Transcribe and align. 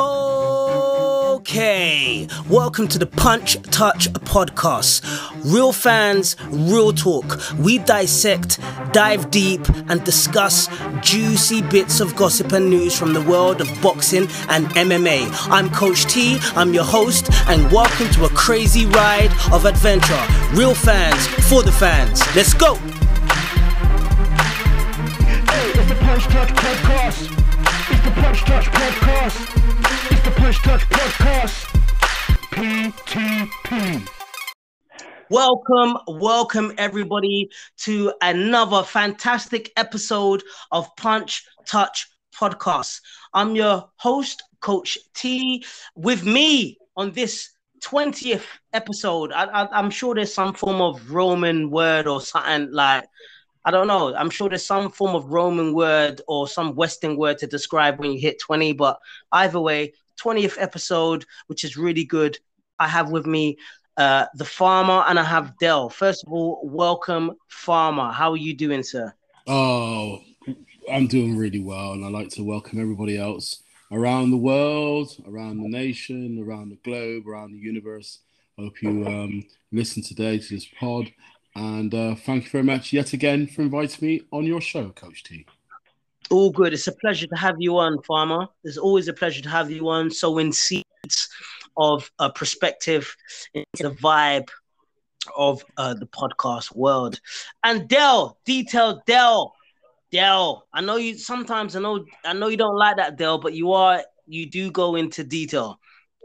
Okay, 0.00 1.48
welcome 2.48 2.86
to 2.86 3.00
the 3.00 3.06
Punch 3.06 3.60
Touch 3.62 4.08
podcast. 4.12 5.02
Real 5.44 5.72
fans, 5.72 6.36
real 6.50 6.92
talk. 6.92 7.40
We 7.58 7.78
dissect, 7.78 8.60
dive 8.92 9.32
deep, 9.32 9.68
and 9.88 10.04
discuss 10.04 10.68
juicy 11.00 11.62
bits 11.62 11.98
of 11.98 12.14
gossip 12.14 12.52
and 12.52 12.70
news 12.70 12.96
from 12.96 13.12
the 13.12 13.22
world 13.22 13.60
of 13.60 13.68
boxing 13.82 14.28
and 14.48 14.66
MMA. 14.68 15.28
I'm 15.50 15.68
Coach 15.70 16.04
T, 16.06 16.38
I'm 16.54 16.72
your 16.72 16.84
host, 16.84 17.28
and 17.48 17.72
welcome 17.72 18.08
to 18.10 18.26
a 18.26 18.30
crazy 18.30 18.86
ride 18.86 19.32
of 19.52 19.64
adventure. 19.64 20.24
Real 20.52 20.76
fans, 20.76 21.26
for 21.48 21.64
the 21.64 21.72
fans. 21.72 22.22
Let's 22.36 22.54
go! 22.54 22.76
Hey, 25.46 25.70
it's 25.70 25.88
the 25.88 25.96
Punch 25.96 26.22
Touch 26.24 26.50
Podcast. 26.50 27.32
It's 27.90 28.04
the 28.04 28.12
Punch 28.20 28.40
Touch 28.42 28.66
Podcast. 28.66 29.67
Punch 30.48 30.62
Touch 30.62 30.88
Podcast. 30.88 31.66
PTP. 32.52 34.08
Welcome, 35.28 35.98
welcome 36.06 36.72
everybody 36.78 37.50
to 37.80 38.14
another 38.22 38.82
fantastic 38.82 39.70
episode 39.76 40.42
of 40.72 40.88
Punch 40.96 41.44
Touch 41.66 42.08
Podcast. 42.34 43.02
I'm 43.34 43.56
your 43.56 43.90
host, 43.96 44.42
Coach 44.60 44.96
T. 45.12 45.66
With 45.94 46.24
me 46.24 46.78
on 46.96 47.12
this 47.12 47.50
20th 47.84 48.46
episode, 48.72 49.32
I, 49.32 49.68
I'm 49.70 49.90
sure 49.90 50.14
there's 50.14 50.32
some 50.32 50.54
form 50.54 50.80
of 50.80 51.10
Roman 51.10 51.70
word 51.70 52.06
or 52.06 52.22
something 52.22 52.72
like, 52.72 53.04
I 53.66 53.70
don't 53.70 53.86
know. 53.86 54.14
I'm 54.14 54.30
sure 54.30 54.48
there's 54.48 54.64
some 54.64 54.90
form 54.90 55.14
of 55.14 55.26
Roman 55.26 55.74
word 55.74 56.22
or 56.26 56.48
some 56.48 56.74
Western 56.74 57.18
word 57.18 57.36
to 57.36 57.46
describe 57.46 57.98
when 57.98 58.12
you 58.12 58.18
hit 58.18 58.40
20, 58.40 58.72
but 58.72 58.98
either 59.30 59.60
way, 59.60 59.92
20th 60.22 60.56
episode, 60.58 61.24
which 61.46 61.64
is 61.64 61.76
really 61.76 62.04
good. 62.04 62.38
I 62.78 62.88
have 62.88 63.10
with 63.10 63.26
me 63.26 63.56
uh, 63.96 64.26
the 64.34 64.44
farmer 64.44 65.04
and 65.08 65.18
I 65.18 65.24
have 65.24 65.58
Dell. 65.58 65.88
First 65.90 66.24
of 66.24 66.32
all, 66.32 66.60
welcome, 66.62 67.32
farmer. 67.48 68.12
How 68.12 68.30
are 68.30 68.36
you 68.36 68.54
doing, 68.54 68.82
sir? 68.82 69.12
Oh, 69.46 70.20
I'm 70.90 71.06
doing 71.06 71.36
really 71.36 71.60
well, 71.60 71.92
and 71.92 72.04
I'd 72.04 72.12
like 72.12 72.28
to 72.30 72.44
welcome 72.44 72.80
everybody 72.80 73.18
else 73.18 73.62
around 73.90 74.30
the 74.30 74.36
world, 74.36 75.10
around 75.26 75.62
the 75.62 75.68
nation, 75.68 76.42
around 76.46 76.70
the 76.70 76.76
globe, 76.76 77.26
around 77.26 77.52
the 77.52 77.58
universe. 77.58 78.20
I 78.58 78.62
hope 78.62 78.82
you 78.82 79.06
um, 79.06 79.44
listen 79.72 80.02
today 80.02 80.38
to 80.38 80.54
this 80.54 80.66
pod, 80.78 81.12
and 81.54 81.92
uh, 81.94 82.14
thank 82.14 82.44
you 82.44 82.50
very 82.50 82.64
much 82.64 82.92
yet 82.92 83.12
again 83.12 83.46
for 83.46 83.62
inviting 83.62 84.06
me 84.06 84.22
on 84.30 84.44
your 84.44 84.60
show, 84.60 84.90
Coach 84.90 85.24
T. 85.24 85.46
All 86.30 86.50
good. 86.50 86.74
It's 86.74 86.86
a 86.86 86.92
pleasure 86.92 87.26
to 87.26 87.36
have 87.36 87.56
you 87.58 87.78
on, 87.78 88.02
farmer. 88.02 88.48
It's 88.64 88.76
always 88.76 89.08
a 89.08 89.12
pleasure 89.12 89.42
to 89.42 89.48
have 89.48 89.70
you 89.70 89.88
on. 89.88 90.10
Sowing 90.10 90.52
seeds 90.52 91.28
of 91.76 92.10
a 92.18 92.30
perspective 92.30 93.14
into 93.54 93.84
the 93.84 93.90
vibe 93.90 94.48
of 95.36 95.64
uh, 95.76 95.94
the 95.94 96.06
podcast 96.06 96.74
world. 96.74 97.20
And 97.64 97.88
Dell, 97.88 98.38
detail 98.44 99.02
Dell, 99.06 99.54
Dell. 100.12 100.66
I 100.72 100.80
know 100.80 100.96
you 100.96 101.16
sometimes. 101.16 101.76
I 101.76 101.80
know. 101.80 102.04
I 102.24 102.34
know 102.34 102.48
you 102.48 102.56
don't 102.56 102.76
like 102.76 102.96
that, 102.96 103.16
Dell, 103.16 103.38
but 103.38 103.54
you 103.54 103.72
are. 103.72 104.02
You 104.26 104.50
do 104.50 104.70
go 104.70 104.96
into 104.96 105.24
detail, 105.24 105.80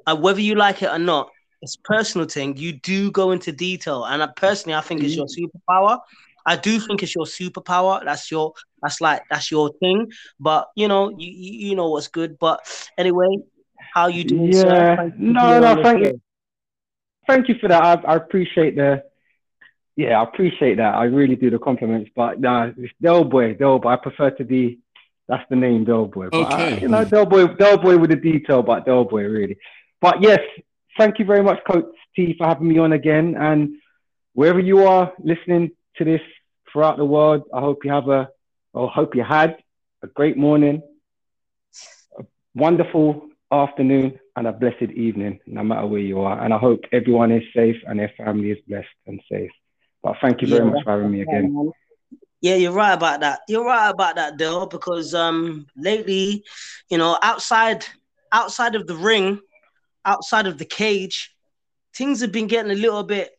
uh, 0.05 0.15
whether 0.17 0.41
you 0.41 0.55
like 0.55 0.81
it 0.81 0.89
or 0.89 0.99
not. 0.99 1.29
It's 1.61 1.77
personal 1.85 2.27
thing. 2.27 2.57
You 2.57 2.73
do 2.73 3.09
go 3.09 3.31
into 3.31 3.53
detail, 3.53 4.03
and 4.03 4.21
I, 4.21 4.27
personally, 4.35 4.75
I 4.75 4.81
think 4.81 5.01
it's 5.01 5.15
your 5.15 5.27
superpower. 5.27 5.99
I 6.45 6.55
do 6.57 6.79
think 6.79 7.03
it's 7.03 7.15
your 7.15 7.25
superpower. 7.25 8.03
That's 8.03 8.29
your. 8.31 8.53
That's 8.81 8.99
like 8.99 9.21
that's 9.29 9.49
your 9.49 9.71
thing. 9.79 10.11
But 10.39 10.67
you 10.75 10.87
know, 10.87 11.09
you 11.17 11.31
you, 11.31 11.69
you 11.69 11.75
know 11.75 11.89
what's 11.89 12.09
good. 12.09 12.37
But 12.37 12.59
anyway, 12.97 13.37
how 13.93 14.07
you 14.07 14.23
doing? 14.25 14.51
sir? 14.51 14.67
Yeah, 14.67 14.95
Thank 14.97 15.17
no, 15.17 15.41
being 15.41 15.61
no, 15.61 15.83
thank 15.83 15.99
you, 16.05 16.21
thank 17.27 17.47
you 17.49 17.55
for 17.59 17.69
that. 17.69 17.81
I, 17.81 17.93
I 18.13 18.15
appreciate 18.15 18.75
the, 18.75 19.03
yeah, 19.95 20.19
I 20.19 20.23
appreciate 20.23 20.75
that. 20.77 20.95
I 20.95 21.05
really 21.05 21.35
do 21.35 21.49
the 21.49 21.59
compliments, 21.59 22.11
but 22.15 22.41
nah, 22.41 22.71
it's 22.77 22.93
Del 23.01 23.23
Boy, 23.23 23.53
Del 23.53 23.79
Boy. 23.79 23.89
I 23.89 23.95
prefer 23.95 24.31
to 24.31 24.43
be, 24.43 24.79
that's 25.27 25.47
the 25.49 25.55
name, 25.55 25.85
Del 25.85 26.05
Boy. 26.07 26.29
But 26.29 26.41
I- 26.41 26.67
Okay. 26.67 26.81
you 26.81 26.87
know, 26.89 27.05
Del 27.05 27.25
Boy, 27.25 27.47
Del 27.47 27.77
Boy 27.77 27.97
with 27.97 28.09
the 28.09 28.15
detail, 28.17 28.63
but 28.63 28.85
Del 28.85 29.05
Boy 29.05 29.23
really. 29.23 29.57
But 30.01 30.21
yes, 30.21 30.41
thank 30.97 31.19
you 31.19 31.25
very 31.25 31.41
much, 31.43 31.59
Coach 31.69 31.85
T, 32.15 32.35
for 32.37 32.47
having 32.47 32.67
me 32.67 32.77
on 32.79 32.91
again. 32.91 33.35
And 33.39 33.75
wherever 34.33 34.59
you 34.59 34.85
are 34.85 35.13
listening 35.23 35.71
to 35.97 36.03
this 36.03 36.21
throughout 36.73 36.97
the 36.97 37.05
world, 37.05 37.43
I 37.53 37.61
hope 37.61 37.85
you 37.85 37.91
have 37.93 38.09
a, 38.09 38.29
or 38.73 38.89
hope 38.89 39.15
you 39.15 39.23
had 39.23 39.57
a 40.03 40.07
great 40.07 40.37
morning, 40.37 40.83
a 42.19 42.23
wonderful 42.55 43.29
afternoon, 43.51 44.19
and 44.37 44.47
a 44.47 44.53
blessed 44.53 44.91
evening, 44.95 45.39
no 45.47 45.63
matter 45.63 45.87
where 45.87 45.99
you 46.01 46.21
are. 46.21 46.43
And 46.43 46.53
I 46.53 46.59
hope 46.59 46.81
everyone 46.93 47.31
is 47.31 47.43
safe 47.55 47.77
and 47.87 47.99
their 47.99 48.11
family 48.17 48.51
is 48.51 48.59
blessed 48.67 48.87
and 49.07 49.21
safe. 49.31 49.51
But 50.03 50.15
thank 50.21 50.41
you 50.41 50.47
very 50.47 50.65
Yeah, 50.65 50.65
much 50.65 50.79
for 50.83 50.91
having 50.91 51.11
me 51.11 51.21
again. 51.21 51.51
Yeah, 52.41 52.55
you're 52.55 52.73
right 52.73 52.93
about 52.93 53.21
that. 53.21 53.41
You're 53.47 53.65
right 53.65 53.89
about 53.89 54.15
that, 54.15 54.37
Dale, 54.37 54.67
because 54.67 55.13
um 55.13 55.67
lately, 55.75 56.43
you 56.89 56.97
know, 56.97 57.17
outside 57.21 57.85
outside 58.31 58.75
of 58.75 58.87
the 58.87 58.95
ring, 58.95 59.39
outside 60.05 60.47
of 60.47 60.57
the 60.57 60.65
cage, 60.65 61.33
things 61.95 62.21
have 62.21 62.31
been 62.31 62.47
getting 62.47 62.71
a 62.71 62.75
little 62.75 63.03
bit 63.03 63.31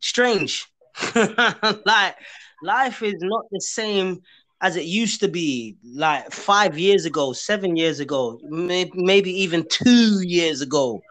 strange. 0.00 0.66
like 1.16 2.14
life 2.64 3.02
is 3.02 3.16
not 3.20 3.44
the 3.50 3.60
same 3.60 4.22
as 4.60 4.76
it 4.76 4.84
used 4.84 5.20
to 5.20 5.28
be 5.28 5.76
like 5.84 6.32
five 6.32 6.78
years 6.78 7.04
ago, 7.04 7.32
seven 7.32 7.76
years 7.76 8.00
ago, 8.00 8.40
may- 8.44 8.90
maybe 8.94 9.30
even 9.42 9.66
two 9.68 10.20
years 10.22 10.60
ago. 10.62 11.02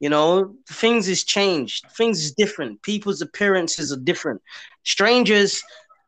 You 0.00 0.10
know, 0.10 0.54
things 0.68 1.06
has 1.06 1.24
changed. 1.24 1.86
Things 1.96 2.22
is 2.24 2.32
different. 2.32 2.82
People's 2.82 3.22
appearances 3.22 3.92
are 3.92 3.96
different. 3.96 4.42
Strangers, 4.84 5.62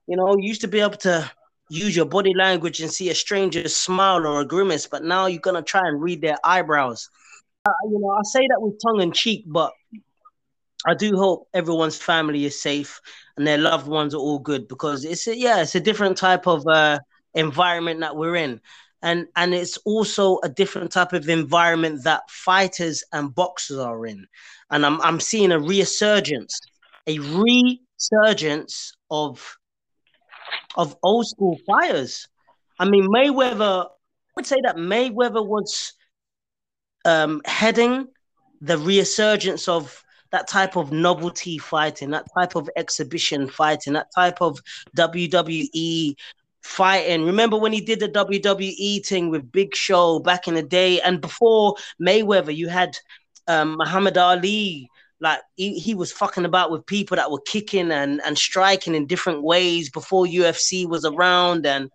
you 0.07 0.17
know, 0.17 0.37
used 0.39 0.61
to 0.61 0.69
be 0.69 0.81
able 0.81 0.99
to 0.99 1.31
use 1.71 1.97
your 1.97 2.07
body 2.07 2.35
language 2.35 2.81
and 2.81 2.91
see 2.91 3.11
a 3.11 3.15
stranger's 3.15 3.75
smile 3.75 4.27
or 4.27 4.41
a 4.41 4.45
grimace, 4.45 4.87
but 4.87 5.03
now 5.03 5.27
you're 5.27 5.41
gonna 5.41 5.63
try 5.63 5.87
and 5.89 6.01
read 6.01 6.21
their 6.21 6.37
eyebrows. 6.45 7.09
Uh, 7.65 7.73
you 7.91 7.99
know, 7.99 8.11
I 8.11 8.21
say 8.23 8.47
that 8.47 8.61
with 8.61 8.81
tongue 8.81 9.01
in 9.01 9.13
cheek, 9.13 9.45
but 9.47 9.73
I 10.87 10.95
do 10.95 11.17
hope 11.17 11.49
everyone's 11.53 11.97
family 11.97 12.45
is 12.45 12.63
safe 12.63 13.01
and 13.37 13.47
their 13.47 13.59
loved 13.59 13.89
ones 13.89 14.15
are 14.15 14.19
all 14.19 14.39
good 14.39 14.69
because 14.69 15.05
it's 15.05 15.27
a, 15.27 15.37
yeah, 15.37 15.61
it's 15.61 15.75
a 15.75 15.81
different 15.81 16.17
type 16.17 16.47
of 16.47 16.67
uh, 16.67 16.99
environment 17.35 18.01
that 18.01 18.17
we're 18.17 18.37
in, 18.37 18.61
and 19.03 19.27
and 19.37 19.55
it's 19.55 19.77
also 19.79 20.39
a 20.43 20.49
different 20.49 20.93
type 20.93 21.13
of 21.13 21.29
environment 21.29 22.05
that 22.05 22.31
fighters 22.31 23.05
and 23.13 23.35
boxers 23.35 23.79
are 23.79 24.07
in, 24.07 24.27
and 24.71 24.87
I'm 24.87 25.01
I'm 25.03 25.21
seeing 25.21 25.53
a 25.53 25.59
resurgence, 25.59 26.59
a 27.07 27.19
resurgence 27.19 28.95
of 29.11 29.57
of 30.77 30.97
old 31.03 31.27
school 31.27 31.59
fighters. 31.67 32.29
I 32.79 32.89
mean, 32.89 33.09
Mayweather. 33.09 33.87
I 33.87 34.39
would 34.39 34.47
say 34.47 34.61
that 34.65 34.77
Mayweather 34.77 35.47
was 35.47 35.95
um, 37.07 37.41
heading 37.47 38.09
the 38.61 38.77
resurgence 38.77 39.67
of 39.69 40.05
that 40.33 40.49
type 40.49 40.77
of 40.77 40.93
novelty 40.93 41.59
fighting, 41.59 42.11
that 42.11 42.27
type 42.37 42.57
of 42.57 42.69
exhibition 42.77 43.49
fighting, 43.49 43.93
that 43.95 44.09
type 44.15 44.41
of 44.41 44.59
WWE 44.97 46.15
fighting. 46.63 47.25
Remember 47.25 47.57
when 47.57 47.73
he 47.73 47.81
did 47.81 48.01
the 48.01 48.09
WWE 48.09 49.07
thing 49.07 49.31
with 49.31 49.51
Big 49.53 49.75
Show 49.75 50.19
back 50.19 50.49
in 50.49 50.55
the 50.55 50.63
day? 50.63 51.01
And 51.01 51.21
before 51.21 51.77
Mayweather, 52.01 52.55
you 52.55 52.69
had 52.69 52.97
um, 53.47 53.77
Muhammad 53.79 54.19
Ali. 54.19 54.89
Like 55.19 55.41
he, 55.55 55.79
he 55.79 55.95
was 55.95 56.13
fucking 56.13 56.45
about 56.45 56.71
with 56.71 56.85
people 56.85 57.17
that 57.17 57.31
were 57.31 57.41
kicking 57.41 57.91
and, 57.91 58.21
and 58.23 58.37
striking 58.37 58.95
in 58.95 59.07
different 59.07 59.43
ways 59.43 59.89
before 59.89 60.27
UFC 60.27 60.87
was 60.87 61.07
around. 61.07 61.65
And 61.65 61.91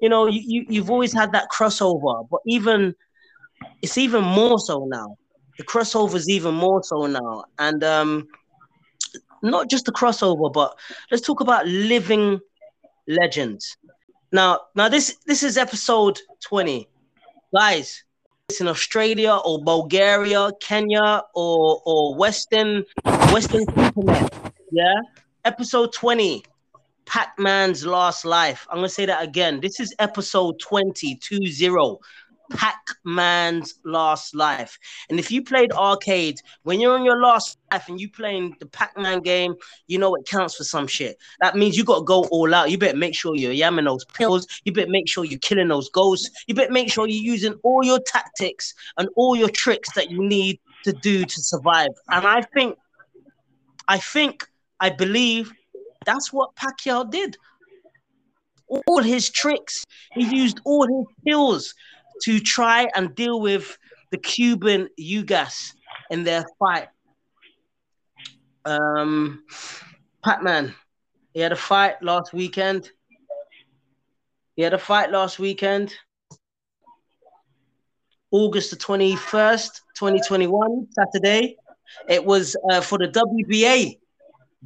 you 0.00 0.08
know, 0.08 0.26
you, 0.26 0.40
you 0.44 0.66
you've 0.68 0.90
always 0.90 1.12
had 1.12 1.32
that 1.32 1.50
crossover, 1.50 2.26
but 2.30 2.40
even 2.46 2.94
it's 3.82 3.98
even 3.98 4.24
more 4.24 4.58
so 4.58 4.86
now. 4.86 5.16
The 5.62 5.68
crossover 5.68 6.16
is 6.16 6.28
even 6.28 6.56
more 6.56 6.82
so 6.82 7.06
now, 7.06 7.44
and 7.56 7.84
um, 7.84 8.26
not 9.44 9.70
just 9.70 9.84
the 9.84 9.92
crossover, 9.92 10.52
but 10.52 10.76
let's 11.08 11.24
talk 11.24 11.40
about 11.40 11.68
living 11.68 12.40
legends. 13.06 13.76
Now, 14.32 14.62
now 14.74 14.88
this 14.88 15.18
this 15.24 15.44
is 15.44 15.56
episode 15.56 16.18
twenty, 16.40 16.88
guys. 17.54 18.02
It's 18.48 18.60
in 18.60 18.66
Australia 18.66 19.38
or 19.44 19.62
Bulgaria, 19.62 20.50
Kenya 20.60 21.22
or 21.32 21.80
or 21.86 22.16
Western 22.16 22.84
Western 23.30 23.64
Supernet. 23.66 24.32
Yeah, 24.72 24.96
episode 25.44 25.92
twenty. 25.92 26.42
Pac-Man's 27.04 27.84
last 27.86 28.24
life. 28.24 28.66
I'm 28.70 28.78
gonna 28.78 28.88
say 28.88 29.06
that 29.06 29.22
again. 29.22 29.60
This 29.60 29.78
is 29.80 29.94
episode 29.98 30.58
20, 30.60 31.16
20. 31.16 31.98
Pac-Man's 32.54 33.74
last 33.84 34.34
life. 34.34 34.78
And 35.08 35.18
if 35.18 35.30
you 35.30 35.42
played 35.42 35.72
arcade, 35.72 36.40
when 36.62 36.80
you're 36.80 36.94
on 36.94 37.04
your 37.04 37.20
last 37.20 37.58
life 37.70 37.88
and 37.88 38.00
you 38.00 38.08
playing 38.10 38.56
the 38.60 38.66
Pac-Man 38.66 39.20
game, 39.20 39.54
you 39.86 39.98
know 39.98 40.14
it 40.14 40.26
counts 40.26 40.56
for 40.56 40.64
some 40.64 40.86
shit. 40.86 41.18
That 41.40 41.56
means 41.56 41.76
you 41.76 41.84
gotta 41.84 42.04
go 42.04 42.24
all 42.24 42.54
out. 42.54 42.70
You 42.70 42.78
better 42.78 42.96
make 42.96 43.14
sure 43.14 43.34
you're 43.34 43.52
yamming 43.52 43.84
those 43.84 44.04
pills. 44.04 44.46
You 44.64 44.72
better 44.72 44.90
make 44.90 45.08
sure 45.08 45.24
you're 45.24 45.38
killing 45.38 45.68
those 45.68 45.88
ghosts. 45.90 46.44
You 46.46 46.54
better 46.54 46.72
make 46.72 46.92
sure 46.92 47.06
you're 47.06 47.32
using 47.32 47.54
all 47.62 47.84
your 47.84 48.00
tactics 48.00 48.74
and 48.98 49.08
all 49.16 49.36
your 49.36 49.50
tricks 49.50 49.92
that 49.94 50.10
you 50.10 50.22
need 50.22 50.60
to 50.84 50.92
do 50.92 51.24
to 51.24 51.42
survive. 51.42 51.90
And 52.08 52.26
I 52.26 52.42
think, 52.42 52.76
I 53.88 53.98
think, 53.98 54.48
I 54.80 54.90
believe 54.90 55.52
that's 56.04 56.32
what 56.32 56.54
Pacquiao 56.56 57.10
did. 57.10 57.36
All 58.86 59.02
his 59.02 59.28
tricks, 59.28 59.84
he 60.12 60.24
used 60.24 60.60
all 60.64 60.86
his 60.86 61.06
skills 61.20 61.74
to 62.22 62.40
try 62.40 62.88
and 62.94 63.14
deal 63.14 63.40
with 63.40 63.76
the 64.10 64.18
Cuban 64.18 64.88
Ugas 64.98 65.72
in 66.10 66.24
their 66.24 66.44
fight. 66.58 66.88
Um, 68.64 69.44
Pac-Man, 70.24 70.74
he 71.34 71.40
had 71.40 71.52
a 71.52 71.56
fight 71.56 72.02
last 72.02 72.32
weekend. 72.32 72.90
He 74.54 74.62
had 74.62 74.74
a 74.74 74.78
fight 74.78 75.10
last 75.10 75.38
weekend. 75.38 75.94
August 78.30 78.70
the 78.70 78.76
21st, 78.76 79.80
2021, 79.96 80.88
Saturday. 80.92 81.56
It 82.08 82.24
was 82.24 82.56
uh, 82.70 82.80
for 82.80 82.98
the 82.98 83.08
WBA. 83.08 83.98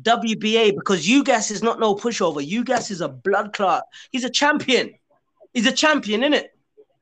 WBA 0.02 0.74
because 0.74 1.06
Ugas 1.06 1.50
is 1.50 1.62
not 1.62 1.80
no 1.80 1.94
pushover. 1.94 2.46
Ugas 2.46 2.90
is 2.90 3.00
a 3.00 3.08
blood 3.08 3.52
clot. 3.54 3.84
He's 4.12 4.24
a 4.24 4.30
champion. 4.30 4.94
He's 5.54 5.66
a 5.66 5.72
champion, 5.72 6.22
isn't 6.22 6.34
it? 6.34 6.55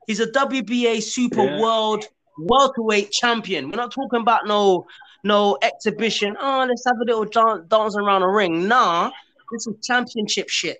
He's 0.07 0.19
a 0.19 0.27
WBA 0.27 1.01
Super 1.01 1.43
Yeah. 1.43 1.59
World 1.59 2.05
welterweight 2.37 3.11
champion. 3.11 3.69
We're 3.69 3.77
not 3.77 3.91
talking 3.91 4.21
about 4.21 4.45
no 4.45 4.85
no 5.23 5.57
exhibition. 5.61 6.35
Oh, 6.39 6.65
let's 6.67 6.83
have 6.85 6.97
a 7.01 7.05
little 7.05 7.25
dance, 7.25 7.65
dance 7.67 7.95
around 7.97 8.21
a 8.21 8.27
ring. 8.27 8.67
Nah, 8.67 9.09
this 9.51 9.65
is 9.65 9.73
championship 9.83 10.49
shit. 10.49 10.77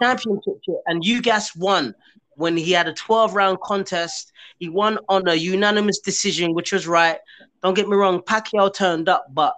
Championship 0.00 0.54
shit. 0.64 0.76
And 0.86 1.02
Ugas 1.02 1.56
won 1.56 1.94
when 2.36 2.56
he 2.56 2.72
had 2.72 2.88
a 2.88 2.94
12 2.94 3.34
round 3.34 3.60
contest. 3.60 4.32
He 4.58 4.68
won 4.68 4.98
on 5.08 5.28
a 5.28 5.34
unanimous 5.34 5.98
decision, 6.00 6.54
which 6.54 6.72
was 6.72 6.86
right. 6.86 7.18
Don't 7.62 7.74
get 7.74 7.88
me 7.88 7.96
wrong, 7.96 8.20
Pacquiao 8.20 8.72
turned 8.72 9.08
up, 9.08 9.26
but 9.32 9.54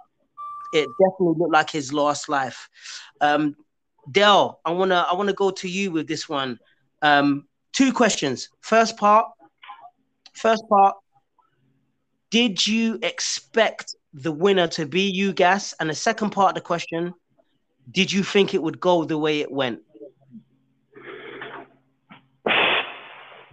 it 0.73 0.87
definitely 0.99 1.35
looked 1.37 1.53
like 1.53 1.69
his 1.69 1.93
last 1.93 2.27
life. 2.27 2.69
Um, 3.21 3.55
Dell, 4.11 4.59
I 4.65 4.71
wanna 4.71 5.05
I 5.09 5.13
wanna 5.15 5.33
go 5.33 5.51
to 5.51 5.69
you 5.69 5.91
with 5.91 6.07
this 6.07 6.27
one. 6.27 6.59
Um, 7.01 7.46
two 7.77 7.93
questions. 7.93 8.49
First 8.61 8.97
part, 8.97 9.27
first 10.33 10.63
part. 10.67 10.95
Did 12.31 12.65
you 12.65 12.97
expect 13.03 13.95
the 14.13 14.31
winner 14.31 14.67
to 14.69 14.87
be 14.87 15.13
Ugas? 15.13 15.75
And 15.79 15.87
the 15.87 15.93
second 15.93 16.31
part 16.31 16.49
of 16.49 16.55
the 16.55 16.61
question, 16.61 17.13
did 17.91 18.11
you 18.11 18.23
think 18.23 18.55
it 18.55 18.63
would 18.63 18.79
go 18.79 19.05
the 19.05 19.17
way 19.17 19.41
it 19.41 19.51
went? 19.51 19.81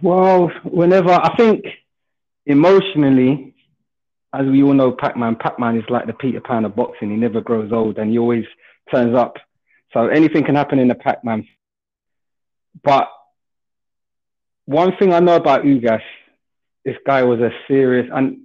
Well, 0.01 0.51
whenever 0.63 1.11
I 1.11 1.35
think 1.37 1.63
emotionally, 2.47 3.55
as 4.33 4.47
we 4.47 4.63
all 4.63 4.73
know, 4.73 4.91
Pac-Man, 4.91 5.35
Pac-Man 5.35 5.77
is 5.77 5.85
like 5.89 6.07
the 6.07 6.13
Peter 6.13 6.41
Pan 6.41 6.65
of 6.65 6.75
boxing. 6.75 7.11
He 7.11 7.15
never 7.15 7.41
grows 7.41 7.71
old 7.71 7.99
and 7.99 8.09
he 8.09 8.17
always 8.17 8.45
turns 8.91 9.15
up. 9.15 9.35
So 9.93 10.07
anything 10.07 10.43
can 10.43 10.55
happen 10.55 10.79
in 10.79 10.87
the 10.87 10.95
Pac-Man. 10.95 11.47
But 12.83 13.07
one 14.65 14.95
thing 14.97 15.13
I 15.13 15.19
know 15.19 15.35
about 15.35 15.63
Ugas, 15.63 16.01
this 16.83 16.97
guy 17.05 17.23
was 17.23 17.39
a 17.39 17.51
serious 17.67 18.09
and 18.13 18.41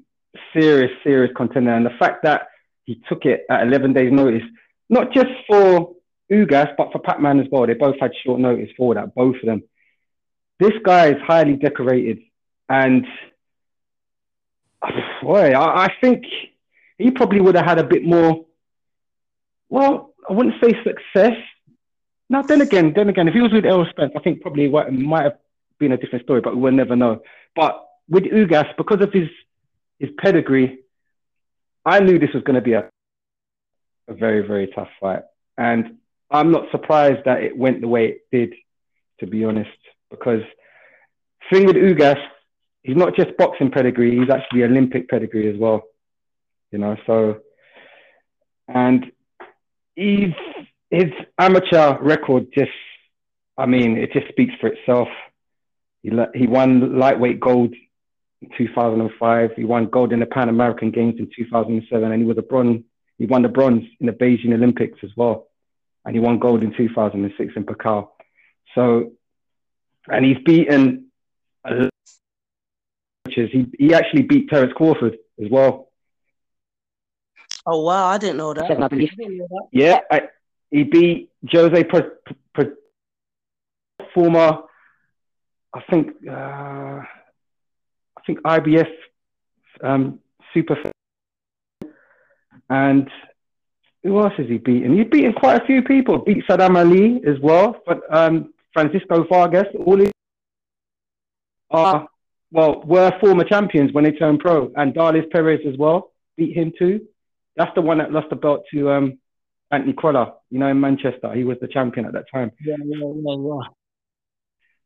serious, 0.52 0.90
serious 1.02 1.32
contender. 1.36 1.72
And 1.72 1.84
the 1.84 1.96
fact 1.98 2.22
that 2.22 2.48
he 2.84 3.00
took 3.08 3.24
it 3.24 3.44
at 3.50 3.66
11 3.66 3.92
days 3.92 4.12
notice, 4.12 4.42
not 4.88 5.12
just 5.12 5.30
for 5.46 5.94
Ugas, 6.30 6.74
but 6.76 6.92
for 6.92 6.98
Pac-Man 6.98 7.40
as 7.40 7.46
well. 7.50 7.66
They 7.66 7.74
both 7.74 7.96
had 8.00 8.12
short 8.24 8.40
notice 8.40 8.70
for 8.76 8.94
that, 8.94 9.14
both 9.14 9.36
of 9.36 9.46
them 9.46 9.62
this 10.60 10.72
guy 10.84 11.08
is 11.08 11.16
highly 11.26 11.54
decorated 11.56 12.18
and 12.68 13.06
boy, 15.22 15.50
I, 15.52 15.86
I 15.86 15.94
think 16.00 16.24
he 16.98 17.10
probably 17.10 17.40
would 17.40 17.56
have 17.56 17.64
had 17.64 17.78
a 17.78 17.84
bit 17.84 18.04
more 18.04 18.44
well, 19.68 20.14
I 20.28 20.32
wouldn't 20.32 20.56
say 20.62 20.74
success. 20.84 21.36
Now 22.28 22.42
then 22.42 22.60
again, 22.60 22.92
then 22.94 23.08
again, 23.08 23.28
if 23.28 23.34
he 23.34 23.40
was 23.40 23.52
with 23.52 23.64
Errol 23.64 23.86
Spence, 23.90 24.12
I 24.16 24.20
think 24.20 24.42
probably 24.42 24.68
might 24.68 25.22
have 25.22 25.38
been 25.80 25.92
a 25.92 25.96
different 25.96 26.24
story, 26.24 26.40
but 26.40 26.56
we'll 26.56 26.72
never 26.72 26.94
know. 26.94 27.22
But 27.56 27.84
with 28.08 28.24
Ugas, 28.24 28.76
because 28.76 29.00
of 29.02 29.12
his 29.12 29.28
his 29.98 30.10
pedigree, 30.18 30.78
I 31.84 32.00
knew 32.00 32.18
this 32.18 32.32
was 32.32 32.44
going 32.44 32.54
to 32.54 32.62
be 32.62 32.72
a, 32.74 32.88
a 34.08 34.14
very, 34.14 34.46
very 34.46 34.68
tough 34.68 34.88
fight. 35.00 35.22
And 35.58 35.98
I'm 36.30 36.52
not 36.52 36.70
surprised 36.70 37.24
that 37.24 37.42
it 37.42 37.56
went 37.56 37.80
the 37.80 37.88
way 37.88 38.06
it 38.06 38.20
did, 38.30 38.54
to 39.18 39.26
be 39.26 39.44
honest 39.44 39.70
because 40.10 40.42
thing 41.52 41.66
with 41.66 41.76
Ugas, 41.76 42.20
he's 42.82 42.96
not 42.96 43.16
just 43.16 43.36
boxing 43.36 43.70
pedigree, 43.70 44.18
he's 44.18 44.30
actually 44.30 44.64
Olympic 44.64 45.08
pedigree 45.08 45.52
as 45.52 45.58
well. 45.58 45.82
You 46.70 46.78
know, 46.78 46.96
so 47.06 47.40
and 48.68 49.10
he's 49.96 50.32
his 50.90 51.10
amateur 51.38 51.98
record 52.00 52.46
just 52.56 52.70
I 53.58 53.66
mean, 53.66 53.98
it 53.98 54.12
just 54.12 54.28
speaks 54.28 54.54
for 54.60 54.68
itself. 54.68 55.08
He 56.02 56.10
he 56.34 56.46
won 56.46 56.98
lightweight 56.98 57.40
gold 57.40 57.74
in 58.42 58.48
2005. 58.56 59.50
He 59.56 59.64
won 59.64 59.86
gold 59.86 60.12
in 60.12 60.20
the 60.20 60.26
Pan 60.26 60.48
American 60.48 60.90
Games 60.90 61.16
in 61.18 61.30
2007, 61.34 62.12
and 62.12 62.20
he 62.20 62.26
was 62.26 62.38
a 62.38 62.42
bronze. 62.42 62.84
He 63.18 63.26
won 63.26 63.42
the 63.42 63.48
bronze 63.48 63.84
in 64.00 64.06
the 64.06 64.12
Beijing 64.12 64.54
Olympics 64.54 64.98
as 65.02 65.10
well, 65.16 65.48
and 66.04 66.14
he 66.14 66.20
won 66.20 66.38
gold 66.38 66.62
in 66.62 66.72
2006 66.74 67.52
in 67.56 67.64
Pacquiao. 67.64 68.08
So 68.74 69.12
and 70.08 70.24
he's 70.24 70.38
beaten 70.44 71.06
a 71.64 71.70
lot 71.70 71.82
of 71.84 71.90
coaches. 73.26 73.50
He 73.52 73.66
he 73.78 73.94
actually 73.94 74.22
beat 74.22 74.48
Terence 74.48 74.72
Crawford 74.72 75.18
as 75.42 75.50
well. 75.50 75.90
Oh 77.66 77.82
wow, 77.82 78.06
I 78.06 78.18
didn't 78.18 78.38
know 78.38 78.54
that. 78.54 78.70
I 78.70 78.88
didn't 78.88 79.36
know 79.36 79.46
that. 79.50 79.68
Yeah, 79.72 80.00
I, 80.10 80.22
he 80.70 80.84
beat 80.84 81.30
Jose 81.52 81.84
Pro, 81.84 82.10
Pro, 82.54 82.72
former, 84.14 84.62
I 85.72 85.82
think, 85.90 86.08
uh, 86.28 87.02
I 87.02 88.20
think 88.26 88.40
IBF 88.40 88.90
um, 89.82 90.18
super, 90.52 90.76
and 92.68 93.08
who 94.02 94.18
else 94.20 94.32
has 94.38 94.48
he 94.48 94.58
beaten? 94.58 94.96
He's 94.96 95.06
beaten 95.08 95.32
quite 95.32 95.62
a 95.62 95.66
few 95.66 95.82
people. 95.82 96.18
Beat 96.18 96.44
Saddam 96.48 96.76
Ali 96.76 97.20
as 97.26 97.38
well, 97.40 97.76
but 97.86 98.00
um, 98.14 98.52
Francisco 98.72 99.24
Vargas. 99.28 99.66
All 99.84 99.96
these 99.96 100.12
are 101.70 102.08
well 102.50 102.82
were 102.84 103.12
former 103.20 103.44
champions 103.44 103.92
when 103.92 104.04
they 104.04 104.12
turned 104.12 104.40
pro, 104.40 104.72
and 104.76 104.94
Darleys 104.94 105.30
Perez 105.30 105.60
as 105.66 105.76
well 105.76 106.10
beat 106.36 106.56
him 106.56 106.72
too. 106.78 107.06
That's 107.56 107.74
the 107.74 107.82
one 107.82 107.98
that 107.98 108.12
lost 108.12 108.30
the 108.30 108.36
belt 108.36 108.64
to 108.72 108.90
um, 108.90 109.18
Anthony 109.70 109.92
Crolla, 109.92 110.34
you 110.50 110.58
know, 110.58 110.68
in 110.68 110.80
Manchester. 110.80 111.32
He 111.34 111.44
was 111.44 111.58
the 111.60 111.68
champion 111.68 112.06
at 112.06 112.12
that 112.12 112.24
time. 112.32 112.50
Yeah, 112.64 112.76
yeah, 112.84 113.12
yeah, 113.14 113.36
yeah. 113.36 113.79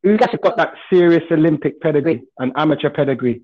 Ugas 0.05 0.31
has 0.31 0.41
got 0.43 0.57
that 0.59 0.75
serious 0.93 1.23
Olympic 1.31 1.81
pedigree 1.81 2.23
and 2.39 2.53
amateur 2.57 2.91
pedigree. 2.91 3.43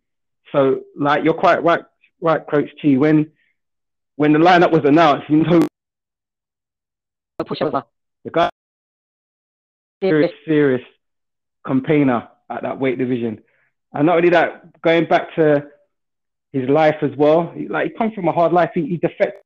So, 0.52 0.80
like, 0.96 1.24
you're 1.24 1.34
quite 1.34 1.62
right, 1.62 1.82
right, 2.20 2.42
Coach 2.50 2.68
T. 2.82 2.96
When 2.96 3.30
when 4.16 4.32
the 4.32 4.38
lineup 4.38 4.70
was 4.70 4.82
announced, 4.84 5.30
you 5.30 5.38
know, 5.38 5.62
pushover. 7.40 7.84
the 8.24 8.30
guy 8.30 8.50
serious, 10.02 10.30
serious 10.46 10.82
campaigner 11.66 12.28
at 12.50 12.62
that 12.62 12.78
weight 12.78 12.98
division. 12.98 13.40
And 13.92 14.06
not 14.06 14.16
only 14.16 14.30
that, 14.30 14.80
going 14.82 15.06
back 15.06 15.34
to 15.36 15.66
his 16.52 16.68
life 16.68 16.96
as 17.02 17.10
well, 17.16 17.54
like 17.68 17.92
he 17.92 17.98
comes 17.98 18.14
from 18.14 18.28
a 18.28 18.32
hard 18.32 18.52
life. 18.52 18.70
He, 18.74 18.82
he 18.86 18.96
defected, 18.98 19.40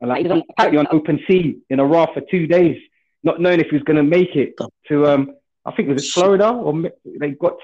and 0.00 0.08
like 0.10 0.18
He 0.18 0.28
was 0.28 0.32
on- 0.32 0.42
apparently 0.50 0.78
on 0.78 0.86
open 0.90 1.20
sea 1.28 1.58
in 1.70 1.80
a 1.80 1.86
raft 1.86 2.14
for 2.14 2.22
two 2.30 2.46
days, 2.46 2.76
not 3.22 3.40
knowing 3.40 3.60
if 3.60 3.68
he 3.68 3.76
was 3.76 3.82
going 3.82 3.96
to 3.96 4.02
make 4.02 4.36
it 4.36 4.54
to 4.88 5.06
um, 5.06 5.34
I 5.64 5.72
think 5.72 5.88
was 5.88 6.04
it 6.04 6.10
Florida 6.12 6.50
or 6.50 6.82
they 7.04 7.30
got 7.30 7.56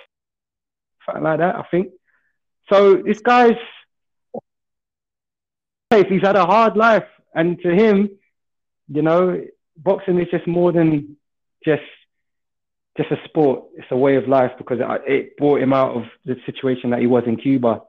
something 1.07 1.23
like 1.23 1.39
that. 1.39 1.57
I 1.57 1.65
think. 1.71 1.93
So 2.71 2.97
this 2.97 3.21
guy's 3.21 3.57
he's 5.91 6.23
had 6.23 6.37
a 6.37 6.47
hard 6.47 6.77
life, 6.77 7.07
and 7.35 7.61
to 7.61 7.71
him, 7.71 8.11
you 8.89 9.03
know, 9.03 9.45
boxing 9.77 10.21
is 10.21 10.29
just 10.31 10.47
more 10.47 10.73
than 10.73 11.17
just 11.65 11.83
just 12.97 13.11
a 13.11 13.17
sport. 13.25 13.65
It's 13.77 13.87
a 13.91 13.97
way 13.97 14.17
of 14.17 14.29
life 14.29 14.53
because 14.59 14.79
it, 14.81 15.13
it 15.13 15.37
brought 15.37 15.61
him 15.61 15.73
out 15.73 15.97
of 15.97 16.05
the 16.25 16.37
situation 16.47 16.91
that 16.91 17.01
he 17.01 17.07
was 17.07 17.25
in 17.27 17.37
Cuba. 17.37 17.83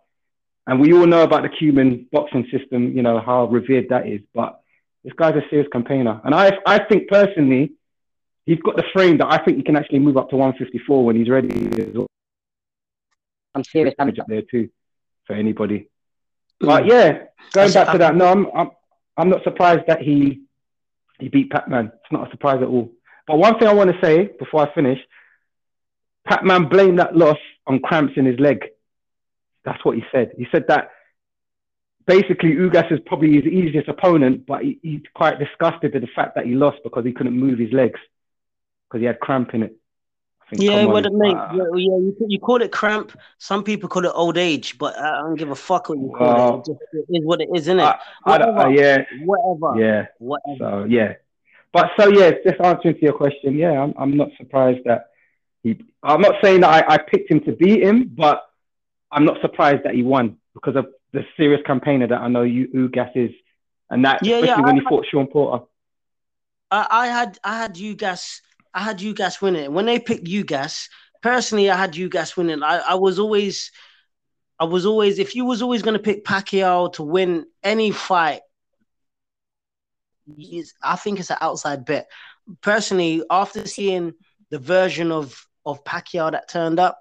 And 0.67 0.79
we 0.79 0.93
all 0.93 1.05
know 1.05 1.21
about 1.21 1.43
the 1.43 1.49
Cuban 1.49 2.07
boxing 2.11 2.47
system, 2.51 2.95
you 2.95 3.03
know, 3.03 3.19
how 3.19 3.45
revered 3.45 3.89
that 3.89 4.07
is. 4.07 4.21
But 4.33 4.59
this 5.05 5.13
guy's 5.13 5.35
a 5.35 5.43
serious 5.51 5.67
campaigner. 5.71 6.19
And 6.25 6.33
I, 6.33 6.57
I 6.65 6.79
think 6.83 7.07
personally, 7.07 7.73
he's 8.45 8.59
got 8.59 8.75
the 8.75 8.83
frame 8.91 9.19
that 9.19 9.31
I 9.31 9.37
think 9.37 9.57
he 9.57 9.63
can 9.63 9.75
actually 9.75 9.99
move 9.99 10.17
up 10.17 10.31
to 10.31 10.35
154 10.35 11.05
when 11.05 11.15
he's 11.15 11.29
ready. 11.29 11.47
I'm 13.53 13.63
serious 13.63 13.93
damage 13.97 14.17
up 14.17 14.25
there 14.27 14.41
too 14.41 14.69
for 15.27 15.33
anybody. 15.33 15.89
Mm. 16.61 16.67
But 16.67 16.85
yeah, 16.87 17.19
going 17.53 17.71
back 17.71 17.91
to 17.91 17.97
that, 17.99 18.15
no, 18.15 18.25
I'm 18.25 18.47
I'm 18.55 18.71
I'm 19.15 19.29
not 19.29 19.43
surprised 19.43 19.83
that 19.87 20.01
he 20.01 20.41
he 21.19 21.29
beat 21.29 21.51
Pac-Man. 21.51 21.85
It's 21.85 22.11
not 22.11 22.27
a 22.27 22.31
surprise 22.31 22.61
at 22.63 22.67
all. 22.67 22.91
But 23.27 23.37
one 23.37 23.59
thing 23.59 23.67
I 23.67 23.73
want 23.73 23.91
to 23.91 24.01
say 24.01 24.31
before 24.39 24.67
I 24.67 24.73
finish, 24.73 24.99
Pac-Man 26.27 26.67
blamed 26.67 26.97
that 26.97 27.15
loss 27.15 27.37
on 27.67 27.79
cramps 27.79 28.13
in 28.17 28.25
his 28.25 28.39
leg. 28.39 28.65
That's 29.63 29.85
what 29.85 29.95
he 29.95 30.03
said. 30.11 30.31
He 30.35 30.47
said 30.51 30.65
that 30.67 30.89
basically 32.05 32.51
Ugas 32.53 32.91
is 32.91 32.99
probably 33.05 33.33
his 33.33 33.45
easiest 33.45 33.87
opponent, 33.87 34.45
but 34.45 34.63
he, 34.63 34.79
he's 34.81 35.01
quite 35.13 35.39
disgusted 35.39 35.93
with 35.93 36.01
the 36.03 36.09
fact 36.15 36.35
that 36.35 36.45
he 36.45 36.53
lost 36.55 36.77
because 36.83 37.05
he 37.05 37.11
couldn't 37.11 37.37
move 37.37 37.59
his 37.59 37.71
legs 37.73 37.99
because 38.87 39.01
he 39.01 39.05
had 39.05 39.19
cramp 39.19 39.53
in 39.53 39.63
it. 39.63 39.75
Think, 40.49 40.61
Yeah, 40.61 40.85
what 40.85 41.05
it 41.07 41.13
mate. 41.13 41.35
uh, 41.35 41.49
Yeah, 41.55 41.63
yeah, 41.75 41.97
you, 41.97 42.15
you 42.27 42.39
call 42.39 42.61
it 42.61 42.71
cramp. 42.71 43.17
Some 43.39 43.63
people 43.63 43.89
call 43.89 44.05
it 44.05 44.11
old 44.13 44.37
age, 44.37 44.77
but 44.77 44.95
I 44.97 45.21
don't 45.21 45.35
give 45.35 45.49
a 45.49 45.55
fuck 45.55 45.89
what 45.89 45.97
you 45.97 46.13
call 46.15 46.27
Well, 46.27 46.55
it. 46.55 46.59
It, 46.59 46.65
just, 46.65 46.79
it 47.09 47.17
is 47.17 47.25
what 47.25 47.41
it 47.41 47.49
is, 47.53 47.61
isn't 47.63 47.79
it? 47.79 47.83
I, 47.83 47.97
I 48.25 48.37
don't- 48.37 48.57
uh, 48.59 48.67
yeah, 48.67 49.03
Whatever. 49.23 49.79
yeah. 49.81 50.05
Whatever. 50.19 50.57
So 50.59 50.85
yeah, 50.87 51.13
but 51.73 51.89
so 51.99 52.09
yeah, 52.09 52.31
just 52.45 52.61
answering 52.61 52.93
to 52.95 53.01
your 53.01 53.13
question, 53.13 53.57
yeah, 53.57 53.71
I'm 53.81 53.93
I'm 53.97 54.15
not 54.15 54.29
surprised 54.37 54.81
that 54.85 55.07
he. 55.63 55.83
I'm 56.03 56.21
not 56.21 56.35
saying 56.43 56.61
that 56.61 56.69
I, 56.89 56.93
I 56.93 56.97
picked 56.99 57.31
him 57.31 57.39
to 57.45 57.51
beat 57.53 57.81
him, 57.81 58.11
but 58.15 58.43
I'm 59.11 59.25
not 59.25 59.41
surprised 59.41 59.83
that 59.85 59.95
he 59.95 60.03
won 60.03 60.37
because 60.53 60.75
of 60.75 60.85
the 61.15 61.25
serious 61.37 61.61
campaigner 61.65 62.07
that 62.07 62.21
I 62.21 62.27
know 62.27 62.43
you 62.43 62.67
Ugas 62.67 63.15
is, 63.15 63.31
and 63.89 64.05
that 64.05 64.21
Yeah, 64.21 64.35
especially 64.35 64.47
yeah, 64.47 64.61
when 64.61 64.75
I- 64.77 64.79
he 64.79 64.85
fought 64.85 65.05
Sean 65.09 65.27
Porter. 65.27 65.65
I, 66.71 66.87
I 66.89 67.07
had 67.07 67.39
I 67.43 67.57
had 67.57 67.75
UGAS 67.75 68.41
I 68.73 68.81
had 68.81 69.01
you 69.01 69.13
UGAS 69.13 69.41
winning. 69.41 69.73
When 69.73 69.85
they 69.85 69.99
picked 69.99 70.27
you 70.27 70.43
UGAS, 70.43 70.89
personally, 71.21 71.69
I 71.69 71.77
had 71.77 71.95
you 71.95 72.09
UGAS 72.09 72.35
winning. 72.37 72.63
I, 72.63 72.77
I 72.79 72.95
was 72.95 73.19
always 73.19 73.71
I 74.59 74.65
was 74.65 74.85
always 74.85 75.19
if 75.19 75.35
you 75.35 75.45
was 75.45 75.61
always 75.61 75.81
going 75.81 75.93
to 75.97 76.03
pick 76.03 76.23
Pacquiao 76.25 76.91
to 76.93 77.03
win 77.03 77.45
any 77.63 77.91
fight, 77.91 78.41
I 80.83 80.95
think 80.95 81.19
it's 81.19 81.29
an 81.29 81.37
outside 81.41 81.85
bet. 81.85 82.09
Personally, 82.61 83.23
after 83.29 83.65
seeing 83.67 84.13
the 84.49 84.59
version 84.59 85.11
of 85.11 85.45
of 85.65 85.83
Pacquiao 85.83 86.31
that 86.31 86.49
turned 86.49 86.79
up, 86.79 86.99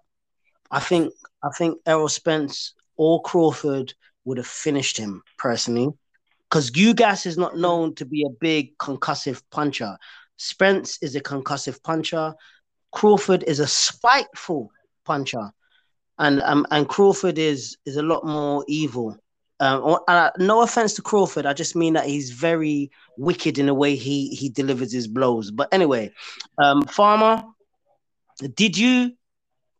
I 0.70 0.80
think 0.80 1.12
I 1.42 1.48
think 1.56 1.78
Errol 1.86 2.08
Spence 2.08 2.74
or 2.96 3.22
Crawford 3.22 3.94
would 4.24 4.38
have 4.38 4.46
finished 4.46 4.96
him 4.96 5.22
personally 5.38 5.88
because 6.48 6.70
Ugas 6.70 7.26
is 7.26 7.36
not 7.36 7.56
known 7.56 7.94
to 7.96 8.04
be 8.04 8.24
a 8.24 8.30
big 8.40 8.76
concussive 8.78 9.42
puncher. 9.50 9.96
Spence 10.36 10.98
is 11.02 11.16
a 11.16 11.20
concussive 11.20 11.82
puncher. 11.82 12.34
Crawford 12.92 13.42
is 13.44 13.58
a 13.58 13.66
spiteful 13.66 14.70
puncher, 15.04 15.50
and 16.18 16.40
um, 16.42 16.66
and 16.70 16.88
Crawford 16.88 17.38
is 17.38 17.76
is 17.86 17.96
a 17.96 18.02
lot 18.02 18.24
more 18.24 18.64
evil. 18.68 19.16
Um, 19.60 19.82
or- 19.82 20.04
uh, 20.08 20.30
no 20.38 20.62
offense 20.62 20.94
to 20.94 21.02
Crawford, 21.02 21.46
I 21.46 21.52
just 21.52 21.76
mean 21.76 21.94
that 21.94 22.06
he's 22.06 22.30
very 22.30 22.90
wicked 23.16 23.58
in 23.58 23.66
the 23.66 23.74
way 23.74 23.96
he 23.96 24.28
he 24.28 24.48
delivers 24.48 24.92
his 24.92 25.08
blows. 25.08 25.50
But 25.50 25.68
anyway, 25.72 26.12
um, 26.58 26.82
Farmer, 26.84 27.44
did 28.54 28.76
you? 28.78 29.12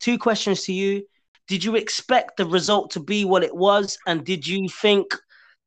Two 0.01 0.19
questions 0.19 0.65
to 0.65 0.73
you. 0.73 1.05
Did 1.47 1.63
you 1.63 1.77
expect 1.77 2.37
the 2.37 2.47
result 2.47 2.91
to 2.93 3.01
be 3.01 3.25
what 3.25 3.43
it 3.43 3.55
was, 3.55 3.99
and 4.07 4.25
did 4.25 4.47
you 4.47 4.69
think 4.69 5.15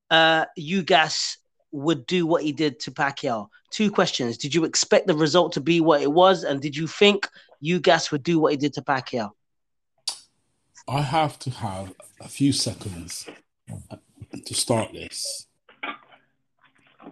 uh, 0.09 0.45
Ugas 0.57 1.37
would 1.71 2.05
do 2.07 2.25
what 2.25 2.43
he 2.43 2.51
did 2.51 2.79
to 2.81 2.91
Pacquiao? 2.91 3.49
Two 3.71 3.91
questions. 3.91 4.37
Did 4.37 4.55
you 4.55 4.65
expect 4.65 5.07
the 5.07 5.15
result 5.15 5.53
to 5.53 5.61
be 5.61 5.81
what 5.81 6.01
it 6.01 6.11
was? 6.11 6.43
And 6.43 6.61
did 6.61 6.75
you 6.75 6.87
think 6.87 7.27
Ugas 7.63 8.11
would 8.11 8.23
do 8.23 8.39
what 8.39 8.53
he 8.53 8.57
did 8.57 8.73
to 8.73 8.81
Pacquiao? 8.81 9.31
I 10.87 11.01
have 11.01 11.37
to 11.39 11.49
have 11.49 11.93
a 12.21 12.27
few 12.27 12.53
seconds 12.53 13.27
to 14.45 14.53
start 14.53 14.93
this. 14.93 15.47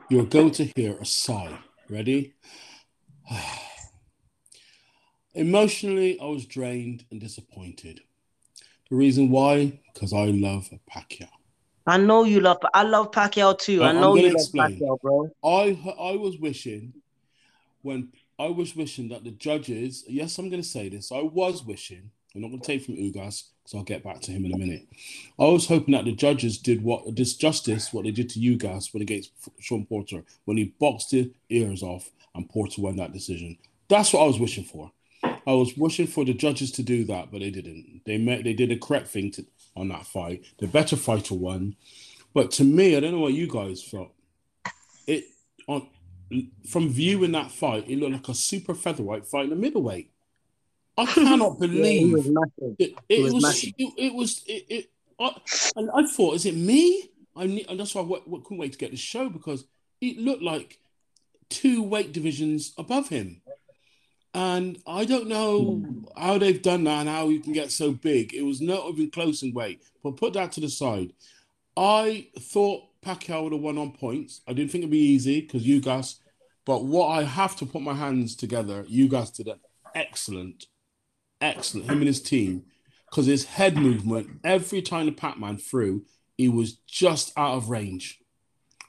You're 0.10 0.26
going 0.26 0.52
to 0.52 0.66
hear 0.76 0.96
a 1.00 1.06
sigh. 1.06 1.60
Ready? 1.90 2.34
Emotionally, 5.36 6.18
I 6.20 6.26
was 6.26 6.46
drained 6.46 7.06
and 7.12 7.20
disappointed. 7.20 8.00
The 8.96 9.00
reason 9.00 9.30
why? 9.30 9.78
Because 9.94 10.14
I 10.14 10.28
love 10.28 10.70
Pacquiao. 10.90 11.28
I 11.86 11.98
know 11.98 12.24
you 12.24 12.40
love, 12.40 12.60
I 12.74 12.84
love 12.84 13.12
Pacquiao 13.12 13.60
too. 13.60 13.84
I 13.84 13.90
I'm 13.90 14.00
know 14.00 14.16
you 14.16 14.30
love 14.30 14.36
explain. 14.36 14.80
Pacquiao, 14.80 15.02
bro. 15.02 15.30
I 15.44 15.78
I 16.00 16.16
was 16.16 16.38
wishing 16.38 16.94
when 17.82 18.14
I 18.40 18.48
was 18.48 18.74
wishing 18.74 19.10
that 19.10 19.26
the 19.26 19.32
judges, 19.32 20.06
yes, 20.08 20.38
I'm 20.38 20.50
going 20.50 20.62
to 20.62 20.68
say 20.68 20.88
this. 20.88 21.12
I 21.12 21.20
was 21.20 21.62
wishing. 21.66 22.10
I'm 22.34 22.42
not 22.42 22.52
going 22.52 22.62
to 22.62 22.66
take 22.66 22.86
from 22.86 22.96
Ugas 22.96 23.12
because 23.12 23.74
I'll 23.76 23.84
get 23.84 24.02
back 24.02 24.22
to 24.22 24.32
him 24.32 24.46
in 24.46 24.54
a 24.54 24.58
minute. 24.58 24.88
I 25.38 25.44
was 25.44 25.68
hoping 25.68 25.94
that 25.94 26.06
the 26.06 26.14
judges 26.14 26.58
did 26.58 26.82
what 26.82 27.18
this 27.18 27.34
justice 27.34 27.92
what 27.92 28.06
they 28.06 28.12
did 28.12 28.30
to 28.30 28.40
Ugas 28.40 28.94
when 28.94 29.02
against 29.02 29.32
Sean 29.60 29.86
Porter 29.86 30.24
when 30.46 30.56
he 30.56 30.74
boxed 30.80 31.12
his 31.12 31.28
ears 31.50 31.84
off 31.84 32.10
and 32.34 32.50
Porter 32.50 32.82
won 32.82 32.96
that 32.96 33.12
decision. 33.12 33.58
That's 33.90 34.14
what 34.14 34.22
I 34.24 34.28
was 34.28 34.40
wishing 34.40 34.64
for. 34.64 34.94
I 35.48 35.54
was 35.54 35.78
wishing 35.78 36.08
for 36.08 36.26
the 36.26 36.34
judges 36.34 36.72
to 36.72 36.84
do 36.84 37.04
that, 37.06 37.32
but 37.32 37.40
they 37.42 37.52
didn't. 37.52 38.02
They 38.06 38.18
met. 38.18 38.44
They 38.44 38.54
did 38.54 38.70
the 38.70 38.78
correct 38.78 39.08
thing 39.08 39.32
to, 39.32 39.46
on 39.76 39.90
that 39.90 40.06
fight. 40.08 40.44
The 40.60 40.68
better 40.68 40.96
fighter 40.96 41.36
won. 41.36 41.76
But 42.34 42.52
to 42.52 42.64
me, 42.64 42.96
I 42.96 43.00
don't 43.00 43.12
know 43.14 43.20
what 43.20 43.34
you 43.34 43.48
guys 43.48 43.84
felt. 43.84 44.12
It 45.08 45.26
on 45.68 45.88
from 46.68 46.90
viewing 46.90 47.32
that 47.34 47.52
fight, 47.52 47.88
it 47.88 48.00
looked 48.00 48.14
like 48.14 48.30
a 48.30 48.34
super 48.34 48.74
featherweight 48.74 49.28
fight 49.28 49.44
in 49.46 49.50
the 49.52 49.56
middleweight. 49.56 50.10
I 50.98 51.06
cannot 51.14 51.60
Yeah, 51.62 51.90
he 51.92 52.06
believe 52.06 52.12
was 52.14 52.28
massive. 52.28 52.78
it, 52.80 52.96
It 53.10 53.20
it 53.20 53.22
was 53.22 53.34
was, 53.34 53.64
it, 53.78 53.94
it 53.98 54.14
was 54.14 54.44
it, 54.48 54.66
it 54.70 54.90
I, 55.20 55.32
and 55.76 55.90
I 55.96 56.06
thought, 56.08 56.36
is 56.36 56.46
it 56.46 56.56
me? 56.56 57.10
I 57.36 57.46
ne- 57.46 57.66
and 57.70 57.80
that's 57.80 57.94
why 57.94 58.02
I 58.02 58.06
wa- 58.06 58.20
wa- 58.26 58.40
couldn't 58.40 58.58
wait 58.58 58.72
to 58.74 58.78
get 58.78 58.92
the 58.92 58.98
show 58.98 59.30
because 59.30 59.66
it 60.02 60.18
looked 60.18 60.42
like 60.42 60.80
two 61.50 61.84
weight 61.84 62.12
divisions 62.12 62.74
above 62.78 63.10
him. 63.10 63.42
And 64.36 64.78
I 64.86 65.06
don't 65.06 65.30
know 65.30 65.82
how 66.18 66.38
they've 66.38 66.62
done 66.62 66.84
that 66.84 67.00
and 67.00 67.10
how 67.10 67.30
you 67.30 67.40
can 67.40 67.54
get 67.54 67.72
so 67.72 67.94
big. 67.94 68.34
It 68.34 68.42
was 68.42 68.60
not 68.60 68.86
even 68.90 69.10
close 69.10 69.44
in 69.44 69.54
weight. 69.54 69.82
But 70.04 70.18
put 70.18 70.34
that 70.34 70.52
to 70.52 70.60
the 70.60 70.68
side. 70.68 71.14
I 71.78 72.28
thought 72.38 72.84
Pacquiao 73.02 73.44
would 73.44 73.54
have 73.54 73.62
won 73.62 73.78
on 73.78 73.94
points. 73.94 74.42
I 74.46 74.52
didn't 74.52 74.72
think 74.72 74.82
it'd 74.82 74.92
be 74.92 74.98
easy 74.98 75.40
because 75.40 75.66
Ugas. 75.66 76.16
But 76.66 76.84
what 76.84 77.08
I 77.08 77.24
have 77.24 77.56
to 77.58 77.66
put 77.66 77.82
my 77.82 77.94
hands 77.94 78.36
together, 78.36 78.84
Ugas 78.84 79.34
did 79.34 79.48
an 79.48 79.60
excellent, 79.94 80.66
excellent. 81.40 81.90
Him 81.90 82.00
and 82.00 82.08
his 82.08 82.22
team, 82.22 82.66
because 83.10 83.28
his 83.28 83.46
head 83.46 83.78
movement 83.78 84.42
every 84.44 84.82
time 84.82 85.06
the 85.06 85.14
Pac-Man 85.14 85.58
threw, 85.58 86.04
he 86.38 86.50
was 86.50 86.74
just 86.88 87.32
out 87.38 87.56
of 87.56 87.70
range, 87.70 88.20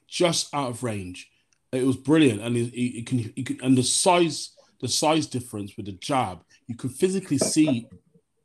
just 0.08 0.52
out 0.52 0.70
of 0.70 0.82
range. 0.82 1.30
It 1.70 1.86
was 1.86 1.96
brilliant, 1.96 2.40
and 2.40 2.56
he, 2.56 2.64
he, 2.64 2.88
he 2.88 3.02
can, 3.02 3.18
he 3.36 3.44
can, 3.44 3.60
and 3.62 3.78
the 3.78 3.82
size, 3.84 4.50
the 4.80 4.88
size 4.88 5.26
difference 5.26 5.76
with 5.76 5.86
the 5.86 5.92
jab, 5.92 6.44
you 6.66 6.74
could 6.74 6.92
physically 6.92 7.38
see 7.38 7.88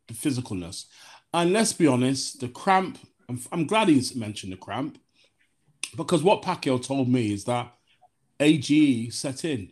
the 0.08 0.14
physicalness. 0.14 0.86
And 1.34 1.54
let's 1.54 1.74
be 1.74 1.88
honest, 1.88 2.40
the 2.40 2.50
cramp. 2.50 2.98
I'm, 3.30 3.40
I'm 3.52 3.68
glad 3.68 3.88
he's 3.88 4.16
mentioned 4.16 4.52
the 4.54 4.58
cramp, 4.58 4.98
because 5.96 6.24
what 6.24 6.42
Pacquiao 6.42 6.84
told 6.84 7.10
me 7.10 7.34
is 7.34 7.46
that 7.46 7.74
AGE 8.40 9.14
set 9.14 9.46
in, 9.46 9.72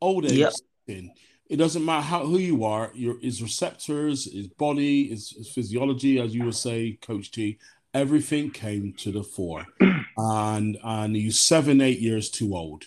old 0.00 0.24
age 0.24 0.38
Yep. 0.38 0.52
set 0.52 0.96
in. 0.96 1.12
It 1.48 1.56
doesn't 1.56 1.84
matter 1.84 2.02
how 2.02 2.26
who 2.26 2.38
you 2.38 2.64
are, 2.64 2.90
your 2.94 3.18
his 3.20 3.42
receptors, 3.42 4.30
his 4.30 4.48
body, 4.48 5.08
his, 5.08 5.30
his 5.30 5.50
physiology, 5.50 6.20
as 6.20 6.34
you 6.34 6.44
would 6.44 6.54
say, 6.54 6.98
Coach 7.00 7.30
T. 7.30 7.58
Everything 7.94 8.50
came 8.50 8.92
to 8.98 9.10
the 9.10 9.22
fore, 9.22 9.66
and 10.16 10.78
and 10.84 11.16
he's 11.16 11.40
seven, 11.40 11.80
eight 11.80 12.00
years 12.00 12.30
too 12.30 12.54
old. 12.54 12.84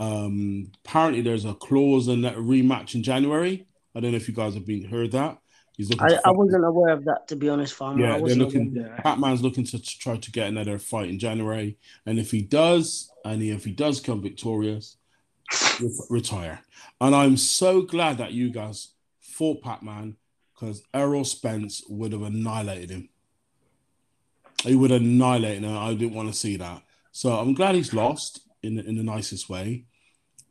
Um, 0.00 0.72
apparently, 0.84 1.22
there's 1.22 1.44
a 1.44 1.54
clause 1.54 2.08
in 2.08 2.22
that 2.22 2.36
rematch 2.36 2.94
in 2.94 3.02
January. 3.02 3.66
I 3.94 4.00
don't 4.00 4.10
know 4.10 4.16
if 4.16 4.28
you 4.28 4.34
guys 4.34 4.54
have 4.54 4.66
been 4.66 4.84
heard 4.84 5.12
that. 5.12 5.38
He's 5.76 5.90
looking. 5.90 6.06
I, 6.06 6.20
I 6.24 6.30
wasn't 6.30 6.64
aware 6.64 6.92
of 6.92 7.04
that, 7.04 7.26
to 7.28 7.36
be 7.36 7.48
honest, 7.48 7.74
Farmer. 7.74 8.04
I 8.04 8.08
yeah, 8.08 8.12
they're 8.14 8.22
wasn't 8.22 8.42
looking. 8.42 8.94
Pac-Man's 8.98 9.42
looking 9.42 9.64
to, 9.64 9.78
to 9.78 9.98
try 9.98 10.16
to 10.16 10.30
get 10.30 10.48
another 10.48 10.78
fight 10.78 11.08
in 11.08 11.18
January, 11.18 11.78
and 12.06 12.18
if 12.18 12.30
he 12.30 12.42
does, 12.42 13.10
and 13.24 13.42
if 13.42 13.64
he 13.64 13.72
does 13.72 14.00
come 14.00 14.22
victorious, 14.22 14.96
retire. 16.08 16.60
And 17.00 17.14
I'm 17.14 17.36
so 17.36 17.82
glad 17.82 18.18
that 18.18 18.30
Ugas 18.30 18.88
fought 19.20 19.62
Pac-Man 19.62 20.16
because 20.54 20.84
Errol 20.94 21.24
Spence 21.24 21.82
would 21.88 22.12
have 22.12 22.22
annihilated 22.22 22.90
him. 22.90 23.08
He 24.62 24.76
would 24.76 24.92
have 24.92 25.02
annihilated 25.02 25.64
him. 25.64 25.76
I 25.76 25.92
didn't 25.94 26.14
want 26.14 26.28
to 26.28 26.38
see 26.38 26.56
that. 26.56 26.82
So 27.10 27.32
I'm 27.32 27.54
glad 27.54 27.74
he's 27.74 27.92
lost 27.92 28.40
in 28.64 28.76
the, 28.76 28.84
in 28.84 28.96
the 28.96 29.02
nicest 29.02 29.48
way. 29.48 29.84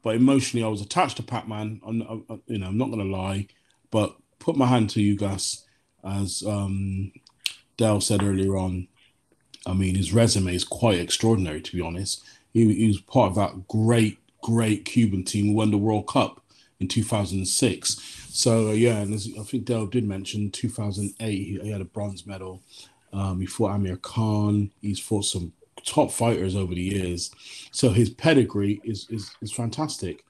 But 0.01 0.15
emotionally, 0.15 0.65
I 0.65 0.69
was 0.69 0.81
attached 0.81 1.17
to 1.17 1.23
Pac-Man. 1.23 1.81
I'm, 1.85 2.01
I, 2.29 2.37
you 2.47 2.59
know, 2.59 2.67
I'm 2.67 2.77
not 2.77 2.89
going 2.89 2.99
to 2.99 3.15
lie, 3.15 3.47
but 3.89 4.15
put 4.39 4.57
my 4.57 4.67
hand 4.67 4.89
to 4.91 5.01
you 5.01 5.15
guys, 5.15 5.65
as 6.03 6.43
um, 6.45 7.13
Dale 7.77 8.01
said 8.01 8.21
earlier 8.21 8.57
on. 8.57 8.87
I 9.65 9.73
mean, 9.73 9.95
his 9.95 10.13
resume 10.13 10.53
is 10.53 10.65
quite 10.65 10.99
extraordinary, 10.99 11.61
to 11.61 11.75
be 11.75 11.81
honest. 11.81 12.21
He, 12.53 12.73
he 12.73 12.87
was 12.87 12.99
part 12.99 13.29
of 13.29 13.35
that 13.35 13.67
great, 13.67 14.19
great 14.41 14.83
Cuban 14.83 15.23
team 15.23 15.47
who 15.47 15.53
won 15.53 15.71
the 15.71 15.77
World 15.77 16.07
Cup 16.07 16.43
in 16.79 16.89
2006. 16.89 18.27
So 18.29 18.69
uh, 18.69 18.71
yeah, 18.71 18.97
and 18.97 19.13
as 19.13 19.29
I 19.39 19.43
think 19.43 19.65
Dale 19.65 19.87
did 19.87 20.05
mention, 20.05 20.51
2008 20.51 21.31
he, 21.31 21.59
he 21.59 21.71
had 21.71 21.81
a 21.81 21.85
bronze 21.85 22.27
medal. 22.27 22.61
Um, 23.13 23.39
he 23.39 23.45
fought 23.45 23.71
Amir 23.71 23.97
Khan. 23.97 24.71
He's 24.81 24.99
fought 24.99 25.25
some 25.25 25.53
top 25.85 26.11
fighters 26.11 26.55
over 26.55 26.73
the 26.73 26.81
years. 26.81 27.31
So 27.71 27.89
his 27.89 28.09
pedigree 28.09 28.81
is 28.83 29.07
is, 29.09 29.31
is 29.41 29.51
fantastic, 29.51 30.23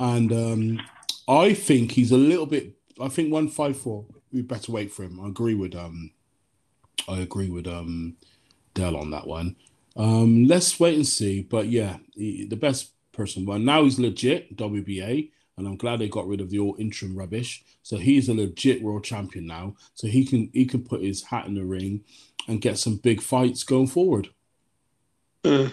and 0.00 0.32
um, 0.32 0.80
I 1.28 1.54
think 1.54 1.92
he's 1.92 2.12
a 2.12 2.16
little 2.16 2.46
bit. 2.46 2.74
I 3.00 3.08
think 3.08 3.32
154 3.32 4.04
we 4.34 4.42
better 4.42 4.72
wait 4.72 4.92
for 4.92 5.04
him. 5.04 5.20
I 5.24 5.28
agree 5.28 5.54
with 5.54 5.74
um, 5.74 6.10
I 7.08 7.20
agree 7.20 7.48
with 7.48 7.66
um, 7.66 8.16
Dell 8.74 8.96
on 8.96 9.10
that 9.12 9.26
one. 9.26 9.56
Um, 9.96 10.46
let's 10.46 10.78
wait 10.80 10.96
and 10.96 11.06
see. 11.06 11.42
But 11.42 11.68
yeah, 11.68 11.98
he, 12.14 12.44
the 12.44 12.56
best 12.56 12.90
person. 13.12 13.46
Well, 13.46 13.60
now 13.60 13.84
he's 13.84 14.00
legit 14.00 14.56
WBA, 14.56 15.30
and 15.56 15.66
I'm 15.66 15.76
glad 15.76 16.00
they 16.00 16.08
got 16.08 16.26
rid 16.26 16.40
of 16.40 16.50
the 16.50 16.58
all 16.58 16.74
interim 16.78 17.16
rubbish. 17.16 17.64
So 17.82 17.96
he's 17.96 18.28
a 18.28 18.34
legit 18.34 18.82
world 18.82 19.04
champion 19.04 19.46
now. 19.46 19.76
So 19.94 20.08
he 20.08 20.26
can 20.26 20.50
he 20.52 20.66
can 20.66 20.82
put 20.82 21.00
his 21.00 21.22
hat 21.22 21.46
in 21.46 21.54
the 21.54 21.64
ring 21.64 22.02
and 22.48 22.60
get 22.60 22.78
some 22.78 22.96
big 22.96 23.22
fights 23.22 23.62
going 23.62 23.86
forward. 23.86 24.28
I 25.44 25.70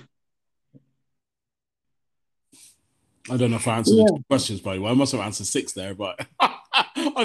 don't 3.38 3.52
know 3.52 3.58
if 3.58 3.68
I 3.68 3.78
answered 3.78 3.98
Yeah. 3.98 4.06
the 4.08 4.24
questions, 4.30 4.62
by 4.62 4.76
the 4.76 4.82
way. 4.82 4.92
I 4.92 4.94
must 4.94 5.12
have 5.12 5.22
answered 5.22 5.48
six 5.48 5.72
there, 5.74 5.94
but 5.94 6.26
I 6.40 6.56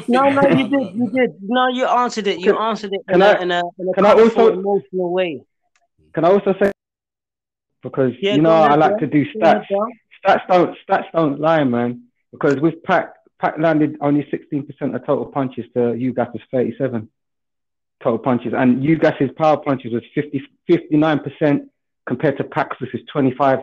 think 0.00 0.08
No, 0.08 0.28
no, 0.28 0.42
you 0.48 0.68
did, 0.68 0.94
you 0.94 1.10
did. 1.10 1.30
No, 1.42 1.68
you 1.68 1.86
answered 1.86 2.26
it. 2.26 2.38
You 2.38 2.52
Can- 2.52 2.62
answered 2.62 2.92
it 2.92 3.00
can 3.08 3.16
in, 3.16 3.22
a 3.22 3.26
I- 3.26 3.42
in 3.42 3.50
a 3.50 3.62
in 3.78 3.88
a 3.88 3.92
can 3.94 4.06
I 4.06 4.12
also- 4.12 4.52
emotional 4.52 5.12
way. 5.12 5.42
Can 6.12 6.24
I 6.24 6.28
also 6.30 6.54
say 6.60 6.70
because 7.82 8.12
Yeah, 8.20 8.34
you 8.36 8.42
know 8.42 8.54
ahead, 8.56 8.72
I 8.72 8.74
like 8.76 8.98
Dale. 8.98 9.00
to 9.00 9.06
do 9.06 9.24
stats. 9.32 9.66
Stats 10.24 10.46
don't 10.48 10.76
stats 10.88 11.10
don't 11.12 11.40
lie, 11.40 11.64
man. 11.64 12.04
Because 12.32 12.56
with 12.60 12.82
Pac, 12.82 13.12
Pac 13.38 13.58
landed 13.58 13.96
only 14.00 14.24
16% 14.24 14.94
of 14.94 15.06
total 15.06 15.26
punches 15.26 15.66
to 15.74 15.94
Ugas's 15.94 16.40
37 16.50 17.08
total 18.02 18.18
punches, 18.18 18.52
and 18.56 18.82
Ugas's 18.82 19.30
power 19.36 19.56
punches 19.58 19.92
was 19.92 20.02
50, 20.14 20.42
59% 20.68 21.68
compared 22.06 22.36
to 22.38 22.44
Pac's, 22.44 22.80
which 22.80 22.94
is 22.94 23.00
25. 23.12 23.60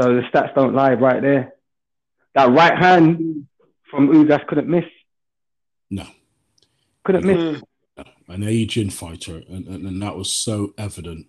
So 0.00 0.14
the 0.14 0.22
stats 0.32 0.54
don't 0.54 0.74
lie 0.74 0.94
right 0.94 1.22
there. 1.22 1.54
That 2.34 2.50
right 2.50 2.76
hand 2.76 3.46
from 3.90 4.08
Ugas 4.08 4.44
couldn't 4.46 4.68
miss. 4.68 4.84
no, 5.90 6.06
Couldn't 7.04 7.24
miss. 7.24 7.60
Mm. 7.98 8.06
an 8.28 8.42
aging 8.42 8.90
fighter, 8.90 9.42
and, 9.48 9.66
and, 9.68 9.86
and 9.86 10.02
that 10.02 10.16
was 10.16 10.32
so 10.32 10.74
evident. 10.76 11.26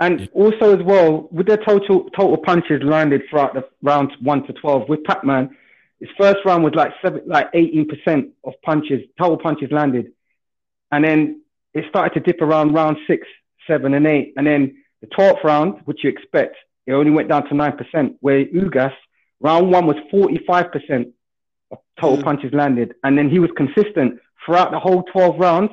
And 0.00 0.28
also 0.32 0.78
as 0.78 0.84
well, 0.84 1.28
with 1.32 1.48
their 1.48 1.56
total 1.56 2.08
total 2.10 2.36
punches 2.36 2.82
landed 2.84 3.22
throughout 3.28 3.54
the 3.54 3.64
rounds 3.82 4.12
one 4.20 4.46
to 4.46 4.52
twelve, 4.52 4.88
with 4.88 5.02
Pac-Man, 5.02 5.56
his 5.98 6.08
first 6.16 6.36
round 6.44 6.62
was 6.62 6.74
like 6.76 6.92
seven, 7.02 7.22
like 7.26 7.48
eighteen 7.52 7.88
percent 7.88 8.28
of 8.44 8.52
punches, 8.62 9.00
total 9.18 9.38
punches 9.38 9.72
landed, 9.72 10.12
and 10.92 11.04
then 11.04 11.42
it 11.74 11.84
started 11.88 12.14
to 12.14 12.20
dip 12.20 12.40
around 12.40 12.74
round 12.74 12.96
six, 13.08 13.26
seven, 13.68 13.94
and 13.94 14.06
eight, 14.06 14.32
and 14.36 14.44
then 14.46 14.82
the 15.00 15.06
twelfth 15.08 15.44
round, 15.44 15.80
which 15.84 16.02
you 16.02 16.10
expect, 16.10 16.56
it 16.86 16.92
only 16.92 17.12
went 17.12 17.28
down 17.28 17.46
to 17.48 17.54
nine 17.54 17.76
percent. 17.76 18.16
Where 18.20 18.44
Ugas, 18.46 18.94
round 19.40 19.70
one 19.70 19.86
was 19.86 19.96
forty-five 20.10 20.72
percent 20.72 21.08
of 21.70 21.78
total 22.00 22.18
Mm. 22.18 22.24
punches 22.24 22.52
landed, 22.52 22.94
and 23.04 23.16
then 23.16 23.28
he 23.30 23.38
was 23.38 23.50
consistent 23.56 24.18
throughout 24.44 24.72
the 24.72 24.80
whole 24.80 25.04
twelve 25.04 25.38
rounds. 25.38 25.70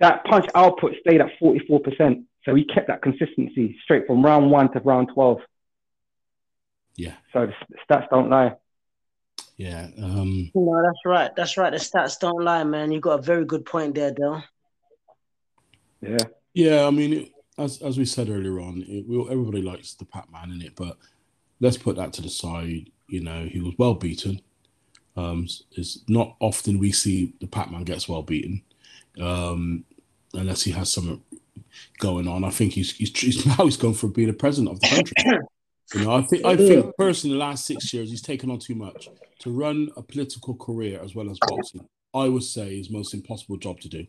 That 0.00 0.24
punch 0.24 0.46
output 0.54 0.92
stayed 1.00 1.20
at 1.22 1.30
forty-four 1.38 1.80
percent. 1.80 2.26
So 2.44 2.54
he 2.54 2.64
kept 2.64 2.88
that 2.88 3.02
consistency 3.02 3.76
straight 3.84 4.06
from 4.06 4.24
round 4.24 4.50
one 4.50 4.72
to 4.72 4.80
round 4.80 5.10
12. 5.12 5.40
Yeah, 6.96 7.12
So 7.34 7.46
the 7.46 7.52
stats 7.86 8.08
don't 8.08 8.30
lie. 8.30 8.56
yeah. 9.58 9.88
Um, 10.02 10.50
No, 10.54 10.82
that's 10.82 10.98
right. 11.04 11.30
That's 11.36 11.58
right. 11.58 11.70
The 11.70 11.76
stats 11.78 12.18
don't 12.18 12.42
lie, 12.42 12.64
man. 12.64 12.92
You 12.92 12.98
got 13.00 13.18
a 13.18 13.22
very 13.22 13.44
good 13.44 13.66
point 13.66 13.94
there, 13.94 14.10
Dale. 14.12 14.42
Yeah. 16.00 16.16
Yeah, 16.60 16.86
I 16.86 16.90
mean, 16.90 17.12
it, 17.12 17.32
as 17.56 17.80
as 17.82 17.98
we 17.98 18.04
said 18.04 18.28
earlier 18.28 18.60
on, 18.60 18.84
it, 18.86 19.06
we, 19.08 19.20
everybody 19.30 19.62
likes 19.62 19.94
the 19.94 20.04
Pac-Man 20.04 20.52
in 20.52 20.62
it, 20.62 20.76
but 20.76 20.98
let's 21.60 21.78
put 21.78 21.96
that 21.96 22.12
to 22.14 22.22
the 22.22 22.28
side. 22.28 22.90
You 23.08 23.20
know, 23.20 23.44
he 23.44 23.60
was 23.60 23.74
well 23.78 23.94
beaten. 23.94 24.40
Um, 25.16 25.48
it's 25.72 26.00
not 26.08 26.36
often 26.40 26.78
we 26.78 26.92
see 26.92 27.34
the 27.40 27.46
Pac-Man 27.46 27.84
gets 27.84 28.08
well 28.08 28.22
beaten, 28.22 28.62
um, 29.20 29.84
unless 30.34 30.62
he 30.62 30.70
has 30.72 30.92
something 30.92 31.22
going 31.98 32.28
on. 32.28 32.44
I 32.44 32.50
think 32.50 32.74
he's, 32.74 32.92
he's, 32.96 33.18
he's 33.18 33.46
now 33.58 33.64
he's 33.64 33.76
going 33.76 33.94
for 33.94 34.08
being 34.08 34.28
the 34.28 34.34
president 34.34 34.74
of 34.74 34.80
the 34.80 34.88
country. 34.88 35.40
You 35.92 36.04
know, 36.04 36.14
I 36.14 36.22
think 36.22 36.44
I 36.44 36.56
think 36.56 36.96
personally, 36.96 37.34
the 37.34 37.40
last 37.40 37.66
six 37.66 37.92
years 37.92 38.10
he's 38.10 38.22
taken 38.22 38.48
on 38.48 38.60
too 38.60 38.76
much 38.76 39.08
to 39.40 39.50
run 39.50 39.90
a 39.96 40.02
political 40.02 40.54
career 40.54 41.00
as 41.02 41.16
well 41.16 41.28
as 41.28 41.36
boxing. 41.40 41.84
I 42.14 42.28
would 42.28 42.44
say 42.44 42.76
is 42.76 42.90
most 42.90 43.12
impossible 43.12 43.56
job 43.56 43.80
to 43.80 43.88
do. 43.88 44.06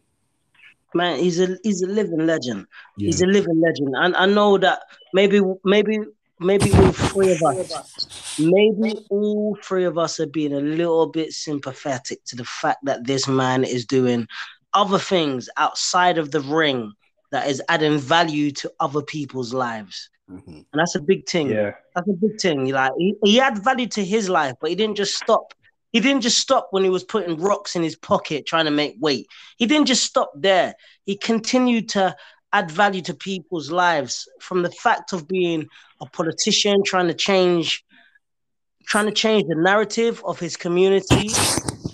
Man, 0.93 1.19
he's 1.19 1.39
a 1.39 1.57
he's 1.63 1.81
a 1.81 1.87
living 1.87 2.25
legend. 2.25 2.67
Yeah, 2.97 3.07
He's 3.07 3.21
a 3.21 3.25
living 3.25 3.61
legend. 3.61 3.95
And 3.95 4.15
I 4.15 4.25
know 4.25 4.57
that 4.57 4.81
maybe 5.13 5.41
maybe 5.63 5.99
maybe 6.39 6.71
all 6.73 6.91
three 6.91 7.31
of 7.31 7.41
us 7.43 8.39
maybe 8.39 8.95
all 9.09 9.57
three 9.63 9.83
of 9.85 9.97
us 9.97 10.19
are 10.19 10.27
being 10.27 10.53
a 10.53 10.59
little 10.59 11.07
bit 11.07 11.31
sympathetic 11.33 12.23
to 12.25 12.35
the 12.35 12.45
fact 12.45 12.79
that 12.83 13.05
this 13.05 13.27
man 13.27 13.63
is 13.63 13.85
doing 13.85 14.27
other 14.73 14.97
things 14.97 15.49
outside 15.57 16.17
of 16.17 16.31
the 16.31 16.41
ring 16.41 16.91
that 17.31 17.47
is 17.47 17.61
adding 17.69 17.99
value 17.99 18.51
to 18.51 18.71
other 18.79 19.01
people's 19.01 19.53
lives. 19.53 20.09
Mhm. 20.29 20.47
And 20.47 20.65
that's 20.73 20.95
a 20.95 21.01
big 21.01 21.27
thing. 21.27 21.49
Yeah. 21.49 21.71
That's 21.95 22.07
a 22.09 22.13
big 22.13 22.39
thing. 22.39 22.67
Like 22.71 22.93
he, 22.97 23.15
he 23.23 23.35
had 23.37 23.63
value 23.63 23.87
to 23.87 24.03
his 24.03 24.29
life, 24.29 24.55
but 24.59 24.69
he 24.69 24.75
didn't 24.75 24.95
just 24.95 25.15
stop. 25.15 25.53
He 25.91 25.99
didn't 25.99 26.21
just 26.21 26.39
stop 26.39 26.67
when 26.71 26.83
he 26.83 26.89
was 26.89 27.03
putting 27.03 27.37
rocks 27.37 27.75
in 27.75 27.83
his 27.83 27.95
pocket 27.95 28.45
trying 28.45 28.65
to 28.65 28.71
make 28.71 28.95
weight. 28.99 29.27
He 29.57 29.65
didn't 29.65 29.87
just 29.87 30.03
stop 30.03 30.31
there. 30.35 30.75
He 31.05 31.17
continued 31.17 31.89
to 31.89 32.15
add 32.53 32.71
value 32.71 33.01
to 33.01 33.13
people's 33.13 33.71
lives 33.71 34.27
from 34.39 34.61
the 34.61 34.71
fact 34.71 35.13
of 35.13 35.27
being 35.27 35.67
a 35.99 36.05
politician, 36.05 36.83
trying 36.83 37.07
to 37.07 37.13
change, 37.13 37.83
trying 38.85 39.05
to 39.05 39.11
change 39.11 39.47
the 39.47 39.55
narrative 39.55 40.21
of 40.25 40.39
his 40.39 40.57
community, 40.57 41.29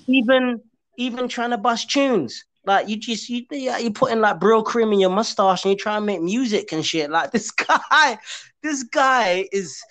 even 0.07 0.61
even 0.97 1.27
trying 1.27 1.51
to 1.51 1.57
bust 1.57 1.89
tunes. 1.89 2.43
Like 2.65 2.89
you 2.89 2.97
just 2.97 3.29
you 3.29 3.45
you 3.51 3.91
putting 3.91 4.19
like 4.19 4.39
Brylcreem 4.39 4.93
in 4.93 4.99
your 4.99 5.09
mustache 5.09 5.63
and 5.63 5.71
you 5.71 5.77
try 5.77 5.97
and 5.97 6.05
make 6.05 6.21
music 6.21 6.71
and 6.71 6.85
shit. 6.85 7.09
Like 7.09 7.31
this 7.31 7.51
guy, 7.51 8.17
this 8.61 8.83
guy 8.83 9.47
is 9.51 9.81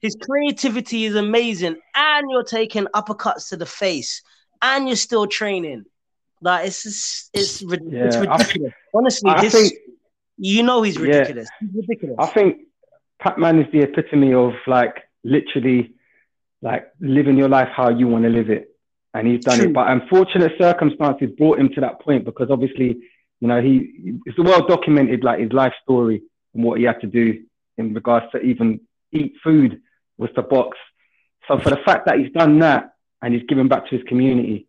his 0.00 0.16
creativity 0.20 1.04
is 1.04 1.14
amazing, 1.14 1.76
and 1.94 2.30
you're 2.30 2.44
taking 2.44 2.84
uppercuts 2.94 3.48
to 3.50 3.56
the 3.56 3.66
face, 3.66 4.22
and 4.62 4.86
you're 4.86 4.96
still 4.96 5.26
training. 5.26 5.84
Like 6.40 6.66
it's 6.66 6.82
just, 6.82 7.30
it's 7.32 7.62
it's 7.62 7.82
Yeah, 7.90 8.20
I- 8.30 8.36
ridiculous. 8.36 8.72
Honestly, 8.94 9.30
I 9.30 9.40
this 9.40 9.52
think 9.52 9.72
you 10.38 10.62
know 10.62 10.82
he's 10.82 10.96
Yeah. 10.96 11.02
ridiculous. 11.02 11.48
He's 11.60 11.70
ridiculous. 11.74 12.16
I 12.18 12.26
think 12.26 12.58
Pac-Man 13.18 13.58
is 13.60 13.72
the 13.72 13.80
epitome 13.80 14.34
of 14.34 14.52
like 14.66 14.96
literally 15.24 15.92
like 16.62 16.88
living 17.00 17.36
your 17.36 17.48
life 17.48 17.68
how 17.74 17.88
you 17.90 18.06
want 18.08 18.24
to 18.24 18.30
live 18.30 18.50
it. 18.50 18.70
And 19.14 19.26
he's 19.26 19.42
done 19.44 19.58
True. 19.58 19.68
it. 19.68 19.72
But 19.72 19.88
unfortunate 19.90 20.52
circumstances 20.58 21.30
brought 21.38 21.58
him 21.58 21.70
to 21.74 21.80
that 21.80 22.00
point 22.00 22.24
because 22.24 22.50
obviously, 22.50 22.98
you 23.40 23.48
know, 23.48 23.62
he 23.62 24.18
it's 24.26 24.38
well 24.38 24.66
documented 24.66 25.24
like 25.24 25.40
his 25.40 25.52
life 25.52 25.72
story 25.82 26.22
and 26.54 26.62
what 26.62 26.78
he 26.78 26.84
had 26.84 27.00
to 27.00 27.06
do 27.06 27.42
in 27.78 27.94
regards 27.94 28.26
to 28.32 28.40
even 28.40 28.80
eat 29.12 29.32
food 29.42 29.80
was 30.18 30.30
to 30.34 30.42
box. 30.42 30.76
So 31.48 31.58
for 31.58 31.70
the 31.70 31.76
fact 31.84 32.06
that 32.06 32.18
he's 32.18 32.32
done 32.32 32.58
that 32.60 32.92
and 33.22 33.34
he's 33.34 33.44
given 33.48 33.68
back 33.68 33.88
to 33.88 33.96
his 33.96 34.04
community, 34.08 34.66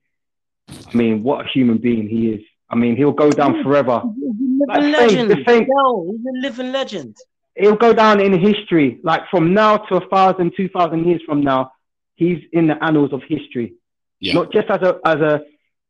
I 0.69 0.95
mean, 0.97 1.23
what 1.23 1.45
a 1.45 1.49
human 1.49 1.77
being 1.77 2.07
he 2.07 2.29
is. 2.29 2.41
I 2.69 2.75
mean, 2.75 2.97
he'll 2.97 3.13
go 3.13 3.31
down 3.31 3.63
forever. 3.63 4.01
He's 4.15 4.61
a 4.61 4.65
Like, 4.67 4.81
living 4.81 4.93
same- 4.93 5.27
legend. 5.27 5.31
the 5.31 5.43
same- 5.51 5.67
Yo, 5.73 6.11
he's 6.11 6.25
a 6.25 6.41
living 6.47 6.71
legend. 6.71 7.15
He'll 7.55 7.75
go 7.75 7.93
down 7.93 8.19
in 8.21 8.37
history. 8.37 8.99
Like 9.03 9.23
from 9.31 9.53
now 9.53 9.77
to 9.77 9.95
a 9.95 10.07
thousand, 10.09 10.53
two 10.55 10.69
thousand 10.69 11.07
years 11.07 11.21
from 11.25 11.41
now, 11.41 11.71
he's 12.15 12.39
in 12.53 12.67
the 12.67 12.81
annals 12.83 13.13
of 13.13 13.21
history. 13.23 13.73
Yeah. 14.19 14.33
Not 14.33 14.51
just 14.51 14.69
as 14.69 14.81
a 14.81 14.99
as 15.05 15.15
a 15.15 15.41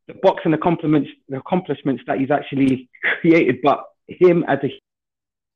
the 0.08 0.14
boxing 0.22 0.54
accomplishments, 0.54 1.10
the 1.28 1.38
accomplishments 1.38 2.04
that 2.08 2.20
he's 2.20 2.32
actually 2.32 2.88
created, 3.22 3.58
but 3.64 3.84
him 4.08 4.46
as 4.48 4.60
a 4.64 4.70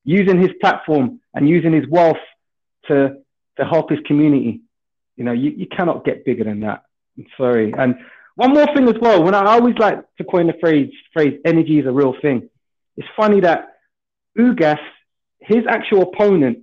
using 0.04 0.42
his 0.42 0.52
platform 0.60 1.22
and 1.34 1.48
using 1.48 1.72
his 1.72 1.88
wealth 1.88 2.18
to 2.88 3.18
to 3.58 3.66
help 3.66 3.90
his 3.90 4.00
community. 4.06 4.62
You 5.18 5.24
know, 5.24 5.32
you, 5.34 5.52
you 5.52 5.68
cannot 5.68 6.06
get 6.06 6.26
bigger 6.26 6.44
than 6.44 6.62
that. 6.62 6.84
I'm 7.18 7.26
sorry. 7.38 7.74
And 7.78 7.96
one 8.36 8.54
more 8.54 8.66
thing 8.74 8.88
as 8.88 8.96
well, 9.00 9.24
when 9.24 9.36
I 9.36 9.46
always 9.46 9.78
like 9.78 10.04
to 10.18 10.24
coin 10.24 10.48
the 10.48 10.54
phrase 10.60 10.92
phrase 11.14 11.40
energy 11.46 11.80
is 11.80 11.86
a 11.86 11.92
real 11.92 12.16
thing. 12.22 12.50
It's 12.98 13.08
funny 13.16 13.42
that 13.42 13.78
Ugas, 14.38 14.80
his 15.40 15.64
actual 15.68 16.04
opponent, 16.04 16.60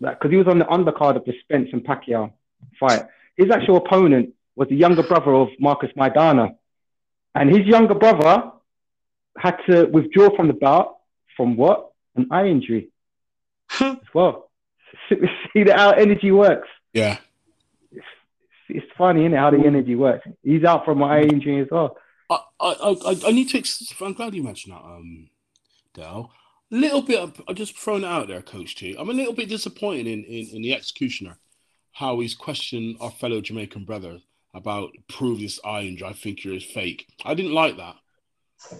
because 0.00 0.30
he 0.30 0.36
was 0.36 0.46
on 0.46 0.58
the 0.58 0.64
undercard 0.66 1.16
of 1.16 1.24
the 1.24 1.34
Spence 1.40 1.70
and 1.72 1.84
Pacquiao 1.84 2.32
fight, 2.78 3.06
his 3.36 3.50
actual 3.50 3.76
opponent 3.76 4.34
was 4.56 4.68
the 4.68 4.76
younger 4.76 5.02
brother 5.02 5.32
of 5.34 5.48
Marcos 5.58 5.90
Maidana. 5.96 6.56
And 7.34 7.48
his 7.48 7.66
younger 7.66 7.94
brother 7.94 8.52
had 9.38 9.56
to 9.68 9.86
withdraw 9.86 10.34
from 10.36 10.48
the 10.48 10.52
bout 10.52 10.98
from 11.36 11.56
what? 11.56 11.92
An 12.16 12.26
eye 12.30 12.48
injury 12.48 12.88
as 13.80 13.96
well. 14.12 14.49
See 15.52 15.64
that 15.64 15.78
how 15.78 15.90
energy 15.90 16.30
works. 16.30 16.68
Yeah, 16.92 17.18
it's 18.68 18.86
funny, 18.96 19.22
isn't 19.22 19.34
it, 19.34 19.38
how 19.38 19.50
the 19.50 19.64
energy 19.64 19.94
works. 19.94 20.26
He's 20.42 20.64
out 20.64 20.84
from 20.84 20.98
my 20.98 21.20
injury 21.20 21.60
as 21.60 21.68
well. 21.70 21.96
I, 22.28 22.38
I, 22.60 22.96
I, 23.06 23.16
I 23.26 23.30
need 23.32 23.48
to. 23.50 23.58
Ex- 23.58 23.94
I'm 24.00 24.12
glad 24.12 24.34
you 24.34 24.42
mentioned 24.42 24.74
that, 24.74 24.82
um, 24.82 25.28
Dale. 25.94 26.30
A 26.72 26.76
little 26.76 27.02
bit. 27.02 27.18
Of, 27.18 27.42
I'm 27.48 27.56
just 27.56 27.76
throwing 27.76 28.04
it 28.04 28.06
out 28.06 28.28
there, 28.28 28.42
Coach 28.42 28.76
T. 28.76 28.96
I'm 28.98 29.10
a 29.10 29.14
little 29.14 29.34
bit 29.34 29.48
disappointed 29.48 30.06
in, 30.06 30.24
in, 30.24 30.48
in 30.54 30.62
the 30.62 30.74
executioner, 30.74 31.38
how 31.92 32.20
he's 32.20 32.34
questioned 32.34 32.96
our 33.00 33.10
fellow 33.10 33.40
Jamaican 33.40 33.84
brother 33.84 34.20
about 34.54 34.90
prove 35.08 35.40
this 35.40 35.58
eye 35.64 35.82
injury. 35.82 36.08
I 36.08 36.12
think 36.12 36.44
you're 36.44 36.54
a 36.54 36.60
fake. 36.60 37.08
I 37.24 37.34
didn't 37.34 37.54
like 37.54 37.76
that. 37.76 37.96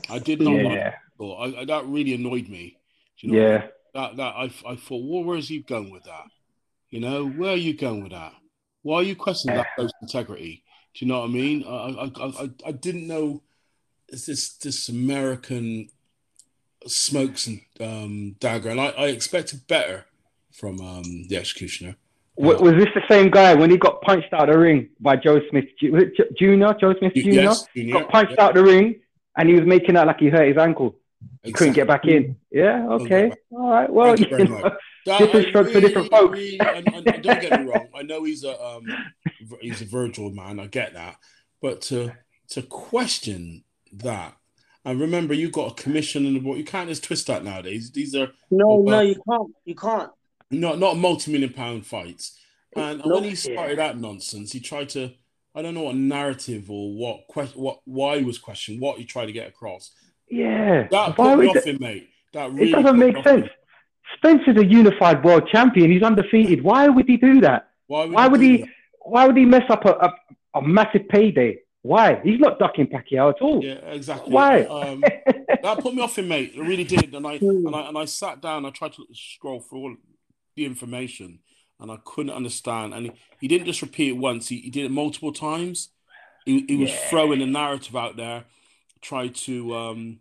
I 0.09 0.19
did 0.19 0.41
not 0.41 0.55
like 0.55 0.77
Yeah, 0.77 0.95
that. 1.19 1.25
I, 1.25 1.61
I, 1.61 1.65
that 1.65 1.87
really 1.87 2.15
annoyed 2.15 2.49
me. 2.49 2.77
Do 3.21 3.27
you 3.27 3.33
know 3.33 3.41
yeah, 3.41 3.67
that 3.95 4.17
that 4.17 4.35
I, 4.37 4.51
I 4.67 4.77
thought, 4.77 5.05
well, 5.05 5.25
where 5.25 5.37
is 5.39 5.49
he 5.49 5.61
going 5.61 5.91
with 5.91 6.05
that? 6.05 6.25
You 6.91 7.01
know, 7.01 7.29
where 7.29 7.53
are 7.53 7.57
you 7.57 7.77
going 7.77 8.03
with 8.03 8.13
that? 8.13 8.33
Why 8.83 8.97
are 8.97 9.03
you 9.03 9.17
questioning 9.17 9.57
that 9.57 9.69
close 9.77 9.93
integrity? 10.03 10.65
Do 10.95 11.05
you 11.05 11.13
know 11.13 11.21
what 11.21 11.31
I 11.31 11.33
mean? 11.33 11.65
I 11.65 11.71
I, 11.71 12.11
I, 12.45 12.51
I- 12.67 12.73
didn't 12.73 13.07
know 13.07 13.43
it's 14.09 14.27
this 14.27 14.55
this 14.55 14.89
American 14.89 15.89
smokes 16.87 17.47
and 17.47 17.61
um, 17.81 18.37
dagger, 18.41 18.71
and 18.71 18.81
I, 18.81 18.89
I 18.89 19.07
expected 19.09 19.67
better 19.69 20.07
from 20.53 20.81
um, 20.81 21.03
the 21.29 21.37
executioner. 21.37 21.97
W- 22.39 22.59
was 22.61 22.73
this 22.75 22.89
the 22.95 23.03
same 23.09 23.31
guy 23.31 23.55
when 23.55 23.71
he 23.71 23.77
got 23.77 24.01
punched 24.03 24.33
out 24.33 24.49
of 24.49 24.55
the 24.55 24.59
ring 24.59 24.89
by 24.99 25.17
Joe 25.17 25.41
Smith 25.51 25.67
Ju- 25.79 25.93
was 25.93 26.05
it 26.05 26.17
Ju- 26.17 26.57
Jr. 26.59 26.73
Joe 26.81 26.95
Smith 26.99 27.13
Jr. 27.15 27.21
Yes, 27.31 27.67
Junior, 27.77 27.93
got 28.01 28.11
punched 28.11 28.35
yeah, 28.37 28.45
out 28.45 28.57
of 28.57 28.65
the 28.65 28.71
ring, 28.73 29.01
and 29.37 29.49
he 29.49 29.55
was 29.55 29.67
making 29.67 29.97
out 29.97 30.07
like 30.07 30.19
he 30.19 30.29
hurt 30.29 30.49
his 30.49 30.57
ankle. 30.57 30.97
He 31.43 31.53
couldn't 31.53 31.73
get 31.75 31.87
back 31.87 32.07
in. 32.07 32.37
Yeah, 32.51 32.81
Couldn't 32.83 33.07
okay, 33.07 33.29
get 33.31 33.39
all 33.51 33.71
right. 33.71 33.91
Well, 33.91 34.19
you 34.19 34.27
you 34.31 34.45
know, 34.45 34.71
Different 35.07 35.47
I 35.47 35.49
strokes 35.51 35.73
for 35.73 35.81
different 35.81 36.11
folks. 36.11 36.33
really- 36.39 36.61
and, 36.61 36.87
and 36.95 37.23
don't 37.23 37.41
get 37.41 37.61
me 37.61 37.67
wrong. 37.71 37.89
I 37.95 38.03
know 38.03 38.25
he's 38.25 38.45
a 38.45 38.61
um, 38.63 38.85
he's 39.61 39.81
a 39.81 39.87
Virgil 39.87 40.31
man. 40.31 40.61
I 40.61 40.67
get 40.67 40.93
that, 40.95 41.17
but 41.63 41.81
to 41.83 42.13
to 42.51 42.63
question 42.63 43.65
that, 43.93 44.37
and 44.85 45.01
remember, 45.01 45.33
you 45.33 45.51
got 45.51 45.73
a 45.73 45.83
commission 45.83 46.27
and 46.27 46.37
the 46.37 46.41
board. 46.41 46.59
You 46.59 46.65
can't 46.65 46.89
just 46.89 47.05
twist 47.05 47.27
that 47.29 47.43
nowadays. 47.45 47.91
These 47.91 48.15
are 48.15 48.29
No, 48.51 48.83
no, 48.83 49.01
you 49.01 49.17
can't. 49.27 49.51
You 49.65 49.75
can't. 49.75 50.11
not 50.51 50.79
not 50.79 50.99
multi-million 50.99 51.53
pound 51.55 51.87
fights. 51.87 52.39
And 52.77 52.99
Nope. 52.99 53.15
when 53.15 53.25
he 53.25 53.35
started 53.35 53.79
that 53.79 53.99
nonsense, 53.99 54.53
he 54.53 54.61
tried 54.61 54.91
to 54.91 55.13
I 55.55 55.63
don't 55.63 55.75
know 55.75 55.83
what 55.85 55.97
narrative 55.97 56.71
or 56.71 56.93
what 56.95 57.27
question, 57.27 57.61
what 57.61 57.81
why 57.85 58.19
he 58.19 58.25
was 58.25 58.39
questioned, 58.39 58.81
what 58.81 58.99
he 58.99 59.05
tried 59.05 59.27
to 59.27 59.33
get 59.33 59.49
across. 59.49 59.93
Yeah. 60.31 60.89
That 60.91 61.17
Why 61.19 61.35
put 61.35 61.39
me 61.41 61.47
would 61.49 61.57
off 61.59 61.65
that- 61.65 61.81
mate. 61.81 62.09
That 62.33 62.53
really 62.53 62.71
it 62.71 62.75
doesn't 62.77 62.99
make 62.99 63.17
off 63.17 63.25
sense. 63.25 63.47
Spencer's 64.17 64.57
a 64.57 64.65
unified 64.65 65.25
world 65.25 65.49
champion. 65.51 65.91
He's 65.91 66.03
undefeated. 66.03 66.63
Why 66.63 66.89
would 66.89 67.07
he 67.07 67.17
do 67.17 67.41
that? 67.41 67.71
Why 67.87 68.05
would, 68.05 68.13
Why 68.15 68.29
would 68.29 68.41
do 68.41 68.47
he? 68.51 68.57
that? 68.59 68.69
Why 69.03 69.27
would 69.27 69.37
he 69.37 69.45
mess 69.45 69.65
up 69.69 69.85
a, 69.85 69.91
a, 69.91 70.15
a 70.55 70.63
massive 70.63 71.09
payday? 71.09 71.59
Why? 71.83 72.21
He's 72.23 72.39
not 72.39 72.59
ducking 72.59 72.87
Pacquiao 72.89 73.31
at 73.35 73.41
all. 73.41 73.65
Yeah, 73.65 73.75
exactly. 73.75 74.33
Why? 74.33 74.63
Um, 74.65 75.01
that 75.63 75.79
put 75.81 75.95
me 75.95 76.03
off 76.03 76.19
him, 76.19 76.29
mate. 76.29 76.53
It 76.55 76.61
really 76.61 76.85
did. 76.85 77.15
And 77.15 77.27
I 77.27 77.39
Hmm. 77.39 77.67
and 77.67 77.75
I 77.75 77.89
and 77.89 77.99
I 77.99 78.05
sat 78.05 78.41
down. 78.41 78.67
I 78.67 78.71
tried 78.71 78.93
to 78.95 79.07
scroll 79.13 79.61
through 79.61 79.79
all 79.79 79.97
the 80.57 80.65
information, 80.67 81.39
and 81.81 81.91
I 81.91 81.97
couldn't 82.05 82.33
understand. 82.35 82.93
And 82.95 83.07
he, 83.07 83.13
he 83.41 83.49
didn't 83.49 83.67
just 83.67 83.81
repeat 83.83 84.09
it 84.11 84.19
once. 84.19 84.49
He, 84.49 84.59
he 84.61 84.71
did 84.71 84.85
it 84.85 84.91
multiple 84.91 85.33
times. 85.33 85.89
He, 86.45 86.65
he 86.69 86.77
was 86.77 86.91
Yeah. 86.91 86.97
throwing 87.09 87.41
a 87.43 87.47
narrative 87.47 87.97
out 87.97 88.17
there, 88.17 88.45
tried 89.01 89.35
to 89.35 89.75
um, 89.75 90.19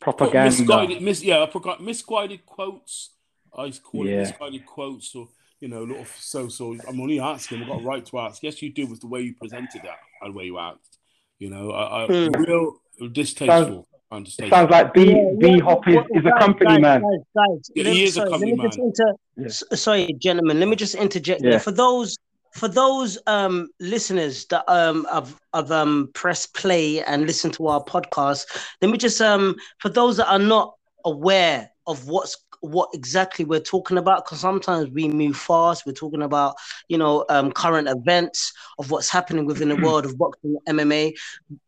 put 0.00 0.16
Propaganda. 0.16 0.50
misguided, 0.50 1.02
mis, 1.02 1.22
yeah, 1.22 1.46
proga- 1.50 1.80
misguided 1.80 2.44
quotes. 2.46 3.10
I 3.56 3.70
call 3.70 4.06
it 4.06 4.10
Yeah. 4.10 4.18
misguided 4.18 4.66
quotes, 4.66 5.14
or 5.14 5.28
you 5.60 5.68
know, 5.68 5.82
little 5.84 6.06
so 6.18 6.48
so. 6.48 6.76
I'm 6.88 7.00
only 7.00 7.20
asking. 7.20 7.62
I've 7.62 7.68
got 7.68 7.80
a 7.80 7.84
right 7.84 8.04
to 8.06 8.18
ask. 8.20 8.42
Yes, 8.42 8.62
you 8.62 8.72
do 8.72 8.86
with 8.86 9.00
the 9.00 9.06
way 9.08 9.20
you 9.22 9.34
presented 9.34 9.82
that 9.82 9.98
and 10.22 10.32
the 10.32 10.38
way 10.38 10.44
you 10.44 10.58
asked. 10.58 10.98
You 11.38 11.50
know, 11.50 11.70
I, 11.72 12.04
I 12.04 12.06
Hmm. 12.06 12.32
real 12.42 12.80
distasteful. 13.12 13.86
and 14.12 14.26
It 14.26 14.32
sounds 14.50 14.70
like 14.70 14.92
B 14.92 15.04
Yeah, 15.12 15.30
B 15.38 15.60
what- 15.62 15.84
Hop 15.84 15.88
is, 15.88 15.96
what- 15.96 16.06
is 16.16 16.24
a 16.26 16.38
company 16.38 16.70
guys, 16.70 16.80
man. 16.80 17.00
Guys, 17.02 17.20
guys, 17.36 17.70
Yeah, 17.76 17.84
he 17.84 17.90
me- 17.90 18.02
is 18.02 18.16
a 18.16 18.28
company 18.28 18.50
let 18.52 18.58
me 18.58 18.64
just 18.68 18.78
man. 18.78 18.86
inter- 18.88 19.14
Yeah. 19.36 19.46
s- 19.46 19.80
sorry, 19.80 20.12
gentlemen. 20.18 20.58
Let 20.60 20.68
me 20.68 20.76
just 20.76 20.94
interject 20.96 21.42
Yeah. 21.44 21.58
for 21.58 21.70
those 21.70 22.16
for 22.52 22.68
those 22.68 23.18
um 23.26 23.68
listeners 23.80 24.46
that 24.46 24.64
um 24.68 25.06
have, 25.12 25.36
have 25.54 25.70
um 25.70 26.10
pressed 26.14 26.54
play 26.54 27.02
and 27.02 27.26
listened 27.26 27.54
to 27.54 27.66
our 27.68 27.82
podcast. 27.84 28.46
Let 28.80 28.90
me 28.90 28.98
just 28.98 29.20
um 29.20 29.56
for 29.78 29.88
those 29.88 30.16
that 30.16 30.28
are 30.30 30.38
not 30.38 30.74
aware 31.04 31.70
of 31.86 32.08
what's 32.08 32.36
what 32.60 32.90
exactly 32.92 33.44
we're 33.44 33.58
talking 33.60 33.96
about 33.96 34.24
because 34.24 34.40
sometimes 34.40 34.90
we 34.90 35.08
move 35.08 35.34
fast 35.34 35.86
we're 35.86 35.92
talking 35.92 36.22
about 36.22 36.54
you 36.88 36.98
know 36.98 37.24
um 37.30 37.50
current 37.50 37.88
events 37.88 38.52
of 38.78 38.90
what's 38.90 39.08
happening 39.10 39.46
within 39.46 39.70
the 39.70 39.76
world 39.76 40.04
of 40.04 40.18
boxing 40.18 40.56
mma 40.68 41.10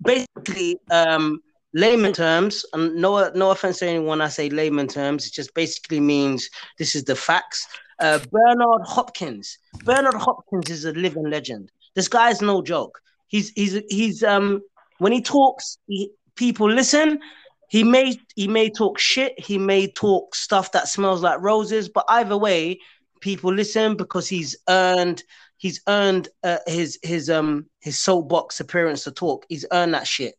basically 0.05 0.79
um 0.91 1.41
layman 1.75 2.13
terms, 2.13 2.65
and 2.75 2.95
no 2.97 3.31
no 3.35 3.51
offense 3.51 3.79
to 3.79 3.89
anyone 3.89 4.21
I 4.21 4.29
say 4.29 4.51
layman 4.51 4.89
terms, 4.89 5.27
it 5.27 5.33
just 5.33 5.55
basically 5.55 6.01
means 6.01 6.49
this 6.79 6.95
is 6.95 7.05
the 7.05 7.17
facts. 7.17 7.67
Uh, 8.03 8.19
Bernard 8.33 8.83
Hopkins. 8.85 9.59
Bernard 9.85 10.17
Hopkins 10.17 10.69
is 10.71 10.85
a 10.85 10.93
living 10.93 11.31
legend. 11.31 11.71
This 11.95 12.09
guy's 12.09 12.43
no 12.43 12.61
joke. 12.61 13.01
He's 13.29 13.51
he's 13.51 13.81
he's 13.89 14.23
um 14.25 14.61
when 14.99 15.13
he 15.13 15.23
talks, 15.23 15.79
he, 15.87 16.11
people 16.35 16.69
listen. 16.69 17.21
He 17.69 17.85
may 17.85 18.19
he 18.35 18.49
may 18.49 18.71
talk 18.71 18.99
shit. 18.99 19.39
He 19.39 19.57
may 19.57 19.87
talk 19.87 20.35
stuff 20.35 20.73
that 20.73 20.89
smells 20.89 21.23
like 21.23 21.41
roses. 21.41 21.89
But 21.89 22.05
either 22.09 22.37
way, 22.37 22.81
people 23.21 23.55
listen 23.55 23.97
because 23.97 24.29
he's 24.29 24.57
earned 24.69 25.23
he's 25.59 25.81
earned 25.87 26.29
uh, 26.43 26.59
his 26.67 26.99
his 27.03 27.31
um 27.31 27.67
his 27.81 27.99
soapbox 27.99 28.59
appearance 28.59 29.05
to 29.05 29.13
talk. 29.13 29.47
He's 29.49 29.65
earned 29.73 29.95
that 29.95 30.07
shit. 30.07 30.35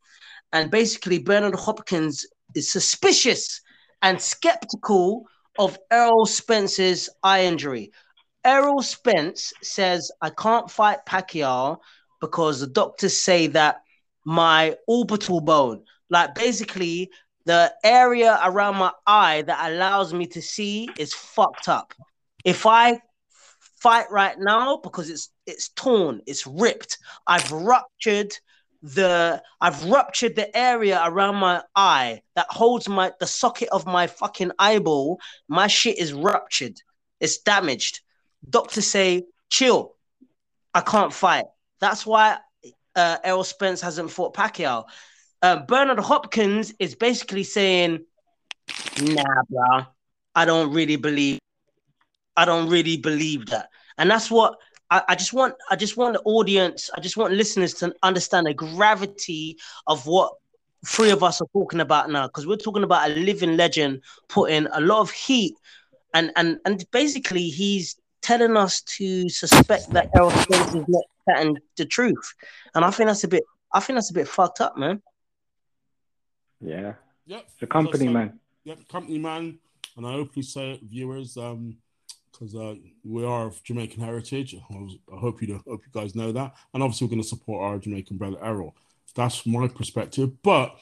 And 0.51 0.69
basically, 0.69 1.17
Bernard 1.17 1.55
Hopkins 1.55 2.25
is 2.55 2.69
suspicious 2.69 3.61
and 4.01 4.21
skeptical 4.21 5.25
of 5.57 5.77
Errol 5.91 6.25
Spence's 6.25 7.09
eye 7.21 7.45
injury. 7.45 7.91
Errol 8.43 8.81
Spence 8.81 9.53
says, 9.61 10.11
I 10.21 10.29
can't 10.29 10.69
fight 10.69 11.05
Pacquiao 11.05 11.77
because 12.19 12.59
the 12.59 12.67
doctors 12.67 13.17
say 13.17 13.47
that 13.47 13.81
my 14.25 14.75
orbital 14.87 15.41
bone, 15.41 15.83
like 16.09 16.35
basically 16.35 17.09
the 17.45 17.73
area 17.83 18.39
around 18.43 18.77
my 18.77 18.91
eye 19.05 19.43
that 19.43 19.71
allows 19.71 20.13
me 20.13 20.25
to 20.27 20.41
see, 20.41 20.89
is 20.97 21.13
fucked 21.13 21.67
up. 21.69 21.93
If 22.43 22.65
I 22.65 22.99
fight 23.79 24.09
right 24.11 24.35
now 24.39 24.77
because 24.77 25.09
it's 25.09 25.29
it's 25.45 25.69
torn, 25.69 26.21
it's 26.25 26.47
ripped, 26.47 26.97
I've 27.27 27.51
ruptured 27.51 28.33
the 28.83 29.41
I've 29.61 29.85
ruptured 29.85 30.35
the 30.35 30.55
area 30.55 31.01
around 31.03 31.35
my 31.37 31.63
eye 31.73 32.21
that 32.35 32.47
holds 32.49 32.89
my 32.89 33.13
the 33.19 33.25
socket 33.25 33.69
of 33.69 33.85
my 33.85 34.07
fucking 34.07 34.51
eyeball. 34.59 35.19
My 35.47 35.67
shit 35.67 35.97
is 35.97 36.13
ruptured. 36.13 36.81
It's 37.21 37.37
damaged. 37.39 38.01
Doctors 38.47 38.85
say, 38.85 39.23
chill. 39.49 39.95
I 40.73 40.81
can't 40.81 41.13
fight. 41.13 41.45
That's 41.79 42.05
why 42.05 42.37
uh, 42.95 43.17
Errol 43.23 43.45
Spence 43.45 43.79
hasn't 43.79 44.11
fought 44.11 44.35
Pacquiao. 44.35 44.83
Uh, 45.41 45.57
Bernard 45.65 45.99
Hopkins 45.99 46.73
is 46.79 46.95
basically 46.95 47.43
saying, 47.43 48.03
nah, 49.01 49.43
bro, 49.49 49.85
I 50.35 50.43
don't 50.45 50.73
really 50.73 50.97
believe. 50.97 51.39
I 52.35 52.43
don't 52.45 52.69
really 52.69 52.97
believe 52.97 53.45
that. 53.47 53.69
And 53.97 54.09
that's 54.09 54.29
what 54.29 54.57
I, 54.89 55.01
I 55.09 55.15
just 55.15 55.33
want 55.33 55.55
I 55.69 55.75
just 55.75 55.97
want 55.97 56.13
the 56.13 56.21
audience, 56.21 56.89
I 56.95 56.99
just 56.99 57.17
want 57.17 57.33
listeners 57.33 57.73
to 57.75 57.93
understand 58.03 58.47
the 58.47 58.53
gravity 58.53 59.57
of 59.87 60.05
what 60.05 60.33
three 60.85 61.11
of 61.11 61.23
us 61.23 61.41
are 61.41 61.47
talking 61.53 61.79
about 61.79 62.09
now. 62.09 62.27
Because 62.27 62.45
we're 62.45 62.57
talking 62.57 62.83
about 62.83 63.09
a 63.09 63.13
living 63.15 63.57
legend 63.57 64.01
putting 64.27 64.67
a 64.67 64.81
lot 64.81 65.01
of 65.01 65.11
heat 65.11 65.55
and 66.13 66.31
and 66.35 66.59
and 66.65 66.85
basically 66.91 67.49
he's 67.49 67.95
telling 68.21 68.55
us 68.55 68.81
to 68.81 69.27
suspect 69.29 69.91
that 69.91 70.09
Errol 70.15 70.31
Spence 70.31 70.75
is 70.75 70.85
not 70.87 71.03
telling 71.29 71.57
the 71.77 71.85
truth. 71.85 72.33
And 72.75 72.85
I 72.85 72.91
think 72.91 73.07
that's 73.07 73.23
a 73.23 73.27
bit 73.27 73.43
I 73.73 73.79
think 73.79 73.97
that's 73.97 74.11
a 74.11 74.13
bit 74.13 74.27
fucked 74.27 74.61
up, 74.61 74.77
man. 74.77 75.01
Yeah, 76.61 76.93
Yep. 77.25 77.45
the 77.59 77.67
company 77.67 78.05
That's, 78.05 78.13
man. 78.13 78.39
Yep, 78.63 78.87
company 78.87 79.19
man, 79.19 79.59
and 79.97 80.05
I 80.07 80.13
hope 80.13 80.35
you 80.35 80.43
say 80.43 80.73
it, 80.73 80.81
viewers, 80.83 81.35
um, 81.35 81.77
because 82.33 82.55
uh, 82.55 82.75
we 83.05 83.23
are 83.23 83.47
of 83.47 83.63
Jamaican 83.63 84.03
heritage. 84.03 84.55
I, 84.55 84.73
hope 85.15 85.41
you 85.41 85.61
hope 85.65 85.83
you 85.85 85.91
guys 86.01 86.15
know 86.15 86.31
that, 86.31 86.53
and 86.73 86.83
obviously 86.83 87.05
we're 87.05 87.11
going 87.11 87.21
to 87.21 87.27
support 87.27 87.63
our 87.63 87.77
Jamaican 87.77 88.17
brother 88.17 88.37
Errol. 88.43 88.75
That's 89.15 89.45
my 89.45 89.67
perspective. 89.67 90.41
But 90.41 90.75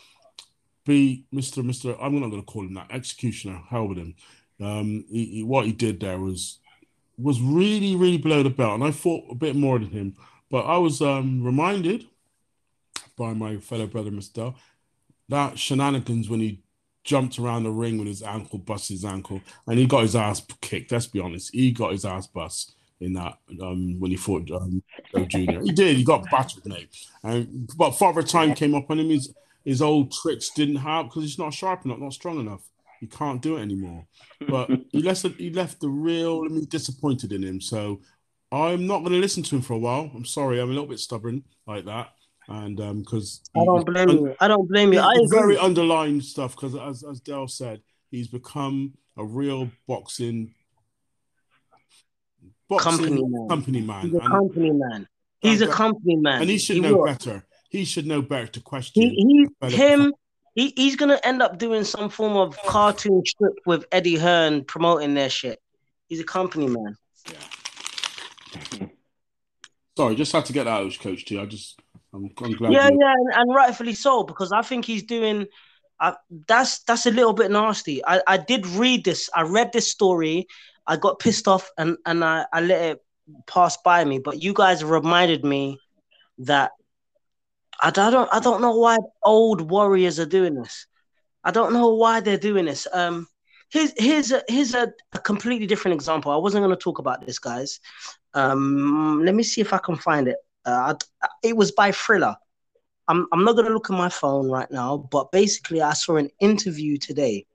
be 0.86 1.26
Mister 1.32 1.62
Mister, 1.62 1.96
I'm 2.02 2.20
not 2.20 2.30
going 2.30 2.42
to 2.42 2.52
call 2.52 2.64
him 2.64 2.74
that 2.76 2.92
executioner. 2.92 3.62
Hell 3.70 3.90
with 3.90 3.98
him. 3.98 4.16
Um, 4.60 5.06
he, 5.10 5.26
he- 5.26 5.44
what 5.44 5.66
he 5.66 5.74
did 5.74 6.00
there 6.00 6.20
was 6.20 6.60
was 7.18 7.42
really 7.42 7.96
really 7.96 8.18
below 8.18 8.42
the 8.42 8.50
belt, 8.50 8.76
and 8.76 8.84
I 8.84 8.92
thought 8.92 9.26
a 9.30 9.36
bit 9.36 9.56
more 9.56 9.78
than 9.78 9.90
him. 9.90 10.16
But 10.50 10.66
I 10.66 10.78
was 10.78 11.02
um, 11.02 11.44
reminded 11.44 12.08
by 13.18 13.34
my 13.34 13.58
fellow 13.58 13.88
brother 13.88 14.12
Mister 14.12 14.54
that 15.30 15.60
shenanigans 15.60 16.30
when 16.30 16.40
he 16.40 16.64
jumped 17.04 17.40
around 17.40 17.64
the 17.64 17.72
ring 17.72 17.98
with 17.98 18.08
his 18.08 18.24
ankle, 18.24 18.60
busted 18.60 18.96
his 18.96 19.06
ankle, 19.06 19.42
and 19.68 19.80
he 19.80 19.86
got 19.86 20.04
his 20.04 20.16
ass 20.16 20.42
kicked. 20.62 20.92
Let's 20.92 21.08
be 21.08 21.20
honest, 21.20 21.54
he 21.54 21.72
got 21.72 21.92
his 21.92 22.06
ass 22.06 22.28
bust. 22.28 22.76
in 23.00 23.14
that 23.14 23.40
um, 23.62 24.00
when 24.00 24.12
he 24.12 24.18
fought 24.18 24.50
um, 24.52 24.84
Joe 25.14 25.26
Jr. 25.26 25.62
He 25.62 25.72
did. 25.72 25.98
He 25.98 26.04
got 26.04 26.30
battered, 26.30 26.66
mate. 26.66 26.90
And 27.24 27.70
but 27.78 27.92
Father 27.92 28.24
Time 28.24 28.54
came 28.54 28.76
up 28.76 28.90
on 28.90 29.00
him. 29.00 29.10
His 29.10 29.34
his 29.66 29.82
old 29.82 30.12
tricks 30.12 30.52
didn't 30.52 30.78
help 30.78 31.10
because 31.10 31.24
he's 31.24 31.40
not 31.40 31.54
sharp 31.54 31.86
enough, 31.86 32.00
not 32.00 32.14
strong 32.14 32.40
enough. 32.40 32.62
He 33.00 33.08
can't 33.08 33.42
do 33.42 33.58
it 33.58 33.62
anymore. 33.62 34.06
But 34.48 34.70
he 34.92 35.02
left 35.04 35.26
he 35.38 35.50
left 35.50 35.82
the 35.82 35.90
real. 35.90 36.44
I 36.46 36.50
mean, 36.50 36.66
disappointed 36.66 37.32
in 37.32 37.44
him. 37.44 37.60
So 37.62 38.02
I'm 38.52 38.86
not 38.86 39.00
going 39.00 39.14
to 39.14 39.20
listen 39.20 39.44
to 39.44 39.56
him 39.56 39.62
for 39.62 39.74
a 39.74 39.80
while. 39.80 40.12
I'm 40.14 40.26
sorry. 40.26 40.60
I'm 40.60 40.70
a 40.70 40.74
little 40.74 40.88
bit 40.88 41.00
stubborn 41.00 41.44
like 41.66 41.86
that. 41.86 42.10
And 42.48 42.80
um 42.82 43.00
because 43.00 43.42
I 43.56 43.64
don't 43.64 43.86
blame 43.86 44.10
you. 44.10 44.36
I 44.40 44.48
don't 44.48 44.68
blame 44.68 44.92
you. 44.94 45.00
I 45.00 45.14
agree. 45.14 45.28
very 45.30 45.58
underlying 45.58 46.22
stuff 46.22 46.56
because 46.56 46.76
as 46.76 47.04
as 47.04 47.20
Dell 47.22 47.48
said, 47.48 47.82
he's 48.10 48.28
become 48.28 48.94
a 49.18 49.24
real 49.24 49.70
boxing 49.88 50.54
boxing 52.68 52.92
Company 52.98 53.24
man. 53.28 53.48
company 53.50 53.82
man. 53.82 54.02
He's 54.06 54.14
a 54.14 54.20
And- 54.20 54.32
company 54.32 54.72
man. 54.72 55.08
He's 55.42 55.62
a 55.62 55.66
and- 55.66 55.74
company 55.74 56.16
man. 56.18 56.42
and 56.42 56.50
he 56.50 56.58
should 56.58 56.76
He 56.78 56.82
know 56.82 56.98
will. 56.98 57.06
better. 57.06 57.46
He 57.70 57.86
should 57.86 58.06
know 58.06 58.22
better 58.22 58.48
to 58.48 58.60
question. 58.62 59.02
He, 59.02 59.48
he 59.62 59.68
him. 59.76 60.14
He, 60.56 60.74
he's 60.76 60.98
gonna 60.98 61.20
end 61.24 61.42
up 61.42 61.58
doing 61.58 61.84
some 61.86 62.10
form 62.10 62.36
of 62.36 62.58
cartoon 62.64 63.24
strip 63.26 63.54
with 63.66 63.86
Eddie 63.94 64.18
Hearn 64.18 64.66
promoting 64.66 65.14
their 65.14 65.30
shit. 65.30 65.60
He's 66.10 66.20
a 66.20 66.26
company 66.26 66.68
man. 66.68 66.98
Yeah. 67.30 68.88
Sorry, 69.96 70.16
just 70.16 70.32
had 70.34 70.46
to 70.46 70.54
get 70.54 70.66
that 70.66 70.82
out, 70.82 70.98
Coach 71.00 71.26
T. 71.26 71.38
I 71.40 71.46
just, 71.46 71.80
I'm, 72.14 72.30
I'm 72.42 72.52
glad. 72.52 72.74
Yeah, 72.74 72.90
you- 72.90 72.98
yeah, 73.02 73.14
and, 73.14 73.30
and 73.34 73.56
rightfully 73.56 73.94
so 73.94 74.24
because 74.24 74.52
I 74.52 74.62
think 74.62 74.86
he's 74.86 75.04
doing. 75.04 75.48
That's 76.48 76.80
that's 76.80 77.06
a 77.06 77.12
little 77.12 77.34
bit 77.34 77.52
nasty. 77.52 78.04
I, 78.04 78.22
I 78.26 78.38
did 78.38 78.66
read 78.66 79.06
this. 79.06 79.30
I 79.36 79.44
read 79.44 79.72
this 79.72 79.92
story. 79.92 80.48
I 80.88 80.98
got 80.98 81.20
pissed 81.20 81.48
off 81.48 81.70
and 81.78 81.96
and 82.08 82.24
I, 82.24 82.46
I 82.52 82.62
let 82.62 82.82
it 82.82 83.06
pass 83.46 83.78
by 83.78 84.04
me. 84.04 84.18
But 84.18 84.42
you 84.42 84.52
guys 84.54 84.84
reminded 84.84 85.46
me 85.46 85.78
that 86.40 86.72
I, 87.82 87.92
don't 87.92 88.30
I 88.34 88.40
don't 88.40 88.62
know 88.62 88.76
why 88.76 88.98
old 89.24 89.70
warriors 89.70 90.20
are 90.20 90.26
doing 90.26 90.56
this. 90.56 90.88
I 91.44 91.52
don't 91.52 91.74
know 91.74 91.94
why 91.94 92.20
they're 92.20 92.38
doing 92.38 92.66
this. 92.66 92.88
Um, 92.92 93.28
here's 93.70 93.94
here's 93.98 94.32
a 94.32 94.44
here's 94.48 94.74
a, 94.74 94.92
a 95.14 95.20
completely 95.20 95.68
different 95.68 95.96
example. 95.96 96.32
I 96.32 96.38
wasn't 96.38 96.64
going 96.64 96.76
to 96.76 96.84
talk 96.84 97.00
about 97.00 97.26
this, 97.26 97.40
guys. 97.40 97.80
Um, 98.34 99.22
let 99.24 99.36
me 99.36 99.44
see 99.44 99.62
if 99.62 99.72
I 99.74 99.78
can 99.78 99.96
find 99.96 100.28
it. 100.28 100.38
Uh, 100.66 100.96
it 101.44 101.56
was 101.56 101.72
by 101.72 101.92
Thriller. 101.92 102.36
I'm 103.08 103.28
I'm 103.32 103.44
not 103.44 103.56
gonna 103.56 103.70
look 103.70 103.90
at 103.90 103.98
my 103.98 104.10
phone 104.10 104.50
right 104.50 104.70
now, 104.72 104.98
but 104.98 105.32
basically 105.32 105.82
I 105.82 105.94
saw 105.94 106.16
an 106.18 106.30
interview 106.40 106.98
today. 106.98 107.46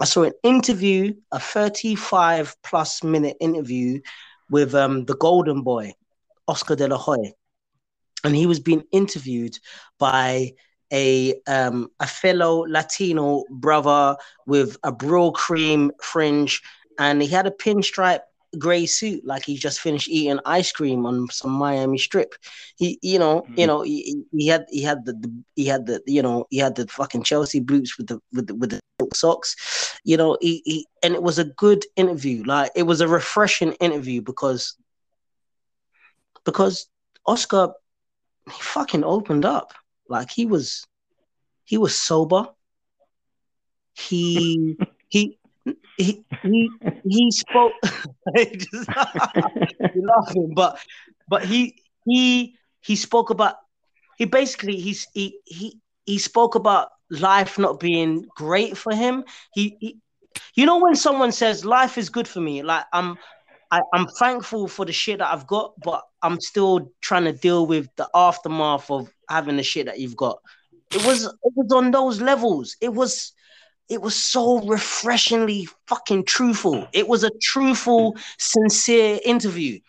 I 0.00 0.04
saw 0.04 0.22
an 0.22 0.32
interview, 0.42 1.14
a 1.30 1.38
35 1.38 2.56
plus 2.62 3.02
minute 3.04 3.36
interview 3.40 4.00
with 4.50 4.74
um 4.74 5.04
the 5.04 5.16
Golden 5.16 5.62
Boy, 5.62 5.92
Oscar 6.48 6.76
De 6.76 6.88
La 6.88 6.96
Hoya, 6.96 7.32
and 8.24 8.34
he 8.34 8.46
was 8.46 8.60
being 8.60 8.84
interviewed 8.92 9.58
by 9.98 10.52
a 10.92 11.34
um 11.46 11.90
a 12.00 12.06
fellow 12.06 12.64
Latino 12.66 13.44
brother 13.50 14.16
with 14.46 14.76
a 14.84 14.92
Brylcreem 14.92 15.90
fringe, 16.00 16.62
and 16.98 17.20
he 17.20 17.28
had 17.28 17.46
a 17.46 17.50
pinstripe 17.50 18.20
gray 18.54 18.86
suit 18.86 19.24
like 19.24 19.44
he 19.44 19.56
just 19.56 19.80
finished 19.80 20.08
eating 20.08 20.40
ice 20.44 20.72
cream 20.72 21.06
on 21.06 21.28
some 21.30 21.52
Miami 21.52 21.98
strip. 21.98 22.34
He, 22.76 22.98
you 23.02 23.18
know, 23.18 23.42
mm-hmm. 23.42 23.60
you 23.60 23.66
know, 23.66 23.82
he, 23.82 24.24
he 24.32 24.46
had 24.46 24.66
he 24.70 24.82
had 24.82 25.04
the, 25.04 25.12
the 25.12 25.32
he 25.56 25.66
had 25.66 25.86
the 25.86 26.02
you 26.06 26.22
know 26.22 26.46
he 26.50 26.58
had 26.58 26.74
the 26.74 26.86
fucking 26.86 27.22
Chelsea 27.22 27.60
boots 27.60 27.96
with 27.98 28.08
the 28.08 28.20
with 28.32 28.46
the, 28.46 28.54
with 28.54 28.70
the 28.70 28.80
socks, 29.14 29.56
you 30.04 30.16
know. 30.16 30.38
He, 30.40 30.62
he 30.64 30.86
and 31.02 31.14
it 31.14 31.22
was 31.22 31.38
a 31.38 31.44
good 31.44 31.84
interview. 31.96 32.44
Like 32.44 32.70
it 32.74 32.84
was 32.84 33.00
a 33.00 33.08
refreshing 33.08 33.72
interview 33.74 34.22
because 34.22 34.76
because 36.44 36.86
Oscar 37.26 37.72
he 38.46 38.60
fucking 38.60 39.04
opened 39.04 39.44
up. 39.44 39.72
Like 40.08 40.30
he 40.30 40.46
was 40.46 40.86
he 41.64 41.78
was 41.78 41.98
sober. 41.98 42.48
He 43.94 44.76
he 45.08 45.38
he 45.96 46.24
he 46.42 46.70
he 47.08 47.30
spoke 47.30 47.72
Just- 48.36 48.88
you're 49.94 50.06
laughing, 50.16 50.52
but 50.54 50.78
but 51.28 51.44
he 51.44 51.82
he 52.06 52.56
he 52.80 52.96
spoke 52.96 53.30
about 53.30 53.56
he 54.18 54.24
basically 54.24 54.76
he's 54.76 55.06
he 55.14 55.38
he 55.44 55.80
he 56.06 56.18
spoke 56.18 56.54
about 56.54 56.88
life 57.10 57.58
not 57.58 57.80
being 57.80 58.24
great 58.36 58.76
for 58.76 58.94
him. 58.94 59.24
He, 59.54 59.76
he 59.80 59.98
you 60.54 60.66
know 60.66 60.78
when 60.78 60.94
someone 60.94 61.32
says 61.32 61.64
life 61.64 61.96
is 61.98 62.10
good 62.10 62.28
for 62.28 62.40
me, 62.40 62.62
like 62.62 62.84
I'm 62.92 63.16
I, 63.70 63.80
I'm 63.92 64.06
thankful 64.18 64.68
for 64.68 64.84
the 64.84 64.92
shit 64.92 65.18
that 65.18 65.32
I've 65.32 65.46
got, 65.46 65.72
but 65.82 66.02
I'm 66.22 66.40
still 66.40 66.92
trying 67.00 67.24
to 67.24 67.32
deal 67.32 67.66
with 67.66 67.88
the 67.96 68.08
aftermath 68.14 68.90
of 68.90 69.08
having 69.28 69.56
the 69.56 69.62
shit 69.62 69.86
that 69.86 69.98
you've 69.98 70.16
got. 70.16 70.38
It 70.92 71.04
was 71.06 71.24
it 71.24 71.52
was 71.56 71.72
on 71.72 71.90
those 71.90 72.20
levels. 72.20 72.76
It 72.80 72.92
was 72.92 73.32
it 73.88 74.00
was 74.00 74.14
so 74.16 74.66
refreshingly 74.66 75.68
fucking 75.86 76.24
truthful. 76.24 76.88
It 76.92 77.06
was 77.08 77.24
a 77.24 77.30
truthful, 77.42 78.16
sincere 78.38 79.20
interview. 79.24 79.80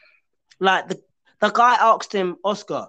Like 0.60 0.90
the 0.90 1.02
the 1.42 1.50
guy 1.52 1.76
asked 1.76 2.14
him, 2.14 2.38
Oscar, 2.44 2.88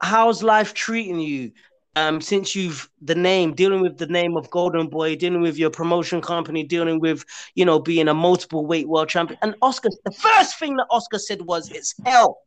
how's 0.00 0.42
life 0.42 0.74
treating 0.74 1.20
you? 1.20 1.52
Um, 1.96 2.20
since 2.20 2.54
you've 2.54 2.88
the 3.02 3.14
name 3.16 3.54
dealing 3.54 3.80
with 3.80 3.98
the 3.98 4.06
name 4.06 4.36
of 4.36 4.48
Golden 4.50 4.88
Boy, 4.88 5.16
dealing 5.16 5.40
with 5.40 5.58
your 5.58 5.70
promotion 5.70 6.20
company, 6.20 6.62
dealing 6.62 7.00
with 7.00 7.24
you 7.54 7.64
know 7.64 7.80
being 7.80 8.06
a 8.06 8.14
multiple 8.14 8.66
weight 8.66 8.88
world 8.88 9.08
champion, 9.08 9.38
and 9.42 9.56
Oscar, 9.62 9.88
the 10.04 10.12
first 10.12 10.58
thing 10.60 10.76
that 10.76 10.86
Oscar 10.90 11.18
said 11.18 11.42
was, 11.42 11.72
"It's 11.72 11.94
hell," 12.04 12.38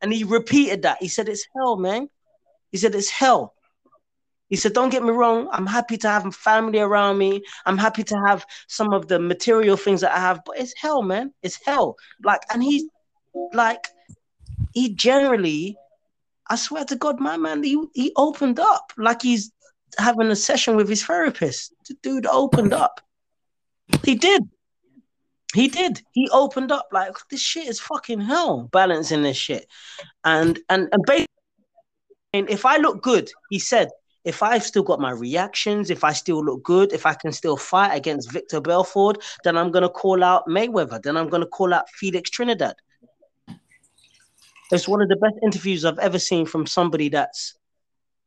and 0.00 0.10
he 0.10 0.24
repeated 0.24 0.82
that. 0.82 1.02
He 1.02 1.08
said, 1.08 1.28
"It's 1.28 1.46
hell, 1.54 1.76
man." 1.76 2.08
He 2.70 2.78
said, 2.78 2.94
"It's 2.94 3.10
hell." 3.10 3.54
He 4.52 4.56
said, 4.56 4.74
Don't 4.74 4.90
get 4.90 5.02
me 5.02 5.12
wrong, 5.12 5.48
I'm 5.50 5.66
happy 5.66 5.96
to 5.96 6.08
have 6.10 6.34
family 6.34 6.78
around 6.78 7.16
me. 7.16 7.42
I'm 7.64 7.78
happy 7.78 8.04
to 8.04 8.22
have 8.26 8.44
some 8.68 8.92
of 8.92 9.08
the 9.08 9.18
material 9.18 9.78
things 9.78 10.02
that 10.02 10.14
I 10.14 10.20
have, 10.20 10.42
but 10.44 10.58
it's 10.58 10.74
hell, 10.76 11.00
man. 11.00 11.32
It's 11.42 11.58
hell. 11.64 11.96
Like, 12.22 12.42
and 12.52 12.62
he's 12.62 12.84
like, 13.54 13.88
he 14.74 14.94
generally, 14.94 15.78
I 16.50 16.56
swear 16.56 16.84
to 16.84 16.96
God, 16.96 17.18
my 17.18 17.38
man, 17.38 17.62
he, 17.62 17.82
he 17.94 18.12
opened 18.14 18.60
up 18.60 18.92
like 18.98 19.22
he's 19.22 19.50
having 19.96 20.26
a 20.26 20.36
session 20.36 20.76
with 20.76 20.86
his 20.86 21.02
therapist. 21.02 21.72
The 21.88 21.94
dude 22.02 22.26
opened 22.26 22.74
up. 22.74 23.00
He 24.04 24.16
did. 24.16 24.42
He 25.54 25.68
did. 25.68 26.02
He 26.12 26.28
opened 26.30 26.72
up 26.72 26.88
like 26.92 27.14
this 27.30 27.40
shit 27.40 27.68
is 27.68 27.80
fucking 27.80 28.20
hell, 28.20 28.68
balancing 28.70 29.22
this 29.22 29.38
shit. 29.38 29.66
And 30.24 30.58
and 30.68 30.90
and 30.92 31.02
basically, 31.06 31.26
if 32.34 32.66
I 32.66 32.76
look 32.76 33.02
good, 33.02 33.30
he 33.48 33.58
said, 33.58 33.88
if 34.24 34.42
I've 34.42 34.62
still 34.62 34.82
got 34.82 35.00
my 35.00 35.10
reactions, 35.10 35.90
if 35.90 36.04
I 36.04 36.12
still 36.12 36.44
look 36.44 36.62
good, 36.62 36.92
if 36.92 37.06
I 37.06 37.14
can 37.14 37.32
still 37.32 37.56
fight 37.56 37.94
against 37.94 38.30
Victor 38.30 38.60
Belfort, 38.60 39.22
then 39.44 39.56
I'm 39.56 39.70
gonna 39.70 39.88
call 39.88 40.22
out 40.22 40.46
Mayweather. 40.46 41.02
Then 41.02 41.16
I'm 41.16 41.28
gonna 41.28 41.46
call 41.46 41.74
out 41.74 41.90
Felix 41.90 42.30
Trinidad. 42.30 42.76
It's 44.70 44.88
one 44.88 45.02
of 45.02 45.08
the 45.08 45.16
best 45.16 45.34
interviews 45.42 45.84
I've 45.84 45.98
ever 45.98 46.18
seen 46.18 46.46
from 46.46 46.66
somebody 46.66 47.08
that's 47.08 47.54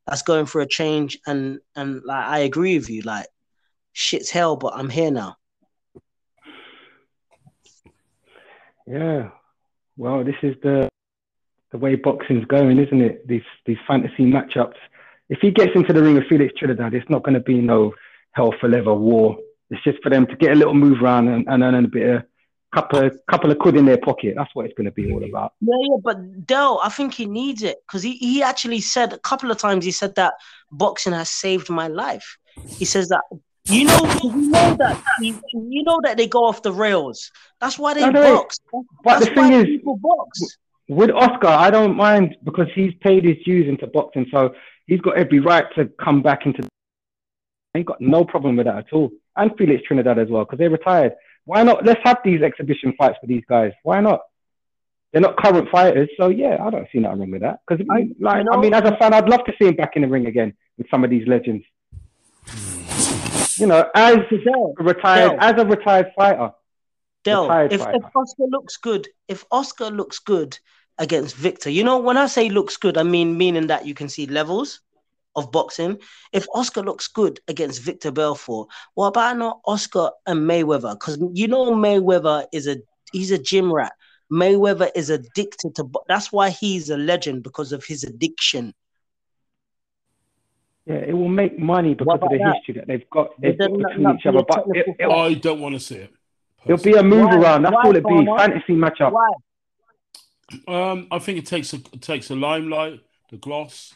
that's 0.05 0.21
going 0.21 0.45
for 0.45 0.61
a 0.61 0.67
change. 0.67 1.17
And 1.25 1.59
and 1.75 2.03
like 2.03 2.25
I 2.25 2.39
agree 2.39 2.77
with 2.77 2.89
you, 2.89 3.01
like 3.01 3.27
shit's 3.93 4.29
hell, 4.29 4.55
but 4.55 4.73
I'm 4.75 4.89
here 4.89 5.11
now. 5.11 5.37
Yeah. 8.85 9.29
Well, 9.97 10.23
this 10.23 10.35
is 10.43 10.55
the 10.61 10.89
the 11.71 11.77
way 11.77 11.95
boxing's 11.95 12.45
going, 12.45 12.79
isn't 12.79 13.01
it? 13.01 13.27
These 13.27 13.41
these 13.65 13.77
fantasy 13.87 14.25
matchups. 14.25 14.75
If 15.29 15.39
he 15.41 15.51
gets 15.51 15.71
into 15.75 15.93
the 15.93 16.03
ring 16.03 16.15
with 16.15 16.27
Felix 16.27 16.53
Trinidad, 16.57 16.93
it's 16.93 17.09
not 17.09 17.23
going 17.23 17.33
to 17.33 17.39
be 17.39 17.59
no 17.59 17.93
hell 18.31 18.53
for 18.59 18.69
leather 18.69 18.93
war. 18.93 19.37
It's 19.69 19.83
just 19.83 20.01
for 20.03 20.09
them 20.09 20.27
to 20.27 20.35
get 20.35 20.51
a 20.51 20.55
little 20.55 20.75
move 20.75 21.01
around 21.01 21.27
and, 21.29 21.47
and 21.47 21.63
earn 21.63 21.85
a 21.85 21.87
bit 21.87 22.07
of 22.15 22.23
couple 22.75 22.99
of 22.99 23.19
couple 23.29 23.49
of 23.51 23.57
quid 23.57 23.75
in 23.77 23.85
their 23.85 23.97
pocket. 23.97 24.33
That's 24.35 24.53
what 24.53 24.65
it's 24.65 24.75
going 24.75 24.85
to 24.85 24.91
be 24.91 25.11
all 25.11 25.23
about. 25.23 25.53
Yeah, 25.61 25.75
yeah, 25.81 25.97
but 26.03 26.45
Dell, 26.45 26.79
I 26.83 26.89
think 26.89 27.13
he 27.13 27.25
needs 27.25 27.63
it 27.63 27.77
because 27.87 28.03
he, 28.03 28.17
he 28.17 28.43
actually 28.43 28.81
said 28.81 29.13
a 29.13 29.19
couple 29.19 29.49
of 29.49 29.57
times 29.57 29.85
he 29.85 29.91
said 29.91 30.15
that 30.15 30.33
boxing 30.71 31.13
has 31.13 31.29
saved 31.29 31.69
my 31.69 31.87
life. 31.87 32.37
He 32.67 32.85
says 32.85 33.07
that 33.09 33.23
you 33.65 33.85
know 33.85 34.19
you 34.23 34.35
know 34.49 34.75
that 34.75 35.01
you 35.23 35.83
know 35.83 35.99
that 36.03 36.17
they 36.17 36.27
go 36.27 36.45
off 36.45 36.61
the 36.61 36.71
rails. 36.71 37.31
That's 37.61 37.79
why 37.79 37.93
they 37.93 38.01
No, 38.01 38.11
no, 38.11 38.35
box. 38.37 38.59
But 38.71 39.19
That's 39.19 39.25
the 39.29 39.35
thing 39.35 39.51
why 39.51 39.59
is, 39.61 39.65
people 39.65 39.97
box. 39.97 40.57
with 40.89 41.11
Oscar, 41.11 41.47
I 41.47 41.71
don't 41.71 41.95
mind 41.95 42.35
because 42.43 42.67
he's 42.75 42.93
paid 43.01 43.23
his 43.23 43.37
dues 43.45 43.67
into 43.67 43.87
boxing, 43.87 44.27
so 44.31 44.53
he's 44.87 45.01
got 45.01 45.17
every 45.17 45.39
right 45.39 45.65
to 45.75 45.85
come 46.03 46.21
back 46.21 46.45
into. 46.45 46.67
He's 47.73 47.85
got 47.85 47.99
no 47.99 48.23
problem 48.23 48.55
with 48.55 48.65
that 48.67 48.77
at 48.77 48.93
all, 48.93 49.11
and 49.35 49.51
Felix 49.57 49.83
Trinidad 49.85 50.17
as 50.17 50.29
well 50.29 50.45
because 50.45 50.59
they're 50.59 50.69
retired. 50.69 51.13
Why 51.45 51.63
not? 51.63 51.85
Let's 51.85 52.01
have 52.03 52.19
these 52.23 52.41
exhibition 52.41 52.93
fights 52.97 53.17
for 53.21 53.27
these 53.27 53.43
guys. 53.47 53.73
Why 53.83 54.01
not? 54.01 54.21
They're 55.11 55.21
not 55.21 55.37
current 55.37 55.69
fighters, 55.69 56.09
so 56.17 56.27
yeah, 56.29 56.57
I 56.61 56.69
don't 56.69 56.87
see 56.91 56.99
nothing 56.99 57.19
wrong 57.19 57.31
with 57.31 57.41
that. 57.41 57.59
Because, 57.67 57.85
I- 57.89 58.09
like, 58.19 58.39
you 58.39 58.43
know- 58.45 58.51
I 58.51 58.57
mean, 58.57 58.73
as 58.73 58.83
a 58.83 58.97
fan, 58.97 59.13
I'd 59.13 59.29
love 59.29 59.45
to 59.45 59.53
see 59.57 59.67
him 59.67 59.75
back 59.75 59.95
in 59.95 60.01
the 60.01 60.09
ring 60.09 60.25
again 60.25 60.53
with 60.77 60.89
some 60.89 61.03
of 61.05 61.09
these 61.09 61.25
legends. 61.27 61.63
You 63.57 63.67
know, 63.67 63.89
as 63.95 64.17
a 64.17 64.83
retired, 64.83 65.29
Dell. 65.29 65.37
as 65.39 65.61
a 65.61 65.65
retired 65.65 66.11
fighter. 66.17 66.51
Del, 67.23 67.43
Retired 67.43 67.73
if, 67.73 67.81
if. 67.81 68.03
Oscar 68.15 68.43
looks 68.49 68.77
good, 68.77 69.07
if 69.27 69.45
Oscar 69.51 69.89
looks 69.89 70.19
good 70.19 70.59
against 70.97 71.35
Victor, 71.35 71.69
you 71.69 71.83
know, 71.83 71.99
when 71.99 72.17
I 72.17 72.27
say 72.27 72.49
looks 72.49 72.77
good, 72.77 72.97
I 72.97 73.03
mean 73.03 73.37
meaning 73.37 73.67
that 73.67 73.85
you 73.85 73.93
can 73.93 74.09
see 74.09 74.25
levels 74.27 74.81
of 75.35 75.51
boxing. 75.51 75.99
If 76.31 76.45
Oscar 76.53 76.81
looks 76.81 77.07
good 77.07 77.39
against 77.47 77.81
Victor 77.81 78.11
Belfort, 78.11 78.69
what 78.93 79.07
about 79.07 79.37
not 79.37 79.59
Oscar 79.65 80.11
and 80.25 80.39
Mayweather? 80.41 80.93
Because 80.93 81.17
you 81.33 81.47
know 81.47 81.71
Mayweather 81.71 82.45
is 82.53 82.67
a 82.67 82.77
he's 83.11 83.31
a 83.31 83.37
gym 83.37 83.73
rat. 83.73 83.93
Mayweather 84.31 84.89
is 84.95 85.09
addicted 85.09 85.75
to. 85.75 85.83
bo- 85.83 86.03
That's 86.07 86.31
why 86.31 86.49
he's 86.49 86.89
a 86.89 86.97
legend 86.97 87.43
because 87.43 87.71
of 87.71 87.83
his 87.83 88.03
addiction. 88.03 88.73
Yeah, 90.85 90.95
it 90.95 91.13
will 91.13 91.29
make 91.29 91.57
money 91.57 91.95
because 91.95 92.19
of 92.21 92.29
the 92.29 92.37
that? 92.37 92.55
history 92.55 92.75
that 92.75 92.87
they've 92.87 93.09
got, 93.09 93.39
they've 93.41 93.57
got 93.57 93.75
between 93.75 94.03
not 94.03 94.15
each 94.15 94.25
other. 94.27 94.43
But 94.47 94.65
it, 94.73 94.85
it'll, 94.99 95.13
I 95.13 95.33
don't 95.33 95.59
want 95.59 95.73
to 95.73 95.79
see 95.79 95.95
it. 95.95 96.13
it'll 96.65 96.83
be 96.83 96.93
a 96.93 97.03
move 97.03 97.25
Why? 97.25 97.37
around. 97.37 97.63
That's 97.63 97.73
Why, 97.73 97.83
all 97.85 97.95
it 97.95 98.05
be. 98.05 98.25
Fantasy 98.37 98.73
matchup. 98.73 99.11
Why? 99.11 99.29
Um, 100.67 101.07
I 101.11 101.19
think 101.19 101.39
it 101.39 101.45
takes 101.45 101.73
a 101.73 101.77
it 101.77 102.01
takes 102.01 102.29
a 102.29 102.35
limelight, 102.35 103.01
the 103.29 103.37
gloss. 103.37 103.93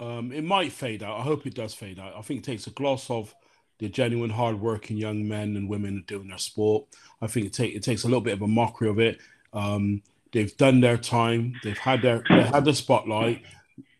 Um, 0.00 0.32
it 0.32 0.44
might 0.44 0.72
fade 0.72 1.02
out. 1.02 1.18
I 1.18 1.22
hope 1.22 1.46
it 1.46 1.54
does 1.54 1.74
fade 1.74 1.98
out. 1.98 2.14
I 2.16 2.22
think 2.22 2.40
it 2.40 2.44
takes 2.44 2.66
a 2.66 2.70
gloss 2.70 3.10
of 3.10 3.34
the 3.78 3.88
genuine, 3.88 4.30
hardworking 4.30 4.96
young 4.96 5.26
men 5.26 5.56
and 5.56 5.68
women 5.68 6.04
doing 6.06 6.28
their 6.28 6.38
sport. 6.38 6.86
I 7.20 7.26
think 7.26 7.46
it 7.46 7.52
take 7.52 7.74
it 7.74 7.82
takes 7.82 8.04
a 8.04 8.06
little 8.06 8.20
bit 8.20 8.34
of 8.34 8.42
a 8.42 8.48
mockery 8.48 8.88
of 8.88 8.98
it. 8.98 9.18
Um, 9.52 10.02
they've 10.32 10.56
done 10.56 10.80
their 10.80 10.98
time. 10.98 11.54
They've 11.64 11.78
had 11.78 12.02
their 12.02 12.22
they 12.28 12.42
had 12.42 12.64
the 12.64 12.74
spotlight. 12.74 13.42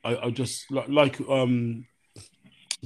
I, 0.05 0.17
I 0.17 0.31
just 0.31 0.71
li- 0.71 0.85
like 0.89 1.21
um, 1.29 1.87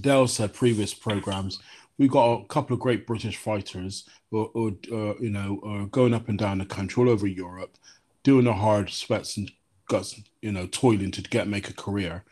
Dale 0.00 0.28
said 0.28 0.54
previous 0.54 0.94
programs. 0.94 1.58
We've 1.98 2.10
got 2.10 2.32
a 2.32 2.46
couple 2.46 2.74
of 2.74 2.80
great 2.80 3.06
British 3.06 3.36
fighters, 3.36 4.08
or, 4.30 4.50
or 4.54 4.68
uh, 4.90 5.14
you 5.20 5.30
know, 5.30 5.60
uh, 5.64 5.84
going 5.86 6.14
up 6.14 6.28
and 6.28 6.38
down 6.38 6.58
the 6.58 6.66
country, 6.66 7.02
all 7.02 7.10
over 7.10 7.26
Europe, 7.26 7.76
doing 8.22 8.44
the 8.44 8.52
hard 8.52 8.90
sweats 8.90 9.36
and 9.36 9.50
guts, 9.88 10.20
you 10.40 10.52
know, 10.52 10.66
toiling 10.66 11.10
to 11.12 11.22
get 11.22 11.48
make 11.48 11.68
a 11.68 11.74
career. 11.74 12.24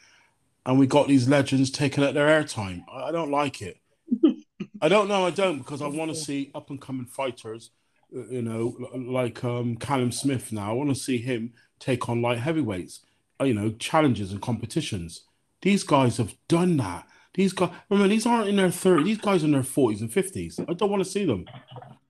And 0.67 0.79
we 0.79 0.87
got 0.87 1.09
these 1.09 1.29
legends 1.29 1.71
taking 1.71 2.05
up 2.05 2.15
their 2.15 2.29
airtime. 2.29 2.85
I, 2.93 3.05
I 3.05 3.13
don't 3.13 3.31
like 3.31 3.63
it. 3.63 3.79
I 4.83 4.89
don't 4.89 5.09
know. 5.09 5.27
I 5.27 5.31
don't 5.31 5.59
because 5.59 5.83
I 5.83 5.87
want 5.87 6.11
to 6.11 6.17
see 6.17 6.51
up 6.55 6.71
and 6.71 6.81
coming 6.81 7.07
fighters, 7.07 7.71
uh, 8.17 8.27
you 8.27 8.43
know, 8.43 8.77
like 8.95 9.45
um, 9.45 9.77
Callum 9.77 10.13
Smith. 10.13 10.53
Now 10.53 10.71
I 10.71 10.75
want 10.75 10.91
to 10.91 10.95
see 10.95 11.19
him 11.19 11.53
take 11.79 12.09
on 12.09 12.23
light 12.23 12.39
heavyweights, 12.39 13.01
uh, 13.41 13.45
you 13.45 13.55
know, 13.55 13.71
challenges 13.73 14.33
and 14.33 14.41
competitions. 14.41 15.25
These 15.63 15.85
guys 15.85 16.17
have 16.17 16.35
done 16.49 16.77
that. 16.79 17.07
These 17.35 17.53
guys, 17.53 17.71
remember, 17.89 18.09
these 18.09 18.27
aren't 18.27 18.49
in 18.49 18.57
their 18.57 18.69
30s. 18.69 19.05
These 19.05 19.19
guys 19.19 19.43
are 19.43 19.47
in 19.47 19.53
their 19.53 19.63
40s 19.63 20.01
and 20.01 20.11
50s. 20.11 20.65
I 20.69 20.73
don't 20.73 20.91
want 20.91 21.05
to 21.05 21.11
see 21.11 21.25
them. 21.25 21.47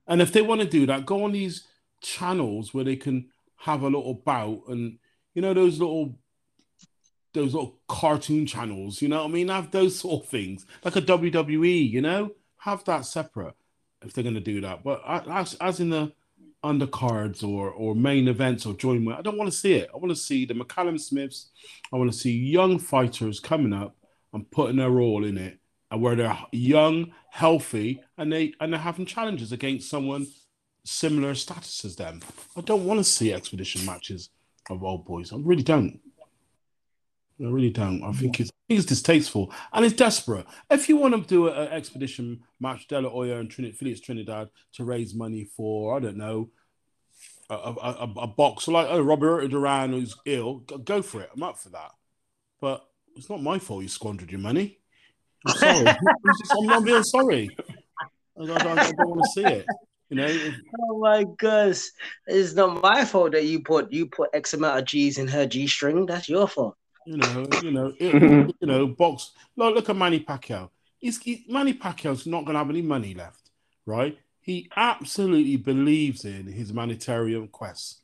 And 0.07 0.21
if 0.21 0.33
they 0.33 0.41
want 0.41 0.61
to 0.61 0.67
do 0.67 0.85
that, 0.87 1.05
go 1.05 1.23
on 1.23 1.31
these 1.31 1.67
channels 2.01 2.73
where 2.73 2.83
they 2.83 2.95
can 2.95 3.29
have 3.61 3.83
a 3.83 3.85
little 3.85 4.15
bout 4.15 4.63
and 4.67 4.97
you 5.35 5.41
know 5.41 5.53
those 5.53 5.79
little 5.79 6.17
those 7.33 7.53
little 7.53 7.79
cartoon 7.87 8.45
channels, 8.45 9.01
you 9.01 9.07
know 9.07 9.19
what 9.19 9.29
I 9.29 9.33
mean? 9.33 9.47
Have 9.47 9.71
those 9.71 9.97
sort 9.97 10.23
of 10.23 10.29
things 10.29 10.65
like 10.83 10.95
a 10.95 11.01
WWE, 11.01 11.89
you 11.89 12.01
know, 12.01 12.31
have 12.57 12.83
that 12.85 13.05
separate 13.05 13.53
if 14.03 14.13
they're 14.13 14.23
going 14.23 14.35
to 14.35 14.41
do 14.41 14.61
that. 14.61 14.83
But 14.83 15.01
as, 15.07 15.55
as 15.55 15.79
in 15.79 15.91
the 15.91 16.11
undercards 16.63 17.43
or 17.43 17.71
or 17.71 17.95
main 17.95 18.27
events 18.27 18.65
or 18.65 18.73
join, 18.73 19.09
I 19.11 19.21
don't 19.21 19.37
want 19.37 19.51
to 19.51 19.57
see 19.57 19.73
it. 19.73 19.89
I 19.93 19.97
want 19.97 20.09
to 20.09 20.15
see 20.15 20.45
the 20.45 20.53
McCallum 20.53 20.99
Smiths. 20.99 21.51
I 21.91 21.95
want 21.97 22.11
to 22.11 22.17
see 22.17 22.31
young 22.31 22.79
fighters 22.79 23.39
coming 23.39 23.73
up 23.73 23.95
and 24.33 24.49
putting 24.51 24.77
their 24.77 24.99
all 24.99 25.23
in 25.23 25.37
it, 25.37 25.59
and 25.89 26.01
where 26.01 26.15
they're 26.15 26.37
young, 26.51 27.13
healthy, 27.29 28.01
and 28.17 28.31
they 28.31 28.53
and 28.59 28.73
they're 28.73 28.79
having 28.79 29.05
challenges 29.05 29.51
against 29.51 29.89
someone 29.89 30.27
similar 30.83 31.35
status 31.35 31.85
as 31.85 31.95
them. 31.95 32.21
I 32.57 32.61
don't 32.61 32.85
want 32.85 32.99
to 32.99 33.03
see 33.03 33.33
expedition 33.33 33.85
matches 33.85 34.29
of 34.69 34.83
old 34.83 35.05
boys. 35.05 35.31
I 35.33 35.37
really 35.37 35.63
don't. 35.63 35.99
I 37.39 37.49
really 37.49 37.71
don't. 37.71 38.03
I 38.03 38.11
think 38.11 38.39
it's, 38.39 38.49
I 38.49 38.61
think 38.67 38.79
it's 38.79 38.89
distasteful 38.89 39.51
and 39.73 39.83
it's 39.83 39.95
desperate. 39.95 40.45
If 40.69 40.87
you 40.87 40.97
want 40.97 41.15
to 41.15 41.21
do 41.21 41.47
an 41.47 41.69
expedition 41.69 42.41
match, 42.59 42.87
De 42.87 43.01
La 43.01 43.09
Hoya 43.09 43.39
and 43.39 43.49
Trinidad, 43.49 43.77
Felix 43.77 43.99
Trinidad 43.99 44.49
to 44.73 44.83
raise 44.83 45.15
money 45.15 45.45
for, 45.45 45.97
I 45.97 45.99
don't 45.99 46.17
know, 46.17 46.49
a, 47.49 47.55
a, 47.55 48.13
a, 48.21 48.27
boxer 48.27 48.71
like 48.71 48.87
oh, 48.89 49.01
Roberto 49.01 49.47
Duran 49.47 49.91
who's 49.91 50.15
ill, 50.25 50.59
go, 50.59 50.77
go 50.77 51.01
for 51.01 51.21
it. 51.21 51.29
I'm 51.35 51.43
up 51.43 51.57
for 51.57 51.69
that. 51.69 51.91
But 52.61 52.85
it's 53.15 53.29
not 53.29 53.41
my 53.41 53.59
fault 53.59 53.83
you 53.83 53.89
squandered 53.89 54.31
your 54.31 54.39
money. 54.39 54.79
I'm 55.45 55.55
sorry. 55.55 55.87
I'm, 56.51 56.67
not 56.67 56.85
being 56.85 57.03
sorry. 57.03 57.49
I, 58.39 58.43
I 58.43 58.53
I 58.53 58.91
don't 58.91 59.09
want 59.09 59.21
to 59.23 59.29
see 59.33 59.45
it. 59.45 59.65
You 60.11 60.17
know, 60.17 60.51
Oh 60.77 60.99
my 60.99 61.23
gosh, 61.37 61.83
it's 62.27 62.53
not 62.53 62.81
my 62.81 63.05
fault 63.05 63.31
that 63.31 63.45
you 63.45 63.61
put 63.61 63.93
you 63.93 64.07
put 64.07 64.29
X 64.33 64.53
amount 64.53 64.77
of 64.77 64.85
G's 64.85 65.17
in 65.17 65.27
her 65.29 65.45
G 65.45 65.67
string. 65.67 66.05
That's 66.05 66.27
your 66.27 66.49
fault. 66.49 66.75
you 67.05 67.15
know, 67.15 67.47
you 67.63 67.71
know, 67.71 67.93
it, 67.99 68.53
you 68.59 68.67
know, 68.67 68.87
box. 68.87 69.31
Look, 69.55 69.73
look 69.73 69.89
at 69.89 69.95
Manny 69.95 70.19
Pacquiao. 70.19 70.69
He's 70.97 71.17
he, 71.21 71.45
Manny 71.47 71.73
Pacquiao's 71.73 72.27
not 72.27 72.43
going 72.43 72.55
to 72.55 72.59
have 72.59 72.69
any 72.69 72.81
money 72.81 73.13
left, 73.13 73.51
right? 73.85 74.17
He 74.41 74.69
absolutely 74.75 75.55
believes 75.55 76.25
in 76.25 76.45
his 76.45 76.71
humanitarian 76.71 77.47
quest. 77.47 78.01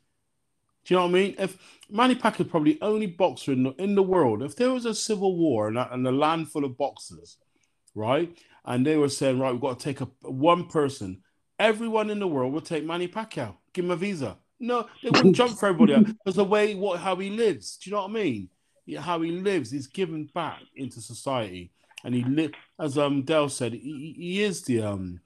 Do 0.85 0.93
you 0.93 0.99
know 1.01 1.07
what 1.07 1.09
I 1.09 1.13
mean? 1.13 1.35
If 1.37 1.57
Manny 1.89 2.15
Pacquiao 2.15 2.49
probably 2.49 2.73
the 2.75 2.85
only 2.85 3.07
boxer 3.07 3.51
in 3.51 3.63
the, 3.63 3.71
in 3.71 3.95
the 3.95 4.03
world, 4.03 4.41
if 4.41 4.55
there 4.55 4.71
was 4.71 4.85
a 4.85 4.95
civil 4.95 5.35
war 5.35 5.67
and 5.67 5.77
a, 5.77 5.93
and 5.93 6.07
a 6.07 6.11
land 6.13 6.49
full 6.49 6.63
of 6.63 6.77
boxers, 6.77 7.35
right, 7.93 8.33
and 8.63 8.87
they 8.87 8.95
were 8.95 9.09
saying, 9.09 9.39
right, 9.39 9.51
we've 9.51 9.59
got 9.59 9.77
to 9.77 9.83
take 9.83 9.99
a 9.99 10.05
one 10.21 10.67
person, 10.67 11.21
everyone 11.59 12.09
in 12.09 12.19
the 12.19 12.27
world 12.27 12.53
would 12.53 12.65
take 12.65 12.85
Manny 12.85 13.07
Pacquiao, 13.07 13.55
give 13.73 13.85
him 13.85 13.91
a 13.91 13.95
visa. 13.95 14.37
No, 14.59 14.87
they 15.03 15.09
wouldn't 15.09 15.35
jump 15.41 15.57
for 15.57 15.67
everybody 15.67 16.03
because 16.03 16.35
the 16.35 16.43
way 16.43 16.75
what 16.75 16.99
how 16.99 17.15
he 17.15 17.29
lives. 17.29 17.77
Do 17.77 17.89
you 17.89 17.95
know 17.95 18.03
what 18.03 18.11
I 18.11 18.13
mean? 18.13 18.49
How 18.99 19.21
he 19.21 19.31
lives, 19.31 19.71
he's 19.71 19.87
given 19.87 20.29
back 20.33 20.61
into 20.75 21.01
society, 21.01 21.71
and 22.03 22.15
he 22.15 22.23
live 22.23 22.51
as 22.79 22.97
um 22.97 23.23
Dell 23.23 23.49
said, 23.49 23.73
he, 23.73 24.15
he 24.17 24.43
is 24.43 24.63
the 24.63 24.81
um 24.81 25.19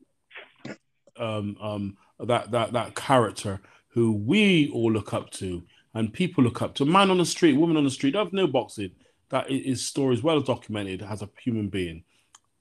um 1.17 1.57
um 1.61 1.97
that 2.19 2.51
that 2.51 2.73
that 2.73 2.95
character 2.95 3.61
who 3.89 4.13
we 4.13 4.69
all 4.73 4.91
look 4.91 5.13
up 5.13 5.29
to 5.31 5.61
and 5.93 6.13
people 6.13 6.43
look 6.43 6.61
up 6.61 6.73
to. 6.75 6.85
Man 6.85 7.11
on 7.11 7.17
the 7.17 7.25
street, 7.25 7.57
woman 7.57 7.77
on 7.77 7.83
the 7.83 7.91
street. 7.91 8.15
I've 8.15 8.33
no 8.33 8.47
boxing. 8.47 8.91
That 9.29 9.49
his 9.49 9.85
story 9.85 10.15
is 10.15 10.23
well 10.23 10.41
documented 10.41 11.01
as 11.01 11.21
a 11.21 11.29
human 11.41 11.69
being. 11.69 12.03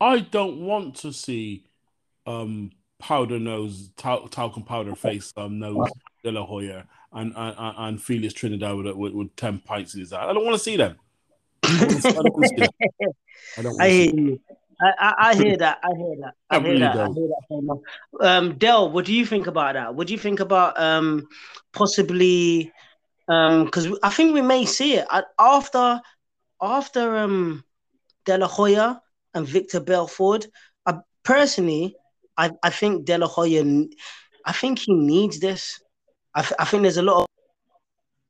I 0.01 0.21
don't 0.21 0.61
want 0.61 0.97
to 0.97 1.13
see 1.13 1.67
um 2.27 2.71
powder 3.01 3.39
nose, 3.39 3.91
tal- 3.97 4.29
talcum 4.29 4.63
powder 4.65 4.95
face 4.95 5.33
um 5.37 5.59
nose 5.59 5.91
De 6.23 6.31
La 6.31 6.45
Hoya 6.45 6.87
and 7.13 7.33
and, 7.37 7.57
and- 7.59 7.75
and 7.79 8.03
Felix 8.03 8.33
Trinidad 8.35 8.77
with, 8.77 8.95
with, 8.95 9.13
with 9.13 9.35
ten 9.37 9.59
pints 9.59 9.95
in 9.95 10.01
his 10.01 10.13
eye. 10.13 10.29
I 10.29 10.33
don't 10.33 10.45
want 10.45 10.57
to 10.57 10.63
see 10.63 10.77
them. 10.77 10.97
I 11.65 11.69
don't 11.69 12.15
wanna- 12.15 12.19
I 12.19 12.23
don't 12.23 12.49
see 12.49 12.57
them. 12.57 12.69
I 13.59 13.63
don't 13.63 13.73
wanna 13.77 13.85
I 13.85 13.89
see 13.91 13.97
hear 14.11 14.15
you. 14.15 14.41
I, 14.83 14.93
I, 14.99 15.15
I 15.31 15.35
hear 15.35 15.57
that. 15.59 15.79
I 15.85 15.89
hear 15.95 16.17
that. 16.23 16.35
I, 16.49 16.57
I 16.57 16.61
hear 16.61 16.69
really 16.69 16.81
that. 16.81 16.93
I 16.93 16.97
don't. 16.97 17.15
hear 17.15 17.29
that. 18.21 18.27
Um, 18.27 18.55
Del, 18.59 18.91
what 18.91 19.05
do 19.05 19.13
you 19.13 19.27
think 19.27 19.47
about 19.47 19.75
that? 19.75 19.95
What 19.95 20.07
do 20.07 20.15
you 20.15 20.19
think 20.19 20.41
about 20.41 20.81
um 20.81 21.29
possibly 21.73 22.73
um 23.29 23.65
because 23.65 23.89
I 24.03 24.11
think 24.11 24.35
we 24.35 24.43
may 24.43 24.65
see 24.65 24.95
it 24.95 25.07
after 25.39 26.01
after 26.63 27.17
um 27.19 27.65
De 28.25 28.37
La 28.39 28.47
Hoya 28.47 29.03
and 29.35 29.47
Victor 29.47 29.81
Belfort. 29.81 30.47
I, 30.87 30.95
personally, 31.25 31.95
I 32.41 32.51
I 32.63 32.71
think 32.71 33.05
De 33.05 33.19
La 33.19 33.27
Hoya. 33.27 33.63
I 34.47 34.53
think 34.53 34.79
he 34.79 34.95
needs 34.95 35.41
this. 35.41 35.79
I, 36.35 36.41
th- 36.41 36.55
I 36.59 36.65
think 36.65 36.83
there's 36.83 36.97
a 36.97 37.03
lot 37.03 37.23
of 37.23 37.27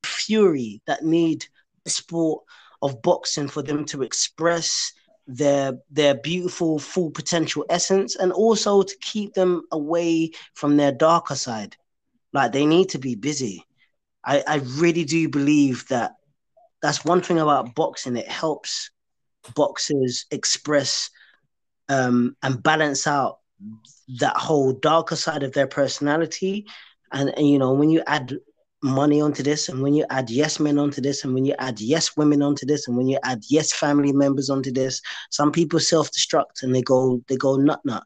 fury 0.04 0.82
that 0.86 1.04
need 1.04 1.46
the 1.84 1.90
sport 1.90 2.42
of 2.82 3.00
boxing 3.02 3.46
for 3.46 3.62
them 3.62 3.84
to 3.86 4.02
express 4.02 4.92
their 5.26 5.78
their 5.90 6.14
beautiful 6.14 6.78
full 6.78 7.10
potential 7.10 7.64
essence 7.70 8.16
and 8.16 8.32
also 8.32 8.82
to 8.82 8.96
keep 9.00 9.32
them 9.34 9.62
away 9.70 10.30
from 10.54 10.76
their 10.76 10.90
darker 10.90 11.36
side 11.36 11.76
like 12.32 12.50
they 12.50 12.66
need 12.66 12.88
to 12.88 12.98
be 12.98 13.14
busy 13.14 13.62
i 14.24 14.42
i 14.48 14.56
really 14.76 15.04
do 15.04 15.28
believe 15.28 15.86
that 15.88 16.12
that's 16.82 17.04
one 17.04 17.20
thing 17.20 17.38
about 17.38 17.74
boxing 17.76 18.16
it 18.16 18.26
helps 18.26 18.90
boxers 19.54 20.26
express 20.32 21.10
um 21.88 22.34
and 22.42 22.62
balance 22.62 23.06
out 23.06 23.39
that 24.18 24.36
whole 24.36 24.72
darker 24.72 25.16
side 25.16 25.42
of 25.42 25.52
their 25.52 25.66
personality. 25.66 26.66
And, 27.12 27.30
and 27.36 27.48
you 27.48 27.58
know 27.58 27.72
when 27.72 27.90
you 27.90 28.02
add 28.06 28.38
money 28.82 29.20
onto 29.20 29.42
this 29.42 29.68
and 29.68 29.82
when 29.82 29.94
you 29.94 30.06
add 30.08 30.30
yes 30.30 30.58
men 30.58 30.78
onto 30.78 31.02
this 31.02 31.24
and 31.24 31.34
when 31.34 31.44
you 31.44 31.54
add 31.58 31.80
yes 31.80 32.16
women 32.16 32.40
onto 32.40 32.64
this 32.64 32.88
and 32.88 32.96
when 32.96 33.08
you 33.08 33.18
add 33.22 33.42
yes 33.50 33.72
family 33.72 34.12
members 34.12 34.48
onto 34.48 34.72
this 34.72 35.02
some 35.30 35.52
people 35.52 35.78
self-destruct 35.78 36.62
and 36.62 36.74
they 36.74 36.80
go 36.80 37.22
they 37.28 37.36
go 37.36 37.56
nut 37.56 37.80
nut 37.84 38.02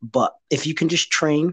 but 0.00 0.32
if 0.48 0.66
you 0.66 0.72
can 0.72 0.88
just 0.88 1.10
train 1.10 1.52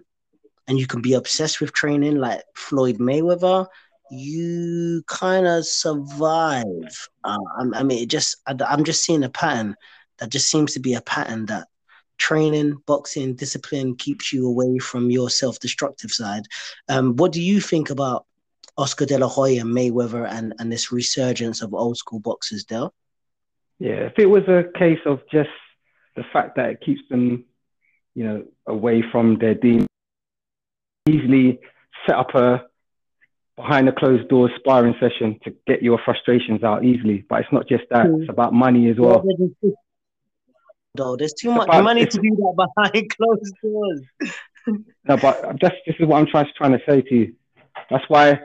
and 0.68 0.80
you 0.80 0.88
can 0.88 1.02
be 1.02 1.14
obsessed 1.14 1.60
with 1.60 1.74
training 1.74 2.16
like 2.16 2.42
floyd 2.56 3.00
mayweather 3.00 3.68
you 4.10 5.02
kind 5.08 5.48
of 5.48 5.66
survive. 5.66 6.64
Uh, 7.24 7.38
I, 7.58 7.80
I 7.80 7.84
mean 7.84 8.04
it 8.04 8.10
just 8.10 8.38
I, 8.48 8.56
i'm 8.68 8.84
just 8.84 9.04
seeing 9.04 9.24
a 9.24 9.30
pattern 9.30 9.76
that 10.20 10.30
just 10.30 10.50
seems 10.50 10.74
to 10.74 10.80
be 10.80 10.94
a 10.94 11.02
pattern 11.02 11.48
that 11.48 11.68
training, 12.18 12.78
boxing, 12.86 13.36
discipline 13.36 13.96
keeps 13.96 14.32
you 14.32 14.48
away 14.48 14.78
from 14.80 15.10
your 15.10 15.30
self-destructive 15.30 16.12
side. 16.12 16.44
Um, 16.90 17.16
what 17.16 17.32
do 17.32 17.42
you 17.42 17.60
think 17.60 17.90
about 17.90 18.26
Oscar 18.78 19.06
De 19.06 19.18
La 19.18 19.28
Hoya, 19.28 19.64
Mayweather, 19.64 20.28
and 20.30 20.54
and 20.60 20.72
this 20.72 20.92
resurgence 20.92 21.62
of 21.62 21.74
old 21.74 21.98
school 21.98 22.20
boxers, 22.20 22.64
Del? 22.64 22.94
Yeah, 23.80 24.06
if 24.06 24.14
it 24.18 24.28
was 24.28 24.44
a 24.48 24.66
case 24.78 25.00
of 25.06 25.20
just 25.32 25.50
the 26.16 26.24
fact 26.32 26.56
that 26.56 26.70
it 26.70 26.82
keeps 26.82 27.02
them, 27.10 27.46
you 28.16 28.24
know, 28.24 28.46
away 28.68 29.04
from 29.12 29.38
their 29.40 29.56
demons, 29.56 29.88
easily 31.10 31.60
set 32.06 32.16
up 32.16 32.34
a 32.36 32.66
behind 33.56 33.88
the 33.88 33.92
closed 33.92 34.28
doors 34.30 34.52
sparring 34.58 34.96
session 35.00 35.40
to 35.44 35.54
get 35.68 35.84
your 35.84 36.00
frustrations 36.04 36.64
out 36.64 36.84
easily. 36.84 37.24
But 37.30 37.42
it's 37.42 37.52
not 37.52 37.68
just 37.68 37.84
that; 37.92 38.08
Mm. 38.08 38.22
it's 38.22 38.30
about 38.30 38.54
money 38.54 38.90
as 38.90 38.98
well. 38.98 39.24
Though 40.96 41.16
there's 41.16 41.34
too 41.34 41.52
much 41.52 41.68
about- 41.68 41.84
money 41.84 42.06
to 42.06 42.18
do 42.20 42.30
that 42.30 42.68
behind 42.76 43.10
closed 43.18 43.56
doors. 43.62 44.02
No, 45.06 45.18
but 45.18 45.58
that's 45.60 45.76
this 45.86 45.98
is 46.00 46.08
what 46.08 46.20
I'm 46.20 46.26
trying 46.26 46.48
trying 46.56 46.72
to 46.72 46.80
say 46.88 47.02
to 47.02 47.14
you. 47.14 47.36
That's 47.90 48.06
why 48.08 48.40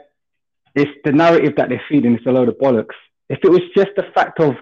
it's 0.75 0.91
the 1.05 1.13
narrative 1.13 1.55
that 1.57 1.69
they're 1.69 1.81
feeding 1.89 2.17
is 2.19 2.27
a 2.27 2.33
load 2.33 2.49
of 2.49 2.59
bollocks. 2.59 2.97
If 3.29 3.39
it 3.45 3.51
was 3.53 3.61
just 3.77 3.91
the 3.95 4.03
fact 4.17 4.41
of 4.41 4.57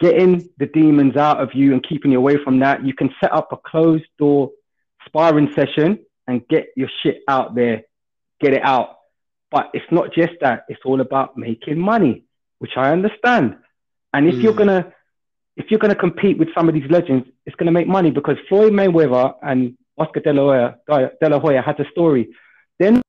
getting 0.00 0.46
the 0.58 0.66
demons 0.66 1.16
out 1.16 1.40
of 1.40 1.54
you 1.54 1.72
and 1.72 1.82
keeping 1.88 2.12
you 2.12 2.18
away 2.18 2.36
from 2.44 2.58
that, 2.58 2.84
you 2.84 2.92
can 2.92 3.08
set 3.22 3.32
up 3.32 3.52
a 3.52 3.56
closed 3.56 4.04
door 4.18 4.50
sparring 5.06 5.50
session 5.54 6.00
and 6.26 6.46
get 6.48 6.66
your 6.76 6.90
shit 7.02 7.22
out 7.26 7.54
there, 7.54 7.84
get 8.42 8.52
it 8.52 8.62
out. 8.62 8.98
But 9.50 9.70
it's 9.72 9.90
not 9.90 10.12
just 10.12 10.34
that; 10.42 10.66
it's 10.68 10.82
all 10.84 11.00
about 11.00 11.38
making 11.38 11.78
money, 11.78 12.24
which 12.58 12.72
I 12.76 12.92
understand. 12.92 13.56
And 14.12 14.28
if 14.28 14.34
you're 14.42 14.52
Mm. 14.52 14.58
gonna 14.58 14.92
if 15.56 15.70
you're 15.70 15.80
gonna 15.80 15.94
compete 15.94 16.38
with 16.38 16.48
some 16.54 16.68
of 16.68 16.74
these 16.74 16.90
legends, 16.90 17.28
it's 17.46 17.56
gonna 17.56 17.72
make 17.72 17.86
money 17.86 18.10
because 18.10 18.36
Floyd 18.48 18.72
Mayweather 18.72 19.34
and 19.42 19.76
Oscar 19.98 20.20
De 20.20 20.32
La 20.32 20.74
Hoya, 20.88 21.10
De 21.20 21.28
La 21.28 21.38
Hoya 21.38 21.62
has 21.62 21.76
a 21.78 21.84
story. 21.90 22.28
Then 22.78 23.02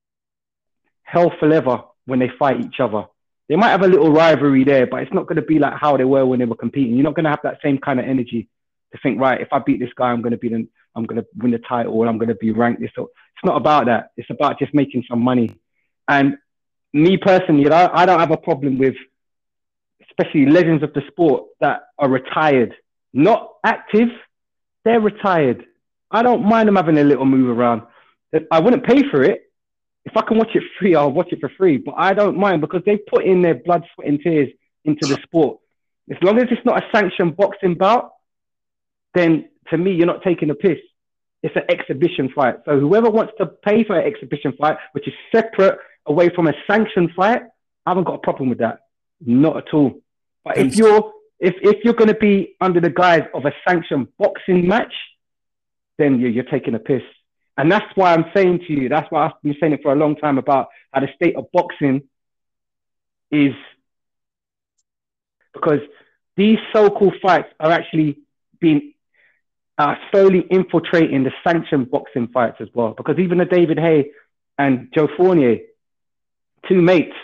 hell 1.03 1.31
forever 1.39 1.83
when 2.05 2.19
they 2.19 2.29
fight 2.39 2.59
each 2.59 2.79
other. 2.79 3.05
They 3.49 3.55
might 3.55 3.69
have 3.69 3.83
a 3.83 3.87
little 3.87 4.11
rivalry 4.11 4.63
there, 4.63 4.87
but 4.87 5.03
it's 5.03 5.13
not 5.13 5.27
going 5.27 5.35
to 5.35 5.41
be 5.41 5.59
like 5.59 5.73
how 5.73 5.97
they 5.97 6.05
were 6.05 6.25
when 6.25 6.39
they 6.39 6.45
were 6.45 6.55
competing. 6.55 6.95
You're 6.95 7.03
not 7.03 7.15
going 7.15 7.25
to 7.25 7.29
have 7.29 7.41
that 7.43 7.59
same 7.61 7.77
kind 7.77 7.99
of 7.99 8.05
energy 8.05 8.47
to 8.91 8.99
think, 9.03 9.19
right, 9.19 9.41
if 9.41 9.49
I 9.51 9.59
beat 9.59 9.79
this 9.79 9.93
guy, 9.95 10.07
I'm 10.11 10.21
going 10.21 10.31
to 10.31 10.37
be 10.37 10.49
the, 10.49 10.67
I'm 10.95 11.05
going 11.05 11.21
to 11.21 11.27
win 11.37 11.51
the 11.51 11.59
title, 11.59 12.01
and 12.01 12.09
I'm 12.09 12.17
going 12.17 12.29
to 12.29 12.35
be 12.35 12.51
ranked 12.51 12.81
this. 12.81 12.91
So 12.95 13.03
it's 13.03 13.45
not 13.45 13.57
about 13.57 13.85
that. 13.87 14.11
It's 14.17 14.29
about 14.29 14.59
just 14.59 14.73
making 14.73 15.03
some 15.09 15.19
money. 15.21 15.55
And 16.07 16.37
me 16.93 17.17
personally, 17.17 17.69
I, 17.69 18.01
I 18.01 18.05
don't 18.05 18.19
have 18.19 18.31
a 18.31 18.37
problem 18.37 18.77
with, 18.77 18.95
especially 20.13 20.45
legends 20.45 20.83
of 20.83 20.93
the 20.93 21.01
sport 21.11 21.45
that 21.59 21.81
are 21.97 22.09
retired, 22.09 22.73
not 23.13 23.53
active. 23.63 24.09
They're 24.85 24.99
retired. 24.99 25.65
I 26.11 26.21
don't 26.23 26.45
mind 26.45 26.67
them 26.67 26.75
having 26.75 26.97
a 26.97 27.03
little 27.03 27.25
move 27.25 27.49
around. 27.49 27.83
I 28.51 28.59
wouldn't 28.59 28.85
pay 28.85 29.03
for 29.09 29.23
it. 29.23 29.41
If 30.05 30.17
I 30.17 30.21
can 30.21 30.37
watch 30.37 30.51
it 30.53 30.63
free, 30.79 30.95
I'll 30.95 31.11
watch 31.11 31.31
it 31.31 31.39
for 31.39 31.49
free. 31.57 31.77
But 31.77 31.95
I 31.97 32.13
don't 32.13 32.37
mind 32.37 32.61
because 32.61 32.81
they 32.85 32.97
put 32.97 33.23
in 33.23 33.41
their 33.41 33.55
blood, 33.55 33.83
sweat, 33.93 34.07
and 34.07 34.19
tears 34.19 34.49
into 34.83 35.07
the 35.07 35.19
sport. 35.23 35.59
As 36.11 36.17
long 36.21 36.37
as 36.37 36.47
it's 36.51 36.65
not 36.65 36.83
a 36.83 36.87
sanctioned 36.93 37.37
boxing 37.37 37.75
bout, 37.75 38.11
then 39.13 39.49
to 39.69 39.77
me, 39.77 39.93
you're 39.93 40.07
not 40.07 40.23
taking 40.23 40.49
a 40.49 40.55
piss. 40.55 40.79
It's 41.41 41.55
an 41.55 41.63
exhibition 41.69 42.29
fight. 42.35 42.55
So 42.65 42.79
whoever 42.79 43.09
wants 43.09 43.33
to 43.37 43.45
pay 43.45 43.83
for 43.83 43.97
an 43.97 44.05
exhibition 44.05 44.53
fight, 44.59 44.77
which 44.91 45.07
is 45.07 45.13
separate 45.33 45.77
away 46.05 46.29
from 46.29 46.47
a 46.47 46.53
sanctioned 46.67 47.11
fight, 47.15 47.41
I 47.85 47.89
haven't 47.89 48.05
got 48.05 48.15
a 48.15 48.19
problem 48.19 48.49
with 48.49 48.59
that. 48.59 48.79
Not 49.25 49.57
at 49.57 49.73
all. 49.73 50.02
But 50.43 50.57
if 50.57 50.75
you're 50.75 51.11
if 51.39 51.55
if 51.61 51.83
you're 51.83 51.93
going 51.93 52.09
to 52.09 52.15
be 52.15 52.55
under 52.61 52.79
the 52.79 52.89
guise 52.89 53.23
of 53.33 53.45
a 53.45 53.53
sanctioned 53.67 54.07
boxing 54.17 54.67
match, 54.67 54.93
then 55.97 56.19
you're, 56.19 56.29
you're 56.29 56.43
taking 56.43 56.75
a 56.75 56.79
piss. 56.79 57.03
And 57.57 57.71
that's 57.71 57.85
why 57.95 58.13
I'm 58.13 58.25
saying 58.35 58.59
to 58.67 58.73
you, 58.73 58.89
that's 58.89 59.09
why 59.11 59.25
I've 59.25 59.41
been 59.43 59.55
saying 59.59 59.73
it 59.73 59.83
for 59.83 59.93
a 59.93 59.95
long 59.95 60.15
time 60.15 60.37
about 60.37 60.69
how 60.91 61.01
the 61.01 61.09
state 61.15 61.35
of 61.35 61.51
boxing 61.51 62.03
is 63.29 63.53
because 65.53 65.79
these 66.35 66.57
so-called 66.73 67.15
fights 67.21 67.49
are 67.59 67.71
actually 67.71 68.19
being 68.59 68.93
uh, 69.77 69.95
slowly 70.11 70.45
infiltrating 70.49 71.23
the 71.23 71.31
sanctioned 71.45 71.91
boxing 71.91 72.27
fights 72.27 72.57
as 72.59 72.67
well. 72.73 72.93
Because 72.95 73.19
even 73.19 73.37
the 73.37 73.45
David 73.45 73.77
Haye 73.77 74.11
and 74.57 74.89
Joe 74.93 75.07
Fournier, 75.15 75.57
two 76.67 76.81
mates 76.81 77.15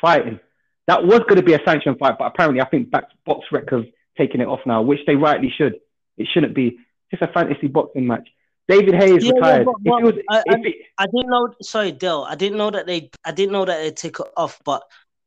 fighting, 0.00 0.38
that 0.86 1.04
was 1.04 1.20
going 1.20 1.36
to 1.36 1.42
be 1.42 1.54
a 1.54 1.60
sanctioned 1.64 1.98
fight, 1.98 2.16
but 2.18 2.26
apparently 2.26 2.60
I 2.60 2.66
think 2.68 2.90
Box 2.90 3.06
BoxRec 3.26 3.70
have 3.72 3.86
taken 4.16 4.40
it 4.40 4.46
off 4.46 4.60
now, 4.66 4.82
which 4.82 5.00
they 5.06 5.16
rightly 5.16 5.52
should. 5.56 5.74
It 6.16 6.28
shouldn't 6.32 6.54
be 6.54 6.78
just 7.10 7.22
a 7.22 7.28
fantasy 7.28 7.66
boxing 7.66 8.06
match. 8.06 8.28
David 8.68 8.94
Haye 8.94 9.14
is 9.16 9.24
Yeah, 9.24 9.32
yeah, 9.32 9.38
retired. 9.38 9.64
but- 9.66 9.74
if 9.74 9.86
it 9.86 9.90
but 9.90 10.02
was, 10.02 10.14
I- 10.30 10.42
if 10.46 10.66
it, 10.66 10.74
I 10.98 11.06
didn't 11.06 11.28
know. 11.30 11.54
Sorry, 11.62 11.92
Dell. 11.92 12.24
I 12.24 12.34
didn't 12.34 12.58
know 12.58 12.70
that 12.70 12.86
they. 12.86 13.10
I 13.24 13.32
didn't 13.32 13.52
know 13.52 13.64
that 13.64 13.78
they 13.78 13.90
took 13.92 14.20
it 14.20 14.26
off. 14.36 14.60
But 14.64 14.82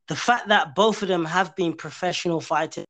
the 0.07 0.15
fact 0.15 0.49
that 0.49 0.75
both 0.75 1.01
of 1.03 1.07
them 1.07 1.23
have 1.25 1.55
been 1.55 1.73
professional 1.73 2.41
fighters, 2.41 2.85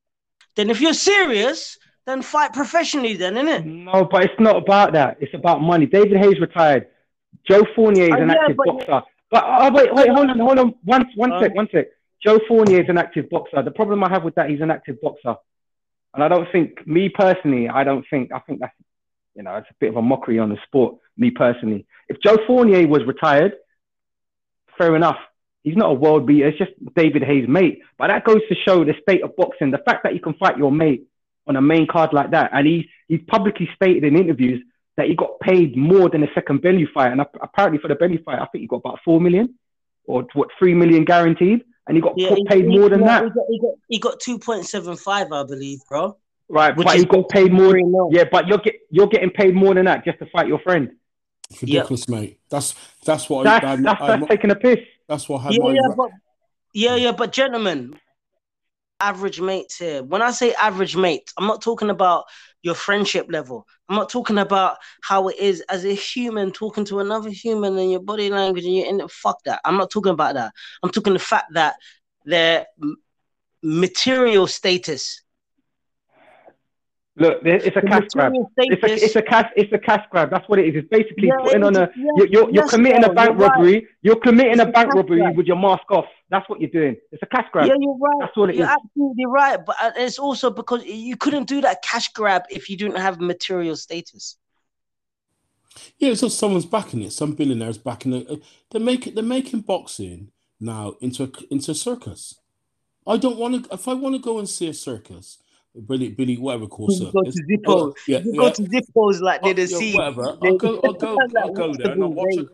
then 0.56 0.70
if 0.72 0.82
you're 0.82 0.94
serious, 0.94 1.78
then 2.08 2.22
fight 2.24 2.54
professionally. 2.54 3.14
Then, 3.16 3.36
innit? 3.36 3.66
No, 3.66 4.06
but 4.06 4.24
it's 4.26 4.40
not 4.40 4.56
about 4.56 4.94
that. 4.94 5.18
It's 5.20 5.34
about 5.36 5.62
money. 5.62 5.86
David 5.86 6.18
Haye's 6.18 6.40
retired. 6.40 6.88
Joe 7.48 7.64
Fournier 7.76 8.06
is 8.06 8.12
Oh, 8.18 8.22
an 8.24 8.30
yeah, 8.30 8.36
active 8.42 8.58
but- 8.58 8.66
boxer. 8.66 9.02
But 9.32 9.44
oh, 9.48 9.72
wait, 9.72 9.94
wait, 9.94 10.10
hold 10.10 10.30
on, 10.32 10.40
hold 10.40 10.58
on. 10.58 10.74
One, 10.86 11.06
one 11.16 11.32
Uh. 11.34 11.42
sec, 11.42 11.54
one 11.54 11.68
sec. 11.72 11.86
Joe 12.24 12.40
Fournier 12.48 12.82
is 12.82 12.90
an 12.90 12.98
active 12.98 13.30
boxer. 13.30 13.62
The 13.64 13.72
problem 13.72 14.04
I 14.04 14.10
have 14.10 14.24
with 14.24 14.36
that, 14.36 14.50
he's 14.50 14.62
an 14.62 14.72
active 14.72 15.02
boxer, 15.02 15.36
and 16.14 16.24
I 16.24 16.28
don't 16.28 16.52
think, 16.52 16.86
me 16.88 17.10
personally, 17.10 17.70
I 17.70 17.84
don't 17.84 18.06
think, 18.10 18.32
I 18.34 18.40
think 18.40 18.60
that's, 18.60 18.74
you 19.36 19.44
know, 19.44 19.56
it's 19.56 19.70
a 19.70 19.76
bit 19.80 19.90
of 19.90 19.98
a 19.98 20.02
mockery 20.02 20.40
on 20.40 20.50
the 20.50 20.58
sport. 20.66 20.96
Me 21.18 21.32
personally, 21.32 21.86
if 22.08 22.18
Joe 22.22 22.38
Fournier 22.48 22.88
was 22.88 23.06
retired, 23.06 23.54
fair 24.78 24.96
enough. 24.96 25.18
He's 25.64 25.76
not 25.76 25.92
a 25.92 25.94
world 25.94 26.26
beater. 26.26 26.48
It's 26.48 26.58
just 26.58 26.72
David 26.96 27.22
Haye's 27.22 27.48
mate. 27.48 27.82
But 27.98 28.08
that 28.08 28.24
goes 28.24 28.40
to 28.48 28.56
show 28.66 28.86
the 28.86 28.94
state 29.02 29.24
of 29.24 29.36
boxing. 29.36 29.72
The 29.72 29.78
fact 29.80 30.04
that 30.04 30.14
you 30.14 30.22
can 30.22 30.34
fight 30.36 30.58
your 30.58 30.72
mate 30.72 31.08
on 31.48 31.58
a 31.58 31.62
main 31.62 31.86
card 31.86 32.14
like 32.14 32.32
that, 32.32 32.52
and 32.54 32.66
he's 32.66 32.86
he's 33.08 33.22
publicly 33.28 33.70
stated 33.76 34.04
in 34.06 34.18
interviews 34.18 34.64
that 34.96 35.08
he 35.08 35.16
got 35.16 35.40
paid 35.42 35.76
more 35.76 36.10
than 36.10 36.24
a 36.24 36.34
second 36.34 36.62
Bellew 36.62 36.88
fight, 36.94 37.12
and 37.12 37.22
apparently 37.42 37.80
for 37.80 37.90
the 37.90 37.96
Bellew 37.96 38.22
fight, 38.24 38.40
I 38.40 38.46
think 38.46 38.62
he 38.62 38.68
got 38.68 38.78
about 38.78 39.00
four 39.04 39.20
million, 39.20 39.56
or 40.06 40.26
what 40.34 40.50
three 40.58 40.74
million 40.74 41.04
guaranteed, 41.04 41.64
and 41.90 41.98
he 41.98 42.02
got 42.02 42.14
Yeah, 42.16 42.30
put- 42.30 42.38
he- 42.38 42.46
paid 42.46 42.66
he- 42.66 42.78
more 42.78 42.88
than 42.88 43.02
yeah, 43.02 43.22
that. 43.22 43.24
He 43.24 43.30
got, 43.32 43.46
he 43.50 43.60
got, 43.60 43.74
he 43.90 44.00
got 44.00 44.20
two 44.22 44.40
point 44.40 44.66
seven 44.66 44.96
five, 44.96 45.32
I 45.34 45.44
believe, 45.44 45.80
bro. 45.90 46.16
Right, 46.48 46.76
which 46.78 46.88
but 46.88 46.98
he 46.98 47.06
got 47.06 47.28
paid 47.30 47.52
more. 47.52 47.72
three. 47.72 47.84
Yeah, 48.12 48.24
but 48.32 48.48
you're 48.48 48.58
get 48.60 48.76
you're 48.90 49.08
getting 49.08 49.30
paid 49.32 49.54
more 49.56 49.74
than 49.74 49.86
that 49.86 50.06
just 50.06 50.20
to 50.20 50.26
fight 50.28 50.48
your 50.48 50.60
friend. 50.60 50.92
It's 51.52 51.62
ridiculous, 51.64 52.08
mate. 52.08 52.40
That's 52.50 52.76
that's 53.06 53.30
what 53.30 53.44
That's 53.44 53.66
I, 53.66 53.76
that's, 53.76 54.02
I, 54.02 54.18
that's 54.18 54.28
taking 54.30 54.52
a 54.52 54.56
piss. 54.56 54.80
that's 55.08 55.28
what 55.28 55.40
I 55.42 55.44
had 55.46 55.54
Yeah, 55.54 55.64
my 55.64 55.74
yeah, 55.74 55.82
but 55.98 56.10
yeah, 56.74 56.96
yeah, 56.96 57.12
but 57.12 57.32
gentlemen, 57.34 57.96
average 59.00 59.42
mates 59.42 59.78
here. 59.78 60.04
When 60.04 60.22
I 60.22 60.32
say 60.32 60.54
average 60.54 60.96
mates, 60.96 61.34
I'm 61.38 61.48
not 61.48 61.62
talking 61.62 61.90
about 61.90 62.26
your 62.62 62.76
friendship 62.76 63.28
level. 63.30 63.66
I'm 63.88 63.96
not 63.96 64.10
talking 64.10 64.38
about 64.38 64.78
how 65.02 65.30
it 65.30 65.38
is 65.38 65.62
as 65.70 65.86
a 65.86 65.94
human 65.94 66.52
talking 66.52 66.86
to 66.86 67.00
another 67.00 67.30
human 67.30 67.78
and 67.78 67.92
your 67.92 68.02
body 68.02 68.30
language 68.30 68.66
and 68.66 68.76
you're 68.76 68.88
in. 68.88 69.08
Fuck 69.08 69.44
that. 69.46 69.62
I'm 69.64 69.78
not 69.78 69.90
talking 69.90 70.12
about 70.12 70.36
that. 70.36 70.52
I'm 70.84 70.92
talking 70.92 71.14
the 71.14 71.20
fact 71.20 71.54
that 71.54 71.76
their 72.26 72.68
material 73.64 74.48
status. 74.48 75.22
Look, 77.20 77.40
it's 77.46 77.76
a 77.76 77.82
cash 77.82 78.08
grab. 78.14 78.34
It's 78.58 78.84
a 78.84 79.06
it's 79.06 79.16
a 79.18 79.22
cash 79.22 79.52
it's 79.58 79.74
a 79.74 79.78
cash 79.78 80.06
grab. 80.10 80.30
That's 80.30 80.48
what 80.48 80.58
it 80.60 80.68
is. 80.70 80.76
It's 80.76 80.88
basically 80.90 81.28
Yeah, 81.28 81.36
putting 81.44 81.64
on 81.64 81.76
a 81.76 81.90
yeah, 81.96 82.04
you're 82.16 82.28
you're, 82.28 82.50
you're 82.52 82.68
committing 82.70 83.02
bro, 83.02 83.10
a 83.12 83.14
bank 83.14 83.30
you're 83.32 83.48
right. 83.48 83.58
robbery. 83.58 83.88
You're 84.02 84.16
committing 84.16 84.54
It's 84.54 84.62
a 84.62 84.68
a 84.70 84.72
bank 84.72 84.90
cash 84.90 84.96
robbery 84.96 85.20
grab. 85.20 85.36
with 85.38 85.46
your 85.46 85.58
mask 85.58 85.84
off. 85.92 86.06
That's 86.30 86.48
what 86.50 86.62
you're 86.62 86.70
doing. 86.70 86.96
It's 87.12 87.22
a 87.22 87.26
cash 87.26 87.48
grab. 87.52 87.68
Yeah, 87.68 87.76
you're 87.78 87.98
right. 87.98 88.18
That's 88.22 88.38
what 88.38 88.50
it 88.52 88.56
you're 88.56 88.66
is. 88.66 88.72
absolutely 88.84 89.26
right. 89.26 89.58
But 89.66 89.76
uh, 89.82 89.92
it's 89.98 90.18
also 90.18 90.50
because 90.50 90.86
you 90.86 91.18
couldn't 91.18 91.48
do 91.48 91.60
that 91.62 91.82
cash 91.82 92.08
grab 92.14 92.44
if 92.50 92.70
you 92.70 92.78
didn't 92.78 92.98
have 92.98 93.20
material 93.20 93.76
status. 93.76 94.38
Yeah, 95.98 96.14
so 96.14 96.30
someone's 96.30 96.66
backing 96.66 97.02
it. 97.02 97.12
Some 97.12 97.34
billionaires 97.34 97.78
backing 97.78 98.14
it. 98.14 98.28
Uh, 98.30 98.38
They're 98.72 98.82
making 98.82 99.16
they're 99.16 99.24
making 99.24 99.62
boxing 99.62 100.32
now 100.60 100.96
into 101.02 101.24
a, 101.24 101.30
into 101.54 101.72
a 101.72 101.76
circus. 101.76 102.36
I 103.08 103.18
don't 103.18 103.38
want 103.38 103.66
to. 103.66 103.74
If 103.74 103.88
I 103.88 103.94
want 103.94 104.16
to 104.16 104.22
go 104.22 104.40
and 104.40 104.48
see 104.48 104.68
a 104.70 104.74
circus, 104.74 105.38
Billy 105.88 106.10
Billy 106.10 106.38
whatever 106.38 106.64
You 106.64 107.12
go 107.12 107.24
to 107.24 107.32
Zippo. 107.32 107.64
Oh, 107.68 107.96
yeah, 108.08 108.20
You 108.20 108.34
yeah. 108.34 108.38
go 108.40 108.50
to 108.50 108.62
Zippos 108.64 109.22
like 109.22 109.42
Oh, 109.44 109.48
they 109.54 109.54
the 109.54 109.68
sea. 109.68 109.94
whatever. 109.94 110.38
I'll 110.42 110.58
go. 110.58 110.80
I'll 110.84 110.94
go. 110.94 111.18
I'll 111.38 111.54
go 111.54 111.76
there 111.76 111.92
and 111.92 112.04
I'll 112.04 112.14
watch 112.14 112.38
a. 112.38 112.48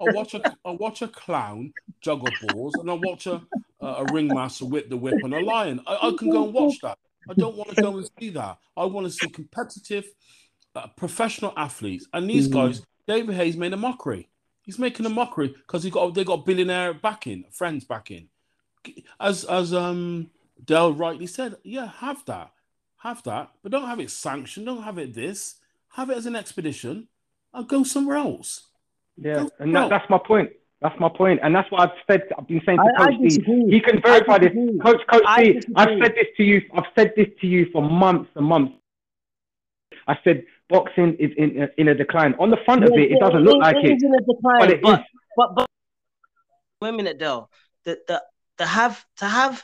I'll 0.00 0.12
watch 0.12 0.34
a. 0.34 0.44
I'll 0.64 0.78
watch 0.78 1.02
a 1.02 1.08
clown 1.08 1.72
juggle 2.00 2.36
balls 2.40 2.78
and 2.78 2.90
I'll 2.90 2.98
watch 2.98 3.26
a 3.26 3.42
a, 3.80 4.04
ringmaster 4.04 4.64
whip 4.64 4.88
the 4.88 4.96
whip 4.96 5.22
on 5.22 5.32
a 5.32 5.40
lion. 5.40 5.80
I, 5.86 6.08
I 6.08 6.12
can 6.18 6.30
go 6.30 6.44
and 6.44 6.54
watch 6.54 6.80
that. 6.82 6.98
I 7.28 7.34
don't 7.34 7.56
want 7.56 7.70
to 7.70 7.76
go 7.76 7.96
and 7.96 8.08
see 8.18 8.30
that. 8.30 8.58
I 8.76 8.84
want 8.84 9.06
to 9.06 9.12
see 9.12 9.28
competitive, 9.28 10.06
uh, 10.74 10.86
professional 10.96 11.52
athletes. 11.56 12.06
And 12.12 12.28
these 12.28 12.48
Mhm. 12.48 12.52
guys, 12.52 12.82
David 13.06 13.34
Haye's 13.36 13.56
made 13.56 13.72
a 13.72 13.76
mockery. 13.76 14.28
He's 14.62 14.78
making 14.78 15.06
a 15.06 15.10
mockery 15.10 15.48
because 15.48 15.82
he 15.82 15.90
got 15.90 16.14
they 16.14 16.24
got 16.24 16.46
billionaire 16.46 16.94
backing, 16.94 17.44
friends 17.50 17.84
backing. 17.84 18.28
As 19.20 19.44
as 19.44 19.72
um 19.74 20.30
Dell 20.64 20.92
rightly 20.92 21.26
said, 21.26 21.56
yeah, 21.64 21.86
have 21.86 22.24
that, 22.26 22.52
have 23.02 23.22
that, 23.24 23.50
but 23.62 23.72
don't 23.72 23.86
have 23.88 24.00
it 24.00 24.10
sanctioned. 24.10 24.66
Don't 24.66 24.82
have 24.82 24.98
it 24.98 25.14
this. 25.14 25.56
have 25.94 26.08
it 26.10 26.16
as 26.16 26.26
an 26.26 26.36
expedition, 26.36 27.08
and 27.52 27.68
go 27.68 27.82
somewhere 27.84 28.16
else. 28.16 28.68
Yeah, 29.16 29.34
Go- 29.44 29.50
and 29.58 29.72
bro. 29.72 29.80
that, 29.82 29.90
that's 29.90 30.10
my 30.10 30.18
point. 30.18 30.50
That's 30.80 30.98
my 30.98 31.08
point, 31.08 31.40
and 31.42 31.54
that's 31.54 31.70
what 31.70 31.80
I've 31.82 31.96
said. 32.10 32.22
I've 32.36 32.48
been 32.48 32.62
saying 32.66 32.78
to 32.78 32.92
I- 32.98 33.02
I 33.04 33.06
Coach 33.16 33.18
D. 33.18 33.64
He 33.70 33.80
can 33.80 33.98
I 33.98 34.00
verify 34.00 34.38
this. 34.38 34.52
disagree. 34.52 34.78
Coach 34.80 35.00
Coach 35.12 35.22
I 35.26 35.42
D. 35.44 35.52
disagree. 35.52 35.74
I've 35.76 35.98
said 36.02 36.14
this 36.16 36.26
to 36.36 36.42
you. 36.44 36.62
I've 36.74 36.90
said 36.96 37.12
this 37.16 37.28
to 37.40 37.46
you 37.46 37.66
for 37.72 37.82
months 37.82 38.30
and 38.34 38.46
months. 38.46 38.74
I 40.08 40.18
said 40.24 40.44
boxing 40.68 41.14
is 41.20 41.30
in 41.36 41.68
in 41.78 41.88
a 41.88 41.94
decline. 41.94 42.34
On 42.38 42.50
the 42.50 42.56
front 42.64 42.82
of 42.84 42.90
it, 42.94 43.12
it 43.12 43.20
doesn't 43.20 43.44
look 43.44 43.58
like 43.58 43.76
it, 43.76 43.92
is 43.96 44.02
in 44.02 44.14
a 44.14 44.18
decline, 44.20 44.60
but 44.60 44.70
it 44.70 44.82
but, 44.82 45.00
is. 45.00 45.06
but 45.36 45.54
but 45.54 45.66
wait 46.80 46.88
a 46.88 46.92
minute, 46.92 47.18
Dell. 47.18 47.50
The 47.84 48.00
the 48.08 48.22
to 48.58 48.66
have 48.66 49.04
to 49.18 49.26
have 49.26 49.62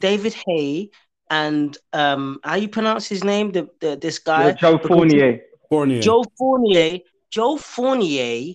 David 0.00 0.34
Haye 0.46 0.90
and 1.30 1.76
um 1.92 2.38
how 2.44 2.54
you 2.54 2.68
pronounce 2.68 3.06
his 3.06 3.24
name? 3.24 3.52
The, 3.52 3.68
the 3.80 3.96
this 3.96 4.18
guy 4.18 4.48
Yeah, 4.48 4.52
Joe 4.52 4.78
Fournier. 4.78 5.40
Fournier. 5.68 6.00
Joe 6.00 6.24
Fournier. 6.38 7.00
Joe 7.30 7.56
Fournier 7.56 8.54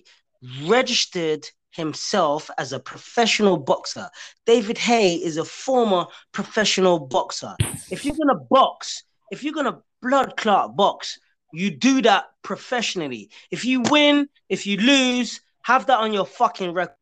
registered 0.64 1.46
himself 1.70 2.50
as 2.58 2.72
a 2.72 2.80
professional 2.80 3.56
boxer. 3.56 4.08
David 4.46 4.78
Haye 4.78 5.14
is 5.16 5.36
a 5.36 5.44
former 5.44 6.06
professional 6.32 6.98
boxer. 6.98 7.54
If 7.90 8.04
you're 8.04 8.16
gonna 8.16 8.40
box, 8.50 9.04
if 9.30 9.42
you're 9.42 9.54
gonna 9.54 9.78
blood 10.00 10.36
clot 10.36 10.76
box, 10.76 11.18
you 11.52 11.70
do 11.70 12.02
that 12.02 12.26
professionally. 12.42 13.30
If 13.50 13.64
you 13.64 13.82
win, 13.82 14.28
if 14.48 14.66
you 14.66 14.78
lose, 14.78 15.40
have 15.62 15.86
that 15.86 15.98
on 15.98 16.12
your 16.12 16.26
fucking 16.26 16.72
record. 16.72 16.96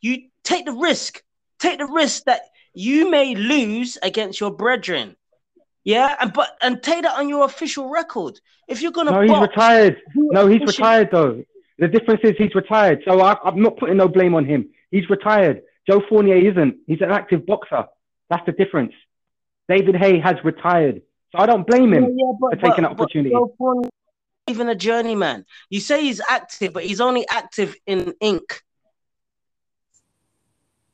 You 0.00 0.28
take 0.42 0.66
the 0.66 0.72
risk. 0.72 1.22
Take 1.58 1.78
the 1.78 1.86
risk 1.86 2.24
that 2.24 2.42
you 2.74 3.10
may 3.10 3.34
lose 3.34 3.96
against 4.02 4.40
your 4.40 4.50
brethren. 4.50 5.16
Yeah, 5.84 6.16
and 6.20 6.32
but 6.32 6.56
and 6.62 6.82
take 6.82 7.02
that 7.02 7.18
on 7.18 7.28
your 7.28 7.44
official 7.44 7.88
record. 7.90 8.40
If 8.68 8.82
you're 8.82 8.92
gonna 8.92 9.10
No, 9.10 9.20
he's 9.20 9.40
retired. 9.48 9.96
No, 10.14 10.46
he's 10.46 10.62
officially. 10.62 10.82
retired 10.82 11.08
though. 11.12 11.44
The 11.78 11.88
difference 11.88 12.20
is 12.24 12.34
he's 12.38 12.54
retired. 12.54 13.02
So 13.06 13.20
I, 13.20 13.36
I'm 13.44 13.60
not 13.60 13.76
putting 13.76 13.96
no 13.96 14.08
blame 14.08 14.34
on 14.34 14.44
him. 14.46 14.70
He's 14.90 15.08
retired. 15.10 15.62
Joe 15.88 16.02
Fournier 16.08 16.36
isn't. 16.36 16.76
He's 16.86 17.00
an 17.00 17.10
active 17.10 17.44
boxer. 17.44 17.84
That's 18.30 18.46
the 18.46 18.52
difference. 18.52 18.92
David 19.68 19.96
Haye 19.96 20.20
has 20.20 20.36
retired. 20.44 21.02
So 21.32 21.38
I 21.38 21.46
don't 21.46 21.66
blame 21.66 21.92
him. 21.92 22.04
Yeah, 22.04 22.10
yeah, 22.16 22.32
but- 22.40 22.50
for 22.50 22.56
taking 22.56 22.84
but- 22.84 22.96
that 22.96 23.00
opportunity. 23.00 23.34
Fournier 23.58 23.90
Even 24.48 24.68
a 24.68 24.74
journeyman. 24.74 25.44
You 25.68 25.80
say 25.80 26.02
he's 26.02 26.20
active, 26.28 26.72
but 26.72 26.84
he's 26.84 27.00
only 27.00 27.26
active 27.28 27.74
in 27.86 28.14
ink. 28.20 28.62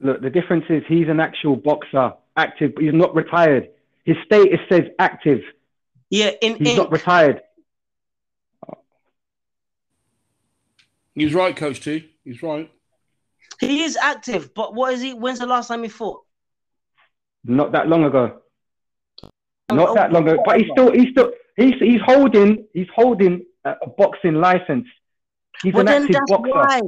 Look, 0.01 0.23
the 0.23 0.31
difference 0.31 0.65
is 0.71 0.83
he's 0.89 1.09
an 1.09 1.21
actual 1.21 1.57
boxer, 1.57 2.15
active. 2.37 2.75
But 2.75 2.85
he's 2.85 2.95
not 2.95 3.15
retired. 3.15 3.69
His 4.05 4.17
status 4.25 4.61
says 4.71 4.85
active. 4.99 5.41
Yeah, 6.09 6.31
in 6.41 6.57
He's 6.57 6.69
ink. 6.69 6.79
not 6.79 6.91
retired. 6.91 7.43
He's 11.15 11.35
right, 11.35 11.57
Coach 11.57 11.81
T. 11.81 12.11
He's 12.25 12.43
right. 12.43 12.71
he 13.61 13.83
is 13.83 13.97
active, 13.97 14.55
but 14.55 14.75
what 14.75 14.95
is 14.95 15.03
he? 15.03 15.13
When's 15.13 15.39
the 15.39 15.47
last 15.47 15.69
time 15.69 15.83
he 15.83 15.89
fought? 15.89 16.23
Not 17.45 17.73
that 17.73 17.89
long 17.89 18.05
ago. 18.05 18.41
Oh, 19.23 19.75
Not 19.75 19.95
that 19.95 20.11
oh. 20.11 20.15
long 20.15 20.29
ago. 20.29 20.43
But 20.45 20.61
he's 20.61 20.71
still, 20.73 20.93
he's 20.93 21.11
still, 21.11 21.33
he's 21.57 21.75
he's 21.79 22.01
holding, 22.05 22.67
he's 22.73 22.87
holding 22.95 23.45
a, 23.65 23.75
a 23.83 23.89
boxing 23.91 24.35
license. 24.35 24.87
He's 25.63 25.73
But 25.73 25.81
an 25.81 25.87
then 25.87 26.03
active 26.05 26.15
that's 26.17 26.31
boxer. 26.31 26.51
why. 26.51 26.81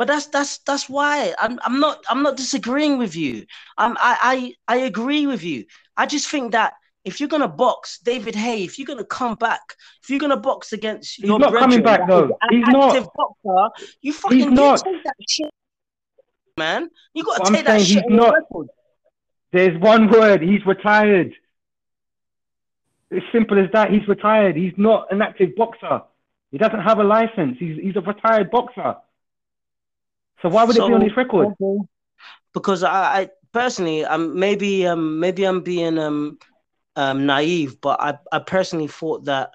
But 0.00 0.08
that's 0.08 0.28
that's 0.28 0.60
that's 0.60 0.88
why 0.88 1.34
I'm 1.38 1.60
I'm 1.62 1.78
not 1.78 2.02
I'm 2.08 2.22
not 2.22 2.38
disagreeing 2.38 2.96
with 2.96 3.14
you. 3.14 3.44
I'm 3.76 3.98
I 3.98 4.54
I, 4.66 4.74
I 4.74 4.76
agree 4.78 5.26
with 5.26 5.44
you. 5.44 5.66
I 5.94 6.06
just 6.06 6.26
think 6.26 6.52
that 6.52 6.72
if 7.04 7.20
you're 7.20 7.28
gonna 7.28 7.46
box 7.46 7.98
David 7.98 8.34
Haye, 8.34 8.64
if 8.64 8.78
you're 8.78 8.86
gonna 8.86 9.04
come 9.04 9.34
back, 9.34 9.60
if 10.02 10.08
you're 10.08 10.18
gonna 10.18 10.38
box 10.38 10.72
against 10.72 11.16
He's 11.16 11.26
your 11.26 11.38
not 11.38 11.52
coming 11.52 11.82
back, 11.82 12.08
though. 12.08 12.34
He's 12.48 12.64
not. 12.68 12.96
active 12.96 13.08
boxer, 13.14 13.84
you 14.00 14.14
fucking 14.14 14.54
not. 14.54 14.82
take 14.82 15.04
that 15.04 15.16
shit, 15.28 15.50
man. 16.56 16.88
You 17.12 17.22
gotta 17.22 17.44
I'm 17.44 17.52
take 17.52 17.66
that 17.66 17.82
shit 17.82 18.02
he's 18.08 18.16
not. 18.16 18.32
record. 18.32 18.68
There's 19.52 19.78
one 19.82 20.08
word. 20.10 20.40
He's 20.40 20.64
retired. 20.64 21.34
It's 23.10 23.26
simple 23.32 23.62
as 23.62 23.70
that. 23.74 23.90
He's 23.90 24.08
retired. 24.08 24.56
He's 24.56 24.72
not 24.78 25.12
an 25.12 25.20
active 25.20 25.54
boxer. 25.56 26.00
He 26.52 26.56
doesn't 26.56 26.80
have 26.80 27.00
a 27.00 27.04
license. 27.04 27.58
He's 27.58 27.76
he's 27.78 27.96
a 27.96 28.00
retired 28.00 28.50
boxer. 28.50 28.96
So 30.42 30.48
why 30.48 30.64
would 30.64 30.76
it 30.76 30.78
be 30.78 30.92
on 30.92 31.00
So- 31.00 31.04
his 31.06 31.16
record? 31.16 31.54
Because 32.52 32.82
I, 32.82 33.20
I 33.20 33.28
personally, 33.52 34.04
um, 34.04 34.38
maybe, 34.38 34.86
um, 34.86 35.20
maybe 35.20 35.44
I'm 35.44 35.60
being 35.60 35.98
um, 35.98 36.38
um, 36.96 37.26
naive, 37.26 37.80
but 37.80 38.00
I, 38.00 38.18
I 38.32 38.40
personally 38.40 38.88
thought 38.88 39.24
that 39.26 39.52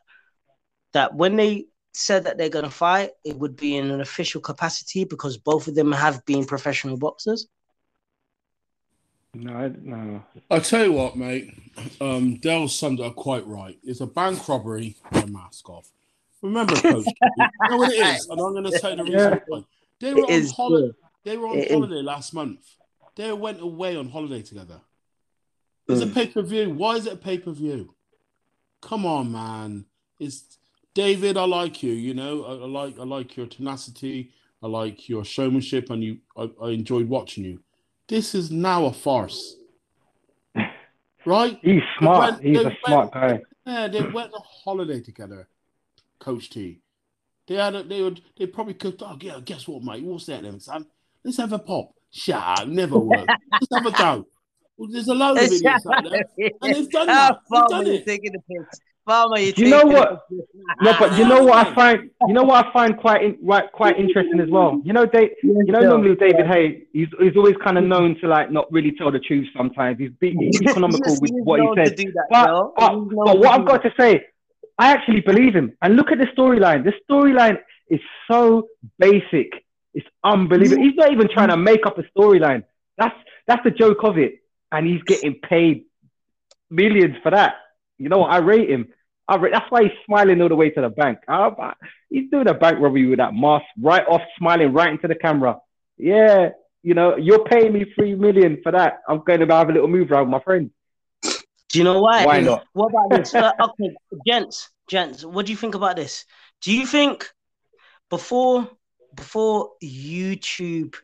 that 0.93 1.13
when 1.13 1.35
they 1.35 1.65
said 1.93 2.23
that 2.23 2.37
they're 2.37 2.47
gonna 2.49 2.69
fight, 2.69 3.11
it 3.25 3.35
would 3.37 3.57
be 3.57 3.75
in 3.75 3.91
an 3.91 3.99
official 3.99 4.39
capacity 4.39 5.03
because 5.03 5.37
both 5.37 5.67
of 5.67 5.75
them 5.75 5.91
have 5.91 6.25
been 6.25 6.45
professional 6.45 6.95
boxers. 6.97 7.47
No, 9.33 9.53
I- 9.53 9.73
no. 9.81 10.23
I 10.49 10.59
tell 10.59 10.85
you 10.85 10.93
what, 10.93 11.17
mate. 11.17 11.51
Um, 11.99 12.37
Dell 12.37 12.69
summed 12.69 13.01
it 13.01 13.05
up 13.05 13.15
quite 13.15 13.45
right. 13.45 13.77
It's 13.83 13.99
a 13.99 14.07
bank 14.07 14.47
robbery 14.47 14.95
with 15.11 15.25
a 15.25 15.27
mask 15.27 15.69
off. 15.69 15.89
Remember, 16.41 16.75
Coach. 16.75 17.05
You 17.37 17.69
know 17.69 17.77
what 17.77 17.91
it 17.91 17.99
is, 18.15 18.27
and 18.29 18.39
I'm 18.39 18.53
going 18.53 18.63
to 18.71 18.79
tell 18.79 18.91
you 18.91 18.97
the 18.97 19.03
reason 19.03 19.19
Yeah. 19.33 19.39
why. 19.47 19.63
They 19.99 20.13
were 20.13 20.25
It 20.29 20.43
on 20.45 20.49
holiday. 20.51 20.97
They 21.23 21.37
were 21.37 21.47
on 21.47 21.57
It 21.57 21.65
is. 21.67 21.71
holiday 21.73 22.01
last 22.01 22.33
month. 22.33 22.59
They 23.15 23.31
went 23.31 23.61
away 23.61 23.95
on 23.95 24.09
holiday 24.09 24.41
together. 24.41 24.81
It's 25.87 26.01
a 26.01 26.05
Mm. 26.07 26.13
pay 26.13 26.27
per 26.27 26.41
view. 26.41 26.69
Why 26.71 26.95
is 26.97 27.05
it 27.07 27.13
a 27.13 27.17
pay 27.17 27.37
per 27.37 27.51
view? 27.51 27.95
Come 28.81 29.05
on, 29.05 29.31
man. 29.31 29.85
It's 30.19 30.57
David. 30.93 31.37
I 31.37 31.45
like 31.45 31.81
you. 31.83 31.93
You 31.93 32.13
know, 32.13 32.43
I, 32.43 32.51
I 32.53 32.65
like 32.67 32.99
I 32.99 33.03
like 33.03 33.37
your 33.37 33.47
tenacity. 33.47 34.31
I 34.63 34.67
like 34.67 35.07
your 35.09 35.23
showmanship, 35.23 35.89
and 35.89 36.03
you. 36.03 36.17
I, 36.35 36.49
I 36.61 36.69
enjoyed 36.69 37.07
watching 37.07 37.43
you. 37.45 37.59
This 38.07 38.33
is 38.35 38.49
now 38.51 38.85
a 38.85 38.93
farce, 38.93 39.55
right? 41.25 41.59
He's 41.61 41.81
smart. 41.99 42.33
went- 42.33 42.43
He's 42.43 42.59
a 42.59 42.71
smart 42.85 43.13
guy. 43.13 43.41
Yeah, 43.65 43.87
they 43.87 44.01
went 44.01 44.33
on 44.33 44.41
holiday 44.63 45.01
together, 45.01 45.47
Coach 46.19 46.49
T. 46.51 46.81
They 47.47 47.55
had 47.55 47.75
a, 47.75 47.83
they 47.83 48.01
would 48.01 48.21
they 48.37 48.47
probably 48.47 48.73
could. 48.73 49.01
Oh 49.01 49.17
yeah, 49.21 49.39
guess 49.43 49.67
what, 49.67 49.83
mate? 49.83 50.03
What's 50.03 50.25
that 50.27 50.43
then, 50.43 50.59
son? 50.59 50.85
Let's 51.23 51.37
have 51.37 51.53
a 51.53 51.59
pop. 51.59 51.91
Shut 52.11 52.41
up, 52.61 52.67
never 52.67 52.97
work. 52.97 53.27
Let's 53.51 53.67
have 53.73 53.85
a 53.85 53.91
go. 53.91 54.25
Well, 54.77 54.89
there's 54.91 55.07
a 55.07 55.13
load 55.13 55.37
of 55.37 55.43
idiots 55.43 55.85
out 55.85 56.03
there, 56.09 56.23
and 56.61 56.75
they've 56.75 56.89
done 56.89 57.09
oh, 57.09 57.13
that. 57.13 57.39
They've 57.49 57.59
Farmer, 57.59 57.67
done 57.69 57.85
you're 57.85 57.95
it. 57.95 58.05
taking 58.05 58.31
the 58.33 58.39
piss. 58.39 58.79
Farmer, 59.05 59.37
you're 59.39 59.53
Do 59.53 59.63
you 59.63 59.69
know 59.69 59.85
what? 59.85 60.23
No, 60.81 60.95
but 60.99 61.17
you 61.17 61.27
know 61.27 61.43
what 61.43 61.67
I 61.67 61.75
find. 61.75 62.09
You 62.27 62.33
know 62.33 62.43
what 62.43 62.65
I 62.65 62.73
find 62.73 62.97
quite 62.97 63.23
in, 63.23 63.37
right, 63.43 63.71
quite 63.71 63.99
interesting 63.99 64.39
as 64.39 64.49
well. 64.49 64.81
You 64.83 64.93
know, 64.93 65.05
they, 65.11 65.31
you 65.43 65.63
know, 65.67 65.79
normally 65.81 66.15
David 66.15 66.47
Haye, 66.47 66.83
he's, 66.91 67.07
he's 67.19 67.35
always 67.37 67.55
kind 67.63 67.77
of 67.77 67.83
known 67.83 68.17
to 68.21 68.27
like 68.27 68.51
not 68.51 68.71
really 68.71 68.91
tell 68.97 69.11
the 69.11 69.19
truth. 69.19 69.47
Sometimes 69.55 69.99
he's, 69.99 70.09
be, 70.19 70.31
he's 70.31 70.61
economical 70.61 71.15
with 71.21 71.31
what 71.43 71.59
he 71.59 71.65
known 71.67 71.75
to 71.77 71.85
says. 71.85 71.95
do 71.95 72.11
that, 72.13 72.25
But, 72.31 72.45
Joe. 72.47 72.73
but, 72.77 73.25
but 73.25 73.39
what 73.39 73.59
I've 73.59 73.65
got 73.67 73.83
to 73.83 73.93
say, 73.99 74.25
I 74.77 74.91
actually 74.91 75.21
believe 75.21 75.55
him. 75.55 75.75
And 75.81 75.95
look 75.95 76.11
at 76.11 76.17
the 76.17 76.25
storyline. 76.27 76.83
The 76.83 76.93
storyline 77.09 77.57
is 77.89 78.01
so 78.29 78.67
basic. 78.99 79.51
It's 79.93 80.07
unbelievable. 80.23 80.83
He's 80.83 80.95
not 80.95 81.11
even 81.11 81.29
trying 81.29 81.49
to 81.49 81.57
make 81.57 81.85
up 81.85 81.97
a 81.97 82.03
storyline. 82.17 82.63
That's 82.97 83.15
that's 83.47 83.63
the 83.63 83.71
joke 83.71 84.03
of 84.03 84.17
it. 84.17 84.39
And 84.71 84.85
he's 84.85 85.01
getting 85.03 85.35
paid 85.35 85.85
millions 86.69 87.15
for 87.23 87.31
that. 87.31 87.55
You 87.97 88.09
know? 88.09 88.23
I 88.23 88.37
rate 88.37 88.69
him. 88.69 88.87
I 89.27 89.37
rate, 89.37 89.53
that's 89.53 89.69
why 89.71 89.83
he's 89.83 89.91
smiling 90.05 90.41
all 90.41 90.49
the 90.49 90.55
way 90.55 90.69
to 90.71 90.81
the 90.81 90.89
bank. 90.89 91.19
I- 91.27 91.73
he's 92.09 92.29
doing 92.29 92.47
a 92.47 92.53
bank 92.53 92.79
robbery 92.79 93.07
with 93.07 93.19
that 93.19 93.33
mask 93.33 93.65
right 93.79 94.05
off, 94.07 94.21
smiling 94.37 94.73
right 94.73 94.91
into 94.91 95.07
the 95.07 95.15
camera. 95.15 95.59
Yeah, 95.97 96.49
you 96.83 96.93
know, 96.93 97.15
you're 97.17 97.45
paying 97.45 97.73
me 97.73 97.85
three 97.95 98.15
million 98.15 98.59
for 98.61 98.71
that. 98.71 98.99
I'm 99.07 99.23
going 99.23 99.39
to 99.39 99.47
have 99.47 99.69
a 99.69 99.73
little 99.73 99.87
move 99.87 100.11
around 100.11 100.25
with 100.25 100.31
my 100.31 100.39
friend. 100.41 100.69
Do 101.75 101.79
you 101.79 101.83
know 101.83 101.99
why? 101.99 102.25
Why 102.25 102.39
not? 102.39 102.65
What 102.71 102.91
about 102.91 103.09
this? 103.09 103.33
Uh, 103.35 103.51
okay, 103.59 103.93
gents, 104.25 104.69
gents, 104.87 105.25
what 105.25 105.45
do 105.45 105.51
you 105.51 105.57
think 105.57 105.75
about 105.75 105.97
this? 105.97 106.23
Do 106.61 106.71
you 106.71 106.85
think 106.85 107.29
before 108.09 108.69
before 109.13 109.71
YouTube 109.83 110.95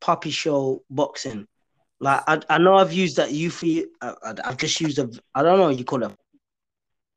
puppy 0.00 0.30
show 0.30 0.84
boxing, 0.88 1.48
like 1.98 2.22
I, 2.28 2.40
I 2.48 2.58
know 2.58 2.76
I've 2.76 2.92
used 2.92 3.16
that 3.16 3.30
euphy, 3.30 3.86
I, 4.00 4.14
I've 4.44 4.58
just 4.58 4.80
used 4.80 5.00
a 5.00 5.10
I 5.34 5.42
don't 5.42 5.58
know 5.58 5.70
you 5.70 5.84
call 5.84 6.04
it 6.04 6.12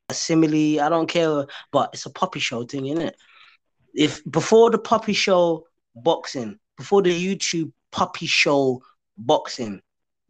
a 0.08 0.14
simile. 0.14 0.80
I 0.80 0.88
don't 0.88 1.08
care, 1.08 1.46
but 1.70 1.90
it's 1.92 2.06
a 2.06 2.10
puppy 2.10 2.40
show 2.40 2.64
thing, 2.64 2.86
isn't 2.86 3.06
it? 3.06 3.16
If 3.94 4.20
before 4.28 4.72
the 4.72 4.78
puppy 4.78 5.12
show 5.12 5.68
boxing, 5.94 6.58
before 6.76 7.02
the 7.02 7.14
YouTube 7.14 7.70
puppy 7.92 8.26
show 8.26 8.82
boxing, 9.16 9.80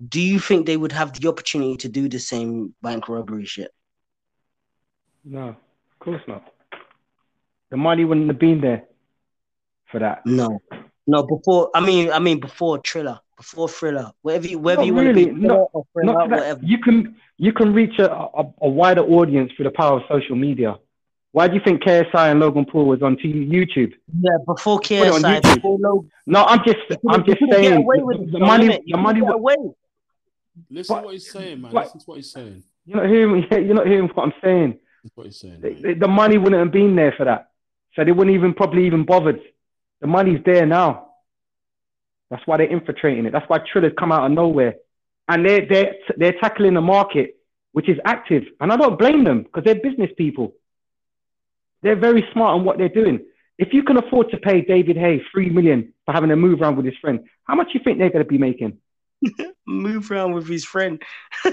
do 0.08 0.20
you 0.20 0.38
think 0.38 0.66
they 0.66 0.76
would 0.76 0.92
have 0.92 1.12
the 1.18 1.28
opportunity 1.28 1.76
to 1.78 1.88
do 1.88 2.08
the 2.08 2.18
same 2.18 2.74
bank 2.82 3.08
robbery 3.08 3.44
shit? 3.46 3.70
No, 5.24 5.48
of 5.48 5.98
course 5.98 6.22
not. 6.28 6.52
The 7.70 7.76
money 7.76 8.04
wouldn't 8.04 8.28
have 8.28 8.38
been 8.38 8.60
there 8.60 8.84
for 9.90 9.98
that. 10.00 10.24
No, 10.26 10.60
no. 11.06 11.22
Before, 11.24 11.70
I 11.74 11.80
mean, 11.80 12.12
I 12.12 12.18
mean, 12.18 12.38
before 12.40 12.78
Triller, 12.78 13.18
before 13.36 13.68
Triller, 13.68 14.12
whatever 14.22 14.46
you, 14.46 14.58
whatever 14.58 14.82
Not 14.82 14.86
you 14.86 14.94
want 14.94 15.06
really, 15.08 15.26
to 15.26 15.32
be, 15.34 15.40
not- 15.40 15.68
Triller 15.92 16.12
Not 16.12 16.30
whatever. 16.30 16.60
You 16.62 16.78
can 16.78 17.16
you 17.38 17.52
can 17.52 17.72
reach 17.74 17.98
a, 17.98 18.10
a, 18.12 18.52
a 18.62 18.68
wider 18.68 19.02
audience 19.02 19.50
through 19.56 19.64
the 19.64 19.70
power 19.72 19.96
of 19.98 20.02
social 20.08 20.36
media. 20.36 20.76
Why 21.32 21.48
do 21.48 21.54
you 21.54 21.60
think 21.62 21.82
KSI 21.82 22.30
and 22.30 22.40
Logan 22.40 22.64
Paul 22.64 22.86
was 22.86 23.02
on 23.02 23.16
T- 23.18 23.30
YouTube? 23.46 23.92
Yeah, 24.22 24.38
before 24.46 24.78
KSI, 24.80 25.42
before 25.42 25.78
Logan, 25.78 26.10
No, 26.24 26.44
I'm 26.44 26.60
just, 26.64 26.78
I'm 27.10 27.24
just 27.26 27.40
you 27.40 27.46
couldn't 27.48 27.50
get 27.50 27.54
saying 27.70 27.76
away 27.82 27.98
with 27.98 28.20
it, 28.20 28.32
the 28.32 28.38
money, 28.38 28.68
the 28.86 28.96
money. 28.96 29.20
couldn't 29.20 29.32
get 29.32 29.40
wa- 29.40 29.52
away. 29.54 29.56
Listen 30.70 30.94
But- 30.94 31.00
to 31.00 31.04
what 31.06 31.12
he's 31.14 31.30
saying, 31.30 31.60
man. 31.60 31.72
but- 31.72 31.84
Listen 31.84 32.00
to 32.00 32.04
what 32.06 32.16
he's 32.16 32.30
saying. 32.32 32.62
You're 32.86 32.96
not 33.02 33.08
hearing, 33.10 33.46
you're 33.66 33.74
not 33.74 33.86
hearing 33.86 34.08
what 34.08 34.22
I'm 34.24 34.32
saying. 34.42 34.78
What 35.14 35.26
he's 35.26 35.38
saying. 35.40 35.60
The, 35.60 35.70
the- 35.74 35.94
the 35.94 36.08
money 36.08 36.38
wouldn't 36.38 36.60
have 36.62 36.72
been 36.72 36.96
there 36.96 37.12
for 37.16 37.24
that, 37.24 37.50
so 37.94 38.04
they 38.04 38.12
wouldn't 38.12 38.34
even 38.34 38.54
probably 38.54 38.86
even 38.86 39.04
bothered. 39.04 39.40
The 40.00 40.06
money's 40.06 40.42
there 40.44 40.66
now. 40.66 41.08
That's 42.30 42.44
why 42.46 42.56
they're 42.56 42.66
infiltrating 42.66 43.24
it. 43.26 43.32
That's 43.32 43.48
why 43.48 43.58
Triller's 43.58 43.92
come 43.98 44.10
out 44.12 44.24
of 44.26 44.32
nowhere, 44.32 44.74
and 45.28 45.46
they're 45.46 45.64
they're 45.66 45.94
they're 46.16 46.32
tackling 46.40 46.74
the 46.74 46.80
market, 46.80 47.36
which 47.72 47.88
is 47.88 47.98
active, 48.04 48.44
and 48.60 48.72
I 48.72 48.76
don't 48.76 48.98
blame 48.98 49.22
them 49.24 49.42
because 49.44 49.62
they're 49.64 49.76
business 49.76 50.10
people. 50.16 50.54
They're 51.82 51.94
very 51.96 52.26
smart 52.32 52.54
on 52.58 52.64
what 52.64 52.78
they're 52.78 52.88
doing. 52.88 53.20
If 53.58 53.72
you 53.72 53.84
can 53.84 53.96
afford 53.96 54.30
to 54.32 54.38
pay 54.38 54.60
David 54.62 54.96
Haye 54.96 55.22
three 55.30 55.50
million 55.50 55.92
for 56.04 56.12
having 56.12 56.30
a 56.32 56.36
move 56.36 56.60
around 56.60 56.76
with 56.76 56.84
his 56.86 56.96
friend, 57.00 57.20
how 57.44 57.54
much 57.54 57.68
do 57.72 57.78
you 57.78 57.84
think 57.84 57.98
they're 57.98 58.10
going 58.10 58.24
to 58.24 58.28
be 58.28 58.38
making? 58.38 58.78
Move 59.66 60.10
around 60.10 60.34
with 60.34 60.48
his 60.48 60.64
friend. 60.64 61.02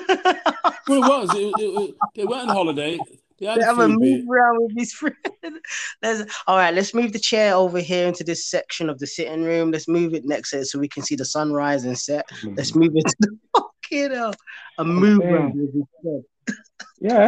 Well, 0.86 1.01
it 1.01 1.07
was. 1.07 1.36
It, 1.36 1.53
it, 1.59 1.80
it- 1.89 1.95
they 2.16 2.26
went 2.26 2.49
on 2.49 2.55
holiday. 2.55 2.97
They 3.39 3.45
had 3.45 3.59
They 3.59 3.64
have 3.64 3.80
a 3.80 3.88
move 3.88 3.99
bit. 4.01 4.26
around 4.30 4.61
with 4.61 4.78
his 4.78 4.91
friend. 4.91 5.16
Let's, 6.01 6.30
all 6.45 6.57
right, 6.57 6.74
let's 6.74 6.93
move 6.93 7.14
the 7.14 7.20
chair 7.20 7.55
over 7.55 7.80
here 7.80 8.07
into 8.07 8.24
this 8.24 8.45
section 8.49 8.89
of 8.89 8.99
the 8.99 9.07
sitting 9.07 9.43
room. 9.43 9.72
Let's 9.72 9.88
move 9.88 10.14
it 10.14 10.26
next 10.26 10.51
to 10.51 10.59
it 10.59 10.66
so 10.66 10.80
we 10.80 10.89
can 10.89 11.03
see 11.03 11.16
the 11.16 11.26
sunrise 11.26 11.86
and 11.86 11.97
set. 11.97 12.26
Let's 12.43 12.72
mm-hmm. 12.72 12.80
move 12.80 12.91
it 12.95 13.05
to 13.05 13.16
the 13.22 13.38
fucking 13.55 14.11
hell. 14.11 14.34
A 14.78 14.84
move 14.84 15.22
saying. 15.22 15.34
around 15.34 15.55
with 15.55 15.74
his 15.74 15.84
friend. 16.01 16.24
Yeah. 16.99 17.28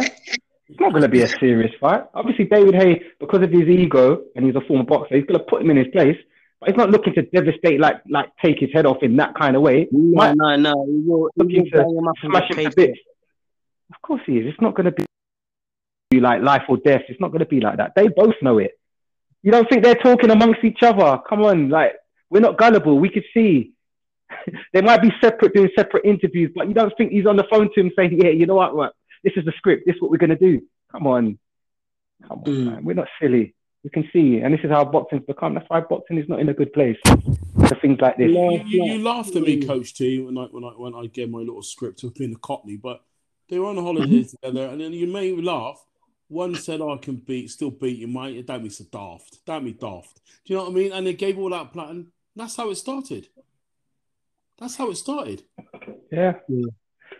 It's 0.68 0.80
not 0.80 0.90
going 0.90 1.02
to 1.02 1.08
be 1.08 1.22
a 1.22 1.28
serious 1.28 1.72
fight. 1.80 2.04
Obviously, 2.14 2.44
David 2.46 2.74
Haye, 2.74 3.02
because 3.20 3.42
of 3.42 3.50
his 3.50 3.68
ego 3.68 4.22
and 4.34 4.44
he's 4.44 4.56
a 4.56 4.60
former 4.62 4.84
boxer, 4.84 5.16
he's 5.16 5.26
going 5.26 5.38
to 5.38 5.44
put 5.44 5.62
him 5.62 5.70
in 5.70 5.76
his 5.76 5.88
place. 5.92 6.16
But 6.60 6.70
he's 6.70 6.76
not 6.78 6.90
looking 6.90 7.14
to 7.14 7.22
devastate, 7.22 7.80
like 7.80 7.96
like 8.08 8.30
take 8.42 8.58
his 8.58 8.70
head 8.72 8.86
off 8.86 9.02
in 9.02 9.16
that 9.16 9.34
kind 9.34 9.56
of 9.56 9.62
way. 9.62 9.88
No, 9.92 10.16
Might- 10.16 10.36
no, 10.36 10.56
no. 10.56 10.86
He 10.86 11.02
Looking 11.36 11.70
to 11.70 11.80
him 11.80 12.08
Smash 12.30 12.50
him 12.50 12.70
to 12.70 12.76
bits. 12.76 12.98
Of 13.94 14.00
course 14.02 14.22
he 14.26 14.38
is. 14.38 14.46
It's 14.46 14.60
not 14.60 14.74
going 14.74 14.86
to 14.86 15.04
be 16.10 16.20
like 16.20 16.42
life 16.42 16.62
or 16.68 16.76
death. 16.78 17.02
It's 17.08 17.20
not 17.20 17.28
going 17.30 17.40
to 17.40 17.46
be 17.46 17.60
like 17.60 17.76
that. 17.76 17.92
They 17.94 18.08
both 18.08 18.34
know 18.42 18.58
it. 18.58 18.72
You 19.42 19.52
don't 19.52 19.68
think 19.68 19.84
they're 19.84 19.94
talking 19.94 20.30
amongst 20.30 20.64
each 20.64 20.82
other? 20.82 21.20
Come 21.28 21.42
on, 21.42 21.68
like 21.68 21.92
we're 22.30 22.40
not 22.40 22.58
gullible. 22.58 22.98
We 22.98 23.10
could 23.10 23.24
see. 23.34 23.72
they 24.72 24.80
might 24.80 25.00
be 25.02 25.12
separate, 25.20 25.54
doing 25.54 25.70
separate 25.76 26.04
interviews, 26.04 26.50
but 26.54 26.66
you 26.66 26.74
don't 26.74 26.92
think 26.96 27.12
he's 27.12 27.26
on 27.26 27.36
the 27.36 27.44
phone 27.48 27.70
to 27.74 27.80
him 27.80 27.92
saying, 27.96 28.18
"Yeah, 28.20 28.30
you 28.30 28.46
know 28.46 28.56
what? 28.56 28.74
what 28.74 28.92
this 29.22 29.34
is 29.36 29.44
the 29.44 29.52
script. 29.56 29.84
This 29.86 29.94
is 29.96 30.02
what 30.02 30.10
we're 30.10 30.16
going 30.16 30.30
to 30.30 30.36
do." 30.36 30.62
Come 30.90 31.06
on, 31.06 31.38
come 32.26 32.38
on, 32.40 32.44
Mm. 32.44 32.64
man. 32.64 32.84
We're 32.84 32.94
not 32.94 33.08
silly. 33.20 33.54
We 33.86 33.90
can 33.90 34.10
see, 34.12 34.40
and 34.40 34.52
this 34.52 34.64
is 34.64 34.70
how 34.72 34.84
boxing's 34.84 35.24
become. 35.26 35.54
That's 35.54 35.70
why 35.70 35.78
boxing 35.78 36.18
is 36.18 36.28
not 36.28 36.40
in 36.40 36.48
a 36.48 36.52
good 36.52 36.72
place 36.72 36.96
for 37.06 37.76
things 37.76 38.00
like 38.00 38.16
this. 38.16 38.32
You, 38.32 38.60
you, 38.66 38.84
you 38.84 38.98
laughed 38.98 39.36
at 39.36 39.42
me, 39.42 39.64
Coach 39.64 39.94
T, 39.94 40.18
when 40.18 40.36
I 40.36 40.46
when 40.46 40.64
I 40.64 40.70
when 40.70 40.92
I 40.96 41.06
gave 41.06 41.30
my 41.30 41.38
little 41.38 41.62
script 41.62 42.02
of 42.02 42.12
being 42.16 42.34
a 42.34 42.38
Cockney, 42.38 42.76
but 42.76 43.04
they 43.48 43.60
were 43.60 43.66
on 43.66 43.78
a 43.78 43.82
holiday 43.82 44.24
mm-hmm. 44.24 44.48
together, 44.48 44.66
and 44.66 44.80
then 44.80 44.92
you 44.92 45.06
made 45.06 45.36
me 45.36 45.42
laugh. 45.44 45.80
One 46.26 46.56
said, 46.56 46.80
"I 46.82 46.96
can 46.96 47.14
beat, 47.14 47.48
still 47.52 47.70
beat 47.70 47.98
you, 47.98 48.08
mate." 48.08 48.44
That 48.48 48.60
means 48.60 48.78
so 48.78 48.86
daft. 48.90 49.38
That 49.46 49.62
me 49.62 49.70
daft. 49.70 50.20
Do 50.44 50.52
you 50.52 50.56
know 50.56 50.64
what 50.64 50.72
I 50.72 50.74
mean? 50.74 50.90
And 50.90 51.06
they 51.06 51.14
gave 51.14 51.38
all 51.38 51.50
that 51.50 51.72
plan. 51.72 51.88
And 51.90 52.06
that's 52.34 52.56
how 52.56 52.68
it 52.70 52.74
started. 52.74 53.28
That's 54.58 54.74
how 54.74 54.90
it 54.90 54.96
started. 54.96 55.44
Yeah, 56.10 56.32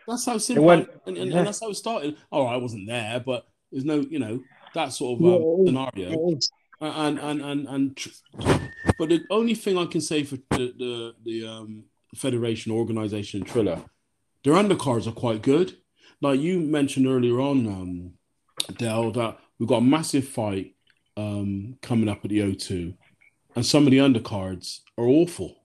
That's 0.09 0.27
how 0.27 0.39
simple. 0.39 0.65
went- 0.65 0.91
and, 1.07 1.17
and, 1.17 1.31
yeah. 1.31 1.39
and 1.39 1.47
that's 1.47 1.61
how 1.61 1.71
it 1.71 1.77
started. 1.77 2.17
Oh, 2.33 2.45
I 2.45 2.57
wasn't 2.57 2.89
there, 2.89 3.21
but 3.21 3.47
there's 3.71 3.85
no, 3.85 4.01
you 4.01 4.19
know, 4.19 4.43
that 4.77 4.93
sort 4.93 5.21
of 5.21 5.27
um, 5.27 5.67
scenario. 5.67 6.39
And 6.81 7.19
and 7.19 7.41
and 7.41 7.67
and 7.69 7.97
tr- 7.97 8.11
but 8.99 9.09
the 9.09 9.25
only 9.31 9.55
thing 9.55 9.79
I 9.79 9.87
can 9.87 10.01
say 10.01 10.23
for 10.23 10.37
the 10.51 10.75
the, 10.79 11.15
the 11.25 11.49
um, 11.49 11.85
federation 12.15 12.71
organization 12.71 13.43
Triller, 13.45 13.83
their 14.45 14.55
undercards 14.55 15.07
are 15.07 15.13
quite 15.13 15.43
good. 15.43 15.77
Like 16.21 16.41
you 16.41 16.61
mentioned 16.61 17.07
earlier 17.07 17.41
on, 17.41 17.67
um, 17.67 18.13
Dell, 18.77 19.11
that 19.13 19.39
we've 19.59 19.69
got 19.69 19.79
a 19.79 19.83
massive 19.97 20.29
fight 20.29 20.75
um, 21.17 21.77
coming 21.81 22.09
up 22.09 22.25
at 22.25 22.31
the 22.31 22.41
O2, 22.41 22.95
and 23.55 23.65
some 23.65 23.87
of 23.87 23.91
the 23.91 23.99
undercards 23.99 24.81
are 24.99 25.07
awful. 25.07 25.57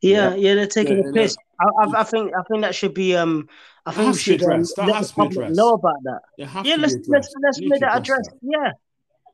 Yeah, 0.00 0.34
yeah, 0.34 0.54
they're 0.54 0.66
taking 0.66 0.98
Yeah, 0.98 1.02
the 1.04 1.12
yeah. 1.14 1.22
piss. 1.22 1.36
I, 1.60 2.00
I, 2.00 2.04
think, 2.04 2.32
I 2.34 2.42
think 2.42 2.62
that 2.62 2.74
should 2.74 2.94
be. 2.94 3.16
Um, 3.16 3.48
I 3.84 3.90
That 3.90 3.96
think 3.96 4.04
we 4.04 4.06
has 4.06 4.24
to 4.24 4.30
be 4.30 4.38
should 4.38 4.52
um. 4.52 4.62
That 4.76 4.86
let 4.86 4.96
has 4.96 5.08
the 5.08 5.14
public 5.14 5.50
know 5.50 5.74
about 5.74 6.02
that. 6.04 6.20
Yeah, 6.36 6.76
let's 6.76 6.96
let's 7.08 7.34
let's 7.42 7.60
make 7.60 7.80
that 7.80 7.96
address 7.96 8.28
address. 8.28 8.38
Yeah, 8.42 8.72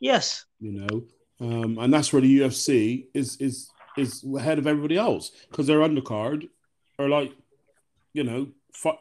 yes. 0.01 0.45
you 0.61 0.73
know, 0.73 1.05
um, 1.41 1.79
and 1.79 1.93
that's 1.93 2.13
where 2.13 2.23
the 2.23 2.41
UFC 2.41 3.07
is 3.15 3.37
is 3.39 3.71
is 3.97 4.25
ahead 4.37 4.59
of 4.59 4.67
everybody 4.67 4.97
else 4.97 5.31
because 5.51 5.67
their 5.67 5.81
undercard 5.81 6.49
are 6.99 7.09
like, 7.09 7.33
you 8.13 8.25
know, 8.25 8.49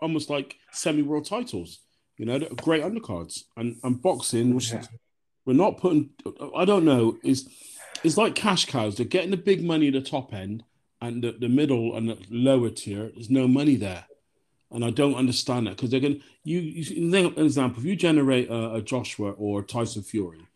almost 0.01 0.29
like 0.29 0.57
semi-world 0.71 1.25
titles. 1.25 1.79
You 2.17 2.25
know, 2.25 2.39
great 2.39 2.83
undercards, 2.83 3.43
and 3.57 3.77
and 3.83 4.01
boxing, 4.01 4.53
which 4.53 4.71
is, 4.71 4.87
we're 5.45 5.53
not 5.53 5.77
putting. 5.77 6.11
I 6.55 6.63
don't 6.65 6.85
know, 6.85 7.17
is 7.23 7.49
is 8.03 8.17
like 8.17 8.35
cash 8.35 8.65
cows. 8.65 8.97
They're 8.97 9.05
getting 9.05 9.31
the 9.31 9.37
big 9.37 9.63
money 9.63 9.87
at 9.87 9.93
the 9.93 10.01
top 10.01 10.33
end, 10.33 10.63
and 11.03 11.21
the, 11.21 11.31
the 11.33 11.49
middle 11.49 11.95
and 11.95 12.09
the 12.09 12.17
lower 12.29 12.69
tier, 12.69 13.11
there's 13.13 13.29
no 13.29 13.47
money 13.47 13.75
there. 13.75 14.05
And 14.71 14.83
I 14.83 14.89
don't 14.89 15.15
understand 15.15 15.67
that 15.67 15.75
because 15.75 15.91
they're 15.91 15.99
going. 15.99 16.19
to, 16.19 16.25
You, 16.43 16.59
you 16.59 17.15
an 17.15 17.37
example, 17.37 17.79
if 17.79 17.85
you 17.85 17.95
generate 17.95 18.49
a, 18.49 18.75
a 18.75 18.81
Joshua 18.81 19.31
or 19.31 19.59
a 19.59 19.63
Tyson 19.63 20.01
Fury, 20.01 20.47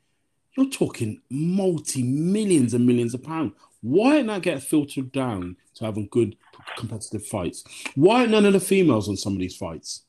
you're 0.56 0.70
talking 0.70 1.22
multi 1.30 2.02
millions 2.02 2.74
and 2.74 2.88
millions 2.88 3.14
of 3.14 3.24
pounds. 3.24 3.54
Why 3.82 4.22
not 4.24 4.42
get 4.42 4.64
filtered 4.64 5.12
down 5.12 5.58
to 5.76 5.86
having 5.86 6.08
good 6.08 6.36
competitive 6.78 7.28
fights? 7.28 7.64
Why 7.94 8.24
are 8.24 8.28
none 8.28 8.46
of 8.46 8.54
the 8.54 8.60
females 8.60 9.08
on 9.08 9.18
some 9.18 9.34
of 9.34 9.40
these 9.40 9.56
fights? 9.56 10.04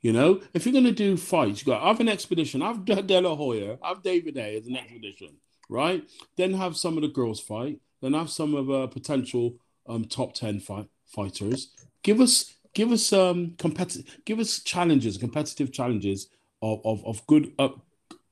You 0.00 0.12
know, 0.12 0.40
if 0.52 0.66
you're 0.66 0.72
going 0.72 0.84
to 0.84 0.90
do 0.90 1.16
fights, 1.16 1.60
you 1.60 1.66
got 1.72 1.82
have 1.82 2.00
an 2.00 2.08
expedition. 2.08 2.60
Have 2.60 2.84
De 2.84 3.20
La 3.20 3.36
Hoya, 3.36 3.78
have 3.84 4.02
David 4.02 4.36
A 4.36 4.56
as 4.56 4.66
an 4.66 4.76
expedition, 4.76 5.36
right? 5.68 6.02
Then 6.36 6.54
have 6.54 6.76
some 6.76 6.96
of 6.96 7.02
the 7.02 7.08
girls 7.08 7.38
fight. 7.38 7.78
Then 8.02 8.14
have 8.14 8.28
some 8.28 8.54
of 8.54 8.70
uh, 8.70 8.88
potential 8.88 9.54
um, 9.88 10.04
top 10.04 10.34
ten 10.34 10.60
fight 10.60 10.88
fighters. 11.06 11.70
Give 12.02 12.20
us, 12.20 12.56
give 12.74 12.90
us 12.90 13.12
um 13.12 13.54
competitive, 13.58 14.18
give 14.24 14.40
us 14.40 14.60
challenges, 14.60 15.16
competitive 15.16 15.72
challenges 15.72 16.28
of 16.60 16.80
of, 16.84 17.06
of 17.06 17.26
good 17.26 17.52
up, 17.58 17.80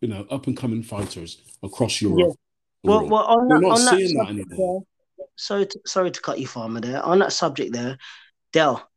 you 0.01 0.09
know, 0.09 0.27
up 0.31 0.47
and 0.49 0.57
coming 0.57 0.83
fighters 0.83 1.41
across 1.63 2.03
Europe. 2.03 2.35
Well, 2.83 3.09
well, 3.09 3.25
on 3.25 3.49
We're 3.49 3.55
that, 3.55 3.61
not 3.61 3.71
on 3.73 3.77
seeing 3.79 4.15
that 4.19 4.27
subject 4.27 4.51
anymore. 4.53 4.85
there, 5.19 5.27
sorry, 5.37 5.67
to, 5.67 5.81
sorry 5.87 6.11
to 6.11 6.21
cut 6.21 6.39
you, 6.39 6.47
farmer. 6.47 6.81
There 6.81 7.03
on 7.03 7.19
that 7.21 7.33
subject 7.33 7.73
there, 7.73 7.99
Dell, 8.53 8.89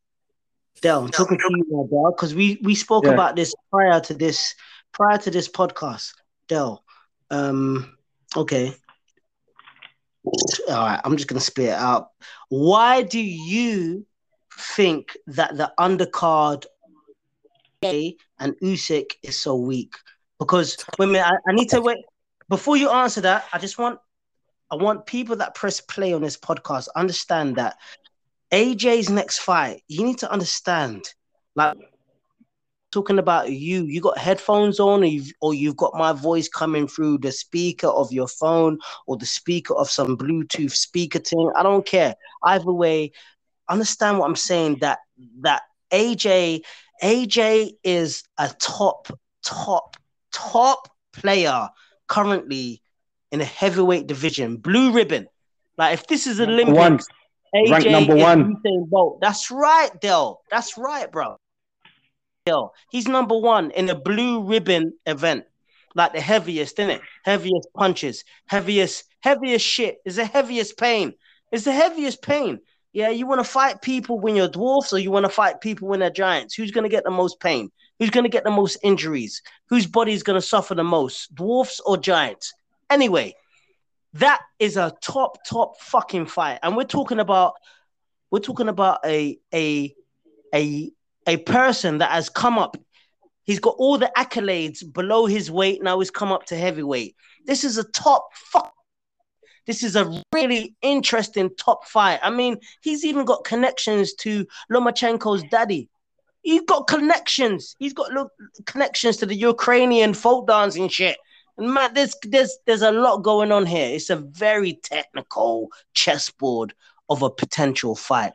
Dell, 0.81 1.03
I'm 1.03 1.11
talking 1.11 1.37
to 1.37 1.43
you 1.49 1.65
now, 1.69 1.87
Dell, 1.89 2.13
because 2.15 2.33
we 2.33 2.59
we 2.63 2.75
spoke 2.75 3.05
Yeah. 3.05 3.11
about 3.13 3.35
this 3.35 3.53
prior 3.71 3.99
to 3.99 4.13
this 4.13 4.55
prior 4.93 5.17
to 5.19 5.29
this 5.29 5.49
podcast, 5.49 6.13
Dell. 6.47 6.83
Um, 7.29 7.97
okay, 8.35 8.73
all 10.25 10.85
right, 10.85 11.01
I'm 11.03 11.17
just 11.17 11.27
gonna 11.27 11.41
spit 11.41 11.65
it 11.65 11.71
out. 11.71 12.09
Why 12.49 13.01
do 13.01 13.19
you 13.19 14.05
think 14.57 15.17
that 15.27 15.57
the 15.57 15.73
undercard 15.79 16.65
and 17.81 18.55
Usyk 18.61 19.11
is 19.23 19.39
so 19.39 19.55
weak? 19.55 19.95
Because 20.39 20.77
wait 20.97 21.09
a 21.09 21.11
minute, 21.11 21.27
I, 21.27 21.51
I 21.51 21.53
need 21.53 21.69
to 21.69 21.81
wait 21.81 21.97
before 22.49 22.77
you 22.77 22.89
answer 22.89 23.21
that. 23.21 23.45
I 23.53 23.59
just 23.59 23.77
want 23.77 23.99
I 24.71 24.75
want 24.75 25.05
people 25.05 25.35
that 25.37 25.55
press 25.55 25.81
play 25.81 26.13
on 26.13 26.21
this 26.21 26.37
podcast 26.37 26.87
understand 26.95 27.57
that 27.57 27.77
AJ's 28.51 29.09
next 29.09 29.39
fight. 29.39 29.83
You 29.87 30.03
need 30.03 30.19
to 30.19 30.31
understand, 30.31 31.03
like 31.55 31.77
talking 32.93 33.19
about 33.19 33.51
you. 33.51 33.85
You 33.85 33.99
got 33.99 34.17
headphones 34.17 34.79
on, 34.79 35.01
or 35.01 35.05
you've, 35.05 35.31
or 35.41 35.53
you've 35.53 35.75
got 35.77 35.95
my 35.95 36.13
voice 36.13 36.47
coming 36.47 36.87
through 36.87 37.17
the 37.17 37.31
speaker 37.31 37.87
of 37.87 38.11
your 38.11 38.27
phone 38.27 38.77
or 39.07 39.17
the 39.17 39.25
speaker 39.25 39.73
of 39.75 39.89
some 39.89 40.15
Bluetooth 40.15 40.71
speaker 40.71 41.19
thing. 41.19 41.51
I 41.55 41.63
don't 41.63 41.85
care. 41.85 42.15
Either 42.43 42.71
way, 42.71 43.11
understand 43.67 44.19
what 44.19 44.27
I'm 44.27 44.35
saying. 44.35 44.77
That 44.81 44.99
that 45.41 45.63
AJ 45.91 46.61
AJ 47.01 47.71
is 47.83 48.23
a 48.37 48.49
top 48.59 49.07
top 49.43 49.97
top 50.31 50.87
player 51.11 51.69
currently 52.07 52.81
in 53.31 53.41
a 53.41 53.45
heavyweight 53.45 54.07
division, 54.07 54.57
blue 54.57 54.91
ribbon. 54.91 55.27
Like 55.77 55.95
if 55.95 56.07
this 56.07 56.27
is 56.27 56.39
Number 56.39 56.71
one. 56.71 56.99
AJ 57.55 57.71
Ranked 57.71 57.89
number 57.89 58.15
one. 58.15 58.61
Bolt. 58.87 59.19
That's 59.21 59.51
right, 59.51 59.91
Dell. 60.01 60.41
That's 60.49 60.77
right, 60.77 61.11
bro. 61.11 61.37
Dell. 62.45 62.73
He's 62.89 63.07
number 63.07 63.37
one 63.37 63.71
in 63.71 63.89
a 63.89 63.95
blue 63.95 64.43
ribbon 64.43 64.93
event, 65.05 65.45
like 65.95 66.13
the 66.13 66.21
heaviest, 66.21 66.79
isn't 66.79 66.91
it? 66.91 67.01
Heaviest 67.23 67.67
punches, 67.73 68.23
heaviest, 68.47 69.05
heaviest 69.21 69.65
shit. 69.65 69.97
Is 70.05 70.17
the 70.17 70.25
heaviest 70.25 70.77
pain. 70.77 71.13
It's 71.51 71.65
the 71.65 71.71
heaviest 71.71 72.21
pain. 72.21 72.59
Yeah, 72.91 73.09
you 73.09 73.25
want 73.25 73.39
to 73.39 73.49
fight 73.49 73.81
people 73.81 74.19
when 74.19 74.35
you're 74.35 74.49
dwarfs, 74.49 74.93
or 74.93 74.99
you 74.99 75.09
want 75.09 75.25
to 75.25 75.31
fight 75.31 75.61
people 75.61 75.87
when 75.87 75.99
they're 75.99 76.09
giants? 76.09 76.53
Who's 76.53 76.71
gonna 76.71 76.89
get 76.89 77.03
the 77.03 77.11
most 77.11 77.39
pain? 77.39 77.71
Who's 77.99 78.09
to 78.09 78.27
get 78.27 78.43
the 78.43 78.51
most 78.51 78.77
injuries? 78.83 79.41
Whose 79.67 79.87
body 79.87 80.13
is 80.13 80.23
going 80.23 80.39
to 80.39 80.45
suffer 80.45 80.75
the 80.75 80.83
most? 80.83 81.33
Dwarfs 81.33 81.79
or 81.85 81.95
giants? 81.95 82.53
Anyway, 82.89 83.35
that 84.13 84.41
is 84.59 84.75
a 84.77 84.93
top, 85.01 85.45
top 85.45 85.79
fucking 85.79 86.25
fight. 86.25 86.59
And 86.63 86.75
we're 86.75 86.83
talking 86.83 87.19
about 87.19 87.53
we're 88.29 88.39
talking 88.39 88.67
about 88.67 88.99
a 89.05 89.39
a 89.53 89.95
a 90.53 90.91
a 91.27 91.37
person 91.37 91.99
that 91.99 92.11
has 92.11 92.29
come 92.29 92.57
up. 92.57 92.77
He's 93.43 93.59
got 93.59 93.75
all 93.77 93.97
the 93.97 94.11
accolades 94.15 94.81
below 94.91 95.25
his 95.25 95.51
weight. 95.51 95.83
Now 95.83 95.99
he's 95.99 96.11
come 96.11 96.31
up 96.31 96.45
to 96.45 96.57
heavyweight. 96.57 97.15
This 97.45 97.63
is 97.63 97.77
a 97.77 97.83
top 97.83 98.29
fuck. 98.33 98.73
This 99.65 99.83
is 99.83 99.95
a 99.95 100.23
really 100.33 100.75
interesting 100.81 101.49
top 101.57 101.85
fight. 101.85 102.19
I 102.21 102.29
mean, 102.29 102.57
he's 102.81 103.05
even 103.05 103.25
got 103.25 103.45
connections 103.45 104.13
to 104.15 104.45
Lomachenko's 104.71 105.43
daddy. 105.49 105.89
He's 106.41 106.61
got 106.61 106.87
connections. 106.87 107.75
He's 107.79 107.93
got 107.93 108.11
look, 108.11 108.31
connections 108.65 109.17
to 109.17 109.25
the 109.25 109.35
Ukrainian 109.35 110.13
folk 110.13 110.47
dancing 110.47 110.89
shit. 110.89 111.17
And 111.57 111.73
man, 111.73 111.93
there's 111.93 112.15
there's 112.23 112.57
there's 112.65 112.81
a 112.81 112.91
lot 112.91 113.23
going 113.23 113.51
on 113.51 113.65
here. 113.65 113.95
It's 113.95 114.09
a 114.09 114.17
very 114.17 114.79
technical 114.83 115.69
chessboard 115.93 116.73
of 117.09 117.21
a 117.21 117.29
potential 117.29 117.95
fight. 117.95 118.33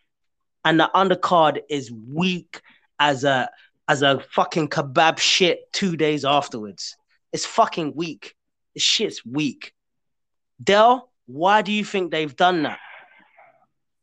And 0.65 0.81
the 0.81 0.91
undercard 0.95 1.61
is 1.69 1.93
weak 1.93 2.63
as 2.99 3.25
a 3.25 3.51
as 3.89 4.03
a 4.03 4.21
fucking 4.33 4.69
kebab 4.69 5.19
shit 5.19 5.73
two 5.73 5.97
days 5.97 6.25
afterwards. 6.25 6.97
It's 7.33 7.47
fucking 7.47 7.95
weak. 7.95 8.35
This 8.75 8.83
shit's 8.83 9.25
weak. 9.25 9.73
Dell, 10.63 11.11
why 11.27 11.63
do 11.63 11.73
you 11.73 11.85
think 11.85 12.11
they've 12.11 12.35
done 12.37 12.63
that? 12.65 12.79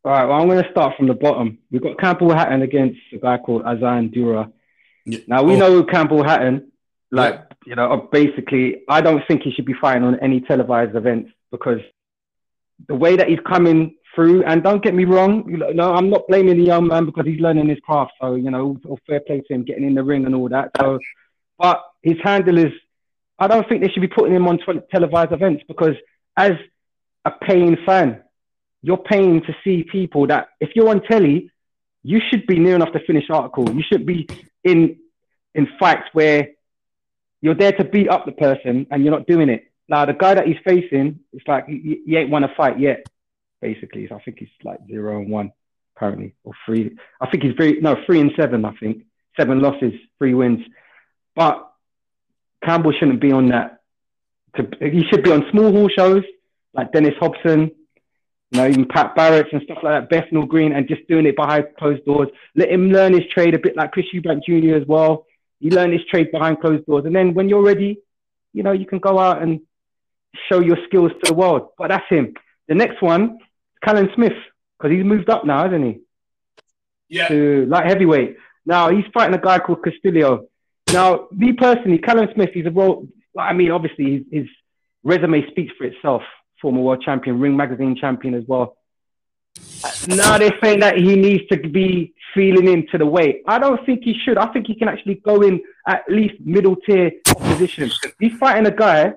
All 0.03 0.11
right, 0.11 0.25
well, 0.25 0.39
I'm 0.39 0.47
going 0.47 0.63
to 0.63 0.69
start 0.71 0.95
from 0.97 1.07
the 1.07 1.13
bottom. 1.15 1.57
We've 1.71 1.81
got 1.81 1.97
Campbell 1.99 2.33
Hatton 2.33 2.61
against 2.61 2.99
a 3.13 3.17
guy 3.17 3.37
called 3.39 3.63
Azan 3.63 4.09
Dura. 4.09 4.51
Yeah. 5.05 5.19
Now, 5.27 5.43
we 5.43 5.53
Oh. 5.55 5.57
know 5.59 5.83
Campbell 5.83 6.23
Hatton, 6.23 6.71
like, 7.11 7.41
you 7.65 7.75
know, 7.75 8.07
basically, 8.11 8.83
I 8.87 9.01
don't 9.01 9.23
think 9.27 9.41
he 9.43 9.51
should 9.51 9.65
be 9.65 9.73
fighting 9.73 10.03
on 10.03 10.19
any 10.19 10.41
televised 10.41 10.95
events 10.95 11.31
because 11.51 11.79
the 12.87 12.95
way 12.95 13.15
that 13.15 13.27
he's 13.27 13.39
coming 13.47 13.95
through, 14.15 14.43
and 14.45 14.63
don't 14.63 14.83
get 14.83 14.95
me 14.95 15.05
wrong, 15.05 15.47
you 15.47 15.57
know, 15.57 15.69
no, 15.69 15.93
I'm 15.93 16.09
not 16.09 16.27
blaming 16.27 16.57
the 16.57 16.63
young 16.63 16.87
man 16.87 17.05
because 17.05 17.25
he's 17.25 17.39
learning 17.39 17.69
his 17.69 17.79
craft. 17.79 18.13
So, 18.21 18.35
you 18.35 18.49
know, 18.49 18.79
fair 19.05 19.19
play 19.19 19.41
to 19.41 19.53
him 19.53 19.63
getting 19.63 19.85
in 19.85 19.93
the 19.93 20.03
ring 20.03 20.25
and 20.25 20.33
all 20.33 20.49
that. 20.49 20.71
So, 20.79 20.99
but 21.57 21.83
his 22.01 22.17
handlers, 22.23 22.73
I 23.37 23.47
don't 23.47 23.67
think 23.67 23.81
they 23.81 23.89
should 23.89 24.01
be 24.01 24.07
putting 24.07 24.33
him 24.33 24.47
on 24.47 24.57
tele- 24.59 24.83
televised 24.91 25.33
events 25.33 25.63
because 25.67 25.95
as 26.37 26.53
a 27.25 27.31
paying 27.31 27.77
fan, 27.85 28.23
you're 28.81 28.97
paying 28.97 29.41
to 29.41 29.55
see 29.63 29.83
people 29.83 30.27
that 30.27 30.49
if 30.59 30.75
you're 30.75 30.89
on 30.89 31.01
telly, 31.01 31.51
you 32.03 32.21
should 32.29 32.45
be 32.45 32.59
near 32.59 32.75
enough 32.75 32.93
to 32.93 32.99
finish 32.99 33.29
article. 33.29 33.69
You 33.75 33.83
should 33.91 34.05
be 34.05 34.27
in 34.63 34.97
in 35.55 35.67
fights 35.79 36.07
where 36.13 36.49
you're 37.41 37.55
there 37.55 37.71
to 37.71 37.83
beat 37.83 38.09
up 38.09 38.25
the 38.25 38.31
person 38.31 38.87
and 38.91 39.03
you're 39.03 39.11
not 39.11 39.25
doing 39.25 39.49
it. 39.49 39.71
Now 39.87 40.05
the 40.05 40.13
guy 40.13 40.35
that 40.35 40.47
he's 40.47 40.57
facing, 40.63 41.19
it's 41.33 41.47
like 41.47 41.67
he, 41.67 42.01
he 42.05 42.15
ain't 42.15 42.29
won 42.29 42.43
a 42.43 42.53
fight 42.55 42.79
yet. 42.79 43.07
Basically, 43.65 44.07
so 44.07 44.15
I 44.15 44.21
think 44.23 44.37
he's 44.39 44.49
like 44.63 44.79
zero 44.87 45.19
and 45.19 45.31
one 45.31 45.51
currently, 45.95 46.35
or 46.43 46.53
three. 46.65 46.95
I 47.19 47.27
think 47.29 47.43
he's 47.43 47.55
very 47.57 47.81
no 47.81 47.95
three 48.05 48.19
and 48.19 48.31
seven. 48.37 48.63
I 48.63 48.73
think 48.79 49.05
seven 49.35 49.59
losses, 49.59 49.93
three 50.19 50.35
wins. 50.35 50.61
But 51.35 51.67
Campbell 52.63 52.91
shouldn't 52.91 53.21
be 53.21 53.31
on 53.31 53.49
that. 53.49 53.79
To, 54.57 54.67
he 54.79 55.03
should 55.09 55.23
be 55.23 55.31
on 55.31 55.49
small 55.51 55.71
hall 55.71 55.89
shows 55.89 56.23
like 56.75 56.91
Dennis 56.91 57.15
Hobson, 57.19 57.71
you 58.51 58.57
know, 58.59 58.67
even 58.67 58.85
Pat 58.85 59.15
Barrett 59.15 59.51
and 59.51 59.63
stuff 59.63 59.79
like 59.81 59.93
that, 59.93 60.09
Bethnal 60.09 60.45
Green, 60.45 60.73
and 60.73 60.87
just 60.87 61.07
doing 61.07 61.25
it 61.25 61.35
behind 61.35 61.65
closed 61.79 62.05
doors. 62.05 62.29
Let 62.55 62.69
him 62.69 62.91
learn 62.91 63.13
his 63.13 63.27
trade 63.33 63.55
a 63.55 63.59
bit 63.59 63.75
like 63.75 63.91
Chris 63.93 64.05
Eubank 64.13 64.43
Jr. 64.45 64.75
as 64.75 64.87
well. 64.87 65.25
You 65.59 65.71
learn 65.71 65.91
his 65.91 66.05
trade 66.11 66.31
behind 66.31 66.61
closed 66.61 66.85
doors. 66.85 67.05
And 67.05 67.15
then 67.15 67.33
when 67.33 67.49
you're 67.49 67.63
ready, 67.63 67.97
you 68.53 68.61
know, 68.61 68.73
you 68.73 68.85
can 68.85 68.99
go 68.99 69.17
out 69.17 69.41
and 69.41 69.61
show 70.49 70.59
your 70.59 70.77
skills 70.85 71.11
to 71.23 71.31
the 71.31 71.33
world. 71.33 71.69
But 71.77 71.89
that's 71.89 72.07
him. 72.09 72.33
The 72.67 72.75
next 72.75 73.01
one, 73.01 73.39
Callum 73.85 74.09
Smith, 74.15 74.33
because 74.77 74.95
he's 74.95 75.05
moved 75.05 75.29
up 75.29 75.45
now, 75.45 75.63
hasn't 75.63 75.85
he? 75.85 75.99
Yeah. 77.07 77.27
to 77.27 77.67
light 77.67 77.85
heavyweight. 77.85 78.35
Now 78.65 78.89
he's 78.89 79.05
fighting 79.13 79.35
a 79.35 79.41
guy 79.41 79.59
called 79.59 79.83
Castillo. 79.83 80.47
Now, 80.91 81.27
me 81.31 81.53
personally, 81.53 81.99
Callum 81.99 82.27
Smith, 82.33 82.49
he's 82.51 82.65
a 82.65 82.71
role. 82.71 83.07
I 83.37 83.53
mean, 83.53 83.69
obviously, 83.69 84.25
his, 84.31 84.41
his 84.41 84.49
resume 85.03 85.47
speaks 85.51 85.73
for 85.77 85.83
itself. 85.83 86.23
Former 86.61 86.81
world 86.81 87.03
champion, 87.03 87.39
Ring 87.39 87.55
Magazine 87.55 87.95
champion 87.95 88.33
as 88.33 88.43
well. 88.47 88.75
Now 90.07 90.37
they're 90.37 90.57
saying 90.63 90.79
that 90.79 90.97
he 90.97 91.15
needs 91.15 91.47
to 91.47 91.57
be 91.57 92.13
feeling 92.33 92.67
into 92.67 92.97
the 92.97 93.05
weight. 93.05 93.43
I 93.47 93.59
don't 93.59 93.85
think 93.85 94.03
he 94.03 94.17
should. 94.25 94.37
I 94.37 94.47
think 94.51 94.67
he 94.67 94.75
can 94.75 94.87
actually 94.87 95.15
go 95.15 95.41
in 95.41 95.61
at 95.87 96.03
least 96.09 96.35
middle 96.41 96.75
tier 96.75 97.11
opposition. 97.29 97.91
He's 98.19 98.33
fighting 98.33 98.65
a 98.65 98.71
guy 98.71 99.13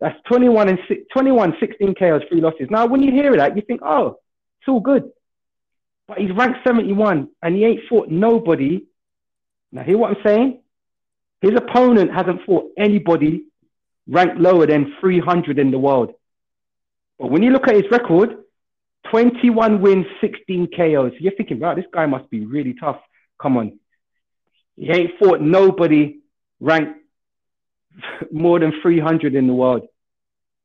that's 0.00 0.18
21 0.26 0.68
and 0.68 0.78
si- 0.88 1.04
21, 1.12 1.54
16 1.58 1.94
KOs, 1.94 2.22
three 2.28 2.40
losses. 2.40 2.68
Now, 2.70 2.86
when 2.86 3.02
you 3.02 3.12
hear 3.12 3.36
that, 3.36 3.56
you 3.56 3.62
think, 3.62 3.80
oh, 3.82 4.18
it's 4.60 4.68
all 4.68 4.80
good. 4.80 5.10
But 6.06 6.18
he's 6.18 6.30
ranked 6.32 6.60
71 6.66 7.28
and 7.42 7.54
he 7.54 7.64
ain't 7.64 7.80
fought 7.88 8.08
nobody. 8.08 8.84
Now, 9.72 9.82
hear 9.82 9.98
what 9.98 10.10
I'm 10.10 10.22
saying? 10.24 10.60
His 11.40 11.52
opponent 11.54 12.12
hasn't 12.12 12.44
fought 12.46 12.72
anybody 12.78 13.44
ranked 14.06 14.38
lower 14.38 14.66
than 14.66 14.94
300 15.00 15.58
in 15.58 15.70
the 15.70 15.78
world. 15.78 16.12
But 17.18 17.30
when 17.30 17.42
you 17.42 17.50
look 17.50 17.68
at 17.68 17.74
his 17.74 17.90
record, 17.90 18.36
21 19.10 19.80
wins, 19.80 20.06
16 20.20 20.68
KOs. 20.76 21.12
You're 21.20 21.34
thinking, 21.36 21.60
wow, 21.60 21.74
this 21.74 21.84
guy 21.92 22.06
must 22.06 22.28
be 22.30 22.44
really 22.44 22.74
tough. 22.74 23.00
Come 23.40 23.56
on. 23.56 23.78
He 24.76 24.90
ain't 24.90 25.18
fought 25.18 25.40
nobody 25.40 26.18
ranked 26.60 27.00
more 28.32 28.58
than 28.58 28.72
300 28.82 29.34
in 29.34 29.46
the 29.46 29.52
world. 29.52 29.86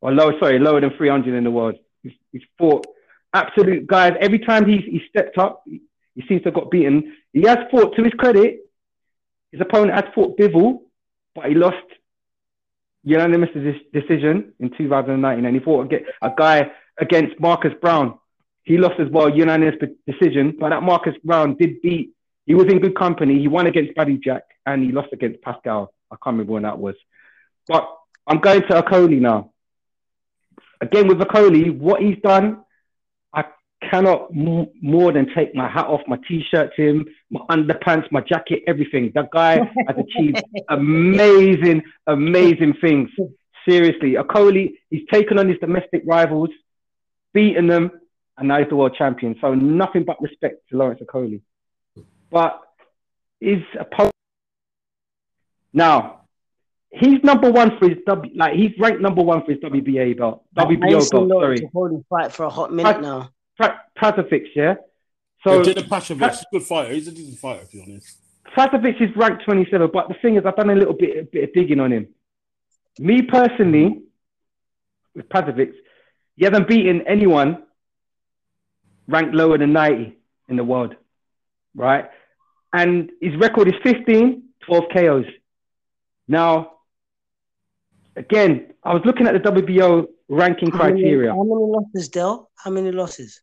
Or 0.01 0.11
lower, 0.11 0.33
sorry, 0.39 0.59
lower 0.59 0.81
than 0.81 0.91
300 0.97 1.33
in 1.33 1.43
the 1.43 1.51
world. 1.51 1.75
He's, 2.01 2.13
he's 2.31 2.41
fought 2.57 2.85
absolute 3.33 3.87
guys. 3.87 4.13
Every 4.19 4.39
time 4.39 4.67
he's, 4.67 4.83
he 4.83 5.01
stepped 5.09 5.37
up, 5.37 5.63
he, 5.65 5.81
seems 6.27 6.41
to 6.43 6.49
have 6.49 6.53
got 6.53 6.71
beaten. 6.71 7.15
He 7.31 7.43
has 7.43 7.57
fought, 7.71 7.95
to 7.95 8.03
his 8.03 8.13
credit, 8.13 8.59
his 9.51 9.61
opponent 9.61 9.93
has 9.93 10.13
fought 10.13 10.37
Bivol, 10.37 10.81
but 11.33 11.45
he 11.45 11.55
lost 11.55 11.77
unanimous 13.03 13.49
deci- 13.49 13.91
decision 13.91 14.53
in 14.59 14.69
2019, 14.77 15.45
and 15.45 15.55
he 15.55 15.61
fought 15.61 15.91
a 16.21 16.31
guy 16.37 16.71
against 16.99 17.39
Marcus 17.39 17.73
Browne. 17.81 18.17
He 18.63 18.77
lost 18.77 18.99
as 18.99 19.09
well, 19.09 19.29
unanimous 19.29 19.75
decision, 20.07 20.55
but 20.59 20.69
that 20.69 20.83
Marcus 20.83 21.15
Browne 21.23 21.55
did 21.55 21.81
beat. 21.81 22.13
He 22.45 22.55
was 22.55 22.67
in 22.67 22.79
good 22.79 22.95
company. 22.95 23.39
He 23.39 23.47
won 23.47 23.67
against 23.67 23.93
Badou 23.95 24.21
Jack, 24.21 24.43
and 24.65 24.83
he 24.83 24.91
lost 24.91 25.09
against 25.11 25.41
Pascal. 25.41 25.93
I 26.11 26.15
can't 26.15 26.33
remember 26.33 26.53
when 26.53 26.63
that 26.63 26.77
was. 26.77 26.95
But 27.67 27.87
I'm 28.27 28.39
going 28.39 28.61
to 28.61 28.81
Okolie 28.81 29.19
now. 29.19 29.51
Again 30.81 31.07
with 31.07 31.19
Okolie, 31.19 31.77
what 31.77 32.01
he's 32.01 32.17
done, 32.23 32.63
I 33.33 33.45
cannot 33.89 34.29
m- 34.35 34.67
more 34.81 35.11
than 35.13 35.33
take 35.33 35.55
my 35.55 35.69
hat 35.69 35.85
off, 35.87 36.01
my 36.07 36.17
t-shirt 36.27 36.75
to 36.75 36.81
him, 36.81 37.05
my 37.29 37.39
underpants, 37.49 38.11
my 38.11 38.21
jacket, 38.21 38.63
everything. 38.67 39.11
That 39.15 39.29
guy 39.31 39.61
has 39.87 39.95
achieved 39.97 40.41
amazing, 40.69 41.83
amazing 42.07 42.73
things. 42.81 43.09
Seriously, 43.67 44.15
Okolie, 44.15 44.73
he's 44.89 45.07
taken 45.11 45.39
on 45.39 45.47
his 45.47 45.57
domestic 45.59 46.03
rivals, 46.05 46.49
beaten 47.33 47.67
them, 47.67 47.91
and 48.37 48.47
now 48.47 48.59
he's 48.59 48.67
the 48.69 48.75
world 48.75 48.95
champion. 48.97 49.35
So 49.39 49.53
nothing 49.53 50.03
but 50.03 50.21
respect 50.21 50.67
to 50.69 50.77
Lawrence 50.77 51.01
Okolie. 51.01 51.41
But 52.29 52.59
his 53.39 53.59
opponent 53.79 54.11
now, 55.71 56.22
he's 56.93 57.23
number 57.23 57.51
one 57.51 57.77
for 57.79 57.89
his 57.89 57.97
W. 58.05 58.31
Like 58.35 58.53
he's 58.53 58.71
ranked 58.79 59.01
number 59.01 59.21
one 59.21 59.43
for 59.43 59.51
his 59.51 59.59
WBA 59.61 60.17
belt, 60.17 60.43
I 60.57 60.63
ain't 60.63 60.79
WBO 60.81 61.01
seen 61.01 61.09
belt. 61.11 61.27
Lawrence 61.27 61.59
Sorry, 61.61 61.71
Okolie 61.73 62.03
fight 62.09 62.31
for 62.31 62.43
a 62.45 62.49
hot 62.49 62.71
minute 62.73 62.97
I- 62.97 63.01
now. 63.01 63.29
pra- 63.57 63.81
Prasovic, 63.99 64.45
yeah. 64.55 64.75
So, 65.43 65.61
So 65.63 65.73
Jenna 65.73 65.85
Pashovic, 65.87 66.29
he's 66.29 66.41
a 66.41 66.45
good 66.51 66.63
fighter. 66.63 66.93
He's 66.93 67.07
a 67.07 67.11
decent 67.11 67.37
fighter, 67.39 67.65
to 67.65 67.71
be 67.71 67.81
honest. 67.83 68.17
Prasovic 68.55 69.01
is 69.01 69.09
ranked 69.15 69.43
27, 69.45 69.89
but 69.91 70.07
the 70.07 70.13
thing 70.21 70.35
is, 70.35 70.45
I've 70.45 70.55
done 70.55 70.69
a 70.69 70.75
little 70.75 70.93
bit, 70.93 71.17
a 71.17 71.23
bit 71.23 71.43
of 71.49 71.53
digging 71.53 71.79
on 71.79 71.91
him. 71.91 72.07
Me 72.99 73.21
personally, 73.23 74.03
with 75.15 75.27
Prasovic, 75.29 75.73
he 76.35 76.45
hasn't 76.45 76.67
beaten 76.67 77.01
anyone 77.07 77.63
ranked 79.07 79.33
lower 79.35 79.57
than 79.57 79.73
90 79.73 80.15
in 80.49 80.55
the 80.55 80.63
world, 80.63 80.95
right? 81.75 82.05
And 82.71 83.11
his 83.21 83.35
record 83.35 83.67
is 83.67 83.73
15, 83.83 84.43
12 84.65 84.83
KOs. 84.93 85.25
Now, 86.27 86.71
again, 88.15 88.73
I 88.83 88.93
was 88.93 89.03
looking 89.05 89.27
at 89.27 89.33
the 89.33 89.39
WBO 89.51 90.07
ranking 90.29 90.71
How 90.71 90.83
many- 90.87 91.01
criteria. 91.01 91.31
How 91.31 91.43
many 91.43 91.65
losses, 91.75 92.09
Dell? 92.09 92.49
How 92.55 92.71
many 92.71 92.91
losses? 92.91 93.41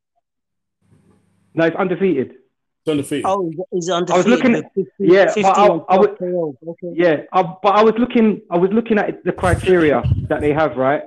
No, 1.55 1.65
it's 1.65 1.77
undefeated. 1.77 2.31
It's 2.33 2.89
undefeated. 2.91 3.25
Oh, 3.27 3.49
he's- 3.51 3.67
he's 3.73 3.91
undefeated. 3.91 4.31
looking 4.31 4.55
at- 4.55 4.73
50, 4.75 4.91
yeah, 5.01 5.25
but 5.27 5.35
50 5.35 5.51
I- 5.51 5.67
and 5.67 5.83
I 5.89 5.99
would- 5.99 6.17
12 6.17 6.31
KOs. 6.33 6.57
Okay. 6.69 6.93
Yeah, 6.95 7.23
I, 7.33 7.43
but 7.63 7.71
I 7.75 7.83
was 7.83 7.95
looking. 7.99 8.43
I 8.51 8.57
was 8.59 8.71
looking 8.73 8.99
at 8.99 9.23
the 9.25 9.33
criteria 9.33 10.03
that 10.29 10.41
they 10.41 10.53
have, 10.53 10.77
right, 10.77 11.03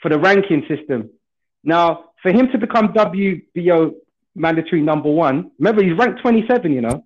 for 0.00 0.08
the 0.10 0.18
ranking 0.18 0.64
system. 0.68 1.10
Now, 1.64 2.10
for 2.22 2.30
him 2.30 2.48
to 2.52 2.58
become 2.58 2.92
WBO 2.92 3.94
mandatory 4.36 4.82
number 4.82 5.10
one, 5.10 5.50
remember 5.58 5.82
he's 5.82 5.96
ranked 5.96 6.20
27. 6.20 6.72
You 6.72 6.82
know, 6.82 7.04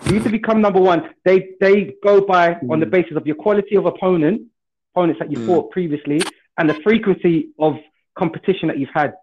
For 0.00 0.12
you 0.14 0.20
to 0.20 0.28
become 0.28 0.60
number 0.60 0.80
one, 0.80 1.10
they 1.24 1.50
they 1.60 1.94
go 2.02 2.20
by 2.22 2.54
on 2.68 2.80
the 2.80 2.86
Mm. 2.86 2.90
basis 2.90 3.16
of 3.16 3.24
your 3.26 3.36
quality 3.36 3.76
of 3.76 3.86
opponent, 3.86 4.42
opponents 4.94 5.18
that 5.20 5.30
you 5.30 5.38
Mm. 5.38 5.46
fought 5.46 5.70
previously, 5.70 6.20
and 6.58 6.68
the 6.68 6.74
frequency 6.82 7.50
of 7.58 7.78
competition 8.16 8.68
that 8.68 8.78
you've 8.78 8.90
had. 8.94 9.14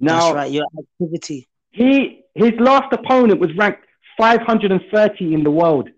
Now, 0.00 0.20
That's 0.20 0.34
right. 0.34 0.52
Your 0.52 0.66
activity. 0.78 1.48
he 1.70 2.22
his 2.34 2.52
last 2.60 2.92
opponent 2.92 3.40
was 3.40 3.52
ranked 3.56 3.82
530 4.16 5.34
in 5.34 5.42
the 5.44 5.50
world. 5.50 5.88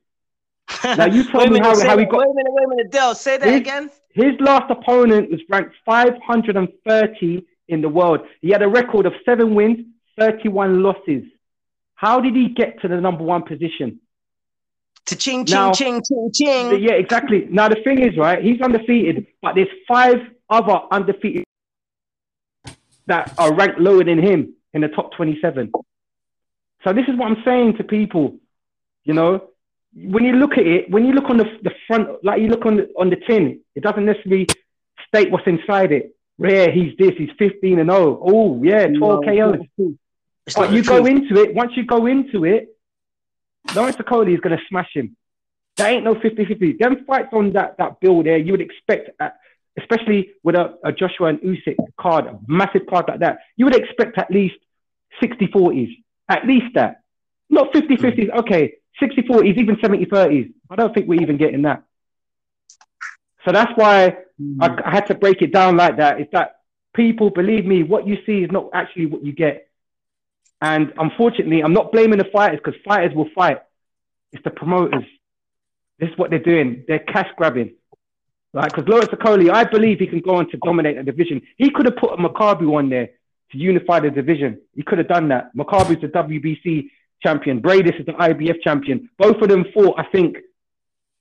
Now, 0.84 1.04
you 1.06 1.24
told 1.24 1.50
me 1.50 1.60
minute, 1.60 1.66
how- 1.66 1.88
how 1.88 1.98
he 1.98 2.04
got- 2.06 2.20
Wait 2.20 2.30
a 2.30 2.34
minute. 2.34 2.52
Wait 2.52 2.64
a 2.64 2.68
minute, 2.68 2.90
Dell. 2.90 3.14
Say 3.14 3.36
that 3.38 3.48
His- 3.48 3.60
again. 3.60 3.90
His 4.12 4.34
last 4.40 4.70
opponent 4.70 5.30
was 5.30 5.40
ranked 5.48 5.74
530 5.84 7.44
in 7.68 7.80
the 7.80 7.88
world. 7.88 8.20
He 8.40 8.50
had 8.50 8.62
a 8.62 8.68
record 8.68 9.06
of 9.06 9.12
seven 9.24 9.54
wins, 9.54 9.86
31 10.18 10.82
losses. 10.82 11.24
How 11.94 12.20
did 12.20 12.34
he 12.34 12.48
get 12.48 12.80
to 12.82 12.88
the 12.88 13.00
number 13.00 13.22
one 13.22 13.42
position? 13.42 14.00
To 15.06 15.16
ching 15.16 15.44
ching 15.44 15.54
Now- 15.54 15.72
ching 15.72 16.02
ching 16.06 16.30
ching. 16.32 16.82
Yeah, 16.82 16.92
exactly. 16.92 17.46
Now 17.50 17.68
the 17.68 17.76
thing 17.82 17.98
is, 18.00 18.16
right? 18.16 18.42
He's 18.42 18.60
undefeated, 18.60 19.26
but 19.42 19.54
there's 19.54 19.68
five 19.88 20.18
other 20.48 20.80
undefeated 20.90 21.44
that 23.06 23.34
are 23.38 23.52
ranked 23.54 23.80
lower 23.80 24.04
than 24.04 24.18
him 24.18 24.54
in 24.72 24.82
the 24.82 24.88
top 24.88 25.12
27. 25.16 25.72
So 26.84 26.92
this 26.92 27.04
is 27.08 27.16
what 27.16 27.30
I'm 27.30 27.42
saying 27.44 27.76
to 27.78 27.84
people. 27.84 28.36
You 29.04 29.14
know, 29.14 29.48
when 29.94 30.24
you 30.24 30.34
look 30.34 30.52
at 30.52 30.66
it, 30.66 30.90
when 30.90 31.04
you 31.06 31.12
look 31.12 31.28
on 31.30 31.38
the, 31.38 31.46
the 31.62 31.72
front, 31.86 32.22
like 32.22 32.40
you 32.40 32.48
look 32.48 32.64
on 32.66 32.76
the, 32.76 32.88
on 32.96 33.10
the 33.10 33.16
tin, 33.16 33.60
it 33.74 33.82
doesn't 33.82 34.04
necessarily 34.04 34.46
state 35.08 35.30
what's 35.30 35.46
inside 35.46 35.90
it. 35.92 36.14
Yeah, 36.38 36.70
he's 36.70 36.96
this, 36.98 37.12
he's 37.18 37.30
15 37.38 37.80
and 37.80 37.90
0. 37.90 38.20
Oh, 38.24 38.62
yeah, 38.62 38.86
12 38.86 38.98
No, 38.98 39.20
KOs. 39.22 39.54
it's 39.54 39.58
not 39.58 39.66
truth. 39.76 39.96
But 40.56 40.72
you 40.72 40.82
go 40.82 41.04
into 41.06 41.36
it, 41.42 41.54
once 41.54 41.72
you 41.76 41.84
go 41.84 42.06
into 42.06 42.44
it, 42.44 42.68
Lawrence 43.74 43.96
Okolie 43.96 44.34
is 44.34 44.40
going 44.40 44.56
to 44.56 44.62
smash 44.68 44.90
him. 44.94 45.16
There 45.76 45.88
ain't 45.88 46.04
no 46.04 46.14
50 46.14 46.44
50. 46.44 46.72
Them 46.74 47.04
fights 47.06 47.28
on 47.32 47.52
that, 47.52 47.78
that 47.78 48.00
bill 48.00 48.22
there, 48.22 48.38
you 48.38 48.52
would 48.52 48.60
expect, 48.60 49.10
at, 49.20 49.36
especially 49.78 50.30
with 50.42 50.54
a, 50.54 50.76
a 50.84 50.92
Joshua 50.92 51.28
and 51.28 51.38
Usyk 51.40 51.76
card, 51.98 52.26
a 52.26 52.38
massive 52.46 52.82
card 52.88 53.06
like 53.08 53.20
that, 53.20 53.38
you 53.56 53.64
would 53.64 53.76
expect 53.76 54.18
at 54.18 54.30
least 54.30 54.56
60 55.20 55.46
40s. 55.48 55.96
At 56.28 56.46
least 56.46 56.74
that. 56.74 57.02
Not 57.48 57.72
50 57.72 57.96
50s, 57.96 58.30
mm. 58.30 58.38
okay, 58.40 58.74
60 59.00 59.22
40s, 59.22 59.56
even 59.56 59.76
70 59.80 60.06
30s. 60.06 60.52
I 60.68 60.76
don't 60.76 60.94
think 60.94 61.08
we're 61.08 61.20
even 61.20 61.36
getting 61.36 61.62
that. 61.62 61.82
So 63.44 63.52
that's 63.52 63.72
why 63.74 64.18
I, 64.60 64.76
I 64.84 64.90
had 64.90 65.06
to 65.06 65.14
break 65.14 65.42
it 65.42 65.52
down 65.52 65.76
like 65.76 65.96
that. 65.96 66.20
Is 66.20 66.26
that 66.32 66.56
people 66.94 67.30
believe 67.30 67.64
me, 67.64 67.82
what 67.82 68.06
you 68.06 68.18
see 68.26 68.42
is 68.42 68.50
not 68.50 68.70
actually 68.74 69.06
what 69.06 69.24
you 69.24 69.32
get. 69.32 69.68
And 70.60 70.92
unfortunately, 70.98 71.62
I'm 71.62 71.72
not 71.72 71.92
blaming 71.92 72.18
the 72.18 72.28
fighters 72.32 72.60
because 72.62 72.80
fighters 72.84 73.14
will 73.14 73.28
fight. 73.34 73.58
It's 74.32 74.44
the 74.44 74.50
promoters. 74.50 75.04
This 75.98 76.10
is 76.10 76.18
what 76.18 76.30
they're 76.30 76.38
doing. 76.38 76.84
They're 76.86 76.98
cash 76.98 77.28
grabbing. 77.36 77.74
Right? 78.52 78.70
Because 78.70 78.88
Lawrence 78.88 79.10
Okolie, 79.10 79.50
I 79.50 79.64
believe 79.64 79.98
he 79.98 80.06
can 80.06 80.20
go 80.20 80.36
on 80.36 80.50
to 80.50 80.56
dominate 80.58 80.98
a 80.98 81.02
division. 81.02 81.42
He 81.56 81.70
could 81.70 81.86
have 81.86 81.96
put 81.96 82.12
a 82.12 82.16
Makabu 82.16 82.76
on 82.76 82.90
there 82.90 83.10
to 83.52 83.58
unify 83.58 84.00
the 84.00 84.10
division. 84.10 84.60
He 84.74 84.82
could 84.82 84.98
have 84.98 85.08
done 85.08 85.28
that. 85.28 85.54
Makabu's 85.56 86.00
the 86.00 86.08
WBC 86.08 86.88
champion. 87.22 87.60
Briedis 87.60 87.98
is 88.00 88.06
the 88.06 88.12
IBF 88.12 88.60
champion. 88.62 89.08
Both 89.18 89.40
of 89.40 89.48
them 89.48 89.66
fought, 89.72 89.98
I 89.98 90.04
think, 90.04 90.38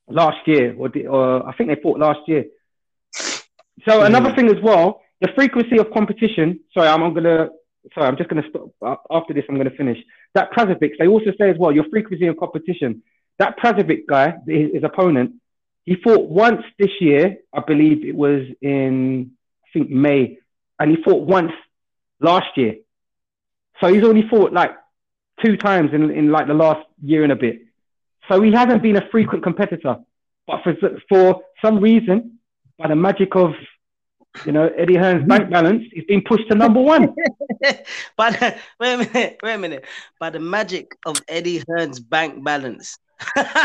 last 0.08 0.48
year, 0.48 0.76
or, 0.78 0.90
the, 0.90 1.08
or 1.08 1.48
I 1.48 1.54
think 1.56 1.70
they 1.70 1.82
fought 1.82 2.00
last 2.00 2.22
year. 2.28 2.46
So 3.88 4.02
another 4.04 4.30
hmm. 4.30 4.36
thing 4.36 4.48
as 4.50 4.62
well, 4.62 5.02
the 5.22 5.30
frequency 5.36 5.78
of 5.78 5.92
competition. 5.92 6.62
Sorry, 6.74 6.88
I'm, 6.88 7.04
I'm 7.04 7.14
gonna. 7.14 7.50
Sorry, 7.94 8.08
I'm 8.08 8.18
just 8.18 8.30
gonna 8.30 8.44
stop. 8.50 8.70
Uh, 8.82 8.96
after 9.10 9.34
this, 9.34 9.46
I'm 9.50 9.58
gonna 9.58 9.70
finish. 9.72 9.98
That 10.36 10.52
Prasovic, 10.52 10.92
they 11.00 11.08
also 11.08 11.32
say 11.40 11.50
as 11.50 11.58
well, 11.58 11.72
your 11.72 11.86
frequency 11.90 12.28
of 12.28 12.38
competition. 12.38 13.02
That 13.40 13.58
Prasovic 13.58 14.06
guy, 14.08 14.36
his, 14.46 14.74
his 14.74 14.84
opponent, 14.84 15.36
he 15.86 15.96
fought 15.96 16.30
once 16.30 16.62
this 16.78 16.92
year. 17.00 17.38
I 17.54 17.62
believe 17.62 18.06
it 18.06 18.16
was 18.16 18.46
in, 18.62 19.32
I 19.66 19.68
think 19.74 19.90
May, 19.90 20.38
and 20.78 20.92
he 20.92 21.02
fought 21.04 21.26
once 21.26 21.52
last 22.20 22.58
year. 22.58 22.76
So 23.82 23.92
he's 23.92 24.04
only 24.04 24.28
fought 24.30 24.52
like 24.52 24.72
two 25.44 25.58
times 25.58 25.92
in, 25.94 26.12
in 26.12 26.32
like 26.32 26.48
the 26.48 26.54
last 26.54 26.86
year 27.02 27.24
and 27.24 27.32
a 27.32 27.36
bit. 27.36 27.62
So 28.30 28.42
he 28.42 28.52
hasn't 28.52 28.84
been 28.84 28.98
a 28.98 29.10
frequent 29.10 29.44
competitor. 29.44 29.98
But 30.46 30.64
for 30.64 30.76
for 31.08 31.42
some 31.62 31.80
reason, 31.80 32.40
by 32.78 32.88
the 32.88 32.96
magic 32.96 33.36
of 33.36 33.54
you 34.46 34.52
know 34.52 34.68
Eddie 34.78 34.96
Hearn's 34.96 35.28
bank 35.28 35.46
hmm. 35.46 35.52
balance, 35.52 35.84
he's 35.92 36.06
been 36.06 36.22
pushed 36.22 36.48
to 36.50 36.56
number 36.56 36.82
one. 36.82 37.16
but 38.18 38.42
uh, 38.42 38.52
wait 38.80 38.94
a 38.94 38.98
minute, 38.98 39.40
wait 39.44 39.54
a 39.54 39.58
minute. 39.58 39.86
By 40.20 40.30
the 40.30 40.40
magic 40.40 40.96
of 41.06 41.22
Eddie 41.28 41.64
Hearn's 41.68 42.00
bank 42.00 42.44
balance. 42.44 42.98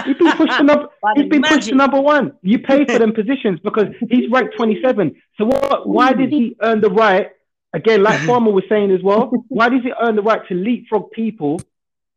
He's 0.04 0.16
been 0.16 0.36
pushed 0.36 0.58
to 0.58 0.64
number. 0.64 0.88
He's 1.16 1.28
been 1.28 1.42
pushed 1.42 1.68
to 1.68 1.74
number 1.76 2.00
one. 2.00 2.32
You 2.42 2.58
pay 2.58 2.84
for 2.84 2.98
them 2.98 3.12
positions 3.20 3.60
because 3.62 3.86
he's 4.10 4.28
ranked 4.30 4.56
27. 4.56 5.14
So 5.38 5.44
what? 5.44 5.88
Why 5.88 6.12
did 6.12 6.30
hmm. 6.30 6.36
he 6.36 6.56
earn 6.60 6.80
the 6.80 6.90
right? 6.90 7.30
Again, 7.72 8.02
like 8.02 8.20
hmm. 8.20 8.26
Farmer 8.26 8.50
was 8.50 8.64
saying 8.68 8.90
as 8.90 9.02
well. 9.02 9.30
Why 9.48 9.68
does 9.68 9.82
he 9.82 9.92
earn 10.00 10.16
the 10.16 10.22
right 10.22 10.40
to 10.48 10.54
leapfrog 10.54 11.12
people, 11.12 11.60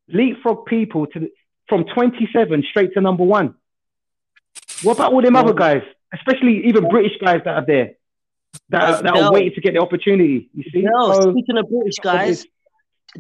leapfrog 0.08 0.66
people 0.66 1.06
to 1.08 1.30
from 1.68 1.84
27 1.94 2.64
straight 2.70 2.94
to 2.94 3.02
number 3.02 3.24
one? 3.24 3.56
What 4.84 4.98
about 4.98 5.14
all 5.14 5.22
them 5.22 5.36
other 5.36 5.52
oh. 5.52 5.54
guys, 5.54 5.82
especially 6.14 6.68
even 6.68 6.90
British 6.90 7.18
guys 7.20 7.42
that 7.46 7.56
are 7.56 7.66
there, 7.66 7.94
that 8.70 8.82
are, 8.82 9.02
that 9.04 9.16
are 9.16 9.22
No. 9.22 9.32
waiting 9.32 9.54
to 9.54 9.62
get 9.62 9.74
the 9.74 9.82
opportunity? 9.82 10.50
You 10.54 10.64
see? 10.72 10.82
Dell, 10.82 11.14
So- 11.22 11.32
speaking 11.32 11.58
of 11.58 11.70
British 11.70 11.96
guys, 12.02 12.46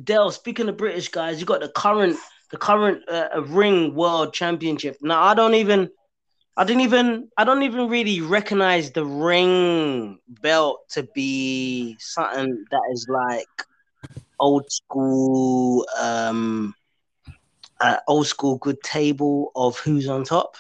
Dell, 0.03 0.31
speaking 0.31 0.67
of 0.69 0.77
British 0.77 1.09
guys, 1.09 1.39
you 1.39 1.45
got 1.45 1.61
the 1.61 1.69
current 1.69 2.17
the 2.51 2.57
current 2.57 3.03
uh, 3.09 3.41
ring 3.47 3.93
world 3.93 4.33
championship. 4.33 4.97
Now 5.01 5.21
I 5.23 5.33
don't 5.33 5.55
even 5.55 5.89
I 6.55 6.63
didn't 6.63 6.81
even 6.81 7.29
I 7.37 7.43
don't 7.43 7.63
even 7.63 7.89
really 7.89 8.21
recognize 8.21 8.91
the 8.91 9.05
ring 9.05 10.19
belt 10.27 10.87
to 10.91 11.03
be 11.13 11.95
something 11.99 12.65
that 12.71 12.81
is 12.93 13.07
like 13.09 13.47
old 14.39 14.71
school 14.71 15.85
um 15.99 16.73
uh, 17.79 17.97
old 18.07 18.27
school 18.27 18.57
good 18.57 18.81
table 18.81 19.51
of 19.55 19.77
who's 19.79 20.07
on 20.07 20.23
top. 20.23 20.55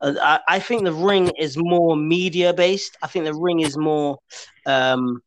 Uh, 0.00 0.14
I, 0.20 0.40
I 0.56 0.58
think 0.60 0.84
the 0.84 0.92
ring 0.92 1.30
is 1.38 1.56
more 1.56 1.96
media 1.96 2.52
based. 2.54 2.96
I 3.02 3.06
think 3.06 3.24
the 3.24 3.34
ring 3.34 3.60
is 3.60 3.76
more 3.76 4.18
um 4.66 5.22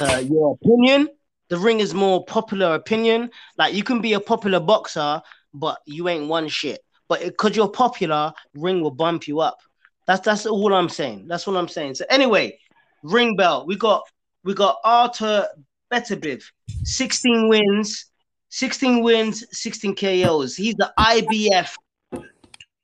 uh, 0.00 0.22
your 0.28 0.54
opinion. 0.54 1.08
The 1.48 1.58
ring 1.58 1.80
is 1.80 1.94
more 1.94 2.24
popular 2.24 2.74
opinion. 2.74 3.30
Like 3.58 3.74
you 3.74 3.84
can 3.84 4.00
be 4.00 4.14
a 4.14 4.20
popular 4.20 4.60
boxer, 4.60 5.20
but 5.52 5.78
you 5.86 6.08
ain't 6.08 6.28
one 6.28 6.48
shit. 6.48 6.80
But 7.08 7.20
because 7.20 7.56
you're 7.56 7.68
popular, 7.68 8.32
ring 8.54 8.82
will 8.82 8.90
bump 8.90 9.28
you 9.28 9.40
up. 9.40 9.58
That's 10.06 10.20
that's 10.20 10.46
all 10.46 10.74
I'm 10.74 10.88
saying. 10.88 11.26
That's 11.28 11.46
what 11.46 11.56
I'm 11.56 11.68
saying. 11.68 11.96
So 11.96 12.04
anyway, 12.10 12.58
ring 13.02 13.36
bell. 13.36 13.66
We 13.66 13.76
got 13.76 14.02
we 14.44 14.54
got 14.54 14.78
Arthur 14.84 15.46
Beterbiev, 15.92 16.42
16 16.84 17.48
wins, 17.48 18.06
16 18.48 19.02
wins, 19.02 19.44
16 19.52 19.94
KOs. 19.94 20.56
He's 20.56 20.74
the 20.74 20.92
IBF 20.98 21.74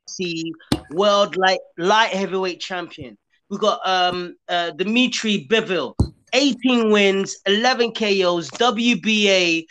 C 0.09 0.53
world 0.93 1.37
light 1.37 1.61
light 1.77 2.11
heavyweight 2.11 2.61
champion. 2.61 3.17
We 3.51 3.59
got 3.59 3.81
um 3.87 4.37
uh 4.49 4.71
Dimitri 4.73 5.47
Bivol, 5.51 5.95
18 6.33 6.91
wins, 6.91 7.37
11 7.47 7.93
KOs, 7.93 8.51
WBA 8.51 9.65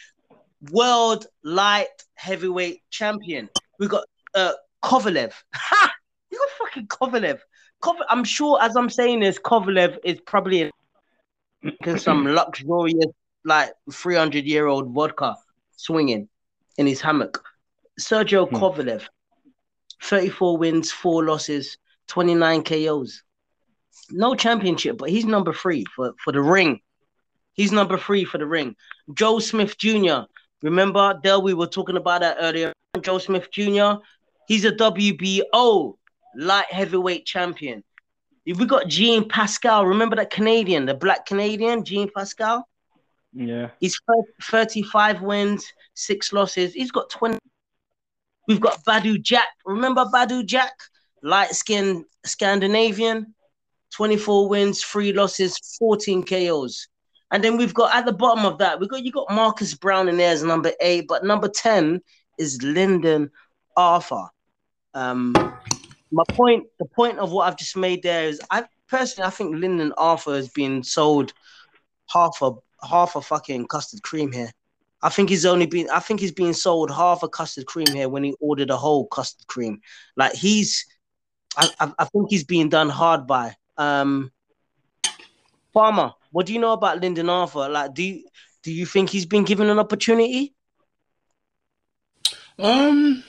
world 0.71 1.27
light 1.43 1.87
heavyweight 2.15 2.81
champion. 2.89 3.49
We 3.79 3.87
got 3.87 4.05
uh 4.35 4.53
Kovalev. 4.83 5.33
Ha! 5.53 5.91
You 6.31 6.37
got 6.39 6.49
fucking 6.67 6.87
Kovalev. 6.87 7.39
Kov- 7.81 8.05
I'm 8.09 8.23
sure 8.23 8.59
as 8.61 8.75
I'm 8.75 8.89
saying 8.89 9.19
this, 9.21 9.39
Kovalev 9.39 9.97
is 10.03 10.19
probably 10.21 10.71
in 11.85 11.99
some 11.99 12.25
luxurious 12.39 13.11
like 13.45 13.71
300 13.91 14.45
year 14.45 14.67
old 14.67 14.93
vodka 14.93 15.35
swinging 15.75 16.27
in 16.77 16.85
his 16.87 17.01
hammock. 17.01 17.43
Sergio 17.99 18.47
Hmm. 18.49 18.55
Kovalev, 18.55 19.07
34 20.03 20.57
wins, 20.57 20.91
four 20.91 21.23
losses, 21.25 21.77
29 22.07 22.63
KOs. 22.63 23.23
No 24.09 24.35
championship, 24.35 24.97
but 24.97 25.09
he's 25.09 25.25
number 25.25 25.53
three 25.53 25.85
for, 25.95 26.13
for 26.23 26.31
the 26.31 26.41
ring. 26.41 26.79
He's 27.53 27.71
number 27.71 27.97
three 27.97 28.23
for 28.23 28.37
the 28.37 28.45
ring. 28.45 28.75
Joe 29.13 29.39
Smith 29.39 29.77
Jr. 29.77 30.21
Remember, 30.61 31.19
Del, 31.23 31.41
we 31.41 31.53
were 31.53 31.67
talking 31.67 31.97
about 31.97 32.21
that 32.21 32.37
earlier. 32.39 32.73
Joe 33.01 33.17
Smith 33.17 33.49
Jr. 33.51 34.01
He's 34.47 34.65
a 34.65 34.71
WBO 34.71 35.95
light 36.35 36.71
heavyweight 36.71 37.25
champion. 37.25 37.83
If 38.45 38.59
we 38.59 38.65
got 38.65 38.87
Jean 38.87 39.27
Pascal. 39.27 39.85
Remember 39.85 40.15
that 40.15 40.29
Canadian, 40.29 40.85
the 40.85 40.93
black 40.93 41.25
Canadian, 41.25 41.83
Jean 41.83 42.09
Pascal? 42.15 42.67
yeah. 43.33 43.69
He's 43.79 43.99
35 44.41 45.21
wins, 45.21 45.71
six 45.93 46.31
losses. 46.33 46.73
He's 46.73 46.91
got 46.91 47.09
20. 47.09 47.37
We've 48.47 48.61
got 48.61 48.83
Badou 48.85 49.21
Jack. 49.21 49.49
Remember 49.65 50.05
Badou 50.05 50.45
Jack? 50.45 50.73
Light 51.23 51.51
skinned 51.51 52.05
Scandinavian, 52.25 53.33
24 53.95 54.47
wins, 54.49 54.83
three 54.83 55.11
losses, 55.11 55.57
14 55.79 56.23
KOs. 56.23 56.87
And 57.31 57.43
then 57.43 57.57
we've 57.57 57.73
got 57.73 57.93
at 57.93 58.05
the 58.05 58.13
bottom 58.13 58.45
of 58.45 58.57
that, 58.59 58.79
we 58.79 58.87
got 58.87 59.03
you 59.03 59.11
got 59.11 59.29
Marcus 59.29 59.73
Browne 59.73 60.07
in 60.07 60.17
there 60.17 60.31
as 60.31 60.43
number 60.43 60.71
eight, 60.79 61.05
but 61.07 61.25
number 61.25 61.49
10 61.49 62.01
is 62.37 62.61
Lyndon 62.61 63.29
Arthur. 63.75 64.27
Um, 64.93 65.33
my 66.11 66.23
point, 66.29 66.67
the 66.79 66.85
point 66.85 67.19
of 67.19 67.31
what 67.31 67.47
I've 67.47 67.57
just 67.57 67.75
made 67.75 68.01
there 68.03 68.25
is, 68.25 68.39
I 68.49 68.65
personally, 68.87 69.27
I 69.27 69.31
think 69.31 69.55
Lyndon 69.55 69.93
Arthur 69.97 70.35
has 70.35 70.47
been 70.47 70.83
sold 70.83 71.33
half 72.09 72.37
a 72.41 72.51
half 72.87 73.15
a 73.15 73.21
fucking 73.21 73.67
custard 73.67 74.03
cream 74.03 74.31
here. 74.31 74.51
I 75.01 75.09
think 75.09 75.29
he's 75.29 75.45
only 75.45 75.67
been, 75.67 75.89
I 75.89 75.99
think 75.99 76.19
he's 76.19 76.31
being 76.31 76.53
sold 76.53 76.91
half 76.91 77.23
a 77.23 77.29
custard 77.29 77.65
cream 77.67 77.87
here 77.93 78.09
when 78.09 78.23
he 78.23 78.33
ordered 78.39 78.69
a 78.69 78.77
whole 78.77 79.07
custard 79.07 79.47
cream. 79.47 79.81
Like 80.15 80.33
he's, 80.33 80.85
I, 81.55 81.69
I, 81.79 81.93
I 81.99 82.05
think 82.05 82.27
he's 82.29 82.43
being 82.43 82.69
done 82.69 82.89
hard 82.89 83.27
by. 83.27 83.55
Um, 83.77 84.31
Farmer, 85.73 86.13
what 86.31 86.47
do 86.47 86.53
you 86.53 86.59
know 86.59 86.73
about 86.73 87.01
Lyndon 87.01 87.29
Arthur? 87.29 87.69
Like, 87.69 87.93
do 87.93 88.03
you 88.03 88.23
do 88.63 88.71
you 88.71 88.85
think 88.85 89.09
he's 89.09 89.27
been 89.27 89.43
given 89.43 89.69
an 89.69 89.77
opportunity? 89.77 90.55
Um, 92.57 93.23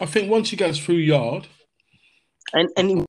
I 0.00 0.06
think 0.06 0.30
once 0.30 0.48
he 0.50 0.56
gets 0.56 0.78
through 0.78 0.96
Yarde, 0.96 1.46
And 2.54 2.70
and 2.76 2.90
he 2.90 3.04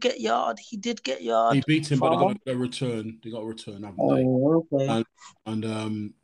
get 0.00 0.20
Yarde. 0.20 0.58
He 0.58 0.76
did 0.76 1.02
get 1.02 1.22
Yarde. 1.22 1.56
he 1.56 1.62
beat 1.66 1.90
him, 1.90 1.98
but 1.98 2.10
they 2.10 2.16
got 2.16 2.36
a 2.46 2.56
return. 2.56 3.18
They 3.22 3.30
got 3.30 3.42
a 3.42 3.46
return, 3.46 3.82
haven't 3.82 3.96
they? 3.96 4.24
Oh, 4.24 4.66
okay. 4.72 4.88
And 4.88 5.04
and 5.44 5.64
um, 5.64 6.14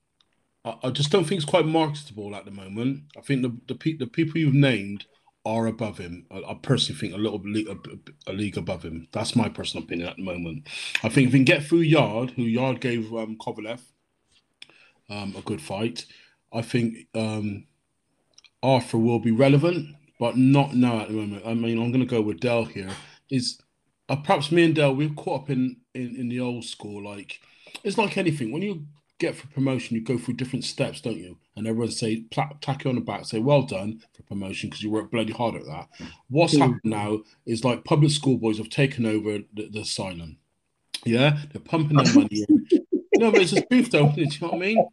I, 0.64 0.74
I 0.84 0.90
just 0.90 1.10
don't 1.10 1.24
think 1.24 1.40
it's 1.40 1.50
quite 1.50 1.66
marketable 1.66 2.34
at 2.34 2.44
the 2.44 2.50
moment. 2.50 3.04
I 3.16 3.20
think 3.20 3.42
the 3.42 3.56
the, 3.66 3.74
pe- 3.74 3.96
the 3.96 4.06
people 4.06 4.38
you've 4.38 4.54
named 4.54 5.06
are 5.44 5.66
above 5.66 5.98
him. 5.98 6.26
I, 6.30 6.38
I 6.38 6.54
personally 6.62 7.00
think 7.00 7.14
a 7.14 7.18
little 7.18 7.38
bit 7.38 7.66
a, 7.66 8.30
a 8.30 8.32
league 8.32 8.56
above 8.56 8.84
him. 8.84 9.08
That's 9.12 9.36
my 9.36 9.48
personal 9.48 9.84
opinion 9.84 10.08
at 10.08 10.16
the 10.16 10.22
moment. 10.22 10.68
I 11.02 11.08
think 11.08 11.28
if 11.28 11.32
he 11.32 11.38
can 11.38 11.44
get 11.44 11.64
through 11.64 11.80
Yarde, 11.80 12.30
who 12.32 12.42
Yarde 12.42 12.80
gave 12.80 13.12
um, 13.12 13.36
Kovalev 13.38 13.80
um, 15.10 15.34
a 15.36 15.42
good 15.42 15.60
fight, 15.60 16.06
I 16.52 16.62
think 16.62 17.08
um, 17.14 17.66
Arthur 18.62 18.98
will 18.98 19.18
be 19.18 19.32
relevant, 19.32 19.96
but 20.20 20.36
not 20.36 20.74
now 20.74 21.00
at 21.00 21.08
the 21.08 21.14
moment. 21.14 21.42
I 21.44 21.54
mean, 21.54 21.82
I'm 21.82 21.90
going 21.90 22.06
to 22.06 22.06
go 22.06 22.22
with 22.22 22.40
Dell 22.40 22.64
here. 22.64 22.90
Is 23.30 23.60
uh, 24.08 24.16
perhaps 24.16 24.52
me 24.52 24.64
and 24.64 24.74
Dell 24.74 24.94
we're 24.94 25.08
caught 25.10 25.42
up 25.42 25.50
in, 25.50 25.78
in 25.94 26.14
in 26.16 26.28
the 26.28 26.40
old 26.40 26.64
school. 26.64 27.02
Like 27.02 27.40
it's 27.82 27.98
like 27.98 28.16
anything. 28.16 28.52
When 28.52 28.62
you 28.62 28.86
get 29.18 29.34
for 29.36 29.46
promotion, 29.48 29.96
you 29.96 30.02
go 30.02 30.18
through 30.18 30.34
different 30.34 30.64
steps, 30.64 31.00
don't 31.00 31.16
you? 31.18 31.36
And 31.56 31.66
everyone 31.66 31.90
say 31.92 32.22
pla- 32.30 32.50
tack 32.60 32.84
you 32.84 32.90
on 32.90 32.96
the 32.96 33.02
back, 33.02 33.24
say 33.24 33.38
well 33.38 33.62
done 33.62 34.02
for 34.14 34.22
promotion 34.24 34.68
because 34.70 34.82
you 34.82 34.90
worked 34.90 35.12
bloody 35.12 35.32
hard 35.32 35.54
at 35.54 35.64
that. 35.66 35.88
What's 36.28 36.54
Mm. 36.54 36.58
happened 36.60 36.80
now 36.84 37.20
is 37.46 37.64
like 37.64 37.84
public 37.84 38.10
school 38.10 38.36
boys 38.38 38.58
have 38.58 38.68
taken 38.70 39.06
over 39.06 39.38
the, 39.54 39.68
the 39.68 39.80
asylum. 39.80 40.38
Yeah, 41.04 41.38
they're 41.52 41.60
pumping 41.62 41.96
their 41.96 42.14
money 42.14 42.44
in. 42.48 42.66
No, 43.16 43.30
but 43.30 43.42
it's 43.42 43.52
just 43.52 43.68
truth 43.70 43.90
though. 43.90 44.10
Do 44.12 44.22
you 44.22 44.26
know 44.40 44.48
what 44.48 44.54
I 44.54 44.58
mean? 44.58 44.86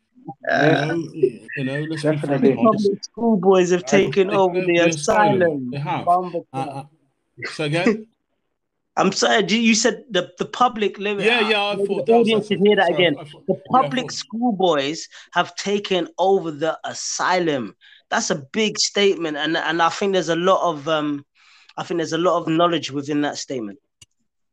Yeah. 0.47 0.85
You 0.85 0.87
know, 0.93 1.03
you 1.57 1.63
know 1.63 1.81
let's 1.89 2.03
Definitely. 2.03 2.53
frank, 2.53 2.59
honest. 2.67 2.85
Public 2.85 3.03
schoolboys 3.03 3.69
have 3.71 3.85
taken 3.85 4.27
They- 4.27 4.35
over 4.35 4.59
the 4.61 4.65
the 4.67 4.77
asylum. 4.89 5.41
asylum. 5.41 5.71
They 5.71 5.79
have. 5.79 6.07
Uh, 6.07 6.41
uh, 6.53 6.83
so 7.45 7.63
again, 7.63 8.05
I'm 8.99 9.11
sorry, 9.13 9.45
you 9.47 9.57
you 9.59 9.75
said 9.75 10.03
the, 10.09 10.31
the 10.37 10.45
public 10.45 10.97
limit. 10.97 11.25
yeah, 11.25 11.47
yeah. 11.49 11.63
I 11.71 11.75
thought 11.75 12.05
the 12.05 12.13
audience 12.13 12.47
should 12.47 12.59
hear 12.59 12.75
that 12.75 12.87
sorry, 12.89 13.05
again. 13.05 13.15
Thought- 13.25 13.47
The 13.47 13.61
public 13.71 14.11
thought- 14.11 14.11
schoolboys 14.11 15.07
have 15.31 15.55
taken 15.55 16.09
over 16.17 16.51
the 16.51 16.77
asylum. 16.83 17.75
That's 18.09 18.29
a 18.29 18.35
big 18.35 18.77
statement, 18.77 19.37
and 19.37 19.55
and 19.55 19.81
I 19.81 19.89
think 19.89 20.13
there's 20.13 20.29
a 20.29 20.35
lot 20.35 20.61
of 20.69 20.87
um, 20.87 21.25
I 21.77 21.83
think 21.83 21.99
there's 21.99 22.13
a 22.13 22.17
lot 22.17 22.39
of 22.41 22.47
knowledge 22.47 22.91
within 22.91 23.21
that 23.21 23.37
statement. 23.37 23.79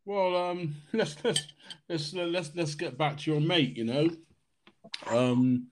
Well, 0.04 0.36
um, 0.36 0.76
let's 0.92 1.16
let's 1.24 1.42
let's 1.88 2.12
let's 2.14 2.50
let's 2.54 2.74
get 2.76 2.96
back 2.96 3.18
to 3.18 3.30
your 3.32 3.40
mate. 3.40 3.76
You 3.76 3.84
know, 3.84 4.10
um, 5.08 5.66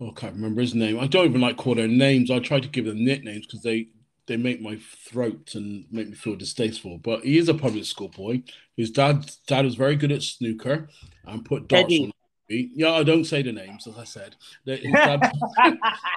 oh, 0.00 0.10
I 0.10 0.12
can't 0.20 0.34
remember 0.34 0.60
his 0.60 0.74
name. 0.74 1.00
I 1.00 1.06
don't 1.06 1.24
even 1.26 1.40
like 1.40 1.56
call 1.56 1.74
their 1.74 1.88
names. 1.88 2.30
I 2.30 2.38
try 2.40 2.60
to 2.60 2.68
give 2.68 2.84
them 2.84 3.04
nicknames 3.04 3.46
because 3.46 3.62
they 3.62 3.88
they 4.28 4.36
make 4.36 4.60
my 4.60 4.78
throat 5.04 5.54
and 5.54 5.86
make 5.90 6.08
me 6.08 6.14
feel 6.14 6.36
distasteful. 6.36 6.98
But 6.98 7.24
he 7.24 7.38
is 7.38 7.48
a 7.48 7.54
public 7.54 7.84
school 7.84 8.08
boy. 8.08 8.44
His 8.76 8.90
dad 8.90 9.30
dad 9.48 9.64
was 9.64 9.74
very 9.74 9.96
good 9.96 10.12
at 10.12 10.22
snooker 10.22 10.88
and 11.26 11.44
put 11.44 11.66
darts 11.66 11.86
Eddie. 11.86 12.04
on. 12.04 12.12
Yeah, 12.50 12.92
I 12.92 13.02
don't 13.02 13.24
say 13.24 13.42
the 13.42 13.52
names 13.52 13.86
as 13.86 13.98
I 13.98 14.04
said. 14.04 14.36
His 14.64 14.80
dad, 14.92 15.20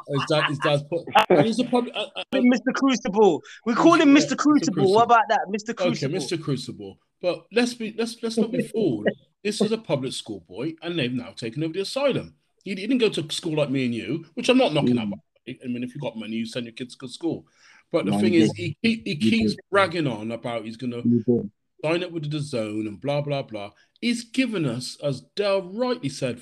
his 0.07 0.25
dad, 0.29 0.45
his 0.45 0.59
dad's 0.59 0.83
put. 0.83 1.45
He's 1.45 1.59
a 1.59 1.65
public. 1.65 1.93
Uh, 1.93 2.05
uh, 2.15 2.23
Mr. 2.33 2.73
Crucible, 2.73 3.41
we 3.65 3.73
call 3.75 3.95
him 3.95 4.15
Mr. 4.15 4.31
Mr. 4.31 4.37
Crucible. 4.37 4.93
What 4.93 5.03
about 5.03 5.27
that, 5.27 5.41
Mr. 5.49 5.75
Crucible? 5.75 6.15
Okay? 6.15 6.25
Mr. 6.25 6.41
Crucible. 6.41 6.99
But 7.21 7.47
let's 7.51 7.73
be 7.73 7.93
let's 7.97 8.15
let's 8.23 8.37
not 8.37 8.51
be 8.51 8.61
fooled. 8.73 9.09
This 9.43 9.59
is 9.59 9.73
a 9.73 9.77
public 9.77 10.13
school 10.13 10.45
boy, 10.47 10.75
and 10.81 10.97
they've 10.97 11.11
now 11.11 11.31
taken 11.31 11.63
over 11.63 11.73
the 11.73 11.81
asylum. 11.81 12.35
He, 12.63 12.75
didn't 12.75 12.99
go 12.99 13.09
to 13.09 13.29
school 13.33 13.57
like 13.57 13.71
me 13.71 13.85
and 13.85 13.95
you, 13.95 14.25
which 14.35 14.47
I'm 14.47 14.57
not 14.57 14.73
knocking 14.73 14.95
Mm. 14.95 15.19
I 15.47 15.67
mean, 15.67 15.83
if 15.83 15.93
you've 15.93 16.01
got 16.03 16.15
money, 16.15 16.35
you 16.35 16.45
send 16.45 16.65
your 16.67 16.73
kids 16.73 16.95
to 16.95 17.07
school. 17.07 17.45
But 17.91 18.05
the 18.05 18.11
No, 18.11 18.19
thing 18.19 18.33
you 18.33 18.43
is, 18.43 18.53
he, 18.55 18.77
he, 18.81 19.01
he 19.05 19.15
keeps 19.17 19.55
bragging 19.69 20.07
on 20.07 20.31
about 20.31 20.65
he's 20.65 20.77
going 20.77 20.91
to 20.91 21.49
sign 21.83 22.03
up 22.03 22.11
with 22.11 22.31
the 22.31 22.39
zone 22.39 22.87
and 22.87 22.99
blah 23.01 23.21
blah 23.21 23.41
blah. 23.41 23.71
He's 23.99 24.23
given 24.23 24.65
us, 24.65 24.97
as 25.03 25.21
Dell 25.35 25.61
rightly 25.61 26.09
said 26.09 26.39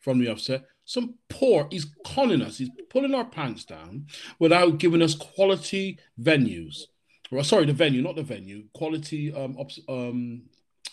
from 0.00 0.18
the 0.20 0.30
offset, 0.30 0.64
some 0.84 1.14
poor. 1.28 1.68
He's 1.70 1.86
conning 2.06 2.42
us. 2.42 2.58
He's 2.58 2.70
pulling 2.90 3.14
our 3.14 3.24
pants 3.24 3.64
down 3.64 4.06
without 4.38 4.78
giving 4.78 5.02
us 5.02 5.14
quality 5.14 5.98
venues. 6.20 6.82
Well, 7.30 7.44
sorry, 7.44 7.66
the 7.66 7.72
venue, 7.72 8.02
not 8.02 8.16
the 8.16 8.22
venue. 8.22 8.64
Quality 8.74 9.32
um, 9.32 9.56
ops, 9.58 9.80
um, 9.88 10.42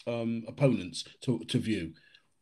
um, 0.08 0.44
opponents 0.48 1.04
to, 1.22 1.40
to 1.50 1.58
view. 1.60 1.94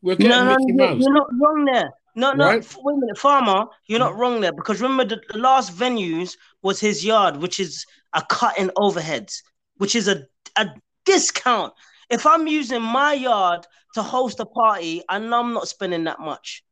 We're 0.01 0.15
getting 0.15 0.29
No, 0.29 0.43
no, 0.43 0.49
Mickey 0.51 0.63
you're, 0.67 0.87
Mouse. 0.87 1.01
you're 1.01 1.13
not 1.13 1.27
wrong 1.41 1.65
there. 1.65 1.89
No, 2.17 2.33
no, 2.33 2.45
Right? 2.45 2.75
wait 2.79 2.93
a 2.93 2.97
minute, 2.97 3.17
Farmer, 3.19 3.67
you're 3.85 3.99
not 3.99 4.13
mm. 4.13 4.17
wrong 4.17 4.41
there 4.41 4.51
because 4.51 4.81
remember 4.81 5.05
the, 5.05 5.21
the 5.31 5.37
last 5.37 5.71
venues 5.71 6.35
was 6.63 6.79
his 6.79 7.05
yard, 7.05 7.37
which 7.37 7.59
is 7.59 7.85
a 8.13 8.23
cut 8.27 8.57
in 8.57 8.71
overheads, 8.75 9.43
which 9.75 9.95
is 9.95 10.07
a, 10.07 10.25
a 10.55 10.67
discount. 11.05 11.73
If 12.09 12.25
I'm 12.25 12.47
using 12.47 12.81
my 12.81 13.13
yard 13.13 13.67
to 13.93 14.01
host 14.01 14.39
a 14.39 14.47
party, 14.47 15.03
I 15.07 15.19
know 15.19 15.41
I'm 15.41 15.53
not 15.53 15.67
spending 15.67 16.05
that 16.05 16.19
much. 16.19 16.63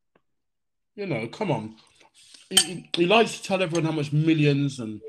You 0.96 1.06
know, 1.06 1.28
come 1.28 1.52
on. 1.52 1.76
He, 2.50 2.56
he, 2.66 2.90
he 2.96 3.06
likes 3.06 3.38
to 3.38 3.44
tell 3.44 3.62
everyone 3.62 3.86
how 3.86 3.92
much 3.92 4.12
millions, 4.12 4.80
and 4.80 5.00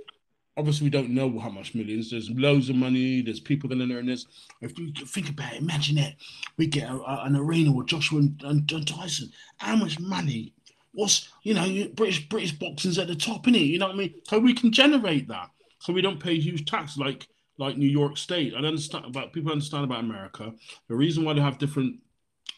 obviously 0.57 0.85
we 0.87 0.91
don't 0.91 1.11
know 1.11 1.39
how 1.39 1.51
much 1.51 1.75
millions. 1.75 2.11
There's 2.11 2.31
loads 2.31 2.69
of 2.69 2.77
money. 2.77 3.21
There's 3.23 3.41
people 3.41 3.69
going 3.69 3.87
to 3.87 3.95
earn 3.95 4.07
this. 4.07 4.27
If 4.61 4.79
you 4.79 4.93
think 5.07 5.31
about 5.31 5.53
it, 5.53 5.61
imagine 5.63 5.99
it. 5.99 6.17
We 6.57 6.67
get 6.67 6.89
a, 6.89 6.95
a- 6.95 7.25
an 7.25 7.37
arena 7.37 7.73
with 7.73 7.87
Joshua 7.87 8.21
and, 8.21 8.41
and, 8.45 8.71
and 8.73 8.87
Tyson. 8.87 9.31
How 9.59 9.77
much 9.77 9.99
money? 10.01 10.53
What's 10.93 11.29
you 11.43 11.53
know 11.53 11.89
British 11.95 12.27
British 12.29 12.53
boxing's 12.53 12.99
at 12.99 13.07
the 13.09 13.15
top, 13.15 13.45
innit? 13.47 13.67
You 13.69 13.79
know 13.79 13.87
what 13.87 13.97
I 13.97 13.99
mean? 13.99 14.15
So 14.25 14.39
we 14.39 14.55
can 14.55 14.73
generate 14.73 15.29
that. 15.29 15.51
So 15.79 15.93
we 15.93 16.01
don't 16.01 16.19
pay 16.19 16.39
huge 16.39 16.65
tax 16.65 16.97
like 16.97 17.29
like 17.59 17.77
New 17.77 17.89
York 17.89 18.17
State. 18.17 18.55
I 18.55 18.59
understand 18.59 19.05
about 19.05 19.33
people 19.33 19.53
understand 19.53 19.85
about 19.85 20.01
America. 20.01 20.55
The 20.89 20.97
reason 20.97 21.25
why 21.25 21.35
they 21.35 21.41
have 21.43 21.59
different 21.59 21.97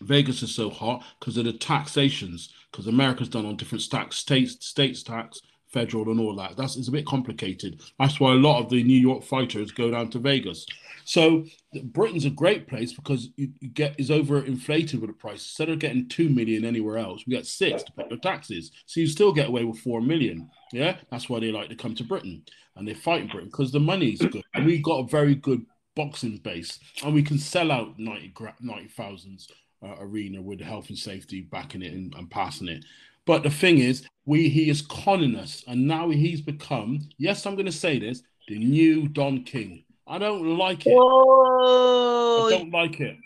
Vegas 0.00 0.42
is 0.42 0.54
so 0.54 0.70
hot 0.70 1.04
because 1.18 1.36
of 1.36 1.44
the 1.44 1.52
taxations. 1.52 2.50
Because 2.70 2.86
America's 2.86 3.28
done 3.28 3.46
on 3.46 3.56
different 3.56 3.82
stacks, 3.82 4.16
states, 4.16 4.64
states 4.66 5.02
tax, 5.02 5.40
federal, 5.68 6.10
and 6.10 6.20
all 6.20 6.34
that. 6.36 6.56
That's 6.56 6.76
it's 6.76 6.88
a 6.88 6.92
bit 6.92 7.06
complicated. 7.06 7.80
That's 7.98 8.20
why 8.20 8.32
a 8.32 8.36
lot 8.36 8.62
of 8.62 8.70
the 8.70 8.82
New 8.82 8.98
York 8.98 9.22
fighters 9.22 9.70
go 9.70 9.90
down 9.90 10.10
to 10.10 10.18
Vegas. 10.18 10.66
So 11.04 11.44
Britain's 11.84 12.26
a 12.26 12.30
great 12.30 12.66
place 12.68 12.92
because 12.92 13.30
you, 13.36 13.50
you 13.60 13.68
get 13.68 13.98
is 13.98 14.10
over 14.10 14.44
inflated 14.44 15.00
with 15.00 15.10
the 15.10 15.14
price. 15.14 15.44
Instead 15.44 15.70
of 15.70 15.78
getting 15.78 16.08
two 16.08 16.28
million 16.28 16.64
anywhere 16.64 16.98
else, 16.98 17.24
we 17.26 17.34
get 17.34 17.46
six 17.46 17.82
to 17.82 17.92
pay 17.92 18.04
the 18.08 18.16
taxes. 18.16 18.72
So 18.86 19.00
you 19.00 19.06
still 19.06 19.32
get 19.32 19.48
away 19.48 19.64
with 19.64 19.78
four 19.78 20.00
million. 20.00 20.50
Yeah, 20.72 20.96
that's 21.10 21.28
why 21.28 21.40
they 21.40 21.50
like 21.50 21.70
to 21.70 21.76
come 21.76 21.94
to 21.94 22.04
Britain 22.04 22.42
and 22.78 22.86
they 22.86 22.94
fight 22.94 23.22
in 23.22 23.28
Britain 23.28 23.48
because 23.48 23.72
the 23.72 23.80
money's 23.80 24.20
good. 24.20 24.44
And 24.54 24.64
we've 24.64 24.82
got 24.82 25.00
a 25.00 25.08
very 25.08 25.34
good 25.34 25.66
boxing 25.94 26.36
base, 26.38 26.78
and 27.04 27.12
we 27.12 27.22
can 27.22 27.38
sell 27.38 27.72
out 27.72 27.98
90 27.98 28.28
gra- 28.28 28.54
90,000 28.60 29.46
uh, 29.82 29.96
arena 29.98 30.40
with 30.40 30.60
health 30.60 30.88
and 30.88 30.98
safety 30.98 31.40
backing 31.40 31.82
it 31.82 31.92
and, 31.92 32.14
and 32.14 32.30
passing 32.30 32.68
it. 32.68 32.84
But 33.28 33.42
the 33.42 33.50
thing 33.50 33.76
is, 33.76 34.06
we 34.24 34.48
he 34.48 34.70
is 34.70 34.80
conning 34.80 35.36
us, 35.36 35.62
and 35.68 35.86
now 35.86 36.08
he's 36.08 36.40
become. 36.40 37.00
Yes, 37.18 37.44
I'm 37.44 37.56
going 37.56 37.66
to 37.66 37.72
say 37.72 37.98
this: 37.98 38.22
the 38.48 38.58
new 38.58 39.06
Don 39.06 39.44
King. 39.44 39.84
I 40.06 40.16
don't 40.18 40.56
like 40.56 40.86
it. 40.86 40.92
I 40.92 40.96
Oh, 40.98 42.48
don't 42.48 42.70
like 42.70 42.98
it. 43.00 43.18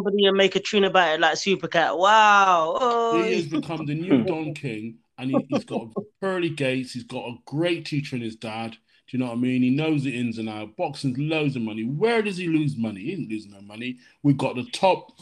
somebody 0.00 0.24
and 0.24 0.38
make 0.38 0.56
a 0.56 0.60
tune 0.60 0.84
about 0.84 1.16
it 1.16 1.20
like 1.20 1.34
Supercat. 1.34 1.98
Wow. 1.98 2.78
Oh, 2.80 3.22
He 3.22 3.34
has 3.34 3.46
become 3.46 3.84
the 3.84 3.94
new 3.94 4.24
Don 4.24 4.54
King, 4.54 4.96
and 5.18 5.30
he, 5.30 5.36
he's 5.50 5.66
got 5.66 5.88
pearly 6.22 6.48
gates. 6.48 6.92
He's 6.94 7.04
got 7.04 7.26
a 7.28 7.36
great 7.44 7.84
teacher 7.84 8.16
in 8.16 8.22
his 8.22 8.36
dad. 8.36 8.70
Do 8.70 9.18
you 9.18 9.18
know 9.18 9.26
what 9.26 9.36
I 9.36 9.40
mean? 9.40 9.62
He 9.62 9.68
knows 9.68 10.04
the 10.04 10.18
ins 10.18 10.38
and 10.38 10.48
outs. 10.48 10.72
Boxing's 10.78 11.18
loads 11.18 11.56
of 11.56 11.60
money. 11.62 11.84
Where 11.84 12.22
does 12.22 12.38
he 12.38 12.48
lose 12.48 12.78
money? 12.78 13.02
He 13.02 13.12
ain't 13.12 13.28
losing 13.28 13.50
no 13.52 13.60
money. 13.60 13.98
We've 14.22 14.38
got 14.38 14.54
the 14.56 14.64
top 14.72 15.12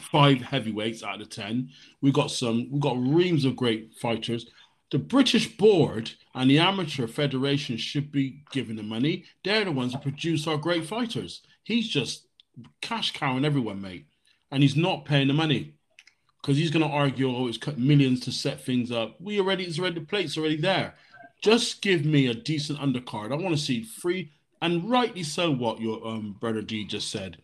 five 0.00 0.40
heavyweights 0.40 1.02
out 1.02 1.20
of 1.20 1.30
ten. 1.30 1.70
We've 2.00 2.12
got 2.12 2.30
some. 2.30 2.68
We've 2.70 2.80
got 2.80 2.96
reams 2.98 3.44
of 3.44 3.56
great 3.56 3.94
fighters. 4.00 4.46
The 4.90 4.98
British 4.98 5.56
board 5.56 6.12
and 6.34 6.48
the 6.48 6.58
amateur 6.58 7.06
federation 7.06 7.76
should 7.76 8.12
be 8.12 8.42
giving 8.52 8.76
the 8.76 8.82
money. 8.82 9.24
They're 9.42 9.64
the 9.64 9.72
ones 9.72 9.92
who 9.92 9.98
produce 9.98 10.46
our 10.46 10.56
great 10.58 10.86
fighters. 10.86 11.42
He's 11.64 11.88
just 11.88 12.26
cash 12.80 13.12
cowing 13.12 13.44
everyone, 13.44 13.80
mate, 13.80 14.06
and 14.50 14.62
he's 14.62 14.76
not 14.76 15.04
paying 15.04 15.28
the 15.28 15.34
money 15.34 15.74
because 16.40 16.58
he's 16.58 16.70
going 16.70 16.86
to 16.86 16.94
argue, 16.94 17.34
oh, 17.34 17.48
it's 17.48 17.56
cut 17.56 17.78
millions 17.78 18.20
to 18.20 18.30
set 18.30 18.60
things 18.60 18.92
up. 18.92 19.18
We 19.20 19.40
already, 19.40 19.64
it's 19.64 19.78
already 19.78 20.00
the 20.00 20.06
plate's 20.06 20.36
already 20.36 20.58
there. 20.58 20.94
Just 21.42 21.82
give 21.82 22.04
me 22.04 22.26
a 22.26 22.34
decent 22.34 22.78
undercard. 22.78 23.32
I 23.32 23.36
want 23.36 23.56
to 23.56 23.62
see 23.62 23.82
free 23.82 24.30
and 24.60 24.88
rightly 24.88 25.22
so. 25.22 25.50
What 25.50 25.80
your 25.80 26.06
um 26.06 26.36
brother 26.38 26.62
D 26.62 26.86
just 26.86 27.10
said. 27.10 27.38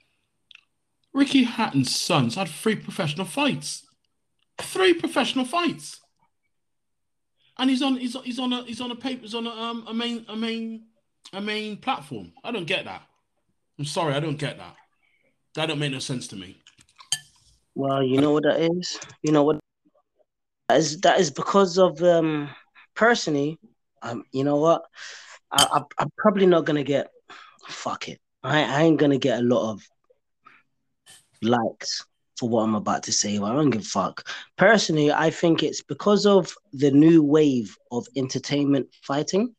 Ricky 1.13 1.45
Hatton's 1.45 1.95
sons 1.95 2.35
had 2.37 2.49
three 2.49 2.77
professional 2.77 3.27
fights. 3.27 3.87
Three 4.61 4.95
professional 4.95 5.45
fights. 5.45 6.01
And 7.59 7.69
he's 7.69 7.83
on 7.83 7.97
he's, 7.97 8.17
he's 8.23 8.39
on 8.39 8.53
a 8.53 8.63
he's 8.65 8.81
on 8.81 8.91
a 8.91 8.97
paper 8.97 9.23
he's 9.23 9.35
on 9.35 9.47
a 9.47 9.51
um 9.51 9.85
a 9.87 9.95
main 9.95 10.25
a 10.29 10.37
main 10.37 10.87
a 11.33 11.41
main 11.41 11.77
platform. 11.77 12.33
I 12.43 12.53
don't 12.53 12.67
get 12.67 12.85
that. 12.85 13.03
I'm 13.79 13.85
sorry, 13.85 14.15
I 14.15 14.21
don't 14.21 14.39
get 14.39 14.59
that. 14.59 14.77
That 15.55 15.67
don't 15.67 15.79
make 15.79 15.93
no 15.93 15.99
sense 15.99 16.29
to 16.29 16.37
me. 16.37 16.63
Well, 17.75 18.03
you 18.03 18.21
know 18.21 18.33
what 18.33 18.45
that 18.45 18.61
is. 18.61 18.99
You 19.23 19.33
know 19.33 19.43
what 19.43 19.59
that 20.69 20.79
is. 20.79 21.01
That 21.01 21.21
is 21.21 21.31
because 21.31 21.79
of 21.79 22.03
um 22.03 22.51
personally. 22.95 23.59
Um, 24.03 24.25
you 24.33 24.45
know 24.45 24.57
what? 24.57 24.83
I, 25.51 25.67
I 25.73 25.83
I'm 25.99 26.11
probably 26.17 26.47
not 26.47 26.65
gonna 26.65 26.85
get. 26.85 27.11
Fuck 27.69 28.09
it. 28.09 28.21
I, 28.43 28.63
I 28.63 28.83
ain't 28.83 28.99
gonna 28.99 29.19
get 29.19 29.41
a 29.41 29.43
lot 29.43 29.71
of 29.71 29.83
likes 31.43 32.05
for 32.39 32.49
what 32.49 32.63
I'm 32.63 32.75
about 32.75 33.03
to 33.05 33.13
say. 33.13 33.39
But 33.39 33.53
I 33.53 33.55
don't 33.55 33.71
give 33.71 33.83
a 33.83 33.85
fuck. 33.85 34.29
Personally, 34.57 35.13
I 35.13 35.31
think 35.31 35.63
it's 35.63 35.83
because 35.83 36.27
of 36.27 36.55
the 36.73 36.91
new 36.91 37.23
wave 37.23 37.77
of 37.93 38.07
entertainment 38.17 38.89
fighting. 39.03 39.55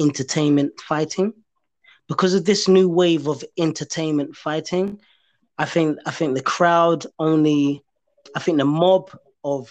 Entertainment 0.00 0.72
fighting. 0.80 1.32
Because 2.08 2.34
of 2.34 2.44
this 2.44 2.66
new 2.68 2.88
wave 2.88 3.28
of 3.28 3.44
entertainment 3.56 4.34
fighting, 4.34 5.00
I 5.58 5.64
think 5.64 5.98
I 6.06 6.10
think 6.10 6.34
the 6.34 6.42
crowd 6.42 7.06
only 7.18 7.82
I 8.34 8.40
think 8.40 8.58
the 8.58 8.64
mob 8.64 9.16
of 9.44 9.70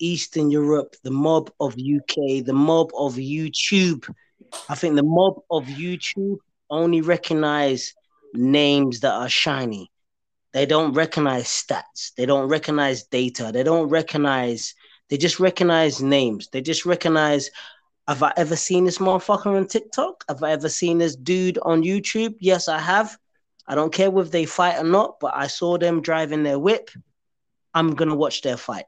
Eastern 0.00 0.50
Europe, 0.50 0.96
the 1.02 1.10
mob 1.10 1.50
of 1.60 1.74
UK, 1.74 2.44
the 2.44 2.52
mob 2.52 2.90
of 2.96 3.14
YouTube, 3.14 4.08
I 4.68 4.74
think 4.74 4.96
the 4.96 5.02
mob 5.02 5.40
of 5.50 5.64
YouTube 5.66 6.38
only 6.70 7.00
recognize 7.00 7.94
names 8.34 9.00
that 9.00 9.12
are 9.12 9.28
shiny. 9.28 9.90
They 10.52 10.66
don't 10.66 10.92
recognize 10.92 11.46
stats. 11.46 12.14
They 12.16 12.26
don't 12.26 12.48
recognize 12.48 13.04
data. 13.04 13.50
They 13.52 13.62
don't 13.62 13.88
recognize, 13.88 14.74
they 15.10 15.16
just 15.16 15.40
recognize 15.40 16.00
names. 16.02 16.48
They 16.48 16.60
just 16.60 16.86
recognize, 16.86 17.50
have 18.06 18.22
I 18.22 18.32
ever 18.36 18.56
seen 18.56 18.84
this 18.84 18.98
motherfucker 18.98 19.54
on 19.56 19.66
TikTok? 19.66 20.24
Have 20.28 20.42
I 20.42 20.52
ever 20.52 20.68
seen 20.68 20.98
this 20.98 21.14
dude 21.14 21.58
on 21.62 21.82
YouTube? 21.82 22.34
Yes, 22.40 22.68
I 22.68 22.78
have. 22.78 23.18
I 23.66 23.74
don't 23.74 23.92
care 23.92 24.10
whether 24.10 24.30
they 24.30 24.46
fight 24.46 24.78
or 24.78 24.84
not, 24.84 25.20
but 25.20 25.34
I 25.36 25.46
saw 25.46 25.76
them 25.76 26.00
driving 26.00 26.42
their 26.42 26.58
whip. 26.58 26.90
I'm 27.74 27.94
gonna 27.94 28.14
watch 28.14 28.40
their 28.40 28.56
fight. 28.56 28.86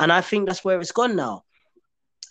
And 0.00 0.12
I 0.12 0.20
think 0.22 0.46
that's 0.46 0.64
where 0.64 0.80
it's 0.80 0.92
gone 0.92 1.14
now. 1.14 1.44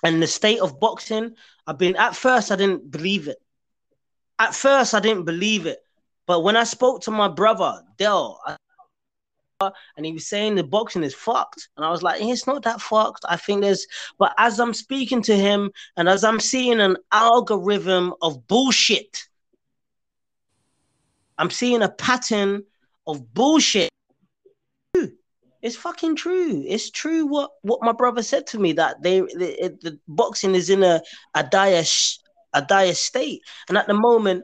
And 0.04 0.22
the 0.22 0.28
state 0.28 0.60
of 0.60 0.80
boxing, 0.80 1.36
I've 1.66 1.78
been 1.78 1.96
at 1.96 2.16
first 2.16 2.52
I 2.52 2.58
didn't 2.58 2.92
believe 2.92 3.30
it. 3.30 3.38
At 4.38 4.54
first 4.54 4.94
I 4.94 5.00
didn't 5.00 5.24
believe 5.24 5.66
it. 5.66 5.80
But 6.28 6.42
when 6.44 6.58
I 6.58 6.66
spoke 6.66 7.02
to 7.04 7.12
my 7.12 7.30
brother, 7.30 7.82
Dell, 7.98 8.42
and 9.60 10.06
he 10.06 10.12
was 10.12 10.28
saying 10.28 10.56
the 10.56 10.64
boxing 10.64 11.04
is 11.04 11.16
fucked. 11.16 11.70
And 11.78 11.86
I 11.86 11.90
was 11.90 12.04
like, 12.04 12.22
it's 12.22 12.46
not 12.46 12.64
that 12.64 12.82
fucked. 12.82 13.26
I 13.28 13.38
think 13.38 13.62
there's, 13.62 13.88
but 14.20 14.34
as 14.38 14.60
I'm 14.60 14.74
speaking 14.74 15.22
to 15.24 15.36
him 15.36 15.72
and 15.96 16.08
as 16.08 16.24
I'm 16.24 16.40
seeing 16.40 16.80
an 16.80 16.98
algorithm 17.12 18.14
of 18.22 18.46
bullshit, 18.48 19.24
I'm 21.38 21.50
seeing 21.50 21.82
a 21.82 21.90
pattern 21.90 22.64
of 23.08 23.34
bullshit. 23.34 23.90
It's 25.62 25.76
fucking 25.76 26.16
true. 26.18 26.64
It's 26.68 26.92
true 26.92 27.26
what 27.26 27.52
what 27.62 27.82
my 27.82 27.92
brother 27.92 28.22
said 28.22 28.46
to 28.48 28.60
me 28.60 28.74
that 28.74 29.02
they 29.02 29.22
the, 29.22 29.78
the 29.82 30.00
boxing 30.08 30.54
is 30.54 30.70
in 30.70 30.84
a 30.84 31.02
a 31.34 31.44
dire 31.44 31.84
a 32.54 32.62
dire 32.62 32.94
state, 32.94 33.42
and 33.68 33.78
at 33.78 33.88
the 33.88 33.96
moment, 33.96 34.44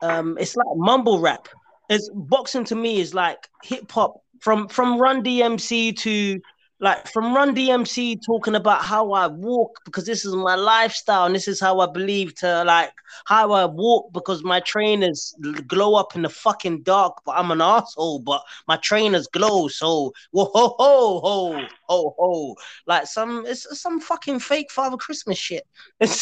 um, 0.00 0.36
it's 0.38 0.56
like 0.56 0.66
mumble 0.76 1.20
rap. 1.20 1.48
It's 1.88 2.08
boxing 2.12 2.64
to 2.64 2.74
me 2.74 3.00
is 3.00 3.14
like 3.14 3.48
hip 3.62 3.90
hop 3.90 4.22
from 4.40 4.68
from 4.68 4.98
Run 4.98 5.22
DMC 5.22 5.96
to 5.98 6.40
like 6.84 7.08
from 7.08 7.34
Run 7.34 7.56
DMC 7.56 8.20
talking 8.26 8.54
about 8.56 8.84
how 8.84 9.12
I 9.12 9.26
walk 9.26 9.80
because 9.86 10.04
this 10.04 10.26
is 10.26 10.36
my 10.36 10.54
lifestyle 10.54 11.24
and 11.24 11.34
this 11.34 11.48
is 11.48 11.58
how 11.58 11.80
I 11.80 11.86
believe 11.86 12.34
to 12.36 12.62
like 12.64 12.92
how 13.24 13.52
I 13.52 13.64
walk 13.64 14.12
because 14.12 14.44
my 14.44 14.60
trainers 14.60 15.34
glow 15.66 15.94
up 15.94 16.14
in 16.14 16.20
the 16.20 16.28
fucking 16.28 16.82
dark, 16.82 17.22
but 17.24 17.38
I'm 17.38 17.50
an 17.50 17.62
asshole, 17.62 18.18
but 18.18 18.42
my 18.68 18.76
trainers 18.76 19.26
glow. 19.28 19.66
So 19.68 20.12
whoa 20.32 20.44
ho 20.52 20.74
ho 20.78 21.20
ho 21.20 21.66
ho 21.88 22.14
ho 22.18 22.56
like 22.86 23.06
some 23.06 23.46
it's 23.46 23.80
some 23.80 23.98
fucking 23.98 24.40
fake 24.40 24.70
Father 24.70 24.98
Christmas 24.98 25.38
shit. 25.38 25.66
that's, 26.00 26.20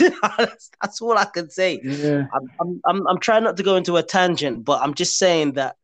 that's 0.80 1.02
all 1.02 1.18
I 1.18 1.24
can 1.24 1.50
say. 1.50 1.80
Yeah. 1.82 2.26
I'm, 2.32 2.48
I'm 2.60 2.80
I'm 2.86 3.06
I'm 3.08 3.18
trying 3.18 3.42
not 3.42 3.56
to 3.56 3.64
go 3.64 3.74
into 3.74 3.96
a 3.96 4.02
tangent, 4.04 4.64
but 4.64 4.80
I'm 4.80 4.94
just 4.94 5.18
saying 5.18 5.54
that 5.54 5.74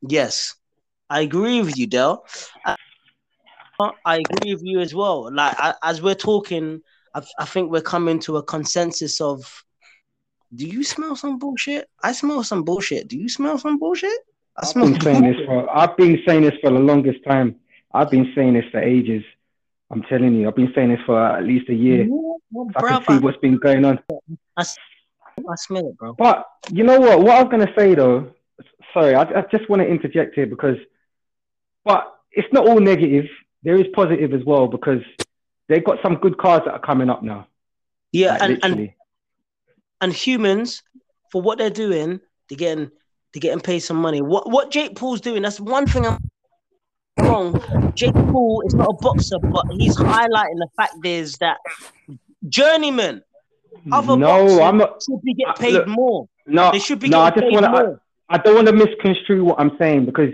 yes, 0.00 0.54
I 1.10 1.20
agree 1.20 1.60
with 1.60 1.76
you, 1.76 1.86
Dell. 1.86 2.24
I 2.64 2.76
agree 4.06 4.54
with 4.54 4.62
you 4.64 4.80
as 4.80 4.94
well. 4.94 5.32
Like 5.32 5.54
I, 5.58 5.74
as 5.82 6.02
we're 6.02 6.14
talking, 6.14 6.80
I, 7.14 7.22
I 7.38 7.44
think 7.44 7.70
we're 7.70 7.80
coming 7.80 8.18
to 8.20 8.36
a 8.36 8.42
consensus 8.42 9.20
of. 9.20 9.64
Do 10.54 10.66
you 10.66 10.82
smell 10.82 11.14
some 11.14 11.38
bullshit? 11.38 11.90
I 12.02 12.12
smell 12.12 12.42
some 12.42 12.64
bullshit. 12.64 13.08
Do 13.08 13.18
you 13.18 13.28
smell 13.28 13.58
some 13.58 13.78
bullshit? 13.78 14.18
I 14.56 14.64
smell. 14.66 14.86
I've 14.86 14.92
been 14.94 15.02
saying 15.02 15.22
this 15.22 15.46
for 15.46 15.76
I've 15.76 15.96
been 15.96 16.22
saying 16.26 16.42
this 16.42 16.54
for 16.62 16.70
the 16.70 16.78
longest 16.78 17.18
time. 17.26 17.56
I've 17.92 18.10
been 18.10 18.32
saying 18.34 18.54
this 18.54 18.64
for 18.70 18.80
ages. 18.80 19.22
I'm 19.90 20.02
telling 20.02 20.34
you, 20.34 20.48
I've 20.48 20.56
been 20.56 20.72
saying 20.74 20.90
this 20.90 21.00
for 21.06 21.22
at 21.22 21.44
least 21.44 21.68
a 21.68 21.74
year. 21.74 22.08
I 22.76 22.80
can 22.80 23.04
see 23.04 23.18
what's 23.18 23.38
been 23.38 23.58
going 23.58 23.84
on. 23.84 23.98
I, 24.56 24.62
I 24.62 25.54
smell 25.56 25.88
it, 25.88 25.96
bro. 25.96 26.14
But 26.14 26.46
you 26.70 26.84
know 26.84 26.98
what? 26.98 27.20
What 27.20 27.36
I 27.36 27.42
was 27.42 27.50
gonna 27.50 27.72
say 27.76 27.94
though, 27.94 28.30
sorry, 28.92 29.14
I, 29.14 29.22
I 29.22 29.42
just 29.50 29.68
want 29.68 29.80
to 29.80 29.88
interject 29.88 30.34
here 30.34 30.46
because, 30.46 30.76
but 31.84 32.14
it's 32.32 32.52
not 32.52 32.66
all 32.66 32.80
negative. 32.80 33.26
There 33.62 33.76
is 33.76 33.86
positive 33.94 34.32
as 34.32 34.44
well 34.44 34.66
because 34.68 35.02
they've 35.68 35.84
got 35.84 35.98
some 36.02 36.16
good 36.16 36.38
cars 36.38 36.62
that 36.64 36.72
are 36.72 36.80
coming 36.80 37.10
up 37.10 37.22
now. 37.22 37.46
Yeah, 38.12 38.32
like, 38.32 38.42
and, 38.42 38.52
and 38.52 38.62
literally. 38.62 38.96
and 40.00 40.12
humans 40.12 40.82
for 41.30 41.42
what 41.42 41.58
they're 41.58 41.70
doing, 41.70 42.20
they're 42.48 42.56
getting 42.58 42.90
they're 43.32 43.40
getting 43.40 43.60
paid 43.60 43.80
some 43.80 43.96
money. 43.98 44.20
What 44.22 44.50
what 44.50 44.70
Jake 44.70 44.96
Paul's 44.96 45.20
doing, 45.20 45.42
that's 45.42 45.60
one 45.60 45.86
thing 45.86 46.06
I'm 46.06 46.18
wrong. 47.18 47.92
Jake 47.94 48.14
Paul 48.14 48.62
is 48.66 48.74
not 48.74 48.88
a 48.88 48.94
boxer, 48.94 49.38
but 49.40 49.66
he's 49.72 49.96
highlighting 49.96 50.56
the 50.58 50.68
fact 50.76 51.04
is 51.04 51.36
that 51.38 51.58
journeyman, 52.48 53.22
other 53.92 54.16
no, 54.16 54.26
boxers 54.26 54.58
I'm 54.60 54.78
not. 54.78 55.02
should 55.02 55.22
be 55.22 55.34
get 55.34 55.48
uh, 55.48 55.52
paid 55.54 55.72
look, 55.74 55.88
more. 55.88 56.28
No, 56.46 56.72
They 56.72 56.78
should 56.78 57.00
be 57.00 57.08
no. 57.08 57.20
I 57.20 57.30
getting 57.30 57.50
just 57.50 57.54
paid 57.54 57.62
want 57.62 57.76
to. 57.76 57.82
more. 57.82 58.02
I, 58.30 58.34
I 58.36 58.38
don't 58.38 58.54
want 58.54 58.66
to 58.68 58.72
misconstrue 58.72 59.44
what 59.44 59.60
I'm 59.60 59.72
saying 59.78 60.06
because, 60.06 60.30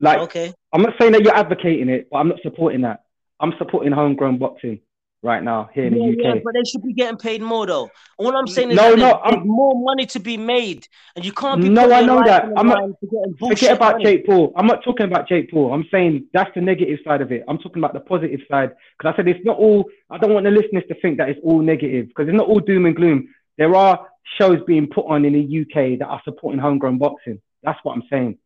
like, 0.00 0.18
okay. 0.20 0.52
I'm 0.72 0.82
not 0.82 0.94
saying 1.00 1.12
that 1.12 1.22
you're 1.22 1.34
advocating 1.36 1.88
it, 1.88 2.08
but 2.10 2.18
I'm 2.18 2.28
not 2.28 2.38
supporting 2.42 2.82
that. 2.82 3.04
I'm 3.40 3.52
supporting 3.58 3.92
homegrown 3.92 4.38
boxing 4.38 4.80
right 5.22 5.42
now 5.42 5.68
here 5.74 5.84
in 5.84 5.94
Yeah, 5.94 6.10
the 6.12 6.16
yeah, 6.22 6.30
UK. 6.36 6.42
but 6.42 6.54
they 6.54 6.64
should 6.64 6.82
be 6.82 6.94
getting 6.94 7.18
paid 7.18 7.42
more 7.42 7.66
though. 7.66 7.90
All 8.18 8.34
I'm 8.36 8.46
saying 8.46 8.70
is 8.70 8.76
No, 8.76 8.90
no, 8.90 8.96
there's, 8.96 9.14
I'm- 9.24 9.46
more 9.46 9.74
money 9.74 10.06
to 10.06 10.20
be 10.20 10.36
made, 10.38 10.86
and 11.16 11.24
you 11.24 11.32
can't 11.32 11.60
be 11.60 11.68
No, 11.68 11.90
I 11.92 12.00
know 12.02 12.22
that. 12.24 12.44
I'm 12.56 12.66
not- 12.66 12.80
line 12.80 12.94
for 13.00 13.06
getting 13.06 13.32
bullshit 13.38 13.58
Forget 13.58 13.76
about 13.76 13.92
money. 13.94 14.04
Jake 14.04 14.26
Paul. 14.26 14.52
I'm 14.56 14.66
not 14.66 14.82
talking 14.84 15.04
about 15.06 15.28
Jake 15.28 15.50
Paul. 15.50 15.72
I'm 15.74 15.84
saying 15.90 16.26
that's 16.32 16.50
the 16.54 16.60
negative 16.62 17.00
side 17.04 17.20
of 17.20 17.32
it. 17.32 17.44
I'm 17.48 17.58
talking 17.58 17.82
about 17.82 17.92
the 17.92 18.00
positive 18.00 18.40
side 18.50 18.72
because 18.98 19.12
I 19.12 19.16
said 19.16 19.28
it's 19.28 19.44
not 19.44 19.58
all. 19.58 19.84
I 20.10 20.16
don't 20.18 20.32
want 20.32 20.44
the 20.44 20.50
listeners 20.50 20.84
to 20.88 20.94
think 21.02 21.18
that 21.18 21.28
it's 21.28 21.40
all 21.42 21.60
negative 21.60 22.08
because 22.08 22.28
it's 22.28 22.36
not 22.36 22.46
all 22.48 22.60
doom 22.60 22.86
and 22.86 22.96
gloom. 22.96 23.28
There 23.58 23.74
are 23.76 24.06
shows 24.38 24.60
being 24.66 24.86
put 24.86 25.04
on 25.06 25.24
in 25.26 25.32
the 25.34 25.60
UK 25.62 25.98
that 25.98 26.06
are 26.06 26.22
supporting 26.24 26.60
homegrown 26.60 26.96
boxing. 26.98 27.40
That's 27.62 27.78
what 27.82 27.92
I'm 27.94 28.04
saying, 28.08 28.38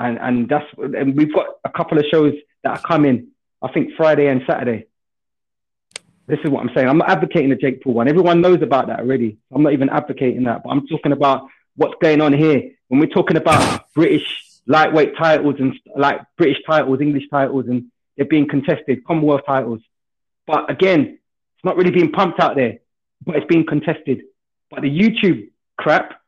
and 0.00 0.18
and 0.18 0.48
that's 0.48 0.66
and 0.78 1.16
we've 1.16 1.32
got 1.32 1.46
a 1.64 1.70
couple 1.70 1.98
of 1.98 2.04
shows 2.10 2.34
that 2.64 2.78
are 2.78 2.82
coming. 2.82 3.28
I 3.62 3.70
think 3.70 3.94
Friday 3.96 4.26
and 4.26 4.42
Saturday. 4.46 4.86
This 6.26 6.38
is 6.44 6.50
what 6.50 6.60
I'm 6.62 6.70
saying. 6.74 6.88
I'm 6.88 6.98
not 6.98 7.10
advocating 7.10 7.50
the 7.50 7.56
Jake 7.56 7.82
Paul 7.82 7.94
one. 7.94 8.08
Everyone 8.08 8.40
knows 8.40 8.62
about 8.62 8.86
that 8.86 9.00
already. 9.00 9.38
I'm 9.52 9.62
not 9.62 9.72
even 9.72 9.90
advocating 9.90 10.44
that, 10.44 10.62
but 10.62 10.70
I'm 10.70 10.86
talking 10.86 11.12
about 11.12 11.48
what's 11.76 11.94
going 12.00 12.20
on 12.20 12.32
here. 12.32 12.70
When 12.88 13.00
we're 13.00 13.06
talking 13.06 13.36
about 13.36 13.92
British 13.94 14.24
lightweight 14.66 15.16
titles 15.16 15.56
and 15.58 15.78
like 15.96 16.20
British 16.36 16.58
titles, 16.66 17.00
English 17.00 17.28
titles, 17.30 17.66
and 17.68 17.90
they're 18.16 18.26
being 18.26 18.48
contested, 18.48 19.04
Commonwealth 19.04 19.42
titles. 19.46 19.80
But 20.46 20.70
again, 20.70 21.18
it's 21.56 21.64
not 21.64 21.76
really 21.76 21.90
being 21.90 22.12
pumped 22.12 22.40
out 22.40 22.54
there, 22.56 22.78
but 23.24 23.36
it's 23.36 23.46
being 23.46 23.66
contested. 23.66 24.22
But 24.70 24.82
the 24.82 24.90
YouTube 24.90 25.50
crap, 25.76 26.20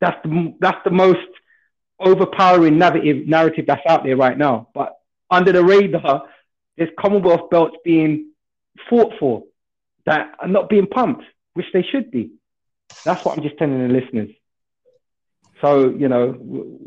that's 0.00 0.22
the 0.22 0.54
that's 0.60 0.82
the 0.84 0.90
most 0.90 1.26
overpowering 2.00 2.78
narrative 2.78 3.26
narrative 3.26 3.66
that's 3.66 3.86
out 3.88 4.04
there 4.04 4.16
right 4.16 4.36
now. 4.36 4.68
But 4.74 4.98
under 5.30 5.52
the 5.52 5.64
radar, 5.64 6.24
there's 6.76 6.90
Commonwealth 6.98 7.50
belts 7.50 7.76
being 7.84 8.32
fought 8.88 9.12
for 9.18 9.44
that 10.06 10.34
are 10.40 10.48
not 10.48 10.68
being 10.68 10.86
pumped, 10.86 11.24
which 11.54 11.66
they 11.72 11.82
should 11.82 12.10
be. 12.10 12.32
That's 13.04 13.24
what 13.24 13.36
I'm 13.36 13.44
just 13.44 13.56
telling 13.58 13.86
the 13.86 13.92
listeners. 13.92 14.30
So 15.60 15.88
you 15.90 16.08
know, 16.08 16.78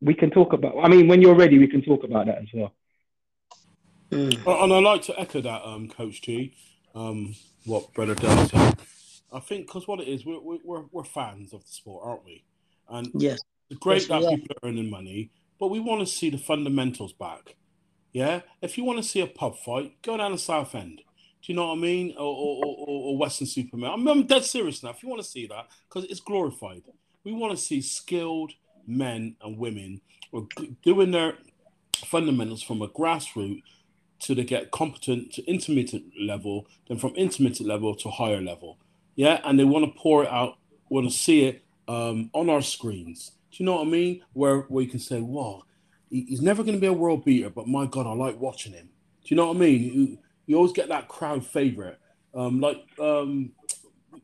we 0.00 0.14
can 0.14 0.30
talk 0.30 0.52
about. 0.52 0.74
I 0.82 0.88
mean, 0.88 1.08
when 1.08 1.20
you're 1.22 1.34
ready, 1.34 1.58
we 1.58 1.68
can 1.68 1.82
talk 1.82 2.04
about 2.04 2.26
that 2.26 2.38
as 2.38 2.48
well. 2.52 2.72
Mm. 4.10 4.46
Uh, 4.46 4.64
And 4.64 4.72
I'd 4.72 4.82
like 4.82 5.02
to 5.02 5.18
echo 5.18 5.40
that, 5.40 5.62
um, 5.64 5.88
Coach 5.88 6.20
T. 6.20 6.54
um, 6.94 7.34
what 7.64 7.92
Brother 7.94 8.14
Dell 8.14 8.46
said. 8.48 8.76
I 9.32 9.38
think 9.38 9.66
because 9.66 9.86
what 9.86 10.00
it 10.00 10.08
is, 10.08 10.26
we're, 10.26 10.40
we're 10.40 10.84
we're 10.90 11.04
fans 11.04 11.52
of 11.52 11.64
the 11.64 11.70
sport, 11.70 12.02
aren't 12.04 12.24
we? 12.24 12.44
And 12.88 13.10
Yes. 13.14 13.38
It's 13.70 13.78
great 13.78 14.08
that 14.08 14.20
people 14.20 14.56
are 14.62 14.68
earning 14.68 14.90
money, 14.90 15.30
but 15.58 15.68
we 15.68 15.80
want 15.80 16.00
to 16.00 16.06
see 16.06 16.28
the 16.28 16.38
fundamentals 16.38 17.12
back. 17.12 17.56
Yeah, 18.12 18.40
if 18.60 18.76
you 18.76 18.84
want 18.84 18.98
to 18.98 19.08
see 19.08 19.20
a 19.20 19.26
pub 19.26 19.56
fight, 19.56 20.02
go 20.02 20.16
down 20.16 20.32
the 20.32 20.38
South 20.38 20.74
End. 20.74 20.96
Do 21.42 21.52
you 21.52 21.54
know 21.54 21.68
what 21.68 21.78
I 21.78 21.80
mean? 21.80 22.14
Or, 22.16 22.24
or, 22.24 22.64
or, 22.64 22.86
or 22.86 23.18
Weston-super-Mare. 23.18 23.92
I'm, 23.92 24.06
I'm 24.08 24.26
dead 24.26 24.44
serious 24.44 24.82
now. 24.82 24.90
If 24.90 25.02
you 25.02 25.08
want 25.08 25.22
to 25.22 25.28
see 25.28 25.46
that, 25.46 25.68
because 25.88 26.04
it's 26.10 26.20
glorified, 26.20 26.82
we 27.24 27.32
want 27.32 27.56
to 27.56 27.64
see 27.64 27.80
skilled 27.80 28.52
men 28.86 29.36
and 29.40 29.56
women 29.56 30.00
who 30.32 30.42
are 30.42 30.46
g- 30.58 30.76
doing 30.82 31.12
their 31.12 31.34
fundamentals 32.04 32.62
from 32.62 32.82
a 32.82 32.88
grassroots 32.88 33.62
to 34.20 34.34
they 34.34 34.44
get 34.44 34.70
competent 34.70 35.32
to 35.32 35.44
intermediate 35.46 36.04
level, 36.20 36.66
then 36.88 36.98
from 36.98 37.14
intermediate 37.14 37.66
level 37.66 37.94
to 37.94 38.10
higher 38.10 38.40
level. 38.40 38.78
Yeah, 39.16 39.40
and 39.44 39.58
they 39.58 39.64
want 39.64 39.84
to 39.86 39.98
pour 39.98 40.24
it 40.24 40.30
out, 40.30 40.58
want 40.90 41.08
to 41.08 41.16
see 41.16 41.44
it 41.44 41.64
um, 41.88 42.30
on 42.34 42.50
our 42.50 42.60
screens. 42.60 43.32
Do 43.50 43.56
you 43.62 43.66
know 43.66 43.76
what 43.76 43.86
I 43.86 43.90
mean? 43.90 44.22
Where 44.32 44.60
where 44.62 44.84
you 44.84 44.90
can 44.90 45.00
say, 45.00 45.20
"Wow, 45.20 45.62
he's 46.08 46.40
never 46.40 46.62
going 46.62 46.76
to 46.76 46.80
be 46.80 46.86
a 46.86 46.92
world 46.92 47.24
beater, 47.24 47.50
but 47.50 47.66
my 47.66 47.86
God, 47.86 48.06
I 48.06 48.12
like 48.12 48.38
watching 48.38 48.72
him." 48.72 48.86
Do 49.22 49.34
you 49.34 49.36
know 49.36 49.48
what 49.48 49.56
I 49.56 49.60
mean? 49.60 49.82
You, 49.82 50.18
you 50.46 50.56
always 50.56 50.72
get 50.72 50.88
that 50.88 51.08
crowd 51.08 51.44
favorite, 51.44 51.98
um, 52.34 52.60
like 52.60 52.78
um, 53.00 53.52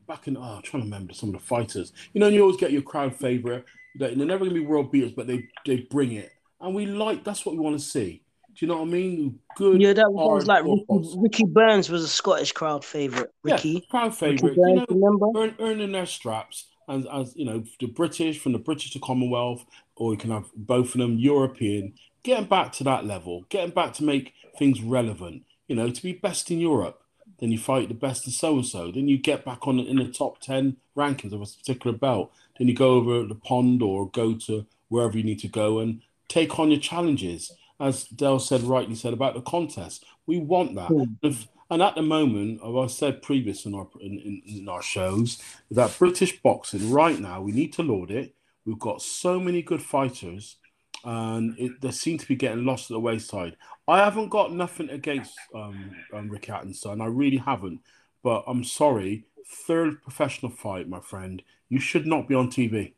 back 0.07 0.27
in. 0.27 0.37
Oh, 0.37 0.41
I'm 0.41 0.61
trying 0.61 0.83
to 0.83 0.85
remember 0.87 1.13
some 1.13 1.29
of 1.29 1.33
the 1.33 1.45
fighters. 1.45 1.93
You 2.13 2.19
know, 2.21 2.27
you 2.27 2.41
always 2.41 2.57
get 2.57 2.71
your 2.71 2.81
crowd 2.81 3.15
favorite. 3.15 3.65
That 3.99 4.15
they're 4.15 4.27
never 4.27 4.45
going 4.45 4.53
to 4.55 4.59
be 4.61 4.65
world 4.65 4.91
beaters, 4.91 5.11
but 5.11 5.27
they 5.27 5.47
they 5.65 5.87
bring 5.89 6.13
it, 6.13 6.31
and 6.61 6.73
we 6.73 6.85
like. 6.85 7.23
That's 7.23 7.45
what 7.45 7.55
we 7.55 7.61
want 7.61 7.77
to 7.79 7.85
see. 7.85 8.23
Do 8.57 8.65
you 8.65 8.71
know 8.71 8.77
what 8.77 8.87
I 8.87 8.91
mean? 8.91 9.39
Good. 9.55 9.81
Yeah, 9.81 9.93
that 9.93 10.11
was 10.11 10.47
like 10.47 10.63
Ricky. 10.63 11.13
Ricky 11.17 11.43
Burns 11.45 11.89
was 11.89 12.03
a 12.03 12.07
Scottish 12.07 12.53
crowd 12.53 12.83
favorite. 12.83 13.31
Ricky, 13.43 13.69
Yeah, 13.69 13.79
crowd 13.91 14.15
favorite. 14.15 14.55
You 14.55 14.63
Burns, 14.63 14.85
know, 14.89 15.19
remember? 15.29 15.39
earn, 15.39 15.55
earning 15.59 15.91
their 15.91 16.05
straps 16.07 16.67
as, 16.87 17.05
as 17.11 17.35
you 17.35 17.45
know 17.45 17.63
the 17.79 17.87
British 17.87 18.39
from 18.39 18.53
the 18.53 18.59
British 18.59 18.91
to 18.91 18.99
Commonwealth, 18.99 19.65
or 19.95 20.11
you 20.11 20.17
can 20.17 20.31
have 20.31 20.45
both 20.55 20.93
of 20.95 20.99
them 20.99 21.17
European. 21.17 21.93
Getting 22.23 22.45
back 22.45 22.73
to 22.73 22.83
that 22.83 23.05
level, 23.05 23.45
getting 23.49 23.73
back 23.73 23.93
to 23.93 24.03
make 24.03 24.33
things 24.57 24.81
relevant. 24.81 25.43
You 25.67 25.75
know, 25.75 25.89
to 25.89 26.01
be 26.01 26.13
best 26.13 26.49
in 26.51 26.59
Europe, 26.59 27.01
then 27.39 27.51
you 27.51 27.57
fight 27.57 27.87
the 27.89 27.93
best 27.93 28.25
in 28.25 28.33
so 28.33 28.55
and 28.55 28.65
so. 28.65 28.91
Then 28.91 29.07
you 29.07 29.17
get 29.17 29.45
back 29.45 29.67
on 29.67 29.79
in 29.79 29.97
the 29.97 30.07
top 30.07 30.39
ten 30.39 30.77
rankings 30.95 31.33
of 31.33 31.41
a 31.41 31.45
particular 31.45 31.95
belt. 31.95 32.31
Then 32.57 32.67
you 32.67 32.73
go 32.73 32.95
over 32.95 33.25
the 33.25 33.35
pond 33.35 33.81
or 33.81 34.09
go 34.09 34.33
to 34.33 34.65
wherever 34.89 35.17
you 35.17 35.23
need 35.23 35.39
to 35.39 35.47
go 35.47 35.79
and 35.79 36.01
take 36.27 36.57
on 36.59 36.71
your 36.71 36.79
challenges. 36.79 37.51
As 37.79 38.05
Dell 38.05 38.39
said, 38.39 38.61
rightly 38.63 38.95
said 38.95 39.13
about 39.13 39.35
the 39.35 39.41
contest, 39.41 40.03
we 40.25 40.39
want 40.39 40.75
that. 40.75 40.87
Hmm. 40.87 41.03
If- 41.21 41.47
and 41.69 41.81
at 41.81 41.95
the 41.95 42.01
moment, 42.01 42.61
as 42.63 42.75
I 42.75 42.87
said 42.87 43.21
previous 43.21 43.65
in 43.65 43.73
our 43.75 43.87
in, 43.99 44.19
in, 44.19 44.41
in 44.45 44.69
our 44.69 44.81
shows, 44.81 45.41
that 45.71 45.97
British 45.97 46.41
boxing 46.41 46.91
right 46.91 47.19
now 47.19 47.41
we 47.41 47.51
need 47.51 47.73
to 47.73 47.83
laud 47.83 48.11
it. 48.11 48.33
We've 48.65 48.79
got 48.79 49.01
so 49.01 49.39
many 49.39 49.61
good 49.61 49.81
fighters, 49.81 50.57
and 51.03 51.57
it, 51.57 51.79
they 51.81 51.91
seem 51.91 52.17
to 52.17 52.27
be 52.27 52.35
getting 52.35 52.65
lost 52.65 52.91
at 52.91 52.95
the 52.95 52.99
wayside. 52.99 53.55
I 53.87 53.99
haven't 53.99 54.29
got 54.29 54.53
nothing 54.53 54.89
against 54.89 55.33
um, 55.55 55.91
um, 56.13 56.29
Rick 56.29 56.49
Atkinson, 56.49 56.99
I 56.99 57.05
really 57.05 57.37
haven't. 57.37 57.79
But 58.23 58.43
I'm 58.45 58.65
sorry, 58.65 59.25
third 59.47 60.01
professional 60.03 60.51
fight, 60.51 60.89
my 60.89 60.99
friend, 60.99 61.41
you 61.69 61.79
should 61.79 62.05
not 62.05 62.27
be 62.27 62.35
on 62.35 62.49
TV. 62.49 62.93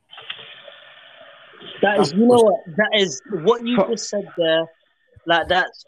That 1.81 1.99
is, 1.99 2.13
you 2.13 2.25
know 2.25 2.41
what? 2.41 2.61
That 2.77 2.89
is 2.93 3.21
what 3.29 3.65
you 3.65 3.77
just 3.89 4.09
said 4.09 4.27
there. 4.37 4.65
Like 5.25 5.47
that's, 5.47 5.85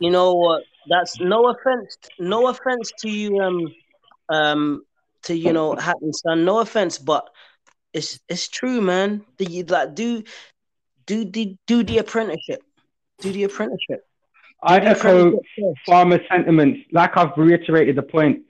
you 0.00 0.10
know 0.10 0.34
what? 0.34 0.62
That's 0.88 1.20
no 1.20 1.48
offense. 1.48 1.96
No 2.18 2.48
offense 2.48 2.92
to 2.98 3.10
you, 3.10 3.40
um, 3.40 3.74
um, 4.28 4.84
to 5.24 5.36
you 5.36 5.52
know 5.52 5.74
Hatton 5.74 6.12
son. 6.12 6.44
No 6.44 6.58
offense, 6.58 6.98
but 6.98 7.28
it's 7.92 8.20
it's 8.28 8.48
true, 8.48 8.80
man. 8.80 9.24
The, 9.38 9.46
you, 9.46 9.64
like 9.64 9.94
do 9.94 10.22
do 11.06 11.24
the 11.24 11.56
do 11.66 11.82
the 11.82 11.98
apprenticeship. 11.98 12.62
Do 13.20 13.32
the 13.32 13.44
apprenticeship. 13.44 14.06
I 14.62 14.80
the 14.80 14.86
echo 14.86 15.18
apprenticeship 15.28 15.74
farmer 15.86 16.20
sentiments. 16.30 16.80
Like 16.92 17.16
I've 17.16 17.36
reiterated 17.36 17.96
the 17.96 18.02
point, 18.02 18.42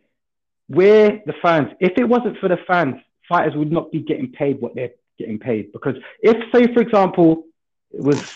we're 0.69 1.21
the 1.27 1.35
fans. 1.43 1.69
If 1.81 1.99
it 1.99 2.09
wasn't 2.09 2.39
for 2.39 2.49
the 2.49 2.59
fans, 2.67 2.97
fighters 3.29 3.55
would 3.57 3.73
not 3.73 3.93
be 3.93 4.01
getting 4.01 4.33
paid 4.33 4.61
what 4.61 4.75
they're 4.75 4.93
getting 5.19 5.39
paid. 5.39 5.73
Because 5.73 5.97
if, 6.21 6.37
say, 6.53 6.73
for 6.73 6.81
example, 6.81 7.45
it 7.91 8.03
was 8.03 8.35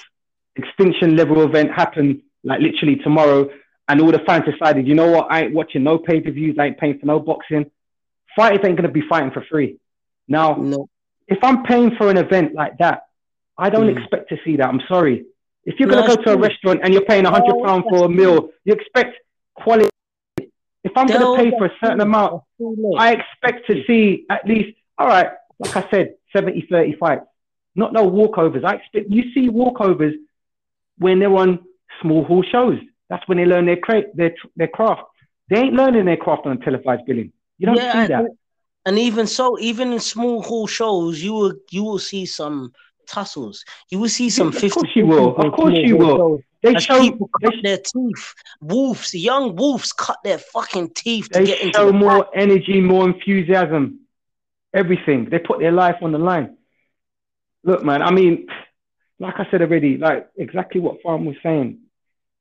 extinction 0.56 1.16
level 1.16 1.42
event 1.42 1.70
happened 1.72 2.22
like 2.44 2.60
literally 2.60 2.96
tomorrow, 2.96 3.48
and 3.88 4.00
all 4.00 4.12
the 4.12 4.18
fans 4.20 4.44
decided, 4.44 4.86
you 4.86 4.94
know 4.94 5.10
what, 5.10 5.28
I 5.30 5.42
ain't 5.44 5.54
watching 5.54 5.82
no 5.82 5.98
pay 5.98 6.20
per 6.20 6.30
views, 6.30 6.56
I 6.58 6.66
ain't 6.66 6.78
paying 6.78 6.98
for 6.98 7.06
no 7.06 7.18
boxing. 7.18 7.70
Fighters 8.36 8.60
ain't 8.64 8.76
gonna 8.76 8.88
be 8.88 9.02
fighting 9.08 9.30
for 9.30 9.42
free. 9.50 9.78
Now, 10.28 10.54
No, 10.54 10.88
if 11.26 11.38
I'm 11.42 11.62
paying 11.64 11.96
for 11.96 12.10
an 12.10 12.18
event 12.18 12.54
like 12.54 12.78
that, 12.78 13.06
I 13.56 13.70
don't 13.70 13.88
Mm. 13.88 13.98
expect 13.98 14.28
to 14.28 14.38
see 14.44 14.56
that. 14.56 14.68
I'm 14.68 14.82
sorry. 14.88 15.24
If 15.64 15.80
you're 15.80 15.88
No, 15.88 16.02
to 16.02 16.16
go 16.16 16.22
to 16.22 16.32
a 16.32 16.36
restaurant 16.36 16.80
and 16.82 16.92
you're 16.92 17.04
paying 17.04 17.26
a 17.26 17.30
hundred 17.30 17.56
Oh, 17.56 17.64
pound 17.64 17.84
that's 17.84 17.96
for 17.98 18.06
a 18.06 18.08
meal, 18.08 18.50
you 18.64 18.72
expect 18.74 19.16
quality. 19.54 19.90
If 20.84 20.92
I'm 20.96 21.06
gonna 21.06 21.36
pay 21.36 21.50
for 21.50 21.66
a 21.66 21.72
certain 21.80 22.00
amount, 22.00 22.42
true, 22.56 22.76
that's 22.76 22.80
true, 22.80 22.96
I 22.96 23.12
expect 23.12 23.66
to 23.66 23.84
see 23.86 24.24
at 24.30 24.46
least, 24.46 24.78
all 24.98 25.08
right, 25.08 25.30
like 25.58 25.76
I 25.76 25.90
said, 25.90 26.14
70, 26.32 26.62
30 26.70 26.92
fights. 26.94 27.26
Not 27.74 27.92
no 27.92 28.08
walkovers. 28.08 28.64
I 28.64 28.74
expect 28.74 29.10
you 29.10 29.32
see 29.32 29.48
walkovers 29.48 30.14
when 30.98 31.18
they're 31.18 31.34
on 31.34 31.64
small 32.00 32.24
hall 32.24 32.42
shows. 32.42 32.78
That's 33.08 33.26
when 33.26 33.38
they 33.38 33.44
learn 33.46 33.66
their 33.66 33.76
cra- 33.76 34.12
their 34.14 34.34
their 34.56 34.68
craft. 34.68 35.02
They 35.48 35.58
ain't 35.58 35.74
learning 35.74 36.04
their 36.04 36.16
craft 36.16 36.46
on 36.46 36.52
a 36.52 36.64
televised 36.64 37.06
billing. 37.06 37.32
You 37.58 37.66
don't 37.66 37.76
Yeah, 37.76 37.92
see 37.92 38.08
that. 38.08 38.20
and, 38.20 38.38
and 38.86 38.98
even 38.98 39.26
so, 39.26 39.58
even 39.58 39.92
in 39.92 40.00
small 40.00 40.42
hall 40.42 40.66
shows, 40.66 41.22
you 41.22 41.32
will 41.32 41.54
you 41.70 41.82
will 41.84 41.98
see 41.98 42.26
some 42.26 42.72
tussles. 43.08 43.64
You 43.90 43.98
will 44.00 44.08
see 44.08 44.30
some 44.30 44.48
Of 44.48 44.54
50 44.54 44.68
course 44.68 44.90
you 44.94 45.06
will. 45.06 45.36
Of 45.36 45.52
course 45.54 45.74
you 45.82 45.96
will. 45.96 46.40
They 46.62 46.74
show 46.74 47.00
people 47.00 47.30
they, 47.40 47.46
cut 47.46 47.54
their 47.62 47.78
teeth. 47.78 48.34
Wolves, 48.60 49.14
young 49.14 49.54
wolves 49.56 49.92
cut 49.92 50.18
their 50.24 50.38
fucking 50.38 50.90
teeth 50.94 51.30
to 51.30 51.44
get 51.44 51.60
into 51.60 51.78
show 51.78 51.92
more 51.92 52.26
energy, 52.36 52.80
more 52.80 53.08
enthusiasm, 53.08 54.00
everything. 54.74 55.28
They 55.30 55.38
put 55.38 55.60
their 55.60 55.72
life 55.72 55.96
on 56.02 56.12
the 56.12 56.18
line. 56.18 56.56
Look, 57.62 57.84
man, 57.84 58.02
I 58.02 58.10
mean, 58.10 58.48
like 59.18 59.34
I 59.38 59.46
said 59.50 59.62
already, 59.62 59.98
like 59.98 60.28
exactly 60.36 60.80
what 60.80 61.00
Farm 61.02 61.24
was 61.24 61.36
saying. 61.42 61.78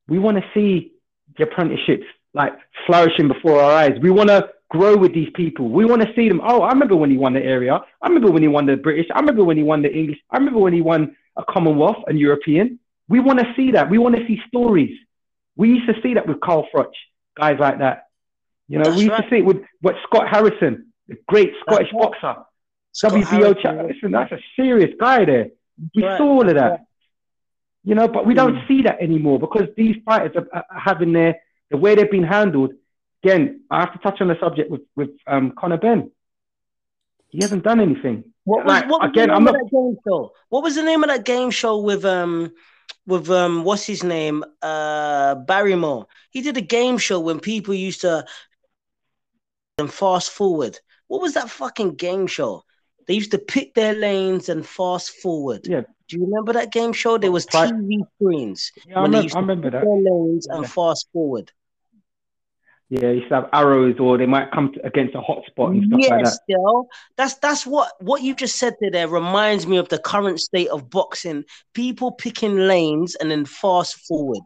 We 0.07 0.19
want 0.19 0.37
to 0.37 0.43
see 0.53 0.93
the 1.37 1.43
apprenticeships 1.43 2.05
like 2.33 2.53
flourishing 2.85 3.27
before 3.27 3.61
our 3.61 3.71
eyes. 3.71 3.97
We 4.01 4.09
want 4.09 4.29
to 4.29 4.49
grow 4.69 4.95
with 4.97 5.13
these 5.13 5.29
people. 5.35 5.69
We 5.69 5.85
want 5.85 6.01
to 6.01 6.13
see 6.15 6.27
them. 6.27 6.41
Oh, 6.43 6.61
I 6.61 6.69
remember 6.69 6.95
when 6.95 7.09
he 7.09 7.17
won 7.17 7.33
the 7.33 7.43
area. 7.43 7.79
I 8.01 8.07
remember 8.07 8.31
when 8.31 8.41
he 8.41 8.47
won 8.47 8.65
the 8.65 8.77
British. 8.77 9.07
I 9.13 9.19
remember 9.19 9.43
when 9.43 9.57
he 9.57 9.63
won 9.63 9.81
the 9.81 9.93
English. 9.93 10.19
I 10.29 10.37
remember 10.37 10.59
when 10.59 10.73
he 10.73 10.81
won 10.81 11.15
a 11.35 11.43
Commonwealth 11.43 12.03
and 12.07 12.19
European. 12.19 12.79
We 13.07 13.19
want 13.19 13.39
to 13.39 13.53
see 13.55 13.71
that. 13.71 13.89
We 13.89 13.97
want 13.97 14.15
to 14.15 14.27
see 14.27 14.41
stories. 14.47 14.97
We 15.55 15.69
used 15.69 15.87
to 15.87 15.99
see 16.01 16.13
that 16.15 16.27
with 16.27 16.39
Carl 16.41 16.67
Froch, 16.73 16.91
guys 17.35 17.57
like 17.59 17.79
that. 17.79 18.07
You 18.67 18.79
know, 18.79 18.85
That's 18.85 18.97
we 18.97 19.03
used 19.03 19.13
right. 19.13 19.23
to 19.23 19.29
see 19.29 19.37
it 19.37 19.45
with 19.45 19.61
what 19.81 19.95
Scott 20.03 20.27
Harrison, 20.29 20.87
the 21.07 21.17
great 21.27 21.53
Scottish 21.61 21.89
right. 21.93 22.01
boxer. 22.01 22.41
Scott 22.91 23.13
WBO 23.13 23.25
Harrison, 23.25 23.61
champ. 23.61 23.87
Listen, 23.87 24.11
that's 24.11 24.31
a 24.33 24.39
serious 24.55 24.93
guy 24.99 25.23
there. 25.23 25.47
We 25.95 26.03
right, 26.03 26.17
saw 26.17 26.25
all 26.25 26.47
of 26.47 26.55
that's 26.55 26.77
that. 26.77 26.86
You 27.87 27.95
know, 27.95 28.07
but 28.15 28.25
we 28.25 28.33
don't 28.33 28.55
Mm. 28.55 28.67
see 28.67 28.81
that 28.87 28.97
anymore 29.07 29.39
because 29.39 29.67
these 29.81 29.95
fighters 30.07 30.33
are, 30.35 30.47
are 30.71 30.79
having 30.89 31.13
their 31.13 31.31
the 31.71 31.77
way 31.83 31.95
they've 31.95 32.11
been 32.19 32.29
handled. 32.37 32.71
Again, 33.23 33.61
I 33.71 33.79
have 33.79 33.93
to 33.93 33.99
touch 33.99 34.19
on 34.19 34.27
the 34.27 34.37
subject 34.43 34.69
with 34.69 34.81
with 34.99 35.11
um, 35.25 35.45
Conor 35.59 35.77
Benn. 35.77 36.11
He 37.29 37.39
hasn't 37.41 37.63
done 37.63 37.79
anything. 37.79 38.17
What 38.43 38.65
was, 38.65 38.73
Like, 38.73 38.89
what 38.89 39.01
was 39.01 39.09
again, 39.11 39.29
the 39.29 39.33
name 39.35 39.37
I'm 39.37 39.47
of 39.47 39.53
not- 39.53 39.63
that 39.63 39.71
game 39.71 39.95
show? 40.05 40.33
What 40.49 40.63
was 40.63 40.75
the 40.75 40.83
name 40.83 41.01
of 41.03 41.09
that 41.09 41.23
game 41.23 41.49
show 41.49 41.77
with 41.89 42.03
um 42.03 42.51
with 43.05 43.29
um 43.29 43.63
what's 43.63 43.85
his 43.85 44.03
name? 44.03 44.43
Uh 44.61 45.35
Barrymore. 45.35 46.07
He 46.31 46.41
did 46.41 46.57
a 46.57 46.61
game 46.77 46.97
show 46.97 47.19
when 47.21 47.39
people 47.39 47.73
used 47.73 48.01
to 48.01 48.25
and 49.77 49.91
fast 49.91 50.29
forward. 50.31 50.77
What 51.07 51.21
was 51.21 51.33
that 51.35 51.49
fucking 51.49 51.95
game 51.95 52.27
show? 52.27 52.63
They 53.07 53.13
used 53.13 53.31
to 53.31 53.37
pick 53.37 53.73
their 53.73 53.93
lanes 53.93 54.49
and 54.49 54.65
fast 54.65 55.11
forward. 55.11 55.65
Yeah. 55.67 55.81
Do 56.07 56.17
you 56.17 56.25
remember 56.25 56.53
that 56.53 56.71
game 56.71 56.93
show? 56.93 57.17
There 57.17 57.31
was 57.31 57.45
TV 57.45 57.99
screens 58.15 58.71
Yeah, 58.87 58.99
I 58.99 59.01
remember, 59.03 59.23
used 59.23 59.35
I 59.35 59.39
to 59.39 59.45
remember 59.45 59.71
pick 59.71 59.81
that. 59.81 59.87
lanes 59.87 60.47
and 60.47 60.69
fast 60.69 61.07
forward. 61.11 61.51
Yeah, 62.89 63.09
you 63.09 63.15
used 63.15 63.27
to 63.29 63.35
have 63.35 63.49
arrows, 63.51 63.95
or 63.99 64.17
they 64.17 64.25
might 64.25 64.49
come 64.51 64.71
to, 64.73 64.85
against 64.85 65.13
a 65.13 65.19
hotspot 65.19 65.71
and 65.71 65.83
stuff 65.87 65.99
like 66.09 66.21
Yes, 66.21 66.37
that. 66.37 66.43
yo. 66.47 66.87
That's 67.17 67.33
that's 67.35 67.65
what 67.65 67.91
what 67.99 68.21
you 68.21 68.33
just 68.33 68.55
said 68.55 68.75
there, 68.79 68.91
there 68.91 69.07
reminds 69.09 69.67
me 69.67 69.75
of 69.75 69.89
the 69.89 69.97
current 69.99 70.39
state 70.39 70.69
of 70.69 70.89
boxing. 70.89 71.43
People 71.73 72.13
picking 72.13 72.55
lanes 72.55 73.15
and 73.15 73.29
then 73.29 73.43
fast 73.43 73.95
forward. 74.07 74.39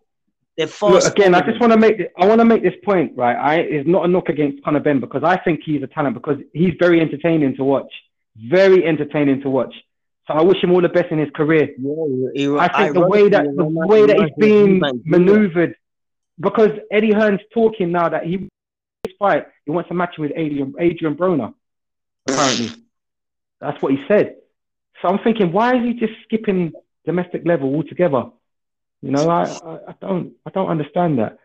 They're 0.57 0.65
fast 0.65 1.05
Look, 1.05 1.13
again, 1.17 1.35
I 1.35 1.41
just 1.41 1.59
want 1.61 1.71
to 1.73 1.77
make 1.77 2.01
I 2.17 2.25
want 2.25 2.39
to 2.41 2.45
make 2.45 2.63
this 2.63 2.73
point, 2.83 3.11
right? 3.15 3.35
I 3.37 3.61
is 3.61 3.85
not 3.85 4.05
a 4.05 4.07
knock 4.07 4.29
against 4.29 4.63
Conor 4.63 4.79
Benn 4.79 4.99
because 4.99 5.23
I 5.23 5.37
think 5.37 5.59
he's 5.63 5.83
a 5.83 5.87
talent 5.87 6.15
because 6.15 6.37
he's 6.53 6.73
very 6.79 6.99
entertaining 6.99 7.55
to 7.57 7.63
watch, 7.63 7.93
very 8.35 8.85
entertaining 8.85 9.41
to 9.41 9.49
watch. 9.49 9.73
So 10.27 10.33
I 10.33 10.41
wish 10.41 10.63
him 10.63 10.71
all 10.71 10.81
the 10.81 10.89
best 10.89 11.11
in 11.11 11.19
his 11.19 11.29
career. 11.31 11.69
Yeah, 11.77 12.29
he- 12.33 12.57
I 12.57 12.67
think 12.67 12.93
the 12.93 13.07
way 13.07 13.27
that 13.29 13.43
the 13.45 13.63
remind- 13.63 13.89
way 13.89 14.05
that 14.05 14.17
he's 14.19 14.31
being 14.37 14.81
maneuvered, 15.05 15.75
because 16.39 16.71
Eddie 16.91 17.11
Hearn's 17.11 17.41
talking 17.53 17.91
now 17.91 18.07
that 18.09 18.25
he 18.25 18.47
fight, 19.19 19.47
he 19.65 19.71
wants 19.71 19.87
to 19.89 19.93
match 19.95 20.17
with 20.17 20.31
Adrian, 20.35 20.73
Adrian 20.79 21.15
Broner. 21.15 21.53
Apparently, 22.27 22.69
that's 23.59 23.81
what 23.81 23.91
he 23.91 23.99
said. 24.07 24.35
So 25.01 25.07
I'm 25.07 25.19
thinking, 25.19 25.51
why 25.51 25.75
is 25.77 25.83
he 25.83 25.93
just 25.93 26.13
skipping 26.23 26.71
domestic 27.05 27.45
level 27.45 27.73
altogether? 27.75 28.25
You 29.01 29.11
know, 29.11 29.27
I, 29.29 29.43
I, 29.43 29.79
I 29.89 29.95
don't 29.99 30.33
I 30.45 30.51
don't 30.51 30.67
understand 30.69 31.17
that. 31.19 31.39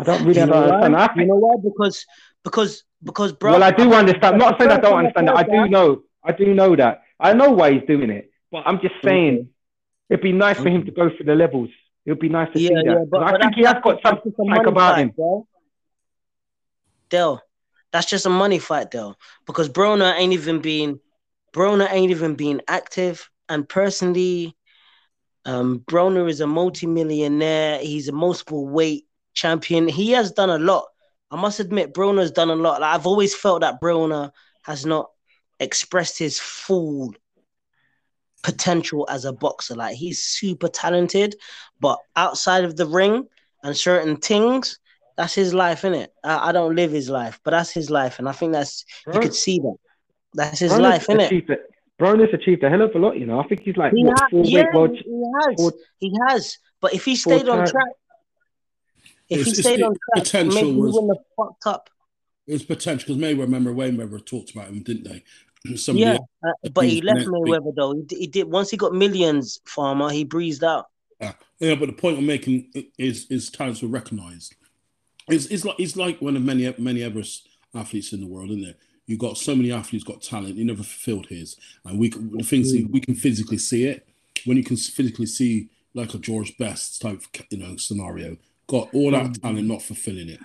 I 0.00 0.04
don't 0.04 0.24
really 0.26 0.40
You 0.40 0.46
know 0.46 0.54
understand. 0.64 0.94
why? 0.94 1.06
I 1.06 1.20
You 1.20 1.26
know 1.26 1.36
why? 1.36 1.56
Because 1.62 2.06
because 2.44 2.84
because 3.02 3.32
bro. 3.32 3.52
well, 3.52 3.62
I 3.62 3.70
do 3.70 3.92
understand. 3.92 4.34
I'm 4.34 4.38
not 4.38 4.58
saying 4.58 4.70
I 4.70 4.78
don't 4.80 4.98
understand 4.98 5.28
that. 5.28 5.36
I 5.36 5.42
do 5.42 5.68
know. 5.68 6.02
I 6.22 6.32
do 6.32 6.54
know 6.54 6.76
that. 6.76 7.02
I 7.20 7.32
know 7.32 7.50
why 7.50 7.72
he's 7.72 7.82
doing 7.86 8.10
it. 8.10 8.30
But 8.50 8.62
I'm 8.66 8.80
just 8.80 8.94
saying, 9.04 9.34
Okay. 9.34 9.48
it'd 10.10 10.22
be 10.22 10.32
nice 10.32 10.58
for 10.58 10.68
him 10.68 10.84
to 10.84 10.90
go 10.90 11.08
through 11.10 11.26
the 11.26 11.34
levels. 11.34 11.70
It 12.06 12.12
would 12.12 12.20
be 12.20 12.28
nice 12.28 12.52
to 12.52 12.60
Yeah, 12.60 12.68
see 12.68 12.74
that. 12.74 12.84
yeah, 12.84 12.94
'Cause 12.94 13.08
but, 13.10 13.22
I 13.22 13.30
but 13.32 13.40
think 13.40 13.42
that's, 13.42 13.56
he 13.56 13.62
has 13.64 13.74
got 13.82 13.92
just- 13.94 14.02
some 14.02 14.14
that's 14.14 14.24
just 14.24 14.38
a 14.38 14.42
like 14.42 14.56
money 14.58 14.68
about 14.70 14.94
fight, 14.94 15.00
him. 15.02 15.08
bro. 15.10 15.46
Dell, 17.10 17.42
that's 17.92 18.06
just 18.06 18.26
a 18.26 18.30
money 18.30 18.58
fight, 18.58 18.90
Dell. 18.90 19.16
Because 19.46 19.68
Broner 19.68 20.14
ain't 20.16 20.32
even 20.32 20.60
been 20.60 21.00
Broner 21.52 21.86
ain't 21.90 22.10
even 22.10 22.34
been 22.34 22.62
active. 22.66 23.30
And 23.48 23.68
personally, 23.68 24.56
um, 25.44 25.80
Broner 25.80 26.28
is 26.28 26.40
a 26.40 26.46
multi-millionaire. 26.46 27.78
He's 27.78 28.08
a 28.08 28.12
multiple 28.12 28.66
weight 28.66 29.06
champion. 29.34 29.86
He 29.86 30.10
has 30.12 30.32
done 30.32 30.50
a 30.50 30.58
lot. 30.58 30.86
I 31.30 31.36
must 31.36 31.60
admit, 31.60 31.94
Broner's 31.94 32.30
done 32.30 32.50
a 32.50 32.54
lot. 32.54 32.80
Like, 32.80 32.94
I've 32.94 33.06
always 33.06 33.34
felt 33.34 33.62
that 33.62 33.80
Broner 33.80 34.30
has 34.62 34.86
not 34.86 35.10
expressed 35.60 36.18
his 36.18 36.38
full 36.38 37.14
potential 38.42 39.06
as 39.10 39.24
a 39.24 39.32
boxer. 39.32 39.74
Like 39.74 39.96
he's 39.96 40.22
super 40.22 40.68
talented, 40.68 41.34
but 41.80 41.98
outside 42.14 42.64
of 42.64 42.76
the 42.76 42.86
ring 42.86 43.26
and 43.62 43.76
certain 43.76 44.16
things, 44.18 44.78
that's 45.16 45.34
his 45.34 45.54
life, 45.54 45.82
innit? 45.82 46.08
I, 46.22 46.50
I 46.50 46.52
don't 46.52 46.76
live 46.76 46.92
his 46.92 47.08
life, 47.08 47.40
but 47.44 47.52
that's 47.52 47.70
his 47.70 47.90
life, 47.90 48.18
and 48.18 48.28
I 48.28 48.32
think 48.32 48.52
that's 48.52 48.84
you 49.12 49.20
could 49.20 49.34
see 49.34 49.58
that. 49.60 49.76
That's 50.34 50.58
his 50.58 50.72
Broner's 50.72 50.80
life, 50.80 51.06
innit? 51.06 51.26
achieved 51.26 51.50
it. 51.50 51.60
Broner's 52.00 52.34
achieved 52.34 52.64
a 52.64 52.70
hell 52.70 52.82
of 52.82 52.94
a 52.94 52.98
lot, 52.98 53.16
you 53.18 53.24
know. 53.24 53.38
I 53.38 53.46
think 53.46 53.62
he's 53.62 53.76
like 53.76 53.92
He 53.94 54.04
what, 54.04 54.18
ha- 54.18 54.28
four 54.30 54.44
yeah, 54.44 54.64
world. 54.74 54.96
he, 54.96 55.22
has. 55.40 55.72
he 56.00 56.12
has. 56.26 56.58
But 56.80 56.94
if 56.94 57.04
he 57.04 57.14
stayed 57.16 57.48
on 57.48 57.64
track, 57.66 57.86
if 59.30 59.40
It's- 59.40 59.56
he 59.56 59.62
stayed 59.62 59.80
the 59.80 59.86
on 59.86 59.92
track, 60.12 60.24
potential 60.24 60.54
maybe 60.54 60.74
he 60.74 60.80
wouldn't 60.80 61.16
have 61.16 61.24
fucked 61.36 61.66
up. 61.66 61.90
It's 62.46 62.64
potential 62.64 63.14
because 63.16 63.22
Mayweather, 63.22 63.40
remember 63.40 63.74
Mayweather 63.74 64.24
talked 64.24 64.50
about 64.50 64.68
him, 64.68 64.82
didn't 64.82 65.04
they? 65.04 65.22
Yeah, 65.94 66.18
uh, 66.46 66.68
but 66.74 66.84
he 66.84 67.00
left. 67.00 67.26
Mayweather 67.26 67.74
though. 67.74 67.94
He, 67.94 68.02
d- 68.02 68.18
he 68.18 68.26
did 68.26 68.50
once 68.50 68.68
he 68.70 68.76
got 68.76 68.92
millions, 68.92 69.60
farmer. 69.64 70.10
He 70.10 70.22
breezed 70.24 70.62
out. 70.62 70.88
the, 71.20 71.34
yeah, 71.58 71.74
but 71.74 71.86
the 71.86 71.94
point 71.94 72.18
I'm 72.18 72.26
making 72.26 72.70
is 72.98 73.26
is 73.30 73.48
talents 73.48 73.80
were 73.80 73.88
recognised. 73.88 74.56
It's, 75.28 75.46
it's 75.46 75.64
like 75.64 75.76
it's 75.78 75.96
like 75.96 76.20
one 76.20 76.36
of 76.36 76.42
many 76.42 76.70
many 76.76 77.02
other 77.02 77.22
athletes 77.74 78.12
in 78.12 78.20
the 78.20 78.26
world, 78.26 78.50
isn't 78.50 78.62
it? 78.64 78.78
You 79.06 79.16
got 79.16 79.38
so 79.38 79.54
many 79.56 79.72
athletes 79.72 80.04
got 80.04 80.20
talent. 80.20 80.56
He 80.56 80.64
never 80.64 80.82
fulfilled 80.82 81.28
his, 81.30 81.56
and 81.86 81.98
we 81.98 82.10
can, 82.10 82.30
the 82.36 82.44
things 82.44 82.70
we 82.90 83.00
can 83.00 83.14
physically 83.14 83.56
see 83.56 83.84
it. 83.86 84.06
When 84.44 84.58
you 84.58 84.64
can 84.64 84.76
physically 84.76 85.24
see 85.24 85.70
like 85.94 86.12
a 86.12 86.18
George 86.18 86.58
Best 86.58 87.00
type, 87.00 87.22
you 87.48 87.56
know, 87.56 87.76
scenario, 87.78 88.36
got 88.66 88.88
all 88.94 89.10
that 89.10 89.26
mm. 89.26 89.42
talent, 89.42 89.66
not 89.68 89.82
fulfilling 89.82 90.28
it. 90.28 90.40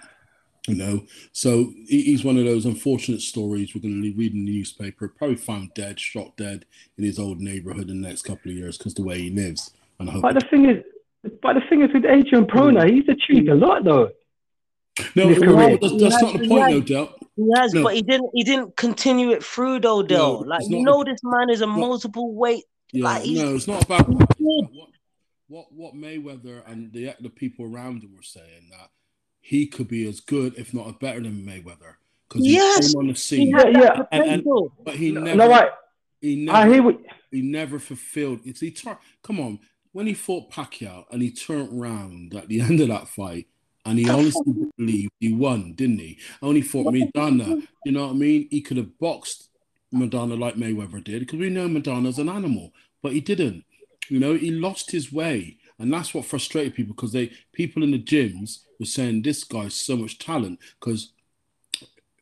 You 0.68 0.76
know, 0.76 1.06
so 1.32 1.74
he's 1.88 2.24
one 2.24 2.38
of 2.38 2.46
those 2.46 2.66
unfortunate 2.66 3.22
stories 3.22 3.74
we're 3.74 3.82
going 3.82 4.04
to 4.04 4.14
read 4.16 4.34
in 4.34 4.46
the 4.46 4.52
newspaper. 4.52 5.08
Probably 5.08 5.36
found 5.38 5.74
dead, 5.74 6.00
shot 6.00 6.38
dead 6.38 6.66
in 6.98 7.06
his 7.06 7.18
old 7.18 7.40
neighborhood 7.40 7.90
in 7.90 8.02
the 8.02 8.08
next 8.08 8.22
couple 8.24 8.52
of 8.52 8.58
years 8.58 8.78
because 8.78 8.94
the 8.94 9.02
way 9.02 9.20
he 9.20 9.30
lives. 9.32 9.72
And 10.00 10.10
I 10.10 10.14
hope 10.14 10.22
But 10.22 10.36
the 10.36 10.42
thing 10.42 10.70
is, 10.70 10.84
but 11.42 11.54
the 11.54 11.62
thing 11.70 11.82
is 11.82 11.92
with 11.92 12.06
Adrian 12.06 12.46
mm. 12.46 12.50
Broner, 12.52 12.88
he's 12.88 13.08
achieved 13.10 13.50
a 13.50 13.56
lot 13.56 13.84
though. 13.84 14.12
no, 15.16 15.28
his 15.30 15.40
no, 15.40 15.78
that's, 15.78 16.02
that's 16.02 16.22
not 16.22 16.34
the 16.34 16.48
point, 16.48 16.64
has- 16.64 16.72
no 16.74 16.82
doubt. 16.82 17.16
He 17.36 17.50
has, 17.56 17.74
No. 17.74 17.84
but 17.84 17.96
he 17.96 18.02
didn't. 18.02 18.30
He 18.34 18.44
didn't 18.44 18.76
continue 18.76 19.32
it 19.32 19.44
through 19.44 19.80
though, 19.80 20.04
Dale. 20.04 20.46
like 20.46 20.60
it's 20.60 20.70
you 20.70 20.84
not- 20.84 20.92
know, 20.92 21.04
this 21.04 21.22
man 21.24 21.50
is 21.50 21.62
a 21.62 21.68
multiple 21.68 22.34
weight. 22.36 22.66
Yeah, 22.92 23.06
Like, 23.06 23.26
no, 23.28 23.56
it's 23.56 23.68
not 23.68 23.86
about 23.86 24.08
that. 24.08 24.22
It's 24.22 24.36
good. 24.40 24.60
about 24.60 24.74
what, 24.74 24.89
what 25.50 25.66
what 25.74 25.94
Mayweather 25.96 26.62
and 26.66 26.94
the 26.94 27.14
the 27.20 27.30
people 27.30 27.66
around 27.66 28.04
him 28.04 28.16
were 28.16 28.22
saying 28.22 28.70
that 28.72 28.90
he 29.42 29.66
could 29.68 29.88
be 29.88 30.08
as 30.08 30.20
good, 30.22 30.54
if 30.58 30.74
not 30.74 31.00
better 31.00 31.20
than 31.20 31.46
Mayweather, 31.46 31.96
because 32.28 32.46
he 32.46 32.54
Yes, 32.54 32.92
came 32.94 33.00
on 33.00 33.08
the 33.08 33.16
scene, 33.16 33.50
Yeah, 33.50 33.68
yeah. 33.68 34.04
And- 34.12 34.24
and- 34.24 34.44
potential. 34.44 34.74
but 34.86 34.96
he 34.96 35.12
never, 35.12 35.36
no, 35.36 35.52
I, 35.52 35.70
he 36.22 36.36
never, 36.36 36.82
what. 36.84 37.00
he 37.32 37.42
never 37.42 37.80
fulfilled. 37.80 38.40
It's 38.46 38.60
he 38.62 38.72
tur- 38.72 39.00
come 39.24 39.40
on 39.40 39.60
when 39.92 40.06
he 40.08 40.14
fought 40.14 40.52
Pacquiao 40.52 41.06
and 41.12 41.22
he 41.22 41.32
turned 41.32 41.82
around 41.82 42.36
at 42.36 42.48
the 42.48 42.62
end 42.68 42.80
of 42.80 42.88
that 42.90 43.08
fight 43.08 43.48
and 43.86 43.98
he 43.98 44.08
honestly 44.10 44.54
believed 44.78 45.12
he 45.20 45.34
won, 45.34 45.74
didn't 45.74 46.00
he? 46.00 46.20
Only 46.44 46.62
fought 46.62 46.94
Maidana. 46.94 47.66
You 47.86 47.92
know 47.94 48.06
what 48.08 48.12
I 48.14 48.18
mean? 48.18 48.48
He 48.52 48.62
could 48.62 48.78
have 48.78 49.00
boxed 49.00 49.50
Maidana 49.92 50.38
like 50.38 50.56
Mayweather 50.56 51.04
did 51.04 51.22
because 51.22 51.40
we 51.40 51.50
know 51.50 51.68
Maidana's 51.68 52.20
an 52.20 52.30
animal, 52.30 52.72
but 53.02 53.14
he 53.14 53.22
didn't. 53.22 53.64
You 54.10 54.20
know, 54.20 54.34
he 54.34 54.52
lost 54.52 54.92
his 54.92 55.12
way. 55.12 55.58
And 55.78 55.94
that's 55.94 56.14
what 56.14 56.26
frustrated 56.26 56.76
people 56.76 56.94
because 56.94 57.14
they 57.14 57.32
people 57.54 57.84
in 57.84 57.92
the 57.92 58.00
gyms 58.00 58.60
were 58.80 58.86
saying 58.86 59.22
this 59.22 59.44
guy's 59.44 59.74
so 59.74 59.96
much 59.96 60.20
talent 60.20 60.60
because 60.80 61.14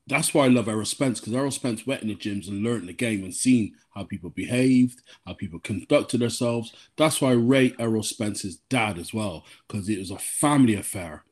that's 0.05 0.34
why 0.34 0.45
I 0.45 0.47
love 0.47 0.69
Errol 0.69 0.85
Spence 0.85 1.19
because 1.19 1.34
Errol 1.34 1.51
Spence 1.51 1.85
went 1.85 2.01
in 2.01 2.07
the 2.07 2.15
gyms 2.15 2.47
and 2.47 2.64
learned 2.64 2.88
the 2.88 2.93
game 2.93 3.23
and 3.23 3.34
seen 3.34 3.76
how 3.93 4.03
people 4.03 4.30
behaved, 4.30 5.01
how 5.26 5.34
people 5.34 5.59
conducted 5.59 6.19
themselves. 6.19 6.72
That's 6.97 7.19
why 7.19 7.31
I 7.31 7.34
rate 7.34 7.76
Errol 7.80 8.03
Spence's 8.03 8.57
dad 8.69 8.97
as 8.97 9.14
well 9.14 9.45
because 9.68 9.89
it 9.89 9.99
was 9.99 10.11
a 10.11 10.18
family 10.18 10.76
affair. 10.76 11.23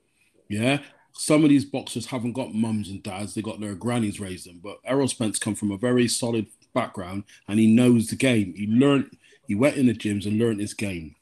Yeah, 0.50 0.80
some 1.14 1.44
of 1.44 1.50
these 1.50 1.66
boxers 1.66 2.08
haven't 2.08 2.34
got 2.34 2.54
mums 2.54 2.90
and 2.90 3.02
dads; 3.02 3.34
they 3.34 3.42
got 3.42 3.60
their 3.62 3.76
grannies 3.76 4.20
raised 4.20 4.48
them. 4.48 4.60
But 4.64 4.80
Errol 4.84 5.08
Spence 5.08 5.40
come 5.40 5.56
from 5.56 5.72
a 5.72 5.78
very 5.78 6.08
solid 6.08 6.48
background 6.74 7.24
and 7.48 7.60
he 7.60 7.68
knows 7.68 8.08
the 8.08 8.16
game. 8.16 8.54
He 8.56 8.68
learned. 8.68 9.16
He 9.48 9.56
went 9.56 9.78
in 9.78 9.86
the 9.88 9.94
gyms 9.94 10.26
and 10.26 10.38
learned 10.40 10.60
his 10.60 10.74
game, 10.74 11.16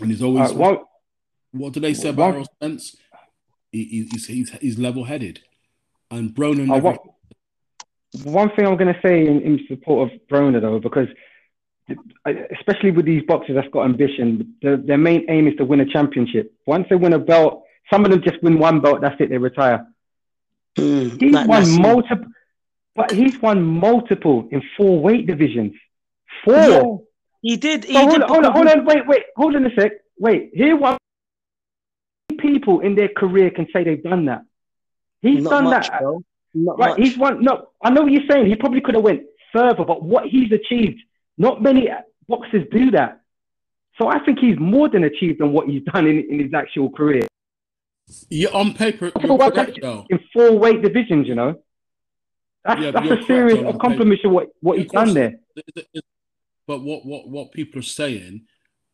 and 0.00 0.10
he's 0.10 0.22
Uh, 0.22 0.26
always. 0.26 0.52
one, 0.52 0.78
what 1.52 1.72
do 1.72 1.80
they 1.80 1.94
say 1.94 2.08
one- 2.10 2.14
about 2.14 2.34
Errol 2.34 2.44
Spence? 2.44 2.96
He, 3.72 3.84
he- 3.84 4.08
he's, 4.10 4.26
he's, 4.26 4.50
he's 4.60 4.78
level-headed, 4.78 5.40
and 6.10 6.30
Broner 6.34 6.62
uh, 6.70 6.74
never. 6.74 6.90
one, 6.90 6.98
one 8.24 8.50
thing 8.56 8.66
I'm 8.66 8.76
going 8.76 8.92
to 8.92 9.00
say 9.00 9.26
in, 9.26 9.40
in 9.42 9.60
support 9.68 10.10
of 10.12 10.20
Broner 10.28 10.60
though, 10.60 10.80
because 10.80 11.08
especially 12.56 12.90
with 12.92 13.04
these 13.04 13.22
boxers 13.24 13.54
that's 13.56 13.68
got 13.68 13.84
ambition, 13.84 14.54
their, 14.62 14.76
their 14.76 14.98
main 14.98 15.24
aim 15.28 15.48
is 15.48 15.54
to 15.56 15.64
win 15.64 15.80
a 15.80 15.86
championship. 15.86 16.52
Once 16.66 16.86
they 16.88 16.96
win 16.96 17.12
a 17.14 17.18
belt, 17.18 17.64
some 17.92 18.04
of 18.04 18.10
them 18.10 18.22
just 18.22 18.40
win 18.42 18.58
one 18.58 18.80
belt, 18.80 19.00
that's 19.00 19.20
it, 19.20 19.28
they 19.30 19.38
retire. 19.38 19.86
Mm, 20.76 21.20
He's 21.20 21.32
won 21.46 21.62
Nassim. 21.62 21.80
multiple, 21.82 22.26
but 22.94 23.10
he's 23.10 23.40
won 23.42 23.62
multiple 23.62 24.48
in 24.52 24.62
four 24.76 25.00
weight 25.00 25.26
divisions. 25.26 25.74
Four. 26.44 27.02
Yeah, 27.42 27.52
he 27.52 27.56
did. 27.56 27.84
He 27.84 27.92
So 27.94 28.00
hold 28.00 28.12
did 28.12 28.22
on, 28.22 28.28
hold 28.28 28.44
on, 28.46 28.52
hold 28.52 28.68
on, 28.68 28.84
wait, 28.84 29.06
wait, 29.06 29.22
hold 29.36 29.56
on 29.56 29.66
a 29.66 29.74
sec. 29.74 29.92
Wait, 30.18 30.50
here 30.52 30.76
what 30.76 30.98
people 32.38 32.80
in 32.80 32.94
their 32.94 33.08
career 33.08 33.50
can 33.50 33.66
say 33.72 33.84
they've 33.84 34.02
done 34.02 34.26
that. 34.26 34.42
He's 35.22 35.42
Not 35.42 35.50
done 35.50 35.64
much, 35.64 35.88
that. 35.88 36.02
Not 36.54 36.78
Right, 36.78 36.98
much. 36.98 36.98
he's 37.08 37.18
won. 37.18 37.42
No, 37.42 37.68
I 37.82 37.90
know 37.90 38.02
what 38.02 38.12
you're 38.12 38.26
saying. 38.30 38.46
He 38.46 38.56
probably 38.56 38.80
could 38.80 38.94
have 38.94 39.04
went 39.04 39.22
further, 39.52 39.84
but 39.84 40.02
what 40.02 40.26
he's 40.26 40.50
achieved, 40.52 41.00
not 41.38 41.62
many 41.62 41.88
boxers 42.28 42.66
do 42.70 42.90
that. 42.92 43.20
So 44.00 44.08
I 44.08 44.18
think 44.24 44.38
he's 44.38 44.58
more 44.58 44.88
than 44.88 45.04
achieved 45.04 45.42
on 45.42 45.52
what 45.52 45.68
he's 45.68 45.82
done 45.82 46.06
in, 46.06 46.24
in 46.30 46.38
his 46.40 46.54
actual 46.54 46.90
career 46.90 47.26
Yeah, 48.30 48.48
on 48.50 48.72
paper, 48.74 49.12
you're 49.22 49.34
what- 49.34 49.54
correct, 49.54 49.78
though. 49.82 50.06
in 50.08 50.18
four 50.32 50.52
weight 50.58 50.80
divisions. 50.82 51.26
You 51.28 51.34
know, 51.34 51.62
that's 52.64 52.80
Yeah, 52.80 52.90
that's 52.92 53.10
a 53.10 53.22
serious 53.26 53.58
correct 53.58 53.66
on 53.66 53.72
the 53.72 53.76
accomplishment 53.76 54.32
what 54.34 54.48
what 54.60 54.78
he's 54.78 54.86
of 54.86 54.92
course 54.92 55.04
done 55.06 55.14
there. 55.14 55.34
But 56.70 56.82
what 56.82 57.04
what 57.04 57.28
what 57.28 57.50
people 57.50 57.80
are 57.80 57.82
saying, 58.00 58.42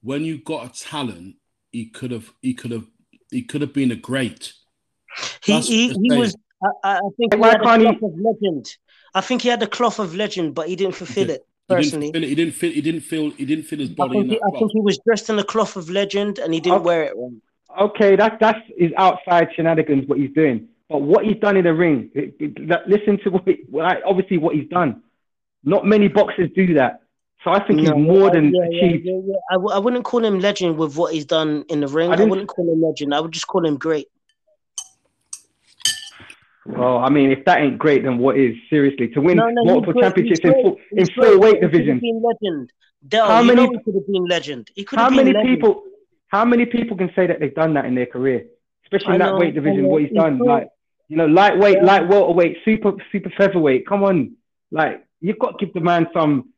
when 0.02 0.24
you 0.24 0.38
got 0.38 0.64
a 0.64 0.82
talent, 0.82 1.36
he 1.72 1.84
could 1.90 2.10
have 2.10 2.32
he 2.40 2.54
could 2.54 2.70
have 2.70 2.86
he 3.30 3.42
could 3.42 3.60
have 3.60 3.74
been 3.74 3.90
a 3.90 3.96
great. 3.96 4.54
He 5.44 5.60
he, 5.60 5.88
he 5.90 6.16
was. 6.16 6.34
I, 6.64 6.68
I 6.84 6.96
I 6.96 7.00
think 7.18 7.34
he 7.34 7.38
Why 7.38 7.48
had 7.50 7.60
the 7.60 7.64
can't 7.64 7.82
he- 7.82 7.86
cloth 7.98 8.12
of 8.14 8.18
legend. 8.18 8.76
I 9.14 9.20
think 9.20 9.42
he 9.42 9.50
had 9.50 9.60
the 9.60 9.66
cloth 9.66 9.98
of 9.98 10.14
legend, 10.14 10.54
but 10.54 10.70
he 10.70 10.74
didn't 10.76 10.94
fulfill 10.94 11.28
Yeah. 11.28 11.34
it 11.34 11.42
He 11.68 11.74
didn't 11.74 11.84
personally. 11.84 12.28
He 12.30 12.34
didn't 12.34 12.54
feel. 12.54 12.72
He 12.72 12.80
didn't 12.80 13.02
feel. 13.02 13.30
He 13.32 13.44
didn't 13.44 13.64
feel 13.64 13.80
his 13.80 13.90
I 13.90 13.94
body 13.94 14.18
in 14.20 14.28
think, 14.30 14.40
he. 14.42 14.56
I 14.56 14.58
think 14.58 14.70
he 14.72 14.80
was 14.80 14.96
dressed 15.06 15.28
in 15.28 15.36
the 15.36 15.44
cloth 15.44 15.76
of 15.76 15.90
legend, 15.90 16.38
and 16.38 16.54
he 16.54 16.60
didn't 16.60 16.78
Okay. 16.78 16.84
wear 16.86 17.02
it 17.08 17.14
wrong. 17.14 17.42
Okay, 17.88 18.16
that's 18.16 18.36
that's 18.40 18.62
his 18.78 18.92
outside 18.96 19.48
shenanigans 19.54 20.08
what 20.08 20.18
he's 20.18 20.32
doing. 20.32 20.68
But 20.88 21.02
what 21.02 21.26
he's 21.26 21.36
done 21.46 21.58
in 21.58 21.64
the 21.64 21.74
ring, 21.74 22.10
it- 22.14 22.36
it- 22.40 22.68
that- 22.68 22.88
listen 22.88 23.18
to 23.24 23.28
what 23.34 23.46
he, 23.46 23.54
well, 23.68 23.84
obviously 24.06 24.38
what 24.38 24.54
he's 24.56 24.68
done. 24.70 25.02
Not 25.62 25.84
many 25.84 26.08
boxers 26.08 26.48
do 26.54 26.72
that. 26.80 27.02
So 27.46 27.52
I 27.52 27.64
think 27.64 27.78
he's 27.78 27.90
more 27.94 28.28
than 28.32 28.52
yeah, 28.52 28.64
achieved. 28.64 29.06
yeah, 29.06 29.20
yeah. 29.24 29.36
I, 29.52 29.54
w- 29.54 29.70
I 29.72 29.78
wouldn't 29.78 30.04
call 30.04 30.24
him 30.24 30.40
legend 30.40 30.76
with 30.78 30.96
what 30.96 31.14
he's 31.14 31.24
done 31.24 31.64
in 31.68 31.78
the 31.78 31.86
ring. 31.86 32.10
I 32.10 32.16
I, 32.20 32.24
wouldn't 32.24 32.48
call 32.48 32.68
him 32.72 32.82
legend. 32.82 33.14
I 33.14 33.20
would 33.20 33.30
just 33.30 33.46
call 33.46 33.64
him 33.64 33.76
great. 33.76 34.08
Well, 36.66 36.98
I 36.98 37.08
mean, 37.08 37.30
if 37.30 37.44
that 37.44 37.60
ain't 37.60 37.78
great, 37.78 38.02
then 38.02 38.18
what 38.18 38.36
is? 38.36 38.56
Seriously, 38.68 39.06
to 39.10 39.20
win 39.20 39.36
No, 39.36 39.48
no, 39.50 39.64
multiple 39.64 40.00
championships 40.02 40.40
in 40.42 40.52
four, 40.54 40.76
in 40.90 41.06
four 41.14 41.38
weight 41.38 41.40
but 41.40 41.46
he 41.46 41.52
could 41.52 41.62
have 41.62 41.72
divisions. 41.72 42.00
been 42.00 42.20
legend. 42.20 42.72
Del, 43.06 43.28
How 43.28 43.42
many- 43.44 43.68
could 43.84 43.94
have 43.94 44.06
been 44.08 44.24
legend. 44.24 44.70
He 44.74 44.82
could 44.82 44.98
How 44.98 45.08
many 45.08 45.32
legend. 45.32 45.48
people? 45.54 45.84
How 46.26 46.44
many 46.44 46.66
people 46.66 46.96
can 46.96 47.12
say 47.14 47.28
that 47.28 47.38
they've 47.38 47.54
done 47.54 47.74
that 47.74 47.84
in 47.84 47.94
their 47.94 48.06
career, 48.06 48.46
especially 48.84 49.12
I 49.12 49.14
in 49.14 49.18
that 49.20 49.26
know, 49.34 49.38
weight 49.38 49.54
division? 49.54 49.82
know, 49.84 49.88
What 49.90 50.00
he's 50.02 50.10
he's 50.10 50.18
done, 50.18 50.38
like 50.38 50.68
You 51.06 51.16
know, 51.16 51.26
lightweight, 51.26 51.76
Yeah. 51.76 51.84
light 51.84 52.08
welterweight, 52.08 52.56
super 52.64 52.94
super 53.12 53.30
featherweight. 53.38 53.86
Come 53.86 54.02
on, 54.02 54.32
like 54.72 55.06
you've 55.20 55.38
got 55.38 55.56
to 55.60 55.64
give 55.64 55.72
the 55.74 55.80
man 55.80 56.08
some. 56.12 56.48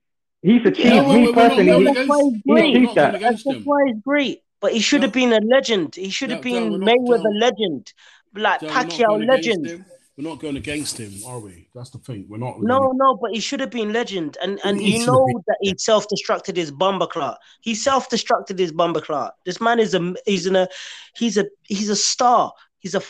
He's 0.42 0.64
achieved. 0.64 0.78
Yeah, 0.78 1.02
me 1.02 1.08
we're- 1.08 1.20
we're 1.26 1.32
not 1.32 1.34
personally, 1.34 1.66
going 1.66 1.82
he- 1.82 1.88
against- 1.90 2.08
why 2.08 2.16
he's 2.18 2.24
we're 2.24 2.30
not- 2.30 2.42
great. 2.46 2.72
we're 2.74 2.78
He's 2.80 2.86
not 2.86 2.94
that. 2.94 3.10
going 3.12 3.24
against 3.24 3.44
That's 3.44 3.64
why 3.64 3.84
he's 3.86 3.96
great. 4.04 4.42
But 4.60 4.72
he 4.72 4.80
should 4.80 5.02
have 5.02 5.16
Yeah. 5.16 5.26
been 5.28 5.32
a 5.44 5.46
legend. 5.46 5.94
He 5.94 6.10
should 6.10 6.30
have 6.30 6.44
Yeah, 6.44 6.52
yeah, 6.52 6.60
been 6.60 6.72
we're 6.72 6.78
not- 6.78 6.88
Mayweather 6.98 7.32
yeah. 7.32 7.46
legend, 7.46 7.92
like 8.34 8.60
So 8.60 8.66
we're 8.66 8.72
Pacquiao 8.72 9.26
legend. 9.26 9.84
We're 10.16 10.28
not 10.28 10.40
going 10.40 10.56
against 10.56 10.98
him, 10.98 11.12
are 11.28 11.38
we? 11.38 11.68
That's 11.76 11.90
the 11.90 11.98
thing. 11.98 12.26
We're 12.28 12.38
not. 12.38 12.60
No, 12.60 12.80
really- 12.80 12.96
no, 12.96 13.16
but 13.22 13.30
he 13.32 13.38
should 13.38 13.60
have 13.60 13.70
been 13.70 13.92
legend. 13.92 14.36
And 14.42 14.58
and 14.64 14.80
He 14.80 14.98
you 14.98 15.06
know 15.06 15.24
been, 15.26 15.42
that 15.46 15.58
he 15.60 15.74
self-destructed 15.78 16.56
his 16.56 16.72
bumper 16.72 17.06
clot. 17.06 17.38
He 17.60 17.76
self-destructed 17.76 18.58
his 18.58 18.72
bumper 18.72 19.00
clot. 19.00 19.34
This 19.44 19.60
man 19.60 19.78
is 19.78 19.94
a 19.94 20.14
he's 20.26 20.46
in 20.48 20.56
a 20.56 20.66
he's 21.14 21.36
a 21.38 21.46
he's 21.68 21.88
a 21.88 21.94
star. 21.94 22.52
He's 22.80 22.96
a 22.96 23.02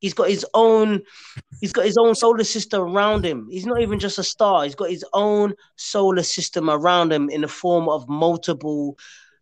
he's 0.00 0.14
got 0.14 0.28
his 0.28 0.44
own 0.54 1.02
he's 1.60 1.72
got 1.72 1.84
his 1.84 1.96
own 1.96 2.14
solar 2.14 2.44
system 2.44 2.82
around 2.82 3.24
him. 3.24 3.48
He's 3.50 3.66
not 3.66 3.80
even 3.80 3.98
just 3.98 4.18
a 4.18 4.24
star. 4.24 4.64
He's 4.64 4.74
got 4.74 4.90
his 4.90 5.04
own 5.12 5.54
solar 5.76 6.22
system 6.22 6.70
around 6.70 7.12
him 7.12 7.28
in 7.30 7.40
the 7.40 7.48
form 7.48 7.88
of 7.88 8.08
multiple 8.08 8.98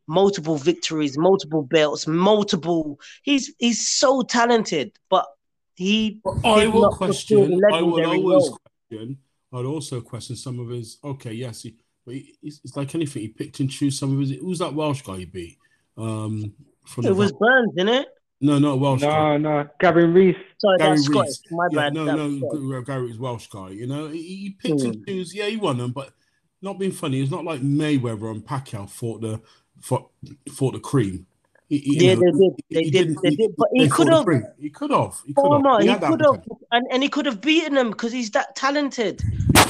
multiple 0.07 0.57
victories, 0.57 1.17
multiple 1.17 1.63
belts, 1.63 2.07
multiple 2.07 3.01
he's 3.23 3.55
he's 3.59 3.89
so 3.89 4.23
talented, 4.23 4.93
but 5.09 5.27
he 5.75 6.21
I 6.45 6.67
will 6.67 6.91
question. 6.91 7.61
I 7.73 7.83
will 7.83 8.05
always 8.05 8.49
role. 8.49 8.59
question. 8.91 9.19
I'd 9.53 9.65
also 9.65 10.01
question 10.01 10.37
some 10.37 10.59
of 10.59 10.69
his. 10.69 10.99
Okay, 11.05 11.33
yes, 11.33 11.63
he, 11.63 11.77
but 12.05 12.15
he, 12.15 12.37
it's, 12.43 12.61
it's 12.65 12.77
like 12.77 12.95
anything. 12.95 13.23
He 13.23 13.29
picked 13.29 13.61
and 13.61 13.71
chose 13.71 13.99
some 13.99 14.13
of 14.13 14.21
his. 14.21 14.39
Who's 14.39 14.59
that 14.59 14.75
Welsh 14.75 15.03
guy 15.03 15.19
he 15.19 15.25
beat? 15.25 15.59
Um, 15.97 16.53
from 16.87 17.07
It 17.07 17.15
was 17.15 17.33
Burns, 17.33 17.73
didn't 17.77 17.95
it? 17.95 18.09
No, 18.41 18.59
not 18.59 18.73
a 18.73 18.77
Welsh 18.77 19.01
guy. 19.01 19.37
no, 19.37 19.63
no, 19.63 19.69
Gavin 19.81 20.13
Rees. 20.13 20.35
Sorry, 20.59 20.79
Gary 20.79 20.91
that's 20.91 21.05
Scottish. 21.05 21.29
Reese. 21.29 21.43
My 21.53 21.69
Yeah, 21.71 21.77
bad. 21.81 21.95
no, 21.95 22.05
no, 22.05 22.27
was 22.27 22.39
Scottish. 22.39 22.61
G- 22.61 22.85
Gary 22.87 23.07
was 23.09 23.19
Welsh 23.19 23.47
guy. 23.49 23.69
You 23.71 23.87
know, 23.87 24.09
he, 24.09 24.23
he 24.23 24.51
picked 24.51 24.81
Hmm. 24.83 24.87
and 24.91 25.07
chose. 25.07 25.35
Yeah, 25.35 25.47
he 25.47 25.57
won 25.57 25.79
them, 25.79 25.93
but 25.93 26.11
not 26.61 26.79
being 26.79 26.93
funny. 26.93 27.21
It's 27.21 27.31
not 27.31 27.45
like 27.45 27.61
Mayweather 27.63 28.31
and 28.31 28.45
Pacquiao 28.45 28.89
fought 28.89 29.21
the 29.23 29.41
fought, 29.81 30.11
fought 30.53 30.73
the 30.75 30.81
cream. 30.81 31.27
He, 31.75 31.97
he- 31.99 32.07
Yeah, 32.07 32.15
know, 32.15 32.21
they 32.21 32.31
did. 32.31 32.55
They 32.71 32.91
did. 32.91 33.17
They 33.23 33.31
did. 33.31 33.57
But 33.57 33.69
he 33.73 33.89
could 33.89 34.09
have. 34.09 34.27
He 34.59 34.71
could 34.71 34.91
have. 34.91 35.15
He 35.27 35.35
could 35.35 35.53
have. 35.53 35.63
no, 35.63 35.79
he 35.79 35.95
could 35.95 36.21
have, 36.21 36.43
and, 36.71 36.87
and 36.93 37.03
he 37.03 37.09
could 37.09 37.27
have 37.27 37.41
beaten 37.41 37.77
him 37.77 37.91
because 37.91 38.13
he's 38.13 38.31
that 38.33 38.55
talented. 38.55 39.23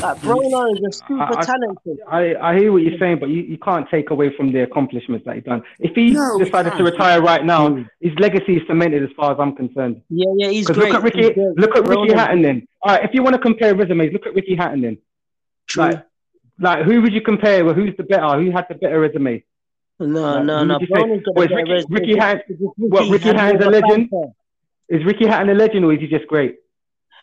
Like 0.03 0.19
Broner 0.19 0.73
is 0.75 0.83
a 0.87 0.93
super 0.93 1.23
I- 1.23 1.41
I- 1.41 1.45
talented. 1.45 1.99
I, 2.09 2.35
I 2.35 2.59
hear 2.59 2.73
what 2.73 2.83
you're 2.83 2.99
saying, 2.99 3.19
but 3.21 3.29
you, 3.31 3.43
you 3.43 3.59
can't 3.59 3.89
take 3.91 4.11
away 4.11 4.35
from 4.37 4.53
the 4.53 4.63
accomplishments 4.63 5.25
that 5.25 5.37
he's 5.37 5.45
done. 5.45 5.63
If 5.79 5.95
he 5.95 6.11
No, 6.11 6.37
we 6.39 6.45
decided 6.45 6.75
to 6.77 6.85
retire 6.85 7.23
right 7.23 7.45
now, 7.45 7.69
mm. 7.69 7.89
his 8.01 8.13
legacy 8.19 8.57
is 8.57 8.63
cemented 8.67 9.03
as 9.03 9.11
far 9.17 9.33
as 9.33 9.39
I'm 9.41 9.55
concerned. 9.57 10.03
Yeah, 10.11 10.27
yeah, 10.37 10.49
he's 10.49 10.67
Because 10.67 10.83
great. 10.83 10.93
look 10.93 10.99
at 10.99 11.05
Ricky, 11.05 11.33
great. 11.35 11.57
look 11.57 11.77
at 11.77 11.87
Ricky 11.87 12.13
Hatton 12.13 12.43
then. 12.43 12.69
All 12.83 12.95
right, 12.95 13.05
if 13.05 13.15
you 13.15 13.23
want 13.23 13.35
to 13.35 13.41
compare 13.41 13.75
resumes, 13.75 14.13
look 14.13 14.27
at 14.27 14.35
Ricky 14.35 14.57
Hatton 14.57 14.83
then. 14.83 14.99
True. 15.67 15.85
Like, 15.85 16.07
like 16.61 16.85
who 16.85 17.01
would 17.01 17.13
you 17.15 17.23
compare 17.23 17.65
with? 17.65 17.77
Who's 17.77 17.97
the 17.97 18.03
better? 18.03 18.39
Who 18.41 18.51
had 18.51 18.67
the 18.69 18.75
better 18.75 19.01
resume? 19.01 19.43
No, 20.01 20.07
like, 20.07 20.45
no, 20.45 20.65
no. 20.65 20.75
would 20.75 20.81
you 20.83 20.87
say- 20.89 21.03
Broner's 21.03 21.23
got 21.25 21.35
was 21.37 21.47
a 21.51 21.55
Ricky- 21.57 21.71
better 21.73 21.87
Ricky. 21.89 22.17
Hatton- 22.19 22.43
Because 22.49 22.73
what, 22.77 23.09
Ricky 23.11 23.29
Hatton's 23.29 23.65
a 23.65 23.71
legend? 23.71 24.11
fanfare. 24.11 24.33
Is 24.89 25.05
Ricky 25.05 25.27
Hatton 25.27 25.51
a 25.51 25.55
legend 25.55 25.85
or 25.85 25.93
is 25.93 26.01
he 26.01 26.07
just 26.09 26.27
great? 26.27 26.57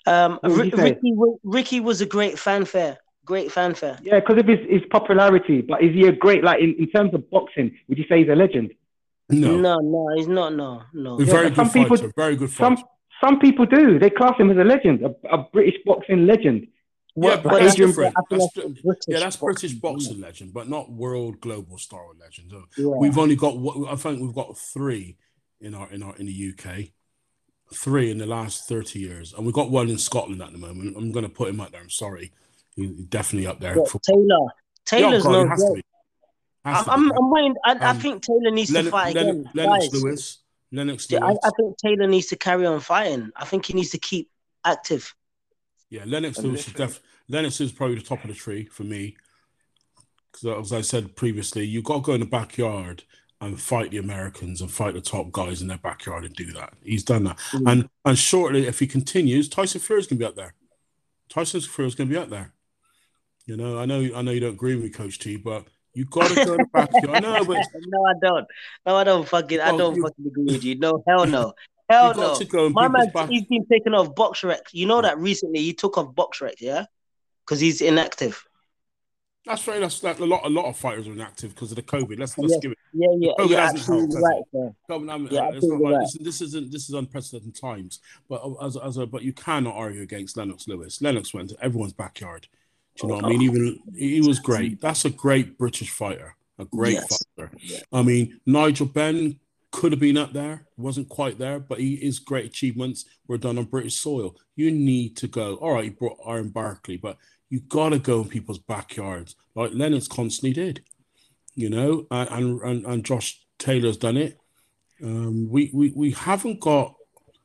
Um, 0.08 0.40
What 0.42 0.52
would 0.52 0.60
Ri- 0.62 0.66
you 0.72 0.78
say? 0.78 0.84
Ricky, 0.84 1.14
Ricky 1.44 1.80
was 1.80 2.02
a 2.02 2.06
great 2.06 2.40
fanfare. 2.40 2.98
Great 3.26 3.52
fanfare. 3.52 3.98
Yeah, 4.02 4.20
because 4.20 4.40
of 4.40 4.48
his, 4.48 4.60
his 4.68 4.82
popularity. 4.90 5.62
But 5.62 5.84
is 5.84 5.94
he 5.94 6.08
a 6.08 6.12
great 6.12 6.44
like 6.44 6.60
in, 6.62 6.74
in 6.80 6.90
terms 6.90 7.14
of 7.14 7.30
boxing? 7.30 7.78
Would 7.88 7.98
you 8.00 8.06
say 8.10 8.20
he's 8.20 8.30
a 8.30 8.36
legend? 8.36 8.72
No, 9.30 9.56
No, 9.58 9.78
no, 9.80 10.10
he's 10.16 10.28
not. 10.28 10.54
No, 10.56 10.82
no. 10.94 11.20
a 11.20 11.26
very 11.26 11.50
good 11.50 11.56
some 11.56 11.70
people- 11.70 11.98
fighter. 11.98 12.12
Very 12.18 12.36
good 12.36 12.50
Some 12.50 12.78
some 13.24 13.40
people 13.40 13.66
do. 13.68 14.00
They 14.00 14.10
class 14.10 14.36
him 14.40 14.50
as 14.50 14.58
a 14.58 14.64
legend, 14.64 15.04
a, 15.04 15.14
a 15.36 15.38
British 15.54 15.76
boxing 15.86 16.26
legend. 16.26 16.68
Yeah, 17.16 17.22
What- 17.30 17.44
but 17.44 17.52
what 17.54 17.62
that's 17.64 17.76
different. 17.76 18.16
That's 18.30 18.48
British 18.54 19.04
Yeah, 19.08 19.20
that's 19.20 19.36
British 19.36 19.74
boxing. 19.74 19.80
boxing 19.80 20.22
legend, 20.22 20.54
but 20.54 20.70
not 20.70 20.90
world 20.92 21.42
global 21.42 21.78
star 21.78 22.06
legend. 22.20 22.54
Uh, 22.54 22.62
Yeah. 22.78 22.86
We've 22.88 23.18
only 23.18 23.36
got 23.36 23.58
what 23.58 23.92
I 23.92 23.96
think 23.96 24.22
we've 24.22 24.34
got 24.34 24.58
three 24.58 25.18
in 25.60 25.76
our 25.76 25.92
in 25.92 26.04
our 26.04 26.16
in 26.16 26.26
the 26.26 26.34
UK, 26.34 26.92
three 27.74 28.12
in 28.12 28.18
the 28.18 28.26
last 28.26 28.68
thirty 28.68 29.00
years, 29.00 29.34
and 29.34 29.46
we've 29.46 29.56
got 29.56 29.70
one 29.70 29.90
in 29.90 29.98
Scotland 29.98 30.42
at 30.42 30.52
the 30.52 30.58
moment. 30.58 30.96
I'm 30.98 31.12
going 31.12 31.24
to 31.24 31.30
put 31.30 31.50
him 31.50 31.60
up 31.60 31.72
there. 31.72 31.82
I'm 31.82 31.90
sorry, 31.90 32.32
he's 32.76 32.92
definitely 33.06 33.48
up 33.48 33.60
there. 33.60 33.76
What, 33.76 33.90
For, 33.90 34.00
Taylor. 34.00 34.48
Taylor's 34.86 35.24
God, 35.24 35.32
no 35.32 35.42
it 35.44 35.50
has 35.50 35.60
to 35.60 35.66
joke. 35.68 35.76
be. 35.76 35.82
Has 36.66 36.88
I'm, 36.88 37.12
I'm, 37.12 37.32
waiting. 37.32 37.56
I, 37.66 37.74
I 37.74 37.90
Um, 37.90 38.00
think 38.00 38.24
Taylor 38.24 38.52
needs 38.52 38.72
to 38.72 38.84
fight 38.90 39.16
Lennox, 39.16 39.40
again. 39.40 39.52
Lennox 39.54 39.94
Lewis. 39.94 40.38
Lennox 40.72 41.12
Yeah, 41.12 41.26
I, 41.26 41.32
I 41.32 41.50
think 41.58 41.78
Taylor 41.78 42.08
needs 42.08 42.28
to 42.28 42.36
carry 42.38 42.66
on 42.66 42.80
fighting. 42.80 43.32
I 43.36 43.46
think 43.46 43.66
he 43.66 43.74
needs 43.74 43.90
to 43.92 43.98
keep 43.98 44.30
active. 44.64 45.14
Yeah, 45.92 46.04
Lennox 46.08 46.40
Lewis 46.40 46.68
is 46.68 46.74
def- 46.74 47.02
Lennox 47.30 47.62
is 47.62 47.72
probably 47.72 47.98
the 47.98 48.02
top 48.02 48.24
of 48.24 48.30
the 48.30 48.34
tree 48.36 48.66
for 48.66 48.84
me. 48.84 49.16
Because 50.32 50.66
as 50.66 50.74
I 50.74 50.82
said 50.82 51.16
previously, 51.16 51.66
you've 51.66 51.84
got 51.84 51.96
to 51.96 52.02
go 52.02 52.14
in 52.14 52.22
the 52.22 52.26
backyard 52.26 53.04
and 53.42 53.60
fight 53.60 53.92
the 53.92 53.98
Americans 53.98 54.62
and 54.62 54.72
fight 54.72 54.94
the 54.94 55.02
top 55.02 55.32
guys 55.32 55.62
in 55.62 55.68
their 55.68 55.78
backyard 55.78 56.24
and 56.24 56.34
do 56.34 56.52
that. 56.54 56.74
He's 56.84 57.04
done 57.04 57.26
that. 57.26 57.38
Mm. 57.52 57.72
And 57.72 57.90
and 58.06 58.18
shortly, 58.18 58.66
if 58.68 58.80
he 58.80 58.88
continues, 58.88 59.50
Tyson 59.50 59.82
Fury's 59.82 60.08
gonna 60.08 60.20
be 60.20 60.26
up 60.26 60.36
there. 60.36 60.54
Tyson 61.30 61.60
Fury's 61.62 61.96
gonna 61.96 62.10
be 62.10 62.18
up 62.18 62.30
there. 62.30 62.54
You 63.46 63.58
know, 63.58 63.78
I 63.80 63.86
know 63.86 64.10
I 64.16 64.22
know 64.22 64.32
you 64.32 64.40
don't 64.40 64.54
agree 64.54 64.76
with 64.76 64.86
me, 64.86 64.90
Coach 64.92 65.20
T, 65.20 65.36
but 65.36 65.66
you 65.94 66.06
gotta 66.06 66.36
go 66.36 66.54
in 66.54 66.58
the 66.60 66.66
backyard. 66.74 67.24
No, 67.24 67.44
but 67.44 67.58
No, 67.88 68.06
I 68.06 68.14
don't. 68.22 68.48
No, 68.86 68.96
I 68.96 69.04
don't 69.04 69.28
fucking. 69.28 69.60
I 69.60 69.76
don't 69.76 69.96
you- 69.98 70.04
fucking 70.04 70.26
agree 70.28 70.46
with 70.46 70.64
you. 70.64 70.80
No, 70.80 71.04
hell 71.06 71.26
no, 71.26 71.52
hell 71.92 72.14
no. 72.16 72.36
to 72.36 72.46
go 72.46 72.66
in 72.68 72.74
My 72.74 72.88
people's 72.88 73.06
man, 73.06 73.14
back. 73.14 73.30
he's 73.30 73.44
been 73.46 73.66
taken 73.68 73.94
off 73.94 74.16
BoxRec. 74.16 74.60
You 74.72 74.86
know 74.88 75.02
that 75.02 75.18
recently 75.18 75.60
he 75.60 75.74
took 75.74 75.98
off 75.98 76.14
BoxRec, 76.16 76.56
yeah, 76.60 76.86
because 77.46 77.60
he's 77.60 77.82
inactive. 77.82 78.44
That's 79.44 79.68
right. 79.68 79.80
that's 79.80 80.04
like 80.04 80.20
a 80.20 80.26
lot 80.26 80.46
a 80.46 80.50
lot 80.50 80.66
of 80.66 80.78
fighters 80.78 81.08
are 81.08 81.14
inactive 81.14 81.56
because 81.56 81.72
of 81.72 81.76
the 81.78 81.82
COVID. 81.82 82.20
Let's 82.20 82.38
let's 82.38 82.54
Yeah. 82.54 82.60
give 82.62 82.72
it 82.74 82.78
Yeah, 82.94 83.08
yeah, 83.18 83.32
COVID 83.40 83.50
you're 83.50 83.60
hasn't 83.60 83.86
helped, 83.86 84.14
right, 84.24 84.44
sir. 84.54 84.76
Come 84.88 85.10
on, 85.10 85.10
I 85.10 85.18
mean, 85.18 85.30
Yeah, 85.32 85.48
uh, 85.48 85.52
it's 85.54 85.66
not 85.66 85.82
right. 85.82 86.00
this, 86.02 86.18
this 86.22 86.42
isn't 86.42 86.72
this 86.72 86.84
is 86.90 86.94
unprecedented 86.94 87.56
times. 87.60 88.02
But 88.30 88.44
uh, 88.44 88.54
as 88.64 88.78
as 88.78 88.98
a 88.98 89.08
but 89.08 89.24
you 89.24 89.34
cannot 89.34 89.74
argue 89.74 90.02
against 90.04 90.38
Lennox 90.38 90.68
Lewis. 90.68 91.02
Lennox 91.02 91.34
went 91.34 91.50
to 91.50 91.58
everyone's 91.64 91.94
backyard. 91.94 92.48
Do 92.98 93.08
you 93.08 93.10
know 93.10 93.16
what 93.16 93.26
I 93.26 93.30
mean? 93.30 93.42
Even 93.42 93.80
he 93.96 94.22
was 94.22 94.38
great. 94.38 94.80
That's 94.80 95.06
a 95.06 95.10
great 95.10 95.58
British 95.58 95.90
fighter. 95.90 96.36
A 96.60 96.66
great 96.66 96.94
Yes. 96.94 97.24
fighter. 97.36 97.52
Yeah. 97.60 97.80
I 97.92 98.04
mean, 98.04 98.40
Nigel 98.46 98.86
Benn 98.86 99.40
could 99.72 99.92
have 99.94 100.02
been 100.02 100.18
up 100.18 100.34
there, 100.34 100.68
wasn't 100.78 101.10
quite 101.10 101.38
there, 101.38 101.60
but 101.60 101.80
he 101.80 101.96
his 101.96 102.20
great 102.20 102.46
achievements 102.46 103.06
were 103.28 103.38
done 103.38 103.58
on 103.58 103.66
British 103.66 103.96
soil. 103.96 104.36
You 104.56 104.72
need 104.72 105.18
to 105.18 105.28
go. 105.28 105.56
All 105.56 105.74
right, 105.74 105.86
he 105.86 105.90
brought 105.90 106.20
Iran 106.28 106.50
Barkley, 106.50 106.98
but 106.98 107.18
you 107.50 107.62
gotta 107.62 108.00
go 108.00 108.22
in 108.22 108.30
people's 108.30 108.60
backyards, 108.60 109.36
like 109.56 109.72
Lennox 109.74 110.08
constantly 110.08 110.54
did. 110.54 110.84
You 111.56 111.70
know, 111.70 112.06
and 112.12 112.62
and, 112.62 112.86
and, 112.86 113.06
Josh 113.06 113.42
Taylor's 113.60 113.98
done 113.98 114.18
it. 114.18 114.38
Um, 115.04 115.50
we, 115.50 115.70
we 115.74 115.92
we 115.96 116.12
haven't 116.12 116.60
got 116.60 116.96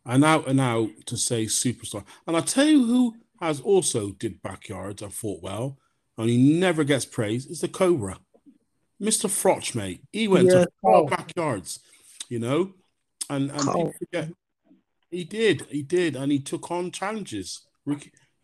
an 0.05 0.23
out 0.23 0.47
and 0.47 0.61
out 0.61 0.91
to 1.07 1.17
say 1.17 1.47
superstar. 1.47 2.05
And 2.27 2.37
I 2.37 2.41
tell 2.41 2.67
you 2.67 2.87
who 2.87 3.17
has 3.41 3.61
also 3.61 4.13
did 4.13 4.43
backyards 4.43 5.03
and 5.03 5.13
fought 5.13 5.43
well, 5.43 5.79
and 6.17 6.29
he 6.31 6.59
never 6.59 6.85
gets 6.85 7.05
praise. 7.05 7.47
Is 7.47 7.61
the 7.61 7.69
Cobra, 7.69 8.19
Mister 9.01 9.29
Froch, 9.29 9.75
mate. 9.75 10.03
He 10.13 10.29
went 10.29 10.49
Yeah, 10.49 10.65
to 10.65 10.69
four 10.81 11.07
backyards, 11.09 11.81
you 12.29 12.39
know, 12.39 12.75
and 13.31 13.51
and 13.51 13.95
forget 13.99 14.31
he 15.11 15.25
did, 15.25 15.67
he 15.71 15.83
did, 15.83 16.17
and 16.17 16.31
he 16.31 16.39
took 16.39 16.71
on 16.71 16.91
challenges. 16.91 17.63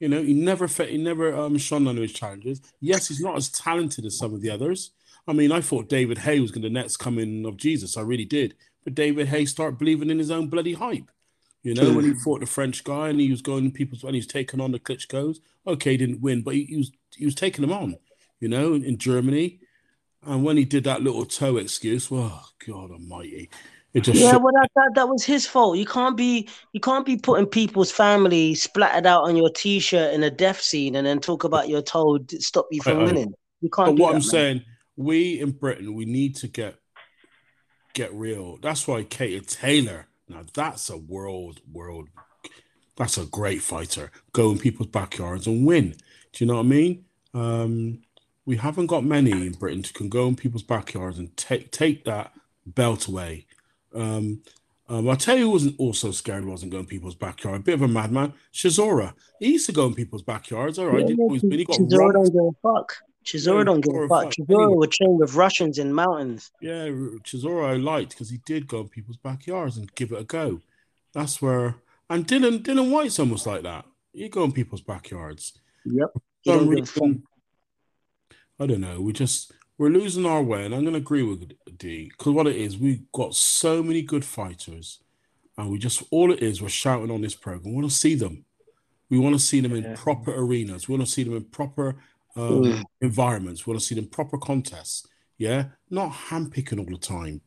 You 0.00 0.08
know, 0.08 0.22
he 0.22 0.32
never 0.32 0.66
he 0.66 0.98
never 0.98 1.34
um 1.34 1.58
shone 1.58 1.86
of 1.86 1.96
his 1.96 2.12
challenges. 2.12 2.60
Yes, 2.80 3.08
he's 3.08 3.20
not 3.20 3.36
as 3.36 3.50
talented 3.50 4.04
as 4.04 4.18
some 4.18 4.34
of 4.34 4.40
the 4.40 4.50
others. 4.50 4.92
I 5.26 5.32
mean, 5.32 5.52
I 5.52 5.60
thought 5.60 5.88
David 5.88 6.18
Haye 6.18 6.40
was 6.40 6.50
going 6.50 6.62
to 6.62 6.70
next 6.70 6.96
come 6.96 7.18
in 7.18 7.46
of 7.46 7.56
Jesus. 7.56 7.96
I 7.96 8.00
really 8.00 8.24
did. 8.24 8.54
But 8.82 8.96
David 8.96 9.28
Haye 9.28 9.44
started 9.44 9.78
believing 9.78 10.10
in 10.10 10.18
his 10.18 10.32
own 10.32 10.48
bloody 10.48 10.72
hype. 10.72 11.10
You 11.62 11.74
know, 11.74 11.92
when 11.92 12.04
he 12.04 12.14
fought 12.14 12.40
the 12.40 12.46
French 12.46 12.82
guy 12.82 13.08
and 13.08 13.20
he 13.20 13.30
was 13.30 13.40
going 13.40 13.70
people's 13.70 14.02
and 14.02 14.14
he 14.14 14.18
was 14.18 14.26
taking 14.26 14.60
on 14.60 14.72
the 14.72 14.80
Klitschko's. 14.80 15.40
Okay, 15.64 15.92
he 15.92 15.96
didn't 15.96 16.20
win, 16.20 16.42
but 16.42 16.54
he, 16.54 16.64
he 16.64 16.76
was 16.76 16.90
he 17.16 17.24
was 17.24 17.36
taking 17.36 17.62
them 17.62 17.72
on. 17.72 17.96
You 18.40 18.48
know, 18.48 18.74
in, 18.74 18.82
in 18.82 18.98
Germany, 18.98 19.60
and 20.24 20.42
when 20.42 20.56
he 20.56 20.64
did 20.64 20.82
that 20.84 21.02
little 21.02 21.24
toe 21.24 21.56
excuse, 21.56 22.10
well, 22.10 22.50
God 22.66 22.90
Almighty, 22.90 23.48
it 23.94 24.00
just 24.00 24.18
Yeah, 24.20 24.36
well, 24.36 24.52
that, 24.54 24.70
that 24.74 24.92
that 24.94 25.08
was 25.08 25.24
his 25.24 25.46
fault. 25.46 25.76
You 25.76 25.86
can't 25.86 26.16
be 26.16 26.48
you 26.72 26.80
can't 26.80 27.04
be 27.04 27.16
putting 27.16 27.46
people's 27.46 27.90
family 27.90 28.54
splattered 28.54 29.06
out 29.06 29.24
on 29.24 29.36
your 29.36 29.50
T-shirt 29.50 30.14
in 30.14 30.22
a 30.22 30.30
death 30.30 30.60
scene 30.60 30.96
and 30.96 31.06
then 31.06 31.20
talk 31.20 31.44
about 31.44 31.68
your 31.68 31.82
toe 31.82 32.18
to 32.18 32.40
stop 32.40 32.66
you 32.70 32.82
from 32.82 32.98
I- 32.98 33.00
I- 33.02 33.04
winning. 33.04 33.34
You 33.60 33.70
can't. 33.70 33.96
do 33.96 34.02
what 34.02 34.08
that, 34.10 34.16
I'm 34.16 34.22
man. 34.22 34.22
saying, 34.22 34.64
we 34.96 35.40
in 35.40 35.52
Britain, 35.52 35.94
we 35.94 36.04
need 36.04 36.36
to 36.36 36.48
get 36.48 36.76
get 37.94 38.12
real. 38.14 38.58
That's 38.62 38.86
why 38.88 39.02
Katie 39.04 39.40
Taylor. 39.44 40.06
Now 40.28 40.42
that's 40.54 40.88
a 40.90 40.96
world 40.96 41.60
world. 41.70 42.08
That's 42.96 43.16
a 43.18 43.24
great 43.24 43.62
fighter. 43.62 44.10
Go 44.32 44.50
in 44.50 44.58
people's 44.58 44.88
backyards 44.88 45.46
and 45.46 45.66
win. 45.66 45.94
Do 46.32 46.44
you 46.44 46.46
know 46.46 46.56
what 46.56 46.66
I 46.66 46.68
mean? 46.68 47.04
Um, 47.34 48.02
we 48.44 48.56
haven't 48.56 48.86
got 48.86 49.04
many 49.04 49.30
in 49.30 49.52
Britain 49.52 49.82
who 49.84 49.92
can 49.92 50.08
go 50.08 50.26
in 50.26 50.36
people's 50.36 50.62
backyards 50.62 51.18
and 51.18 51.34
take 51.36 51.70
take 51.70 52.04
that 52.04 52.32
belt 52.66 53.06
away. 53.08 53.46
Um, 53.94 54.42
Um, 54.88 55.08
I 55.08 55.14
tell 55.14 55.38
you, 55.38 55.44
who 55.44 55.50
wasn't 55.50 55.78
also 55.78 56.10
scared. 56.10 56.44
Wasn't 56.44 56.70
going 56.72 56.84
people's 56.86 57.14
backyard. 57.14 57.60
A 57.60 57.62
bit 57.64 57.74
of 57.74 57.82
a 57.82 57.88
madman. 57.88 58.34
Chisora. 58.52 59.14
He 59.38 59.52
used 59.52 59.64
to 59.66 59.72
go 59.72 59.86
in 59.86 59.94
people's 59.94 60.22
backyards. 60.22 60.78
All 60.78 60.88
right, 60.88 61.08
Yeah, 61.08 61.16
always. 61.18 61.40
He 61.40 61.64
got 61.64 61.78
Chisora 61.78 61.98
robbed. 61.98 62.14
don't 62.14 62.32
give 62.32 62.44
a 62.44 62.52
fuck. 62.62 62.92
Chisora 63.24 63.58
Yeah, 63.58 63.64
don't 63.64 63.80
give 63.80 63.94
a 63.94 64.08
fuck. 64.08 64.24
fuck 64.24 64.32
Chisora 64.34 64.64
anyway. 64.64 64.74
would 64.74 64.92
with 65.20 65.34
Russians 65.34 65.78
in 65.78 65.94
mountains. 65.94 66.50
Yeah, 66.60 66.88
Chisora 67.22 67.70
I 67.70 67.76
liked 67.76 68.10
because 68.10 68.28
he 68.28 68.38
did 68.44 68.66
go 68.66 68.80
in 68.80 68.88
people's 68.88 69.16
backyards 69.16 69.78
and 69.78 69.94
give 69.94 70.12
it 70.12 70.20
a 70.20 70.24
go. 70.24 70.60
That's 71.14 71.40
where. 71.40 71.76
And 72.10 72.26
Dillian 72.26 72.58
Dillian 72.62 72.90
Whyte's 72.90 73.18
almost 73.20 73.46
like 73.46 73.62
that. 73.62 73.86
You 74.12 74.28
go 74.28 74.44
in 74.44 74.52
people's 74.52 74.82
backyards. 74.82 75.54
Yep. 75.86 76.10
For 76.12 76.20
some 76.44 76.66
don't 76.66 76.74
give 76.74 76.82
a 76.82 76.86
fuck. 76.86 77.02
reason, 77.02 77.22
I 78.60 78.66
don't 78.66 78.80
know. 78.80 79.00
We 79.00 79.12
just 79.14 79.52
we're 79.82 79.88
losing 79.90 80.24
our 80.24 80.42
way, 80.42 80.64
and 80.64 80.72
I'm 80.72 80.82
going 80.82 80.92
to 80.92 80.98
agree 81.00 81.24
with 81.24 81.52
D 81.76 82.08
because 82.10 82.32
what 82.32 82.46
it 82.46 82.54
is, 82.54 82.78
we've 82.78 83.02
got 83.10 83.34
so 83.34 83.82
many 83.82 84.00
good 84.00 84.24
fighters, 84.24 85.00
and 85.58 85.70
we 85.70 85.78
just 85.78 86.04
all 86.12 86.30
it 86.32 86.40
is, 86.40 86.62
we're 86.62 86.68
shouting 86.68 87.10
on 87.10 87.20
this 87.20 87.34
program. 87.34 87.72
We 87.74 87.80
want 87.80 87.90
to 87.90 87.96
see 87.96 88.14
them. 88.14 88.44
We 89.10 89.18
want 89.18 89.34
to 89.34 89.40
see 89.40 89.58
them 89.60 89.74
in 89.74 89.82
Yeah. 89.82 89.96
proper 89.96 90.32
arenas. 90.34 90.86
We 90.88 90.94
want 90.94 91.04
to 91.06 91.12
see 91.12 91.24
them 91.24 91.36
in 91.36 91.44
proper 91.46 91.96
um, 92.34 92.62
Mm. 92.62 92.84
environments. 93.02 93.66
We 93.66 93.72
want 93.72 93.80
to 93.82 93.86
see 93.86 93.94
them 93.94 94.06
proper 94.06 94.38
contests. 94.38 95.06
Yeah, 95.36 95.70
not 95.90 96.12
handpicking 96.12 96.78
all 96.78 96.86
the 96.86 96.96
time. 96.96 97.42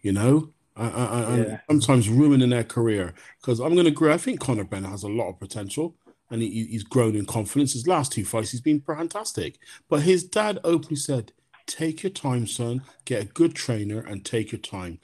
You 0.00 0.12
know, 0.12 0.52
uh, 0.76 1.26
and 1.28 1.44
Yeah. 1.44 1.60
sometimes 1.68 2.08
ruining 2.08 2.50
their 2.50 2.64
career. 2.64 3.14
Because 3.40 3.58
I'm 3.60 3.74
going 3.74 3.84
to 3.84 3.90
agree. 3.92 4.12
I 4.12 4.16
think 4.16 4.40
Conor 4.40 4.64
Bennett 4.64 4.90
has 4.90 5.02
a 5.02 5.08
lot 5.08 5.28
of 5.28 5.38
potential, 5.40 5.96
and 6.30 6.40
he- 6.40 6.66
he's 6.68 6.84
grown 6.84 7.16
in 7.16 7.26
confidence. 7.26 7.72
His 7.74 7.86
last 7.86 8.12
two 8.12 8.24
fights, 8.24 8.52
he's 8.52 8.60
been 8.62 8.80
fantastic. 8.80 9.58
But 9.90 10.02
his 10.02 10.24
dad 10.24 10.58
openly 10.64 10.96
said, 10.96 11.32
"Take 11.66 12.02
your 12.02 12.10
time, 12.10 12.46
son. 12.46 12.82
Get 13.04 13.22
a 13.22 13.26
good 13.26 13.54
trainer 13.54 14.00
and 14.00 14.24
take 14.24 14.52
your 14.52 14.60
time." 14.60 14.98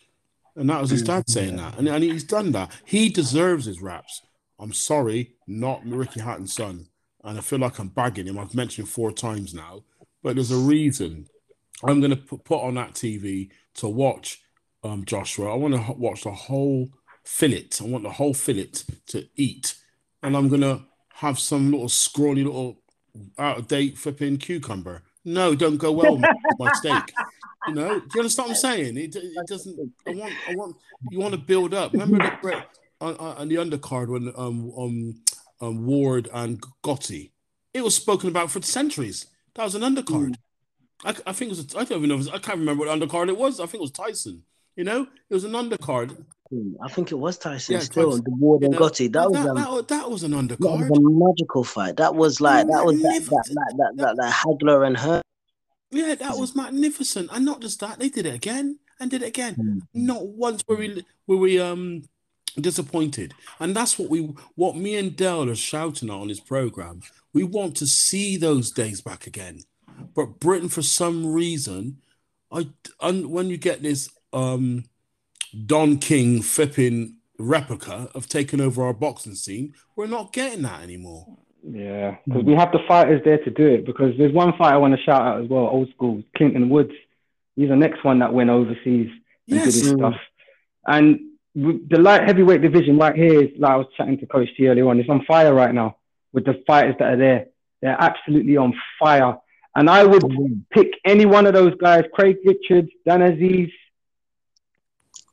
And 0.56 0.68
that 0.68 0.80
was 0.80 0.90
his 0.90 1.02
dad 1.02 1.28
saying 1.28 1.56
that, 1.56 1.78
and, 1.78 1.88
and 1.88 2.02
he's 2.02 2.24
done 2.24 2.52
that. 2.52 2.72
He 2.84 3.08
deserves 3.08 3.66
his 3.66 3.80
raps. 3.80 4.22
I'm 4.58 4.72
sorry, 4.72 5.32
not 5.46 5.86
Ricky 5.86 6.20
Hatton's 6.20 6.54
son, 6.54 6.88
and 7.24 7.38
I 7.38 7.40
feel 7.40 7.58
like 7.58 7.78
I'm 7.78 7.88
bagging 7.88 8.26
him. 8.26 8.38
I've 8.38 8.54
mentioned 8.54 8.88
four 8.88 9.12
times 9.12 9.54
now, 9.54 9.84
but 10.22 10.34
there's 10.36 10.50
a 10.50 10.56
reason. 10.56 11.26
I'm 11.82 12.00
going 12.00 12.10
to 12.10 12.16
put, 12.16 12.44
put 12.44 12.62
on 12.62 12.74
that 12.74 12.92
TV 12.92 13.48
to 13.76 13.88
watch 13.88 14.42
um, 14.84 15.04
Joshua. 15.06 15.52
I 15.52 15.56
want 15.56 15.74
to 15.74 15.92
watch 15.92 16.24
the 16.24 16.30
whole 16.30 16.90
fillet. 17.24 17.68
I 17.80 17.84
want 17.84 18.04
the 18.04 18.10
whole 18.10 18.34
fillet 18.34 18.72
to 19.06 19.26
eat, 19.36 19.76
and 20.22 20.36
I'm 20.36 20.48
going 20.48 20.60
to 20.60 20.82
have 21.14 21.38
some 21.38 21.70
little 21.70 21.88
scrawny 21.88 22.44
little 22.44 22.82
out 23.38 23.58
of 23.58 23.68
date 23.68 23.98
flipping 23.98 24.36
cucumber. 24.36 25.02
No, 25.24 25.54
don't 25.54 25.76
go 25.76 25.92
well 25.92 26.16
with 26.16 26.30
my 26.58 26.72
steak. 26.72 27.12
You 27.68 27.74
know, 27.74 28.00
do 28.00 28.06
you 28.14 28.20
understand 28.20 28.48
what 28.48 28.56
I'm 28.56 28.56
saying? 28.56 28.96
It, 28.96 29.14
it 29.16 29.46
doesn't. 29.46 29.92
I 30.06 30.14
want. 30.14 30.32
I 30.48 30.54
want. 30.54 30.76
You 31.10 31.18
want 31.18 31.34
to 31.34 31.40
build 31.40 31.74
up. 31.74 31.92
Remember 31.92 32.18
the 32.18 32.32
Brett 32.40 32.68
on, 33.00 33.16
on 33.16 33.36
on 33.36 33.48
the 33.48 33.56
undercard 33.56 34.08
when 34.08 34.32
um 34.36 34.72
um, 34.76 35.14
um 35.60 35.86
Ward 35.86 36.28
and 36.32 36.62
Gatti. 36.82 37.32
It 37.74 37.82
was 37.82 37.94
spoken 37.94 38.28
about 38.28 38.50
for 38.50 38.62
centuries. 38.62 39.26
That 39.54 39.64
was 39.64 39.74
an 39.74 39.82
undercard. 39.82 40.36
I, 41.04 41.14
I 41.26 41.32
think 41.32 41.52
it 41.52 41.56
was. 41.56 41.74
I 41.74 41.84
don't 41.84 41.98
even 41.98 42.08
know. 42.08 42.16
Was, 42.16 42.28
I 42.28 42.38
can't 42.38 42.58
remember 42.58 42.86
what 42.86 42.98
undercard 42.98 43.28
it 43.28 43.36
was. 43.36 43.60
I 43.60 43.64
think 43.64 43.80
it 43.80 43.82
was 43.82 43.90
Tyson. 43.90 44.44
You 44.80 44.84
know, 44.84 45.06
it 45.28 45.34
was 45.34 45.44
an 45.44 45.52
undercard. 45.52 46.24
I 46.82 46.88
think 46.88 47.12
it 47.12 47.16
was 47.16 47.36
Tyson 47.36 47.74
Yeah, 47.74 47.80
still. 47.80 48.12
Tyson. 48.12 48.24
The 48.24 48.30
Ward 48.30 48.62
You 48.62 48.70
know, 48.70 48.78
Gatti. 48.78 49.08
That 49.08 49.30
was 49.30 49.42
that, 49.42 49.50
um, 49.50 49.56
that, 49.56 49.70
was- 49.70 49.86
that 49.88 50.10
was 50.10 50.22
an 50.22 50.30
that 50.30 50.58
undercard. 50.58 50.88
was 50.88 50.98
a 50.98 51.00
magical 51.02 51.64
fight. 51.64 51.96
That 51.98 52.14
was 52.14 52.40
like 52.40 52.66
that 52.68 52.82
was 52.86 52.96
that 53.02 53.20
that 53.28 53.44
that 53.50 53.74
that, 53.76 53.92
that, 53.96 54.16
that 54.16 54.32
Hagler 54.32 54.86
and 54.86 54.96
her. 54.96 55.20
Yeah, 55.90 56.14
that 56.14 56.38
was 56.38 56.56
magnificent. 56.56 57.28
And 57.30 57.44
not 57.44 57.60
just 57.60 57.78
that, 57.80 57.98
they 57.98 58.08
did 58.08 58.24
it 58.24 58.34
again 58.34 58.78
and 58.98 59.10
did 59.10 59.20
it 59.22 59.26
again. 59.26 59.54
Hmm. 59.56 59.78
Not 59.92 60.28
once 60.28 60.62
were 60.66 60.76
we 60.76 61.04
were 61.26 61.36
we 61.36 61.60
um 61.60 62.04
disappointed. 62.58 63.34
And 63.58 63.76
that's 63.76 63.98
what 63.98 64.08
we 64.08 64.32
what 64.54 64.76
me 64.76 64.96
and 64.96 65.14
Dell 65.14 65.50
are 65.50 65.54
shouting 65.54 66.08
on 66.08 66.30
his 66.30 66.40
program. 66.40 67.02
We 67.34 67.44
want 67.44 67.76
to 67.76 67.86
see 67.86 68.38
those 68.38 68.70
days 68.70 69.02
back 69.02 69.26
again. 69.26 69.58
But 70.14 70.40
Britain, 70.40 70.70
for 70.70 70.80
some 70.80 71.26
reason, 71.26 71.98
I 72.50 72.68
and 73.02 73.30
when 73.30 73.50
you 73.50 73.58
get 73.58 73.82
this 73.82 74.08
um 74.32 74.84
Don 75.66 75.98
King 75.98 76.42
flipping 76.42 77.16
replica 77.38 78.10
of 78.14 78.28
taking 78.28 78.60
over 78.60 78.84
our 78.84 78.92
boxing 78.92 79.34
scene, 79.34 79.74
we're 79.96 80.06
not 80.06 80.32
getting 80.32 80.62
that 80.62 80.82
anymore. 80.82 81.38
Yeah, 81.62 82.16
because 82.24 82.44
we 82.44 82.54
have 82.54 82.72
the 82.72 82.80
fighters 82.88 83.20
there 83.24 83.38
to 83.38 83.50
do 83.50 83.66
it. 83.66 83.84
Because 83.84 84.16
there's 84.16 84.32
one 84.32 84.56
fight 84.56 84.74
I 84.74 84.78
want 84.78 84.94
to 84.96 85.02
shout 85.02 85.22
out 85.22 85.42
as 85.42 85.48
well, 85.48 85.66
old 85.66 85.90
school, 85.90 86.22
Clinton 86.36 86.70
Woods. 86.70 86.92
He's 87.56 87.68
the 87.68 87.76
next 87.76 88.04
one 88.04 88.20
that 88.20 88.32
went 88.32 88.50
overseas 88.50 89.10
and 89.48 89.58
did 89.58 89.64
his 89.64 89.88
stuff. 89.88 90.14
And 90.86 91.20
the 91.54 91.98
light 91.98 92.22
heavyweight 92.22 92.62
division 92.62 92.96
right 92.96 93.14
here 93.14 93.42
is 93.42 93.50
like 93.58 93.72
I 93.72 93.76
was 93.76 93.86
chatting 93.96 94.18
to 94.18 94.26
Coach 94.26 94.48
T 94.56 94.68
earlier 94.68 94.88
on. 94.88 95.00
It's 95.00 95.10
on 95.10 95.24
fire 95.26 95.52
right 95.52 95.74
now 95.74 95.96
with 96.32 96.44
the 96.44 96.62
fighters 96.66 96.94
that 96.98 97.14
are 97.14 97.16
there. 97.16 97.46
They're 97.82 97.96
absolutely 98.00 98.56
on 98.56 98.74
fire. 98.98 99.36
And 99.74 99.90
I 99.90 100.04
would 100.04 100.24
pick 100.70 100.92
any 101.04 101.26
one 101.26 101.46
of 101.46 101.52
those 101.52 101.74
guys: 101.76 102.04
Craig 102.14 102.38
Richards, 102.44 102.90
Dan 103.06 103.20
Azeez, 103.20 103.70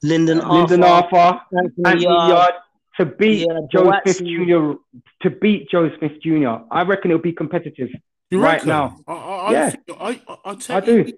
Lyndon 0.04 0.40
Lyndon 0.48 0.84
Arthur, 0.84 1.16
Arthur, 1.18 1.46
Anthony 1.58 1.84
Anthony 1.86 2.04
Yarde. 2.04 2.32
Uh, 2.32 2.36
Yarde 2.36 2.54
to 3.00 3.06
beat 3.06 3.48
Yeah, 3.48 3.60
Joe 3.72 3.84
Buatsi. 3.84 4.16
Smith 4.16 4.28
Jr. 4.28 5.00
To 5.24 5.30
beat 5.30 5.70
Joe 5.70 5.90
Smith 5.98 6.14
Jr. 6.22 6.64
I 6.72 6.82
reckon 6.84 7.12
it'll 7.12 7.22
be 7.22 7.34
competitive. 7.34 7.90
You 8.32 8.42
Right 8.42 8.54
reckon? 8.54 8.70
now. 8.70 8.98
I, 9.08 9.14
I, 9.14 9.16
I, 9.18 9.52
Yeah. 9.52 9.76
I, 10.00 10.10
I, 10.28 10.38
I'll 10.46 10.56
tell 10.58 10.78
I 10.78 10.86
you, 10.86 11.04
do. 11.04 11.14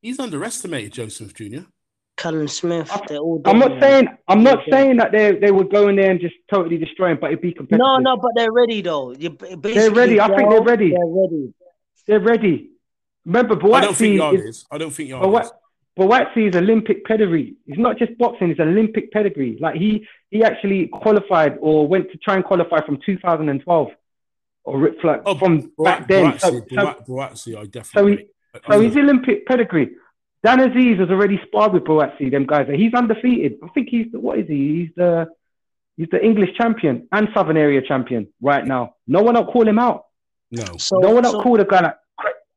He's 0.00 0.18
underestimated 0.18 0.92
Joseph 0.92 1.34
Jr. 1.34 1.60
Callum 2.16 2.46
Smith. 2.48 2.90
I- 2.92 3.00
They're 3.08 3.18
all 3.18 3.42
I'm 3.44 3.58
not 3.58 3.70
man. 3.72 3.80
saying 3.80 4.08
I'm 4.28 4.42
not 4.44 4.60
Yeah. 4.66 4.74
saying 4.74 4.96
that 4.98 5.10
they 5.12 5.32
they 5.36 5.50
would 5.50 5.70
go 5.70 5.88
in 5.88 5.96
there 5.96 6.10
and 6.10 6.20
just 6.20 6.36
totally 6.48 6.78
destroy 6.78 7.10
him, 7.10 7.18
but 7.20 7.28
it'd 7.32 7.40
be 7.42 7.52
competitive. 7.52 7.78
No, 7.84 7.98
no, 7.98 8.16
but 8.16 8.30
they're 8.36 8.52
ready 8.52 8.82
though. 8.82 9.12
You 9.12 9.30
basically 9.30 9.88
ready. 9.90 10.20
I 10.20 10.28
think 10.28 10.48
they're 10.50 10.62
ready. 10.62 10.90
They're 10.90 11.06
ready. 11.06 11.54
they're 12.06 12.20
ready. 12.20 12.70
Remember, 13.26 13.54
I 13.74 13.80
don't 13.80 13.96
think 13.96 14.16
Yarde 14.16 14.38
is, 14.40 14.44
is. 14.44 14.66
I 14.70 14.78
don't 14.78 14.90
think 14.92 15.08
Yarde 15.08 15.22
Boat- 15.24 15.42
is. 15.44 15.52
Buatsi 15.98 16.48
is 16.48 16.56
Olympic 16.56 17.04
pedigree. 17.04 17.54
It's 17.66 17.78
not 17.78 17.98
just 17.98 18.16
boxing; 18.18 18.50
it's 18.50 18.60
Olympic 18.60 19.12
pedigree. 19.12 19.56
Like 19.60 19.76
he 19.76 20.06
he 20.30 20.42
actually 20.42 20.88
qualified 20.88 21.56
or 21.60 21.86
went 21.86 22.10
to 22.10 22.18
try 22.18 22.34
and 22.34 22.44
qualify 22.44 22.84
from 22.84 22.98
2012 23.06 23.88
or 24.64 24.78
ri- 24.78 24.96
like, 25.04 25.22
Oh, 25.24 25.36
from 25.36 25.70
back 25.78 26.00
Boat- 26.00 26.08
then. 26.08 26.38
So, 26.38 26.50
Buatsi, 26.50 26.74
so, 26.74 26.76
Boat- 26.84 27.06
Buatsi, 27.06 27.56
I 27.56 27.82
so, 27.82 28.06
he, 28.06 28.18
so 28.70 28.80
he's 28.80 28.96
Olympic 28.96 29.46
pedigree. 29.46 29.90
Dan 30.42 30.58
Azeez 30.58 30.98
has 30.98 31.10
already 31.10 31.40
sparred 31.46 31.72
with 31.72 31.84
Buatsi, 31.84 32.30
them 32.30 32.44
guys. 32.46 32.66
He's 32.74 32.92
undefeated. 32.92 33.58
I 33.62 33.68
think 33.68 33.88
he's 33.88 34.10
the, 34.12 34.18
what 34.20 34.38
is 34.38 34.48
he? 34.48 34.80
He's 34.86 34.90
the 34.96 35.28
he's 35.96 36.08
the 36.10 36.22
English 36.24 36.56
champion 36.56 37.06
and 37.12 37.28
Southern 37.34 37.56
Area 37.56 37.80
champion 37.82 38.26
right 38.42 38.66
now. 38.66 38.96
No 39.06 39.22
one 39.22 39.34
will 39.36 39.46
call 39.46 39.66
him 39.68 39.78
out. 39.78 40.06
no. 40.50 40.64
So, 40.78 40.98
no 40.98 41.10
one 41.10 41.22
will 41.24 41.32
so, 41.32 41.42
call 41.42 41.56
the 41.56 41.64
guy 41.64 41.82
like 41.82 41.96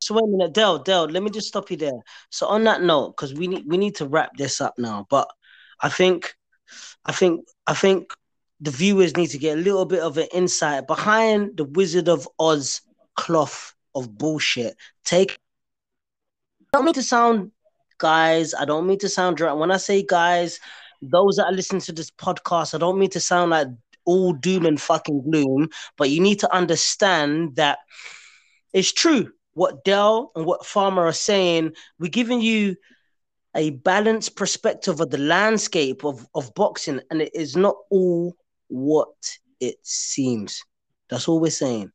so 0.00 0.14
wait 0.14 0.24
a 0.24 0.28
minute, 0.28 0.54
Dell, 0.54 0.78
Dell, 0.78 1.06
let 1.06 1.22
me 1.22 1.30
just 1.30 1.48
stop 1.48 1.70
you 1.70 1.76
there. 1.76 2.00
So 2.30 2.46
on 2.46 2.64
that 2.64 2.82
note, 2.82 3.16
because 3.16 3.34
we 3.34 3.48
need 3.48 3.64
we 3.66 3.76
need 3.76 3.96
to 3.96 4.06
wrap 4.06 4.36
this 4.36 4.60
up 4.60 4.74
now, 4.78 5.06
but 5.10 5.28
I 5.80 5.88
think 5.88 6.34
I 7.04 7.12
think 7.12 7.46
I 7.66 7.74
think 7.74 8.12
the 8.60 8.70
viewers 8.70 9.16
need 9.16 9.28
to 9.28 9.38
get 9.38 9.58
a 9.58 9.60
little 9.60 9.84
bit 9.84 10.00
of 10.00 10.18
an 10.18 10.28
insight 10.32 10.86
behind 10.86 11.56
the 11.56 11.64
Wizard 11.64 12.08
of 12.08 12.28
Oz 12.38 12.80
cloth 13.16 13.74
of 13.94 14.16
bullshit. 14.16 14.76
Take 15.04 15.38
I 16.72 16.78
don't 16.78 16.84
mean 16.84 16.94
to 16.94 17.02
sound 17.02 17.50
guys, 17.98 18.54
I 18.54 18.64
don't 18.64 18.86
mean 18.86 18.98
to 18.98 19.08
sound 19.08 19.36
drunk. 19.36 19.58
When 19.58 19.72
I 19.72 19.78
say 19.78 20.02
guys, 20.02 20.60
those 21.02 21.36
that 21.36 21.46
are 21.46 21.52
listening 21.52 21.82
to 21.82 21.92
this 21.92 22.10
podcast, 22.10 22.74
I 22.74 22.78
don't 22.78 22.98
mean 22.98 23.10
to 23.10 23.20
sound 23.20 23.50
like 23.50 23.68
all 24.04 24.32
doom 24.32 24.64
and 24.66 24.80
fucking 24.80 25.22
gloom, 25.22 25.68
but 25.96 26.10
you 26.10 26.20
need 26.20 26.40
to 26.40 26.54
understand 26.54 27.56
that 27.56 27.78
it's 28.72 28.92
true 28.92 29.32
what 29.58 29.84
Dell 29.84 30.30
and 30.36 30.46
what 30.46 30.64
Farmer 30.64 31.04
are 31.06 31.12
saying. 31.12 31.72
We're 31.98 32.10
giving 32.10 32.40
you 32.40 32.76
a 33.56 33.70
balanced 33.70 34.36
perspective 34.36 35.00
of 35.00 35.10
the 35.10 35.18
landscape 35.18 36.04
of, 36.04 36.24
of 36.34 36.54
boxing, 36.54 37.00
and 37.10 37.20
it 37.20 37.34
is 37.34 37.56
not 37.56 37.74
all 37.90 38.36
what 38.68 39.36
it 39.60 39.76
seems. 39.82 40.62
That's 41.10 41.26
all 41.26 41.40
we're 41.40 41.50
saying. 41.50 41.90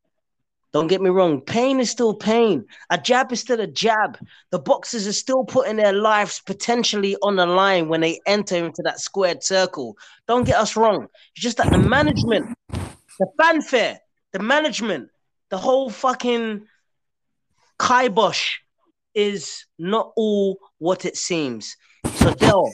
Don't 0.73 0.88
get 0.88 1.02
me 1.02 1.10
wrong, 1.10 1.40
pain 1.40 1.80
is 1.80 1.90
still 1.90 2.15
pain. 2.15 2.65
A 2.90 2.98
jab 2.98 3.31
is 3.31 3.40
still 3.40 3.61
a 3.61 3.68
jab. 3.68 4.18
The 4.49 4.60
boxers 4.60 5.07
are 5.07 5.14
still 5.14 5.45
putting 5.45 5.77
their 5.77 5.94
lives 5.94 6.41
potentially 6.45 7.15
on 7.22 7.35
the 7.35 7.45
line 7.45 7.88
when 7.88 8.02
they 8.02 8.19
enter 8.26 8.57
into 8.57 8.81
that 8.84 8.99
squared 8.99 9.44
circle. 9.44 9.95
Don't 10.27 10.45
get 10.45 10.57
us 10.57 10.76
wrong. 10.76 11.07
It's 11.35 11.44
just 11.44 11.57
that 11.57 11.72
the 11.72 11.77
management, 11.77 12.57
the 12.72 13.27
fanfare, 13.40 13.99
the 14.34 14.40
management, 14.40 15.10
the 15.49 15.60
whole 15.60 15.91
fucking 15.91 16.65
kibosh 17.80 18.58
is 19.14 19.66
not 19.78 20.12
all 20.16 20.58
what 20.80 21.06
it 21.06 21.18
seems. 21.18 21.76
So 22.06 22.34
Dell, 22.34 22.74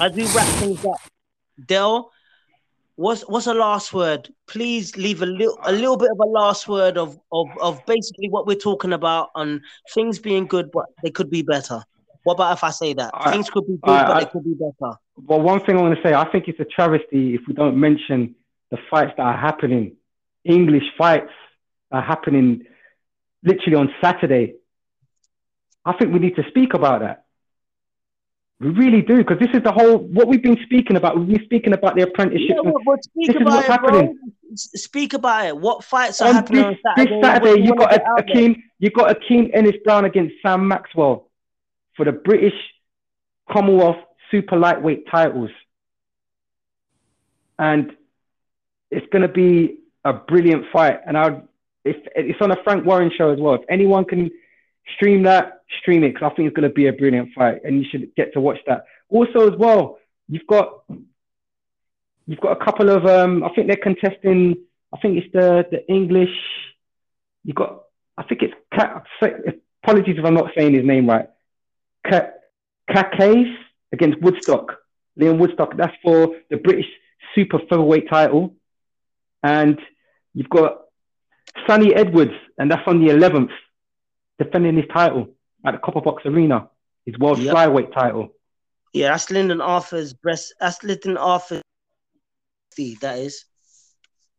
as 0.00 0.12
we 0.14 0.24
wrap 0.34 0.46
things 0.58 0.84
up, 0.84 1.00
Dell, 1.66 2.10
what's 2.96 3.22
what's 3.22 3.46
a 3.46 3.54
last 3.54 3.92
word? 3.92 4.32
Please 4.46 4.96
leave 4.96 5.22
a 5.22 5.26
little 5.26 5.58
a 5.64 5.72
little 5.72 5.96
bit 5.96 6.10
of 6.10 6.18
a 6.20 6.26
last 6.26 6.68
word 6.68 6.96
of 6.96 7.18
of 7.32 7.48
of 7.60 7.84
basically 7.86 8.28
what 8.28 8.46
we're 8.46 8.56
talking 8.56 8.92
about 8.92 9.30
on 9.34 9.62
things 9.94 10.18
being 10.18 10.46
good, 10.46 10.70
but 10.72 10.86
they 11.02 11.10
could 11.10 11.30
be 11.30 11.42
better. 11.42 11.82
What 12.24 12.34
about 12.34 12.52
if 12.52 12.64
I 12.64 12.70
say 12.70 12.94
that 12.94 13.10
I- 13.12 13.32
things 13.32 13.50
could 13.50 13.66
be 13.66 13.78
good, 13.82 13.90
I- 13.90 14.06
but 14.06 14.16
I- 14.16 14.20
they 14.20 14.30
could 14.30 14.44
be 14.44 14.54
better? 14.54 14.96
But 15.18 15.40
one 15.40 15.60
thing 15.64 15.76
I 15.76 15.82
want 15.82 15.96
to 15.96 16.02
say, 16.02 16.14
I 16.14 16.24
think 16.30 16.48
it's 16.48 16.60
a 16.60 16.64
travesty 16.64 17.34
if 17.34 17.42
we 17.46 17.54
don't 17.54 17.76
mention 17.76 18.34
the 18.70 18.78
fights 18.90 19.12
that 19.16 19.24
are 19.24 19.36
happening, 19.36 19.96
English 20.44 20.84
fights 20.96 21.32
are 21.90 22.00
happening 22.00 22.64
literally 23.42 23.76
on 23.76 23.94
Saturday. 24.02 24.54
I 25.84 25.92
think 25.94 26.12
we 26.12 26.18
need 26.18 26.36
to 26.36 26.44
speak 26.48 26.74
about 26.74 27.00
that. 27.00 27.24
We 28.60 28.68
really 28.68 29.02
do, 29.02 29.16
because 29.16 29.40
this 29.40 29.50
is 29.52 29.62
the 29.64 29.72
whole 29.72 29.98
what 29.98 30.28
we've 30.28 30.42
been 30.42 30.58
speaking 30.64 30.96
about. 30.96 31.18
We've 31.18 31.26
been 31.26 31.44
speaking 31.44 31.72
about 31.72 31.96
the 31.96 32.02
apprenticeship. 32.02 32.56
Yeah, 32.62 32.70
well, 32.86 32.96
speak 33.02 33.26
this 33.26 33.36
is 33.36 33.42
about 33.42 33.54
what's 33.54 33.66
it, 33.66 33.70
happening. 33.72 34.14
bro. 34.14 34.54
Speak 34.54 35.14
about 35.14 35.46
it. 35.46 35.56
What 35.56 35.82
fights 35.82 36.20
are 36.20 36.28
On 36.28 36.34
happening 36.34 36.62
this, 36.62 36.78
on 36.86 36.94
Saturday? 36.96 37.16
What 37.16 37.24
Saturday, 37.24 37.60
you 37.62 37.74
wanna 37.74 37.98
got 37.98 38.20
a? 38.20 38.22
Akeem, 38.22 38.62
you 38.78 38.90
got 38.90 39.16
Akeem 39.16 39.50
Ennis 39.52 39.76
Brown 39.82 40.04
against 40.04 40.34
Sam 40.42 40.68
Maxwell 40.68 41.28
for 41.96 42.04
the 42.04 42.12
British 42.12 42.54
Commonwealth 43.50 43.96
Super 44.30 44.56
Lightweight 44.56 45.08
titles, 45.10 45.50
and 47.58 47.92
it's 48.92 49.06
going 49.12 49.22
to 49.22 49.28
be 49.28 49.80
a 50.04 50.12
brilliant 50.12 50.66
fight. 50.72 51.00
And 51.06 51.18
I, 51.18 51.42
if 51.84 51.96
it's 52.14 52.40
on 52.40 52.52
a 52.52 52.62
Frank 52.64 52.84
Warren 52.84 53.10
show 53.16 53.30
as 53.30 53.40
well, 53.40 53.54
if 53.54 53.62
anyone 53.68 54.04
can 54.04 54.30
stream 54.96 55.22
that, 55.24 55.62
stream 55.80 56.04
it 56.04 56.14
because 56.14 56.30
I 56.30 56.34
think 56.34 56.48
it's 56.48 56.56
going 56.56 56.68
to 56.68 56.74
be 56.74 56.86
a 56.86 56.92
brilliant 56.92 57.30
fight, 57.34 57.60
and 57.64 57.78
you 57.78 57.84
should 57.90 58.14
get 58.14 58.32
to 58.34 58.40
watch 58.40 58.58
that. 58.66 58.84
Also, 59.08 59.52
as 59.52 59.58
well, 59.58 59.98
you've 60.28 60.46
got 60.46 60.84
you've 62.26 62.40
got 62.40 62.60
a 62.60 62.64
couple 62.64 62.90
of 62.90 63.06
um, 63.06 63.42
I 63.44 63.50
think 63.54 63.66
they're 63.66 63.76
contesting. 63.76 64.56
I 64.92 64.98
think 64.98 65.18
it's 65.18 65.32
the 65.32 65.66
the 65.70 65.86
English. 65.90 66.34
You've 67.44 67.56
got 67.56 67.82
I 68.16 68.22
think 68.24 68.42
it's 68.42 68.54
Ka- 68.74 69.02
apologies 69.82 70.16
if 70.18 70.24
I'm 70.24 70.34
not 70.34 70.52
saying 70.56 70.74
his 70.74 70.84
name 70.84 71.08
right. 71.08 71.28
Ka- 72.08 72.30
Kake's 72.88 73.50
against 73.92 74.20
Woodstock, 74.20 74.78
Liam 75.18 75.38
Woodstock. 75.38 75.76
That's 75.76 75.96
for 76.02 76.36
the 76.50 76.56
British 76.56 76.86
Super 77.34 77.58
Featherweight 77.68 78.08
title, 78.08 78.54
and 79.42 79.78
you've 80.34 80.48
got 80.48 80.82
Sonny 81.66 81.94
Edwards, 81.94 82.32
and 82.58 82.70
that's 82.70 82.82
on 82.86 83.04
the 83.04 83.12
11th, 83.12 83.50
defending 84.38 84.76
his 84.76 84.86
title 84.92 85.28
at 85.64 85.72
the 85.72 85.78
Copper 85.78 86.00
Box 86.00 86.24
Arena, 86.26 86.68
his 87.06 87.16
world 87.18 87.38
Yep. 87.38 87.54
flyweight 87.54 87.92
title. 87.92 88.30
Yeah, 88.92 89.08
that's 89.12 89.30
Lyndon 89.30 89.60
Arthur's 89.60 90.12
breast. 90.12 90.54
That's 90.60 90.82
Lyndon 90.82 91.16
Arthur's. 91.16 91.62
That 93.00 93.18
is. 93.18 93.44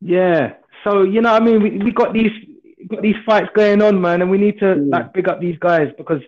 Yeah. 0.01 0.53
So 0.83 1.03
you 1.03 1.21
know, 1.21 1.33
I 1.33 1.39
mean, 1.39 1.61
we, 1.61 1.69
we 1.77 1.91
got 1.91 2.13
these 2.13 2.31
got 2.87 3.01
these 3.01 3.15
fights 3.25 3.49
going 3.55 3.81
on, 3.81 4.01
man, 4.01 4.21
and 4.21 4.29
we 4.29 4.37
need 4.37 4.59
to 4.59 4.65
Mm. 4.75 4.91
like 4.91 5.13
big 5.13 5.27
up 5.29 5.39
these 5.39 5.57
guys 5.59 5.89
because 5.97 6.21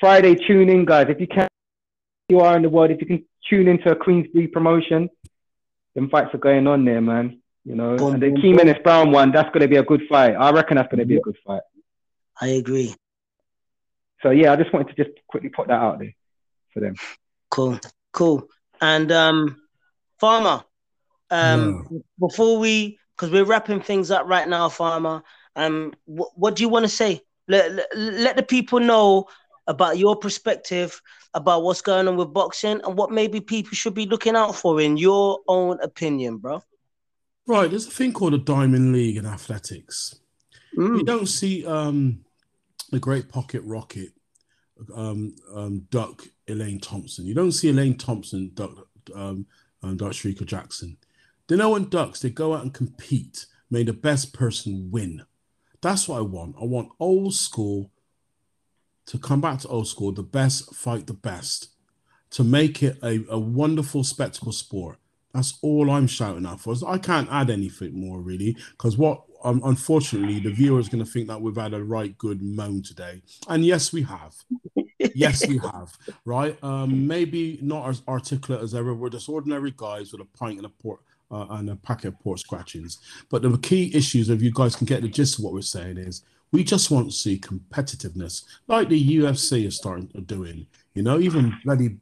Friday, 0.00 0.34
tune 0.34 0.68
in, 0.68 0.84
guys. 0.84 1.06
If 1.08 1.20
you 1.20 1.26
can, 1.26 1.48
you 2.28 2.40
are 2.40 2.56
in 2.56 2.62
the 2.62 2.68
world. 2.68 2.90
If 2.90 3.00
you 3.00 3.06
can 3.06 3.24
tune 3.48 3.66
into 3.68 3.90
a 3.90 3.96
Queensberry 3.96 4.48
promotion, 4.48 5.08
them 5.94 6.10
fights 6.10 6.34
are 6.34 6.38
going 6.38 6.66
on 6.66 6.84
there, 6.84 7.00
man. 7.00 7.40
You 7.68 7.74
know, 7.74 7.96
Boom, 7.96 8.14
and 8.14 8.22
the 8.22 8.30
boom, 8.30 8.40
Key 8.40 8.48
boom. 8.48 8.56
Menace 8.56 8.78
Brown 8.82 9.12
one, 9.12 9.30
that's 9.30 9.48
going 9.50 9.60
to 9.60 9.68
be 9.68 9.76
a 9.76 9.82
good 9.82 10.00
fight. 10.08 10.30
I 10.30 10.50
reckon 10.52 10.76
that's 10.78 10.90
going 10.90 11.00
to 11.00 11.04
be 11.04 11.18
a 11.18 11.20
good 11.20 11.36
fight. 11.46 11.60
I 12.40 12.46
agree. 12.48 12.94
So 14.22 14.30
yeah, 14.30 14.52
I 14.52 14.56
just 14.56 14.72
wanted 14.72 14.96
to 14.96 15.04
just 15.04 15.14
quickly 15.28 15.50
put 15.50 15.68
that 15.68 15.74
out 15.74 15.98
there 15.98 16.14
for 16.72 16.80
them. 16.80 16.94
Cool, 17.50 17.78
cool. 18.14 18.48
And 18.80 19.12
um, 19.12 19.60
Farmer, 20.18 20.64
um, 21.30 21.86
before 22.18 22.58
we, 22.58 22.98
because 23.14 23.30
we're 23.30 23.44
wrapping 23.44 23.82
things 23.82 24.10
up 24.10 24.26
right 24.26 24.48
now, 24.48 24.70
Farmer. 24.70 25.22
Um, 25.54 25.92
wh- 26.06 26.36
what 26.38 26.56
do 26.56 26.62
you 26.62 26.70
want 26.70 26.84
to 26.84 26.88
say? 26.88 27.20
Let, 27.48 27.72
let 27.72 27.88
let 27.96 28.36
the 28.36 28.42
people 28.42 28.80
know 28.80 29.26
about 29.66 29.98
your 29.98 30.16
perspective 30.16 31.02
about 31.34 31.64
what's 31.64 31.82
going 31.82 32.08
on 32.08 32.16
with 32.16 32.32
boxing 32.32 32.80
and 32.82 32.96
what 32.96 33.10
maybe 33.10 33.40
people 33.40 33.74
should 33.74 33.94
be 33.94 34.06
looking 34.06 34.36
out 34.36 34.54
for 34.54 34.80
in 34.80 34.96
your 34.96 35.40
own 35.48 35.78
opinion, 35.82 36.38
bro. 36.38 36.62
Right, 37.48 37.70
there's 37.70 37.86
a 37.86 37.90
thing 37.90 38.12
called 38.12 38.34
a 38.34 38.38
Diamond 38.38 38.92
League 38.92 39.16
in 39.16 39.24
athletics. 39.24 40.20
Mm. 40.76 40.98
You 40.98 41.04
don't 41.04 41.26
see 41.26 41.64
um, 41.64 42.22
the 42.90 42.98
great 42.98 43.30
pocket 43.30 43.62
rocket 43.64 44.10
um, 44.94 45.34
um, 45.54 45.86
duck 45.90 46.26
Elaine 46.46 46.78
Thompson. 46.78 47.24
You 47.24 47.32
don't 47.32 47.52
see 47.52 47.70
Elaine 47.70 47.96
Thompson 47.96 48.50
duck 48.52 48.72
um, 49.14 49.46
um, 49.82 49.96
duck 49.96 50.12
Shericka 50.12 50.44
Jackson. 50.44 50.98
They 51.46 51.56
know 51.56 51.70
when 51.70 51.88
ducks 51.88 52.20
they 52.20 52.28
go 52.28 52.52
out 52.54 52.64
and 52.64 52.74
compete. 52.74 53.46
May 53.70 53.82
the 53.82 53.94
best 53.94 54.34
person 54.34 54.90
win. 54.90 55.24
That's 55.80 56.06
what 56.06 56.18
I 56.18 56.22
want. 56.22 56.56
I 56.60 56.64
want 56.64 56.90
old 57.00 57.32
school 57.32 57.90
to 59.06 59.18
come 59.18 59.40
back 59.40 59.60
to 59.60 59.68
old 59.68 59.88
school. 59.88 60.12
The 60.12 60.22
best 60.22 60.74
fight 60.74 61.06
the 61.06 61.14
best 61.14 61.70
to 62.32 62.44
make 62.44 62.82
it 62.82 62.98
a, 63.02 63.24
a 63.30 63.38
wonderful 63.38 64.04
spectacle 64.04 64.52
sport. 64.52 64.98
That's 65.38 65.56
all 65.62 65.88
I'm 65.88 66.08
shouting 66.08 66.46
out 66.46 66.58
for. 66.58 66.74
I 66.84 66.98
can't 66.98 67.30
add 67.30 67.48
anything 67.48 67.94
more 67.94 68.20
really, 68.20 68.56
because 68.72 68.96
what 68.96 69.22
um, 69.44 69.62
unfortunately 69.64 70.40
the 70.40 70.50
viewer 70.50 70.80
is 70.80 70.88
going 70.88 71.04
to 71.04 71.08
think 71.08 71.28
that 71.28 71.40
we've 71.40 71.54
had 71.54 71.74
a 71.74 71.84
right 71.84 72.18
good 72.18 72.42
moan 72.42 72.82
today, 72.82 73.22
and 73.46 73.64
yes, 73.64 73.92
we 73.92 74.02
have. 74.02 74.34
yes, 75.14 75.46
we 75.46 75.58
have. 75.58 75.96
Right? 76.24 76.58
Um, 76.64 77.06
maybe 77.06 77.60
not 77.62 77.88
as 77.88 78.02
articulate 78.08 78.64
as 78.64 78.74
ever. 78.74 78.94
We're 78.94 79.10
just 79.10 79.28
ordinary 79.28 79.72
guys 79.76 80.10
with 80.10 80.22
a 80.22 80.36
pint 80.36 80.56
and 80.56 80.66
a 80.66 80.70
port 80.70 81.02
uh, 81.30 81.46
and 81.50 81.70
a 81.70 81.76
packet 81.76 82.08
of 82.08 82.18
port 82.18 82.40
scratchings. 82.40 82.98
But 83.30 83.42
the 83.42 83.56
key 83.58 83.94
issues, 83.94 84.30
if 84.30 84.42
you 84.42 84.50
guys 84.52 84.74
can 84.74 84.86
get 84.86 85.02
the 85.02 85.08
gist 85.08 85.38
of 85.38 85.44
what 85.44 85.52
we're 85.52 85.62
saying, 85.62 85.98
is 85.98 86.24
we 86.50 86.64
just 86.64 86.90
want 86.90 87.06
to 87.06 87.16
see 87.16 87.38
competitiveness, 87.38 88.42
like 88.66 88.88
the 88.88 89.18
UFC 89.18 89.66
is 89.66 89.76
starting 89.76 90.08
to 90.08 90.20
doing. 90.20 90.66
You 90.94 91.04
know, 91.04 91.20
even 91.20 91.54
bloody 91.64 91.98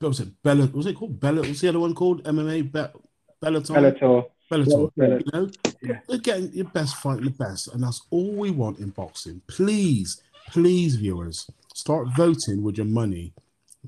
what 0.00 0.08
was 0.08 0.20
it? 0.20 0.42
Bella 0.42 0.66
was 0.66 0.86
it 0.86 0.96
called 0.96 1.18
Bella? 1.18 1.40
What's 1.42 1.60
the 1.60 1.68
other 1.68 1.80
one 1.80 1.94
called? 1.94 2.22
MMA 2.24 2.62
Be- 2.72 3.00
Bellator. 3.44 3.96
Bellator. 4.00 4.24
Bellator. 4.50 4.92
Bellator. 4.96 5.20
You 5.24 5.30
know, 5.32 5.50
Yeah. 5.82 6.00
they're 6.08 6.18
getting 6.18 6.52
your 6.52 6.66
best 6.66 6.96
fighting 6.96 7.24
the 7.24 7.30
best, 7.30 7.68
and 7.68 7.82
that's 7.82 8.02
all 8.10 8.32
we 8.32 8.50
want 8.50 8.78
in 8.78 8.90
boxing. 8.90 9.42
Please, 9.46 10.20
please, 10.50 10.96
viewers, 10.96 11.50
start 11.74 12.08
voting 12.16 12.62
with 12.62 12.76
your 12.76 12.86
money, 12.86 13.32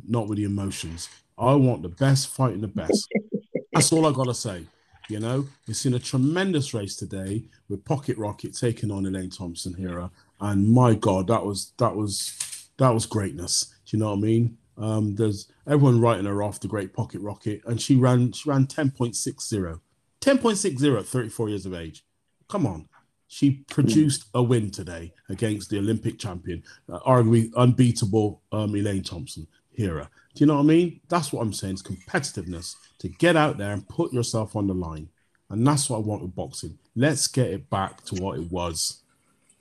not 0.06 0.28
with 0.28 0.38
your 0.38 0.50
emotions. 0.50 1.08
I 1.38 1.54
want 1.54 1.82
the 1.82 1.88
best 1.88 2.28
fight 2.28 2.48
fighting 2.48 2.60
the 2.60 2.68
best. 2.68 3.08
That's 3.72 3.92
all 3.92 4.04
I 4.04 4.12
gotta 4.12 4.34
say. 4.34 4.66
You 5.08 5.20
know, 5.20 5.46
we've 5.66 5.76
seen 5.76 5.94
a 5.94 5.98
tremendous 5.98 6.74
race 6.74 6.96
today 6.96 7.44
with 7.68 7.84
Pocket 7.84 8.18
Rocket 8.18 8.54
taking 8.54 8.90
on 8.90 9.06
Elaine 9.06 9.30
Thompson 9.30 9.72
here, 9.74 10.10
and 10.40 10.68
my 10.70 10.94
God, 10.94 11.28
that 11.28 11.44
was 11.44 11.72
that 11.78 11.94
was 11.96 12.68
that 12.76 12.90
was 12.90 13.06
greatness. 13.06 13.72
Do 13.86 13.96
you 13.96 14.02
know 14.02 14.10
what 14.10 14.18
I 14.18 14.20
mean? 14.20 14.58
Um, 14.80 15.14
there's 15.14 15.52
everyone 15.66 16.00
writing 16.00 16.24
her 16.24 16.42
off 16.42 16.58
the 16.58 16.68
great 16.68 16.94
Pocket 16.94 17.20
Rocket, 17.20 17.60
and 17.66 17.80
she 17.80 17.96
ran 17.96 18.32
she 18.32 18.48
ran 18.48 18.66
10.60. 18.66 19.80
10.60 20.20 20.98
at 20.98 21.06
34 21.06 21.48
years 21.48 21.66
of 21.66 21.74
age. 21.74 22.04
Come 22.48 22.66
on. 22.66 22.88
She 23.28 23.64
produced 23.70 24.24
a 24.34 24.42
win 24.42 24.70
today 24.70 25.12
against 25.28 25.70
the 25.70 25.78
Olympic 25.78 26.18
champion, 26.18 26.64
uh, 26.92 26.98
arguably 27.00 27.54
unbeatable 27.54 28.42
um, 28.50 28.74
Elaine 28.74 29.04
Thompson, 29.04 29.46
Herah. 29.78 30.08
Do 30.34 30.42
you 30.42 30.46
know 30.46 30.56
what 30.56 30.62
I 30.62 30.66
mean? 30.66 31.00
That's 31.08 31.32
what 31.32 31.42
I'm 31.42 31.52
saying. 31.52 31.74
It's 31.74 31.82
competitiveness 31.82 32.74
to 32.98 33.08
get 33.08 33.36
out 33.36 33.56
there 33.56 33.72
and 33.72 33.88
put 33.88 34.12
yourself 34.12 34.56
on 34.56 34.66
the 34.66 34.74
line. 34.74 35.08
And 35.48 35.64
that's 35.64 35.88
what 35.88 35.98
I 35.98 36.00
want 36.00 36.22
with 36.22 36.34
boxing. 36.34 36.78
Let's 36.96 37.28
get 37.28 37.52
it 37.52 37.70
back 37.70 38.02
to 38.06 38.16
what 38.16 38.38
it 38.38 38.50
was. 38.50 39.02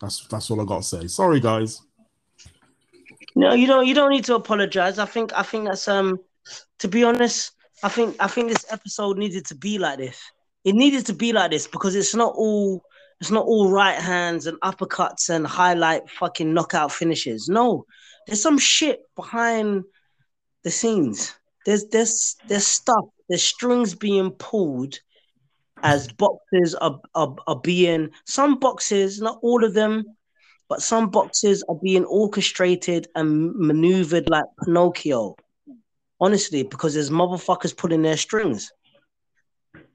That's 0.01 0.25
that's 0.27 0.49
all 0.49 0.61
I 0.61 0.65
got 0.65 0.81
to 0.81 0.87
say. 0.87 1.07
Sorry, 1.07 1.39
guys. 1.39 1.81
No, 3.35 3.53
you 3.53 3.67
don't. 3.67 3.85
You 3.85 3.93
don't 3.93 4.11
need 4.11 4.25
to 4.25 4.35
apologize. 4.35 4.99
I 4.99 5.05
think. 5.05 5.31
I 5.33 5.43
think 5.43 5.65
that's 5.65 5.87
um. 5.87 6.19
To 6.79 6.87
be 6.87 7.03
honest, 7.03 7.51
I 7.83 7.89
think. 7.89 8.15
I 8.19 8.27
think 8.27 8.49
this 8.49 8.65
episode 8.71 9.17
needed 9.17 9.45
to 9.47 9.55
be 9.55 9.77
like 9.77 9.99
this. 9.99 10.19
It 10.65 10.75
needed 10.75 11.05
to 11.07 11.13
be 11.13 11.31
like 11.33 11.51
this 11.51 11.67
because 11.67 11.95
it's 11.95 12.15
not 12.15 12.33
all. 12.35 12.83
It's 13.21 13.31
not 13.31 13.45
all 13.45 13.69
right 13.69 13.99
hands 13.99 14.47
and 14.47 14.59
uppercuts 14.61 15.29
and 15.29 15.45
highlight 15.45 16.09
fucking 16.09 16.53
knockout 16.53 16.91
finishes. 16.91 17.49
No, 17.49 17.85
there's 18.25 18.41
some 18.41 18.57
shit 18.57 19.01
behind 19.15 19.83
the 20.63 20.71
scenes. 20.71 21.35
There's 21.65 21.85
there's 21.87 22.37
there's 22.47 22.65
stuff. 22.65 23.05
There's 23.27 23.43
strings 23.43 23.93
being 23.93 24.31
pulled 24.31 24.99
as 25.83 26.11
boxes 26.13 26.75
are, 26.75 26.99
are, 27.15 27.35
are 27.47 27.59
being 27.61 28.09
some 28.25 28.59
boxes, 28.59 29.21
not 29.21 29.39
all 29.41 29.63
of 29.63 29.73
them, 29.73 30.03
but 30.69 30.83
some 30.83 31.09
boxes 31.09 31.63
are 31.67 31.79
being 31.83 32.05
orchestrated 32.05 33.07
and 33.15 33.53
maneuvered 33.55 34.29
like 34.29 34.45
Pinocchio. 34.63 35.35
Honestly, 36.21 36.63
because 36.63 36.93
there's 36.93 37.09
motherfuckers 37.09 37.75
pulling 37.75 38.03
their 38.03 38.17
strings. 38.17 38.71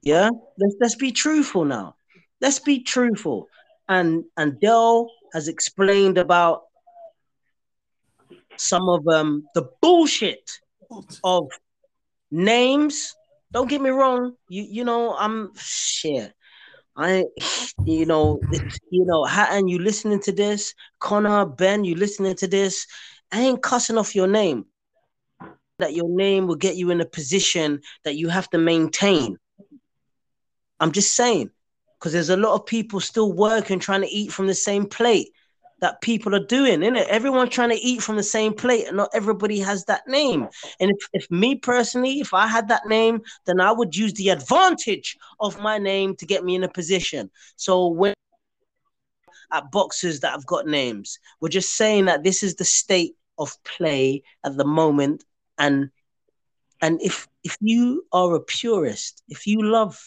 Yeah, 0.02 0.30
let's 0.58 0.74
let's 0.80 0.94
be 0.96 1.12
truthful 1.12 1.64
now. 1.64 1.94
Let's 2.40 2.58
be 2.58 2.82
truthful. 2.82 3.48
And 3.88 4.24
and 4.36 4.58
Dell 4.60 5.10
has 5.32 5.48
explained 5.48 6.18
about 6.18 6.62
some 8.56 8.88
of 8.88 9.06
um 9.08 9.44
the 9.54 9.68
bullshit 9.80 10.50
of 11.22 11.46
names. 12.30 13.14
Don't 13.52 13.68
get 13.68 13.80
me 13.80 13.90
wrong. 13.90 14.34
You 14.48 14.62
you 14.62 14.84
know 14.84 15.14
I'm 15.14 15.52
shit. 15.56 16.34
I 16.96 17.24
you 17.86 18.06
know 18.06 18.40
you 18.90 19.04
know 19.04 19.24
Hatton. 19.24 19.68
You 19.68 19.78
listening 19.78 20.20
to 20.22 20.32
this? 20.32 20.74
Conor 21.00 21.46
Benn, 21.46 21.84
you 21.84 21.94
listening 21.96 22.36
to 22.36 22.46
this? 22.46 22.86
I 23.32 23.40
ain't 23.40 23.62
cussing 23.62 23.98
off 23.98 24.14
your 24.14 24.28
name. 24.28 24.66
that 25.78 25.94
your 25.94 26.08
name 26.08 26.46
will 26.46 26.56
get 26.56 26.76
you 26.76 26.90
in 26.90 27.00
a 27.00 27.06
position 27.06 27.80
that 28.04 28.16
you 28.16 28.28
have 28.28 28.48
to 28.50 28.58
maintain. 28.58 29.36
I'm 30.80 30.92
just 30.92 31.14
saying, 31.14 31.50
because 31.98 32.12
there's 32.12 32.30
a 32.30 32.36
lot 32.36 32.54
of 32.54 32.66
people 32.66 33.00
still 33.00 33.32
working, 33.32 33.78
trying 33.78 34.02
to 34.02 34.08
eat 34.08 34.32
from 34.32 34.46
the 34.46 34.54
same 34.54 34.86
plate 34.86 35.30
that 35.84 36.00
people 36.00 36.34
are 36.34 36.46
doing, 36.46 36.82
isn't 36.82 36.96
it? 36.96 37.08
Everyone's 37.08 37.50
trying 37.50 37.68
to 37.68 37.76
eat 37.76 38.02
from 38.02 38.16
the 38.16 38.22
same 38.22 38.54
plate, 38.54 38.86
and 38.88 38.96
not 38.96 39.10
everybody 39.12 39.58
has 39.58 39.84
that 39.84 40.08
name. 40.08 40.48
And 40.80 40.90
if, 40.90 41.08
if 41.12 41.30
me 41.30 41.56
personally, 41.56 42.20
if 42.20 42.32
I 42.32 42.46
had 42.46 42.68
that 42.68 42.86
name, 42.86 43.20
then 43.44 43.60
I 43.60 43.70
would 43.70 43.94
use 43.94 44.14
the 44.14 44.30
advantage 44.30 45.18
of 45.40 45.60
my 45.60 45.76
name 45.76 46.16
to 46.16 46.24
get 46.24 46.42
me 46.42 46.54
in 46.54 46.64
a 46.64 46.70
position. 46.70 47.30
So 47.56 47.88
when 47.88 48.14
at 49.52 49.70
boxers 49.70 50.20
that 50.20 50.30
have 50.30 50.46
got 50.46 50.66
names, 50.66 51.18
we're 51.42 51.50
just 51.50 51.76
saying 51.76 52.06
that 52.06 52.24
this 52.24 52.42
is 52.42 52.54
the 52.54 52.64
state 52.64 53.14
of 53.36 53.54
play 53.64 54.22
at 54.42 54.56
the 54.56 54.64
moment, 54.64 55.22
and 55.58 55.90
and 56.80 56.98
if 57.02 57.28
if 57.42 57.58
you 57.60 58.06
are 58.10 58.34
a 58.34 58.40
purist, 58.40 59.22
if 59.28 59.46
you 59.46 59.62
love 59.62 60.00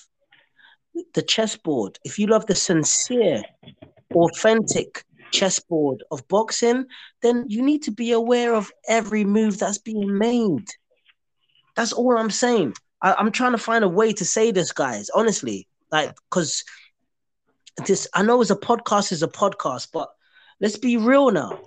the 1.14 1.22
chessboard, 1.22 2.00
if 2.04 2.18
you 2.18 2.26
love 2.26 2.48
the 2.48 2.56
sincere, 2.56 3.44
authentic 4.16 5.04
chessboard 5.32 6.04
of 6.12 6.28
boxing, 6.28 6.86
then 7.22 7.46
you 7.48 7.62
need 7.62 7.84
to 7.84 7.92
be 7.92 8.12
aware 8.12 8.54
of 8.54 8.72
every 8.88 9.24
move 9.24 9.60
that's 9.60 9.78
being 9.78 10.18
made. 10.18 10.68
That's 11.76 11.94
all 11.94 12.18
I'm 12.18 12.32
saying. 12.32 12.74
I, 13.02 13.16
am 13.20 13.32
trying 13.32 13.52
to 13.52 13.58
find 13.58 13.84
a 13.84 13.90
way 13.90 14.14
to 14.14 14.26
say 14.26 14.52
this, 14.52 14.72
guys. 14.72 15.10
Honestly, 15.10 15.68
like, 15.92 16.16
because 16.30 16.64
this, 17.86 18.08
I 18.14 18.24
know 18.24 18.42
it's 18.42 18.50
a 18.50 18.56
podcast, 18.56 19.12
is 19.12 19.24
a 19.24 19.28
podcast, 19.28 19.90
but 19.94 20.10
let's 20.60 20.78
be 20.78 20.98
real 20.98 21.32
now. 21.32 21.60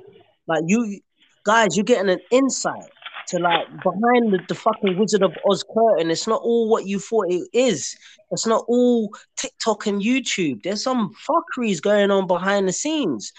Like, 0.47 0.65
you 0.67 1.01
guys, 1.45 1.77
you're 1.77 1.85
getting 1.85 2.11
an 2.11 2.21
insight 2.31 2.91
to 3.31 3.39
like 3.39 3.69
behind 3.83 4.33
the, 4.33 4.41
the 4.49 4.55
fucking 4.55 4.99
Wizard 4.99 5.23
of 5.23 5.37
Oz 5.49 5.63
curtain. 5.63 6.11
It's 6.11 6.27
not 6.27 6.43
all 6.43 6.69
what 6.69 6.87
you 6.87 6.99
thought 6.99 7.27
it 7.31 7.49
is. 7.53 7.97
It's 8.31 8.47
not 8.47 8.65
all 8.69 9.15
TikTok 9.37 9.87
and 9.87 10.03
YouTube. 10.03 10.63
There's 10.63 10.83
some 10.83 11.15
fuckeries 11.29 11.81
going 11.81 12.11
on 12.11 12.27
behind 12.27 12.69
the 12.69 12.73
scenes, 12.73 13.33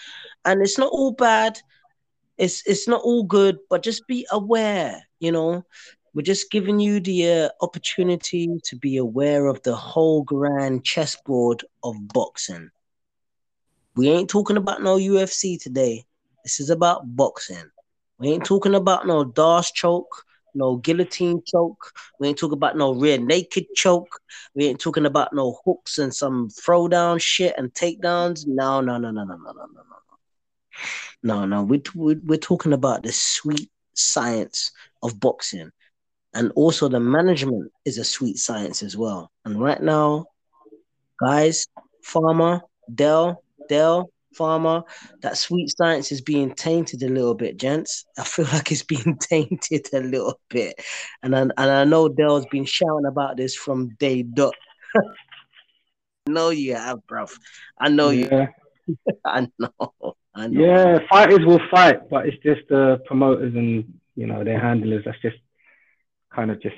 and 0.46 0.62
it's 0.62 0.78
not 0.78 0.92
all 0.92 1.12
bad. 1.12 1.60
It's 2.38 2.66
it's 2.66 2.88
not 2.88 3.02
all 3.02 3.24
good, 3.24 3.58
but 3.70 3.84
just 3.84 4.08
be 4.08 4.26
aware. 4.32 5.06
You 5.20 5.32
know, 5.34 5.66
we're 6.14 6.22
just 6.22 6.52
giving 6.52 6.80
you 6.80 7.00
the 7.00 7.30
uh, 7.30 7.50
opportunity 7.62 8.48
to 8.64 8.76
be 8.78 8.98
aware 8.98 9.48
of 9.48 9.62
the 9.64 9.76
whole 9.76 10.24
grand 10.24 10.86
chessboard 10.86 11.64
of 11.84 11.96
boxing. 12.10 12.70
We 13.96 14.10
ain't 14.10 14.30
talking 14.30 14.58
about 14.58 14.82
no 14.82 14.98
UFC 14.98 15.62
today. 15.62 16.06
This 16.44 16.60
is 16.60 16.70
about 16.70 17.16
boxing. 17.16 17.70
We 18.22 18.30
ain't 18.30 18.46
talking 18.46 18.76
about 18.76 19.08
no 19.08 19.24
D'Arce 19.24 19.72
choke, 19.72 20.26
no 20.54 20.76
guillotine 20.76 21.42
choke. 21.44 21.92
We 22.20 22.28
ain't 22.28 22.38
talking 22.38 22.58
about 22.58 22.78
no 22.78 22.94
rear 22.94 23.18
naked 23.18 23.66
choke. 23.76 24.20
We 24.54 24.68
ain't 24.68 24.80
talking 24.80 25.08
about 25.08 25.34
no 25.34 25.58
hooks 25.66 25.98
and 25.98 26.14
some 26.14 26.50
throwdown 26.50 27.20
shit 27.20 27.56
and 27.58 27.74
takedowns. 27.74 28.46
No, 28.46 28.80
no, 28.80 29.00
no, 29.00 29.10
no, 29.10 29.24
no, 29.24 29.36
no, 29.36 29.52
no, 29.52 29.52
no, 29.54 29.64
no. 29.64 29.82
No, 31.24 31.40
no. 31.40 31.46
No. 31.46 31.46
No. 31.46 31.64
We, 31.64 31.82
we, 31.96 32.16
we're 32.24 32.38
talking 32.38 32.74
about 32.74 33.02
the 33.02 33.12
sweet 33.12 33.72
science 33.96 34.72
of 35.02 35.20
boxing. 35.20 35.72
And 36.36 36.52
also 36.56 36.88
the 36.90 37.00
management 37.00 37.72
is 37.86 37.98
a 37.98 38.04
sweet 38.04 38.38
science 38.38 38.84
as 38.84 38.96
well. 38.96 39.32
And 39.46 39.60
right 39.60 39.82
now, 39.82 40.28
guys, 41.20 41.66
Farmer, 42.04 42.62
Dell, 42.94 43.44
Dell, 43.68 44.12
farmer. 44.34 44.84
That 45.22 45.38
sweet 45.38 45.70
science 45.76 46.12
is 46.12 46.22
being 46.22 46.54
tainted 46.54 47.04
a 47.04 47.10
little 47.10 47.36
bit, 47.36 47.58
gents. 47.58 48.06
I 48.18 48.24
feel 48.24 48.46
like 48.54 48.72
it's 48.72 48.84
being 48.84 49.18
tainted 49.22 49.88
a 49.94 50.02
little 50.02 50.40
bit, 50.50 50.82
and 51.24 51.36
I, 51.36 51.42
and 51.42 51.54
I 51.58 51.84
know 51.84 52.10
Dell's 52.10 52.46
been 52.48 52.66
shouting 52.66 53.06
about 53.08 53.38
this 53.38 53.56
from 53.56 53.90
day 54.00 54.24
dot. 54.24 54.56
I 54.96 56.32
know 56.32 56.50
you 56.50 56.76
have, 56.76 57.00
bruv. 57.10 57.32
I 57.80 57.90
know 57.90 58.10
yeah. 58.10 58.48
you. 58.88 58.98
I 59.26 59.48
know. 59.58 60.16
I 60.34 60.48
know. 60.48 60.62
Yeah, 60.62 61.00
fighters 61.10 61.46
will 61.46 61.62
fight, 61.70 62.10
but 62.10 62.28
it's 62.28 62.42
just 62.44 62.62
the 62.70 63.02
promoters 63.06 63.54
and 63.56 64.00
you 64.16 64.28
know 64.28 64.44
their 64.44 64.60
handlers 64.60 65.04
that's 65.06 65.22
just 65.22 65.38
kind 66.34 66.52
of 66.52 66.62
just 66.62 66.76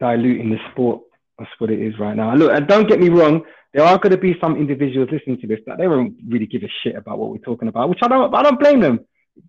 diluting 0.00 0.50
the 0.50 0.58
sport. 0.72 1.02
That's 1.38 1.50
what 1.58 1.70
it 1.70 1.80
is 1.80 1.98
right 1.98 2.16
now. 2.16 2.34
Look, 2.34 2.52
and 2.52 2.66
don't 2.66 2.88
get 2.88 3.00
me 3.00 3.08
wrong, 3.08 3.42
there 3.72 3.84
are 3.84 3.98
going 3.98 4.12
to 4.12 4.18
be 4.18 4.36
some 4.40 4.56
individuals 4.56 5.08
listening 5.12 5.40
to 5.40 5.46
this 5.46 5.60
that 5.66 5.78
they 5.78 5.84
don't 5.84 6.16
really 6.28 6.46
give 6.46 6.62
a 6.62 6.68
shit 6.82 6.96
about 6.96 7.18
what 7.18 7.30
we're 7.30 7.38
talking 7.38 7.68
about, 7.68 7.88
which 7.88 8.00
I 8.02 8.08
don't. 8.08 8.34
I 8.34 8.42
don't 8.42 8.58
blame 8.58 8.80
them. 8.80 9.00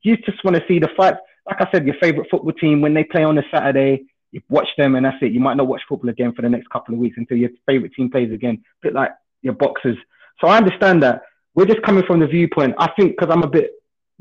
You 0.02 0.18
just 0.18 0.44
want 0.44 0.56
to 0.58 0.64
see 0.68 0.80
the 0.80 0.90
fight. 0.96 1.16
Like 1.48 1.62
I 1.62 1.72
said, 1.72 1.86
your 1.86 1.96
favorite 2.02 2.28
football 2.30 2.54
team 2.54 2.82
when 2.82 2.94
they 2.94 3.04
play 3.04 3.24
on 3.24 3.38
a 3.38 3.44
Saturday, 3.52 4.04
you 4.32 4.42
watch 4.50 4.68
them 4.78 4.96
and 4.96 5.06
that's 5.06 5.18
it. 5.22 5.32
You 5.32 5.40
might 5.40 5.58
not 5.58 5.68
watch 5.68 5.82
football 5.90 6.10
again 6.10 6.34
for 6.34 6.44
the 6.44 6.50
next 6.50 6.70
couple 6.70 6.94
of 6.94 7.00
weeks 7.00 7.18
until 7.18 7.38
your 7.38 7.50
favorite 7.66 7.94
team 7.94 8.12
plays 8.12 8.32
again. 8.32 8.64
A 8.84 8.88
bit 8.88 8.94
like 8.94 9.12
your 9.42 9.54
boxers. 9.54 9.98
So 10.40 10.48
I 10.48 10.58
understand 10.58 11.02
that. 11.04 11.24
We're 11.56 11.66
just 11.66 11.82
coming 11.82 12.04
from 12.06 12.20
the 12.20 12.28
viewpoint. 12.28 12.76
I 12.78 12.92
think 12.92 13.18
because 13.18 13.34
I'm 13.34 13.44
a 13.44 13.48
bit, 13.48 13.72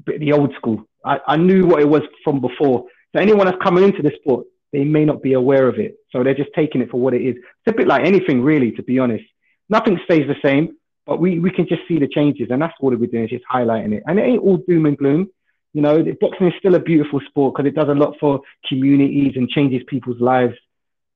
bit 0.04 0.20
the 0.20 0.32
old 0.32 0.54
school. 0.54 0.88
I, 1.04 1.20
I 1.26 1.36
knew 1.36 1.66
what 1.66 1.80
it 1.80 1.88
was 1.88 2.02
from 2.24 2.40
before. 2.40 2.86
So 3.14 3.20
anyone 3.20 3.46
that's 3.46 3.62
coming 3.62 3.84
into 3.84 4.02
the 4.02 4.12
sport, 4.20 4.46
they 4.72 4.84
may 4.84 5.04
not 5.04 5.22
be 5.22 5.32
aware 5.32 5.68
of 5.68 5.78
it. 5.78 5.96
So 6.10 6.22
they're 6.22 6.34
just 6.34 6.50
taking 6.54 6.80
it 6.80 6.90
for 6.90 7.00
what 7.00 7.14
it 7.14 7.22
is. 7.22 7.36
It's 7.36 7.74
a 7.74 7.76
bit 7.76 7.86
like 7.86 8.04
anything, 8.04 8.42
really, 8.42 8.72
to 8.72 8.82
be 8.82 8.98
honest 8.98 9.24
nothing 9.68 9.98
stays 10.04 10.26
the 10.26 10.36
same, 10.42 10.76
but 11.06 11.20
we, 11.20 11.38
we 11.38 11.50
can 11.50 11.66
just 11.66 11.82
see 11.88 11.98
the 11.98 12.08
changes, 12.08 12.48
and 12.50 12.60
that's 12.60 12.74
what 12.80 12.98
we're 12.98 13.06
doing, 13.06 13.24
is 13.24 13.30
just 13.30 13.44
highlighting 13.52 13.92
it. 13.92 14.02
And 14.06 14.18
it 14.18 14.22
ain't 14.22 14.42
all 14.42 14.58
doom 14.68 14.86
and 14.86 14.96
gloom. 14.96 15.28
You 15.74 15.82
know, 15.82 16.02
boxing 16.20 16.48
is 16.48 16.54
still 16.58 16.74
a 16.74 16.80
beautiful 16.80 17.20
sport 17.28 17.54
because 17.54 17.68
it 17.68 17.74
does 17.74 17.88
a 17.88 17.94
lot 17.94 18.16
for 18.18 18.40
communities 18.68 19.34
and 19.36 19.48
changes 19.48 19.82
people's 19.86 20.20
lives 20.20 20.54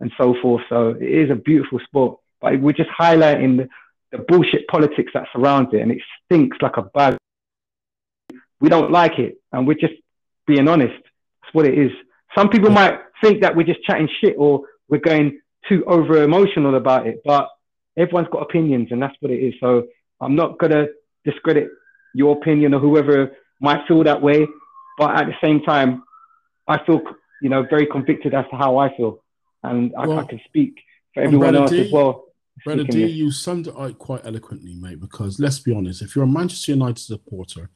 and 0.00 0.12
so 0.18 0.34
forth. 0.42 0.62
So 0.68 0.90
it 0.90 1.02
is 1.02 1.30
a 1.30 1.34
beautiful 1.34 1.80
sport, 1.84 2.18
but 2.40 2.60
we're 2.60 2.72
just 2.72 2.90
highlighting 2.90 3.56
the, 3.56 3.68
the 4.16 4.18
bullshit 4.24 4.66
politics 4.68 5.12
that 5.14 5.28
surrounds 5.32 5.70
it, 5.72 5.80
and 5.80 5.90
it 5.90 5.98
stinks 6.24 6.58
like 6.60 6.76
a 6.76 6.82
bug. 6.82 7.16
We 8.60 8.68
don't 8.68 8.92
like 8.92 9.18
it, 9.18 9.38
and 9.52 9.66
we're 9.66 9.74
just 9.74 9.94
being 10.46 10.68
honest. 10.68 10.94
That's 11.42 11.54
what 11.54 11.66
it 11.66 11.78
is. 11.78 11.90
Some 12.34 12.48
people 12.48 12.70
might 12.70 12.98
think 13.22 13.42
that 13.42 13.54
we're 13.54 13.64
just 13.64 13.82
chatting 13.82 14.08
shit 14.20 14.34
or 14.38 14.62
we're 14.88 14.98
going 14.98 15.40
too 15.68 15.84
over 15.86 16.22
emotional 16.22 16.74
about 16.74 17.06
it, 17.06 17.20
but 17.24 17.48
everyone's 17.96 18.28
got 18.32 18.42
opinions, 18.42 18.88
and 18.90 19.00
that's 19.02 19.14
what 19.20 19.30
it 19.30 19.38
is. 19.38 19.54
So 19.60 19.86
I'm 20.20 20.34
not 20.34 20.58
gonna 20.58 20.86
discredit 21.24 21.68
your 22.14 22.36
opinion 22.36 22.74
or 22.74 22.80
whoever 22.80 23.32
might 23.60 23.86
feel 23.86 24.02
that 24.04 24.20
way, 24.20 24.46
but 24.98 25.16
at 25.16 25.26
the 25.26 25.34
same 25.40 25.62
time, 25.62 26.02
I 26.66 26.84
feel 26.84 27.00
you 27.40 27.48
know 27.48 27.64
very 27.68 27.86
convicted 27.86 28.34
as 28.34 28.44
to 28.50 28.56
how 28.56 28.78
I 28.78 28.94
feel, 28.96 29.22
and 29.62 29.92
I, 29.96 30.06
well, 30.06 30.20
I 30.20 30.24
can 30.24 30.40
speak 30.46 30.74
for 31.14 31.22
everyone 31.22 31.54
else 31.54 31.70
D, 31.70 31.86
as 31.86 31.92
well. 31.92 32.24
Brother 32.64 32.84
D, 32.84 33.06
you 33.06 33.30
summed 33.30 33.66
it 33.66 33.74
up 33.76 33.98
quite 33.98 34.24
eloquently, 34.24 34.74
mate. 34.74 35.00
Because 35.00 35.40
let's 35.40 35.58
be 35.58 35.74
honest, 35.74 36.02
if 36.02 36.14
you're 36.14 36.24
a 36.24 36.28
Manchester 36.28 36.72
United 36.72 36.98
supporter, 36.98 37.70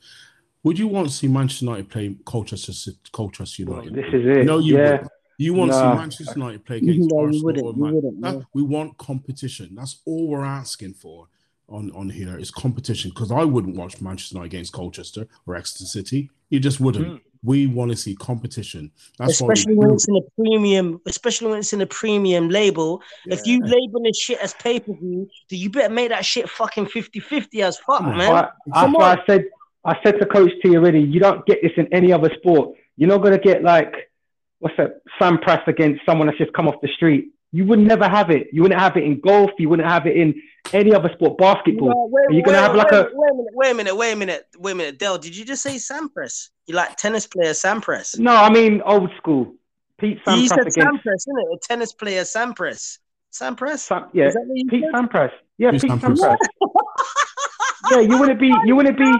would 0.66 0.80
you 0.80 0.88
want 0.88 1.08
to 1.08 1.14
see 1.14 1.28
Manchester 1.28 1.64
United 1.64 1.88
play 1.88 2.16
Colchester, 2.24 2.90
Colchester 3.12 3.62
United? 3.62 3.94
Well, 3.94 4.02
this 4.02 4.12
is 4.12 4.26
it. 4.26 4.46
No, 4.46 4.58
you 4.58 4.76
yeah. 4.76 5.00
would 5.00 5.08
you 5.38 5.54
want 5.54 5.70
to 5.70 5.76
see 5.76 5.84
Manchester 5.84 6.32
United 6.34 6.64
play 6.64 6.78
against 6.78 7.08
no, 7.08 7.20
Arsenal? 7.20 7.72
Man- 7.74 8.16
no. 8.18 8.44
We 8.52 8.62
want 8.62 8.98
competition. 8.98 9.76
That's 9.76 10.00
all 10.04 10.26
we're 10.26 10.44
asking 10.44 10.94
for 10.94 11.28
on, 11.68 11.92
on 11.92 12.10
here 12.10 12.36
is 12.36 12.50
competition. 12.50 13.12
Because 13.14 13.30
I 13.30 13.44
wouldn't 13.44 13.76
watch 13.76 14.00
Manchester 14.00 14.34
United 14.34 14.54
against 14.56 14.72
Colchester 14.72 15.28
or 15.46 15.54
Exeter 15.54 15.84
City. 15.84 16.30
You 16.50 16.58
just 16.58 16.80
wouldn't. 16.80 17.06
Mm. 17.06 17.20
We 17.44 17.68
want 17.68 17.92
to 17.92 17.96
see 17.96 18.16
competition. 18.16 18.90
That's 19.18 19.40
especially 19.40 19.74
when 19.74 19.92
it's 19.92 20.08
in 20.08 20.16
a 20.16 20.42
premium, 20.42 21.00
especially 21.06 21.50
when 21.50 21.60
it's 21.60 21.74
in 21.74 21.82
a 21.82 21.86
premium 21.86 22.48
label. 22.48 23.02
Yeah. 23.24 23.34
If 23.34 23.46
you 23.46 23.60
label 23.60 24.02
this 24.02 24.18
shit 24.18 24.40
as 24.40 24.52
pay 24.54 24.80
per 24.80 24.94
view, 24.94 25.28
do 25.48 25.56
you 25.56 25.70
better 25.70 25.94
make 25.94 26.08
that 26.08 26.24
shit 26.24 26.50
fucking 26.50 26.86
50-50 26.86 27.62
as 27.62 27.78
fuck, 27.78 28.02
man. 28.02 28.32
I, 28.32 28.48
Come 28.74 28.96
I, 28.96 29.12
I 29.12 29.22
said 29.26 29.44
I 29.86 29.96
said 30.02 30.18
to 30.18 30.26
Coach 30.26 30.50
T 30.62 30.76
already, 30.76 31.00
you 31.00 31.20
don't 31.20 31.46
get 31.46 31.62
this 31.62 31.72
in 31.76 31.86
any 31.92 32.12
other 32.12 32.30
sport. 32.38 32.76
You're 32.96 33.08
not 33.08 33.22
gonna 33.22 33.38
get 33.38 33.62
like 33.62 34.10
what's 34.58 34.76
that 34.76 35.00
Sampras 35.20 35.66
against 35.68 36.04
someone 36.04 36.26
that's 36.26 36.38
just 36.38 36.52
come 36.52 36.68
off 36.68 36.80
the 36.82 36.88
street. 36.88 37.32
You 37.52 37.64
would 37.66 37.78
never 37.78 38.08
have 38.08 38.30
it. 38.30 38.48
You 38.52 38.62
wouldn't 38.62 38.80
have 38.80 38.96
it 38.96 39.04
in 39.04 39.20
golf. 39.20 39.50
You 39.58 39.68
wouldn't 39.68 39.88
have 39.88 40.06
it 40.06 40.16
in 40.16 40.42
any 40.72 40.92
other 40.92 41.10
sport, 41.14 41.38
basketball. 41.38 41.88
No, 41.88 42.08
wait, 42.10 42.26
Are 42.28 42.32
you 42.32 42.42
gonna 42.42 42.58
wait, 42.58 42.62
have 42.62 42.74
like 42.74 42.90
wait, 42.90 43.00
a 43.00 43.10
wait 43.12 43.30
a 43.30 43.34
minute, 43.34 43.54
wait 43.54 43.70
a 43.70 43.74
minute, 43.74 43.96
wait 43.96 44.12
a 44.12 44.16
minute, 44.16 44.46
wait 44.58 44.72
a 44.72 44.74
minute, 44.74 44.98
Dell. 44.98 45.18
Did 45.18 45.36
you 45.36 45.44
just 45.44 45.62
say 45.62 45.76
Sampras? 45.76 46.50
You 46.66 46.74
like 46.74 46.96
tennis 46.96 47.26
player 47.26 47.52
Sampras? 47.52 48.18
No, 48.18 48.34
I 48.34 48.50
mean 48.50 48.82
old 48.82 49.10
school. 49.16 49.54
Pete 49.98 50.18
Sampras 50.24 50.42
you 50.42 50.48
said 50.48 50.58
against 50.58 50.76
Sampras, 50.76 51.14
isn't 51.14 51.38
it? 51.38 51.46
A 51.54 51.58
tennis 51.62 51.92
player 51.92 52.22
Sampras. 52.22 52.98
Sampras? 53.32 53.78
Sam, 53.78 54.08
yeah, 54.12 54.30
Pete 54.68 54.84
said? 54.84 54.92
Sampras. 54.94 55.30
Yeah, 55.58 55.70
Pete, 55.70 55.82
Pete 55.82 55.90
Sampras. 55.92 56.18
Sampras. 56.18 56.36
yeah, 57.90 58.00
you 58.00 58.18
wouldn't 58.18 58.40
be, 58.40 58.52
you 58.64 58.74
wouldn't 58.74 58.98
be, 58.98 59.12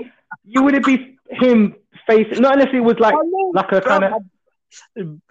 you 0.46 0.62
wouldn't 0.62 0.86
be 0.86 1.18
him 1.30 1.74
facing. 2.06 2.40
Not 2.42 2.54
unless 2.54 2.74
it 2.74 2.80
was 2.80 2.98
like, 2.98 3.14
like 3.52 3.72
a 3.72 3.80
kind 3.80 4.04
of 4.04 4.12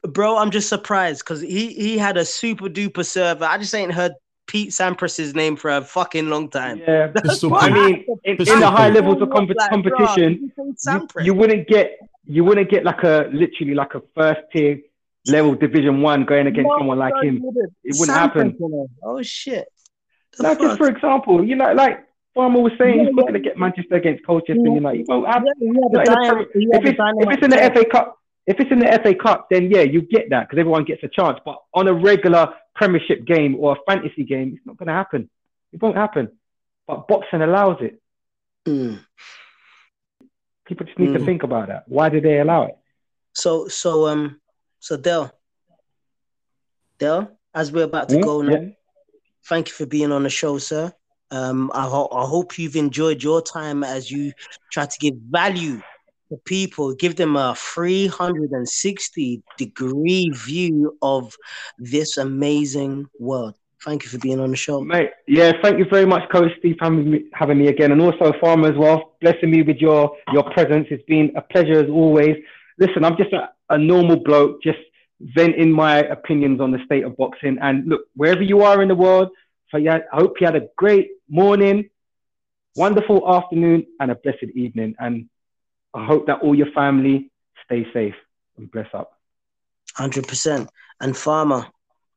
bro, 0.07 0.37
I'm 0.37 0.51
just 0.51 0.69
surprised 0.69 1.19
because 1.19 1.41
he 1.41 1.73
he 1.73 1.97
had 1.97 2.17
a 2.17 2.25
super 2.25 2.67
duper 2.67 3.05
server. 3.05 3.45
I 3.45 3.57
just 3.57 3.73
ain't 3.73 3.93
heard 3.93 4.13
Pete 4.47 4.69
Sampras's 4.69 5.33
name 5.33 5.55
for 5.55 5.71
a 5.71 5.81
fucking 5.81 6.29
long 6.29 6.49
time. 6.49 6.79
Yeah, 6.79 7.11
I 7.53 7.69
mean, 7.69 8.05
in, 8.23 8.35
in 8.35 8.59
the 8.59 8.69
high 8.69 8.89
levels 8.89 9.21
of 9.21 9.29
comp- 9.31 9.51
competition, 9.69 10.51
you, 10.57 11.07
you, 11.21 11.33
wouldn't 11.33 11.67
get 11.67 11.97
you 12.25 12.43
wouldn't 12.43 12.69
get 12.69 12.83
like 12.83 13.03
a 13.03 13.29
literally 13.31 13.73
like 13.73 13.95
a 13.95 14.01
first 14.13 14.41
tier 14.51 14.79
level 15.27 15.55
Division 15.55 16.01
One 16.01 16.25
going 16.25 16.47
against 16.47 16.67
No, 16.67 16.77
someone 16.77 16.99
like 16.99 17.13
no, 17.15 17.21
him. 17.21 17.41
wouldn't. 17.41 17.73
It 17.83 17.95
wouldn't 17.99 18.15
Sam 18.15 18.29
happen. 18.29 18.87
Oh 19.03 19.21
shit. 19.23 19.67
The 20.37 20.43
Like 20.43 20.59
just 20.59 20.77
for 20.77 20.87
example, 20.87 21.43
you 21.43 21.55
know, 21.55 21.73
like 21.73 22.05
Farmer 22.35 22.59
was 22.59 22.73
saying, 22.77 22.97
Yeah, 22.99 23.05
he's 23.05 23.15
not 23.15 23.25
yeah. 23.25 23.31
going 23.31 23.41
to 23.43 23.49
get 23.49 23.57
Manchester 23.57 23.95
against 23.95 24.25
Colchester. 24.25 24.53
You 24.61 24.79
know, 24.79 24.89
it 24.89 25.07
won't 25.07 25.25
happen. 25.25 25.47
Yeah, 25.59 25.63
he 25.63 25.67
had 25.67 25.75
in 25.75 25.91
the 25.91 25.99
dynam- 25.99 26.27
Premier- 26.27 26.47
he 26.53 26.67
had 26.71 26.83
if 26.83 26.89
it's, 26.89 26.99
if 26.99 27.33
it's 27.33 27.43
in 27.43 27.49
the 27.49 27.57
player. 27.57 27.73
FA 27.73 27.85
Cup, 27.89 28.19
if 28.45 28.59
it's 28.59 28.71
in 28.71 28.79
the 28.79 28.99
FA 29.01 29.15
Cup, 29.15 29.47
then 29.49 29.71
yeah, 29.71 29.81
you 29.81 30.01
get 30.01 30.29
that 30.31 30.47
because 30.49 30.59
everyone 30.59 30.83
gets 30.83 31.01
a 31.03 31.07
chance. 31.07 31.39
But 31.45 31.57
on 31.73 31.87
a 31.87 31.93
regular 31.93 32.53
Premiership 32.75 33.25
game 33.25 33.55
or 33.57 33.73
a 33.73 33.91
fantasy 33.91 34.23
game, 34.23 34.53
it's 34.57 34.65
not 34.65 34.75
going 34.77 34.87
to 34.87 34.93
happen. 34.93 35.29
It 35.71 35.81
won't 35.81 35.95
happen. 35.95 36.29
But 36.87 37.07
boxing 37.07 37.41
allows 37.41 37.77
it. 37.81 38.01
Mm. 38.67 38.99
People 40.65 40.85
just 40.85 40.99
need 40.99 41.13
to 41.13 41.19
Mm. 41.19 41.25
think 41.25 41.43
about 41.43 41.69
that. 41.69 41.83
Why 41.87 42.09
do 42.09 42.19
they 42.19 42.39
allow 42.39 42.63
it? 42.63 42.77
So 43.33 43.67
so 43.67 44.07
um 44.07 44.39
so 44.79 44.97
Del, 44.97 45.31
Del, 46.99 47.31
as 47.53 47.71
we're 47.71 47.83
about 47.85 48.09
to 48.09 48.15
Hmm? 48.17 48.21
go 48.21 48.41
now, 48.41 48.51
Yeah. 48.61 48.69
thank 49.47 49.67
you 49.69 49.73
for 49.73 49.85
being 49.85 50.11
on 50.11 50.23
the 50.23 50.29
show, 50.29 50.57
sir. 50.57 50.93
Um, 51.31 51.71
I, 51.73 51.83
ho- 51.83 52.09
I 52.11 52.25
hope 52.25 52.57
you've 52.57 52.75
enjoyed 52.75 53.23
your 53.23 53.41
time 53.41 53.83
as 53.83 54.11
you 54.11 54.31
try 54.71 54.85
to 54.85 54.97
give 54.99 55.15
value 55.29 55.81
to 56.29 56.37
people, 56.45 56.93
give 56.95 57.15
them 57.15 57.35
a 57.35 57.55
360 57.55 59.43
degree 59.57 60.31
view 60.33 60.97
of 61.01 61.35
this 61.77 62.17
amazing 62.17 63.07
world. 63.19 63.55
Thank 63.83 64.03
you 64.03 64.09
for 64.09 64.17
being 64.17 64.39
on 64.39 64.49
the 64.49 64.55
show. 64.55 64.81
Mate, 64.81 65.11
yeah, 65.27 65.51
thank 65.61 65.77
you 65.77 65.85
very 65.85 66.05
much, 66.05 66.27
Coach 66.31 66.51
Steve, 66.57 66.75
for 66.79 66.85
having 66.85 67.11
me, 67.11 67.25
having 67.33 67.57
me 67.59 67.67
again, 67.67 67.91
and 67.91 68.01
also 68.01 68.33
Farmer 68.41 68.69
as 68.69 68.77
well, 68.77 69.15
blessing 69.21 69.51
me 69.51 69.61
with 69.61 69.77
your 69.77 70.15
your 70.33 70.43
presence. 70.51 70.87
It's 70.89 71.03
been 71.05 71.31
a 71.35 71.41
pleasure 71.41 71.83
as 71.83 71.89
always. 71.89 72.35
Listen, 72.79 73.05
I'm 73.05 73.15
just 73.15 73.31
a, 73.33 73.49
a 73.69 73.77
normal 73.77 74.17
bloke, 74.17 74.63
just 74.63 74.79
venting 75.19 75.71
my 75.71 75.99
opinions 75.99 76.59
on 76.59 76.71
the 76.71 76.79
state 76.85 77.03
of 77.03 77.15
boxing. 77.15 77.57
And 77.61 77.87
look, 77.87 78.01
wherever 78.15 78.41
you 78.41 78.61
are 78.61 78.81
in 78.81 78.87
the 78.87 78.95
world, 78.95 79.29
yeah, 79.77 79.99
I 80.11 80.17
hope 80.17 80.39
you 80.39 80.45
had 80.45 80.55
a 80.55 80.67
great 80.75 81.11
morning, 81.29 81.89
wonderful 82.75 83.29
afternoon, 83.31 83.85
and 83.99 84.11
a 84.11 84.15
blessed 84.15 84.51
evening. 84.55 84.95
And 84.99 85.29
I 85.93 86.05
hope 86.05 86.27
that 86.27 86.41
all 86.41 86.55
your 86.55 86.71
family 86.71 87.31
stay 87.65 87.87
safe 87.93 88.15
and 88.57 88.71
bless 88.71 88.87
up. 88.93 89.11
Hundred 89.93 90.27
percent. 90.27 90.69
And 90.99 91.15
Farmer, 91.15 91.67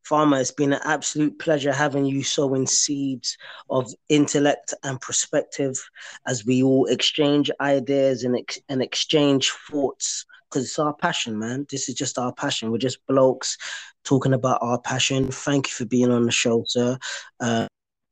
Farmer, 0.03 0.41
it's 0.41 0.51
been 0.51 0.73
an 0.73 0.81
absolute 0.85 1.39
pleasure 1.39 1.73
having 1.73 2.05
you 2.07 2.23
sowing 2.23 2.67
seeds 2.67 3.37
of 3.69 3.93
intellect 4.09 4.75
and 4.83 5.01
perspective 5.01 5.79
as 6.27 6.47
we 6.47 6.63
all 6.63 6.87
exchange 6.87 7.51
ideas 7.61 8.25
and 8.25 8.37
ex- 8.37 8.61
and 8.69 8.83
exchange 8.83 9.51
thoughts 9.51 10.25
because 10.49 10.65
it's 10.65 10.79
our 10.79 10.95
passion, 10.95 11.39
man. 11.39 11.67
This 11.71 11.89
is 11.89 11.95
just 11.95 12.19
our 12.19 12.33
passion. 12.33 12.71
We're 12.71 12.79
just 12.79 13.05
blokes 13.07 13.57
talking 14.05 14.33
about 14.33 14.59
our 14.63 14.81
passion. 14.81 15.31
Thank 15.31 15.69
you 15.69 15.73
for 15.73 15.85
being 15.85 16.11
on 16.11 16.25
the 16.25 16.31
show, 16.31 16.65
sir. 16.67 16.99
Uh, 17.41 17.67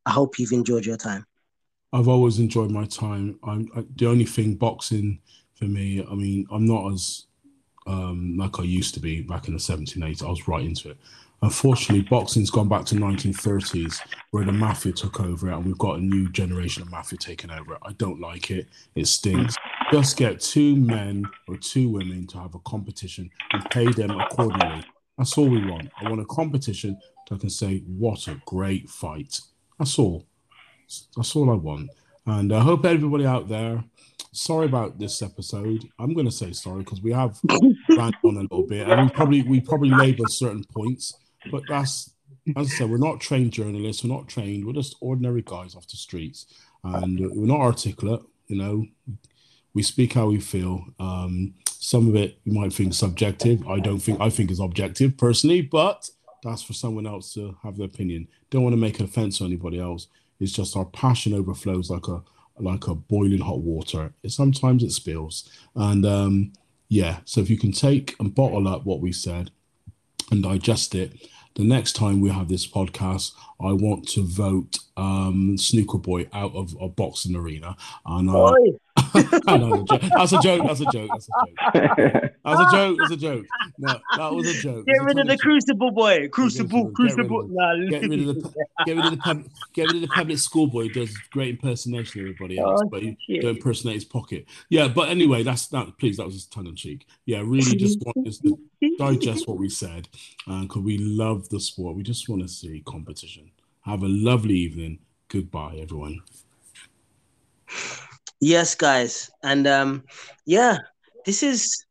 I 0.05 0.11
hope 0.11 0.39
you've 0.39 0.53
enjoyed 0.53 0.87
your 0.87 0.97
time. 0.97 1.27
I've 1.93 2.09
always 2.09 2.39
enjoyed 2.39 2.71
my 2.71 2.85
time. 2.85 3.39
I'm 3.43 3.69
I, 3.75 3.85
the 3.97 4.07
only 4.07 4.27
thing 4.27 4.55
boxing 4.55 5.21
for 5.55 5.65
me. 5.65 6.05
I 6.09 6.15
mean, 6.15 6.47
I'm 6.51 6.67
not 6.67 6.93
as 6.93 7.27
um, 7.87 8.37
like 8.37 8.59
I 8.59 8.65
used 8.65 8.95
to 8.95 9.01
be 9.01 9.23
back 9.23 9.49
in 9.49 9.55
the 9.55 9.61
1780s. 9.61 10.23
I 10.23 10.29
was 10.29 10.49
right 10.49 10.65
into 10.65 10.91
it. 10.91 10.99
Unfortunately, 11.43 12.03
boxing's 12.09 12.51
gone 12.51 12.69
back 12.69 12.87
to 12.87 12.95
1930s 12.95 14.01
where 14.31 14.45
the 14.45 14.53
mafia 14.53 14.93
took 14.93 15.21
over 15.21 15.51
it, 15.51 15.55
and 15.55 15.65
we've 15.65 15.79
got 15.79 15.99
a 15.99 16.03
new 16.03 16.31
generation 16.31 16.83
of 16.83 16.91
mafia 16.91 17.19
taking 17.19 17.51
over 17.51 17.75
it. 17.75 17.81
I 17.83 17.93
don't 17.93 18.21
like 18.21 18.51
it. 18.51 18.69
It 18.95 19.07
stinks. 19.07 19.55
Just 19.93 20.17
get 20.17 20.41
two 20.41 20.77
men 20.77 21.25
or 21.49 21.57
two 21.57 21.89
women 21.89 22.27
to 22.29 22.39
have 22.39 22.55
a 22.55 22.59
competition 22.61 23.31
and 23.53 23.65
pay 23.71 23.87
them 23.87 24.11
accordingly. 24.11 24.85
That's 25.17 25.39
all 25.39 25.49
we 25.49 25.65
want. 25.65 25.91
I 26.01 26.09
want 26.09 26.21
a 26.21 26.27
competition 26.27 26.99
that 27.29 27.41
can 27.41 27.51
say, 27.51 27.79
"What 27.87 28.27
a 28.29 28.41
great 28.47 28.89
fight." 28.89 29.41
That's 29.79 29.99
all. 29.99 30.27
That's 31.17 31.35
all 31.37 31.51
I 31.51 31.55
want. 31.55 31.91
And 32.27 32.53
I 32.53 32.61
hope 32.61 32.85
everybody 32.85 33.25
out 33.25 33.49
there. 33.49 33.85
Sorry 34.33 34.67
about 34.67 34.99
this 34.99 35.23
episode. 35.23 35.89
I'm 35.99 36.13
going 36.15 36.27
to 36.27 36.33
say 36.33 36.53
sorry 36.53 36.83
because 36.83 37.01
we 37.01 37.13
have 37.13 37.39
ran 37.91 38.13
on 38.25 38.37
a 38.37 38.41
little 38.41 38.67
bit, 38.67 38.89
and 38.89 39.09
we 39.09 39.15
probably 39.15 39.43
we 39.43 39.61
probably 39.61 39.91
laboured 39.91 40.31
certain 40.31 40.65
points. 40.65 41.15
But 41.51 41.63
that's 41.69 42.11
as 42.57 42.67
I 42.67 42.71
said, 42.71 42.91
we're 42.91 42.99
not 42.99 43.21
trained 43.21 43.53
journalists. 43.53 44.05
We're 44.05 44.15
not 44.15 44.29
trained. 44.29 44.67
We're 44.67 44.73
just 44.73 44.97
ordinary 45.01 45.43
guys 45.43 45.75
off 45.75 45.89
the 45.89 45.97
streets, 45.97 46.47
and 46.85 47.19
we're 47.19 47.47
not 47.47 47.61
articulate. 47.61 48.23
You 48.49 48.57
know, 48.59 48.87
we 49.77 49.83
speak 49.83 50.15
how 50.15 50.27
we 50.29 50.41
feel. 50.41 50.87
Um, 50.99 51.53
some 51.67 52.09
of 52.09 52.17
it 52.17 52.39
you 52.45 52.53
might 52.55 52.73
think 52.73 52.95
subjective. 52.95 53.69
I 53.69 53.79
don't 53.79 54.01
think 54.01 54.19
I 54.23 54.31
think 54.31 54.51
is 54.51 54.59
objective 54.59 55.19
personally, 55.19 55.61
but 55.61 56.09
that's 56.43 56.63
for 56.63 56.73
someone 56.73 57.07
else 57.07 57.35
to 57.35 57.59
have 57.63 57.77
their 57.77 57.85
opinion. 57.85 58.27
Don't 58.49 58.63
want 58.63 58.73
to 58.73 58.81
make 58.81 58.99
an 58.99 59.05
offense 59.05 59.37
to 59.39 59.45
anybody 59.45 59.79
else. 59.79 60.07
It's 60.41 60.53
just 60.53 60.77
our 60.77 60.87
passion 60.87 61.35
overflows 61.35 61.91
like 61.91 62.09
a 62.09 62.23
like 62.59 62.87
a 62.89 62.95
boiling 62.95 63.43
hot 63.43 63.59
water. 63.59 64.15
Sometimes 64.27 64.83
it 64.83 64.93
spills, 64.93 65.51
and 65.75 66.07
um, 66.07 66.53
yeah. 66.89 67.19
So 67.27 67.43
if 67.43 67.51
you 67.51 67.59
can 67.59 67.73
take 67.73 68.17
and 68.19 68.35
bottle 68.35 68.67
up 68.67 68.87
what 68.87 69.01
we 69.01 69.13
said 69.13 69.51
and 70.31 70.43
digest 70.43 70.95
it, 70.95 71.29
the 71.55 71.65
next 71.65 71.93
time 71.93 72.23
we 72.23 72.31
have 72.31 72.49
this 72.49 72.67
podcast, 72.67 73.33
I 73.61 73.73
want 73.75 74.09
to 74.09 74.23
vote 74.23 74.79
um, 74.97 75.59
Snooker 75.59 75.99
Boy 75.99 76.29
out 76.33 76.55
of 76.55 76.75
a 76.81 76.89
boxing 76.89 77.37
arena. 77.37 77.77
And 78.07 78.31
uh, 78.31 78.55
know, 79.47 79.85
that's 79.89 80.33
a 80.33 80.41
joke. 80.41 80.67
That's 80.67 80.81
a 80.81 80.91
joke. 80.91 81.11
That's 81.13 81.29
a 81.29 81.33
joke. 81.33 82.33
That's 82.45 82.61
a 82.61 82.71
joke. 82.71 82.99
That's 82.99 83.11
a 83.11 83.17
joke. 83.17 83.47
No, 83.79 84.01
that 84.17 84.33
was 84.33 84.49
a 84.49 84.55
joke. 84.55 84.87
Get 84.87 85.03
rid 85.03 85.19
of 85.19 85.27
the 85.27 85.37
crucible 85.37 85.91
boy. 85.91 86.29
Crucible, 86.29 86.85
Get 86.85 87.17
rid 87.17 87.21
of 87.21 87.29
crucible. 87.29 87.49
Get 87.91 88.03
rid 88.03 88.21
of 88.21 88.27
the 88.27 88.55
get 88.87 88.97
rid 88.97 89.05
of 89.05 89.11
the 89.13 89.45
get 89.73 89.87
rid 89.87 89.97
of 89.97 90.01
the 90.03 90.09
public 90.09 90.39
schoolboy 90.39 90.85
who 90.85 90.91
does 90.91 91.17
great 91.31 91.51
impersonation 91.51 92.23
of 92.23 92.27
everybody 92.27 92.59
oh, 92.59 92.71
else, 92.71 92.83
Oh, 92.85 92.89
but 92.89 93.03
he 93.03 93.17
don't 93.41 93.57
impersonate 93.57 93.95
his 93.95 94.05
pocket. 94.05 94.47
Yeah, 94.69 94.89
but 94.89 95.09
anyway, 95.09 95.43
that's 95.43 95.67
that. 95.69 95.99
Please, 95.99 96.17
that 96.17 96.27
was 96.27 96.35
just 96.35 96.53
tongue 96.53 96.67
in 96.67 96.77
cheek. 96.77 97.07
Yeah, 97.27 97.41
really, 97.41 97.77
just 97.77 98.01
want 98.05 98.27
us 98.27 98.39
to 98.39 98.59
digest 98.99 99.47
what 99.47 99.59
we 99.59 99.69
said, 99.69 100.09
because 100.47 100.83
we 100.83 100.99
love 100.99 101.49
the 101.49 101.61
sport. 101.61 101.97
We 101.97 102.03
just 102.03 102.29
want 102.29 102.43
to 102.43 102.49
see 102.49 102.83
competition. 102.87 103.51
Have 103.83 104.03
a 104.03 104.09
lovely 104.09 104.55
evening. 104.55 105.01
Goodbye, 105.29 105.79
everyone. 105.81 106.23
Yes, 108.41 108.75
guys, 108.75 109.31
and 109.43 109.67
um, 109.67 110.05
yeah, 110.45 110.79
this 111.25 111.43
is 111.43 111.87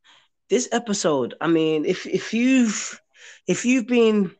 this 0.50 0.70
episode. 0.72 1.34
I 1.42 1.48
mean, 1.48 1.86
if 1.86 2.06
if 2.06 2.34
you've 2.34 3.02
if 3.48 3.66
you've 3.66 3.88
been 3.88 4.32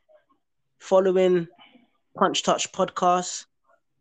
following 0.80 1.48
Punch 2.16 2.44
Touch 2.44 2.72
podcast, 2.72 3.46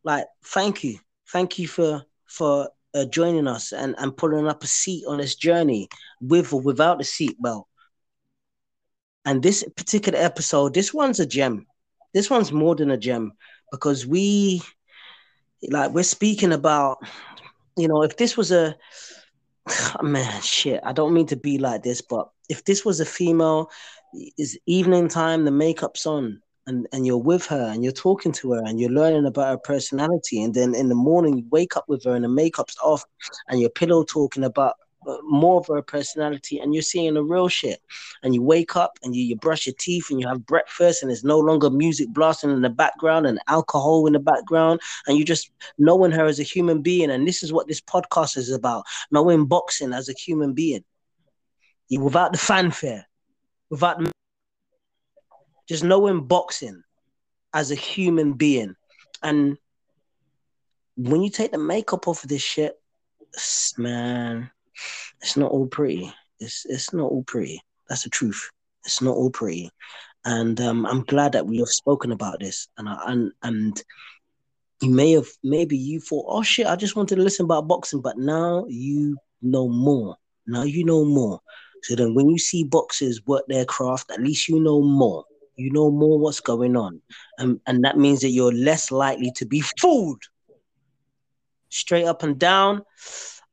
like, 0.05 0.27
thank 0.45 0.85
you, 0.85 0.99
thank 1.29 1.59
you 1.59 1.67
for 1.67 2.05
for 2.27 2.69
uh, 2.95 3.07
joining 3.07 3.49
us 3.49 3.73
and 3.73 3.95
and 3.97 4.15
pulling 4.15 4.49
up 4.49 4.63
a 4.63 4.67
seat 4.67 5.05
on 5.09 5.17
this 5.17 5.35
journey 5.35 5.89
with 6.21 6.53
or 6.53 6.61
without 6.61 6.99
the 6.99 7.05
seatbelt. 7.05 7.65
And 9.25 9.43
this 9.43 9.65
particular 9.77 10.19
episode, 10.19 10.75
this 10.75 10.93
one's 10.93 11.21
a 11.21 11.27
gem. 11.27 11.67
This 12.13 12.29
one's 12.29 12.53
more 12.53 12.75
than 12.75 12.91
a 12.91 12.99
gem 12.99 13.33
because 13.73 14.07
we, 14.07 14.61
like, 15.71 15.93
we're 15.93 16.03
speaking 16.03 16.53
about 16.53 16.99
you 17.77 17.89
know, 17.89 18.03
if 18.03 18.17
this 18.17 18.37
was 18.37 18.51
a 18.53 18.77
oh, 20.01 20.03
man, 20.03 20.41
shit, 20.43 20.81
I 20.85 20.93
don't 20.93 21.15
mean 21.15 21.27
to 21.27 21.37
be 21.37 21.59
like 21.59 21.83
this, 21.83 22.01
but 22.01 22.29
if 22.49 22.65
this 22.65 22.85
was 22.85 23.01
a 23.01 23.05
female, 23.05 23.71
is 24.39 24.59
evening 24.67 25.09
time, 25.09 25.45
the 25.45 25.51
makeup's 25.51 26.07
on, 26.07 26.41
and 26.67 26.87
and 26.93 27.07
you're 27.07 27.17
with 27.17 27.47
her, 27.47 27.71
and 27.73 27.83
you're 27.83 27.93
talking 27.93 28.33
to 28.33 28.53
her, 28.53 28.63
and 28.65 28.79
you're 28.81 28.91
learning 28.91 29.27
about 29.27 29.49
her 29.49 29.59
personality, 29.59 30.43
and 30.43 30.55
then 30.55 30.75
in 30.75 30.89
the 30.89 30.95
morning 30.95 31.39
you 31.39 31.45
wake 31.51 31.77
up 31.77 31.85
with 31.89 32.05
her, 32.05 32.15
and 32.15 32.25
the 32.25 32.29
makeup's 32.29 32.77
off, 32.83 33.05
and 33.49 33.61
you're 33.61 33.71
pillow 33.71 34.05
talking 34.05 34.45
about 34.45 34.75
Uh, 35.07 35.19
more 35.23 35.61
of 35.61 35.67
her 35.67 35.83
personality, 35.83 36.59
and 36.59 36.75
you're 36.75 36.83
seeing 36.83 37.15
the 37.15 37.23
real 37.23 37.49
shit, 37.49 37.81
and 38.23 38.35
you 38.35 38.43
wake 38.43 38.77
up 38.77 38.99
and 39.03 39.15
you, 39.15 39.23
you 39.25 39.37
brush 39.37 39.67
your 39.67 39.75
teeth 39.79 40.11
and 40.11 40.21
you 40.21 40.27
have 40.27 40.47
breakfast, 40.47 41.03
and 41.03 41.11
there's 41.11 41.25
no 41.25 41.39
longer 41.39 41.71
music 41.71 42.09
blasting 42.11 42.51
in 42.51 42.63
the 42.63 42.71
background 42.71 43.27
and 43.27 43.39
alcohol 43.49 44.07
in 44.07 44.13
the 44.13 44.19
background, 44.19 44.81
and 45.07 45.19
you 45.19 45.25
just 45.25 45.51
knowing 45.79 46.13
her 46.13 46.25
as 46.25 46.41
a 46.41 46.43
human 46.45 46.83
being. 46.83 47.11
And 47.11 47.27
this 47.27 47.43
is 47.43 47.53
what 47.53 47.69
this 47.69 47.81
podcast 47.81 48.37
is 48.37 48.51
about 48.51 48.85
knowing 49.11 49.47
boxing 49.47 49.93
as 49.93 50.09
a 50.09 50.15
human 50.15 50.53
being. 50.55 50.85
Without 51.91 52.33
the 52.33 52.39
fanfare, 52.39 53.07
without 53.71 53.99
the, 53.99 54.11
just 55.69 55.85
knowing 55.85 56.27
boxing 56.27 56.83
as 57.53 57.71
a 57.71 57.77
human 57.77 58.33
being. 58.33 58.75
And 59.23 59.59
when 60.97 61.23
you 61.23 61.31
take 61.31 61.53
the 61.53 61.59
makeup 61.59 62.09
off 62.09 62.25
of 62.25 62.29
this 62.29 62.43
shit, 62.43 62.81
man, 63.77 64.51
it's 65.21 65.37
not 65.37 65.51
all 65.51 65.67
pretty. 65.67 66.13
It's 66.41 66.67
it's 66.67 66.93
not 66.93 67.11
all 67.11 67.25
pretty. 67.25 67.61
That's 67.89 68.05
the 68.05 68.11
truth. 68.11 68.51
It's 68.85 69.01
not 69.01 69.17
all 69.17 69.31
pretty. 69.31 69.71
And 70.25 70.61
um, 70.61 70.87
I'm 70.87 71.03
glad 71.05 71.33
that 71.33 71.47
we 71.47 71.59
have 71.59 71.69
spoken 71.69 72.13
about 72.13 72.41
this. 72.41 72.69
And 72.79 72.89
I, 72.89 72.99
and 73.07 73.33
and 73.43 73.83
you 74.81 74.91
may 74.91 75.13
have 75.13 75.29
maybe 75.43 75.77
you 75.77 76.01
thought, 76.01 76.27
oh 76.29 76.43
shit, 76.43 76.67
I 76.67 76.77
just 76.77 76.97
wanted 76.97 77.17
to 77.17 77.23
listen 77.23 77.45
about 77.45 77.69
boxing, 77.69 78.01
but 78.01 78.19
now 78.19 78.65
you 78.69 79.17
know 79.43 79.69
more. 79.69 80.17
Now 80.47 80.63
you 80.63 80.85
know 80.85 81.05
more. 81.05 81.41
So 81.83 81.95
then 81.95 82.15
when 82.15 82.29
you 82.29 82.39
see 82.39 82.65
boxers 82.65 83.25
work 83.27 83.45
their 83.47 83.65
craft, 83.65 84.11
at 84.11 84.23
least 84.23 84.49
you 84.49 84.61
know 84.61 84.83
more. 84.83 85.25
You 85.57 85.71
know 85.71 85.91
more 85.91 86.19
what's 86.19 86.41
going 86.41 86.77
on. 86.77 87.01
And, 87.39 87.61
and 87.67 87.85
that 87.85 87.99
means 87.99 88.21
that 88.21 88.31
you're 88.31 88.53
less 88.53 88.91
likely 88.91 89.31
to 89.37 89.47
be 89.47 89.61
fooled. 89.81 90.23
Straight 91.69 92.07
up 92.07 92.23
and 92.23 92.39
down. 92.39 92.83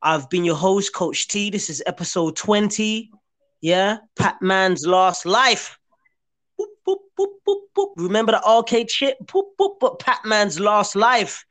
I've 0.04 0.28
been 0.28 0.44
your 0.44 0.56
host, 0.56 0.92
Coach 0.92 1.28
T. 1.28 1.48
This 1.48 1.70
is 1.70 1.80
episode 1.86 2.34
20. 2.34 3.10
Yeah, 3.60 3.98
Pac-Man's 4.16 4.84
last 4.84 5.24
life. 5.24 5.78
Boop, 6.60 6.96
boop, 7.16 7.28
boop. 7.76 7.90
Remember 7.96 8.32
the 8.32 8.42
arcade 8.42 8.90
shit? 8.90 9.16
Boop, 9.24 9.50
boop, 9.60 9.78
boop. 9.80 10.00
Pac-Man's 10.00 10.58
last 10.58 10.96
life. 10.96 11.44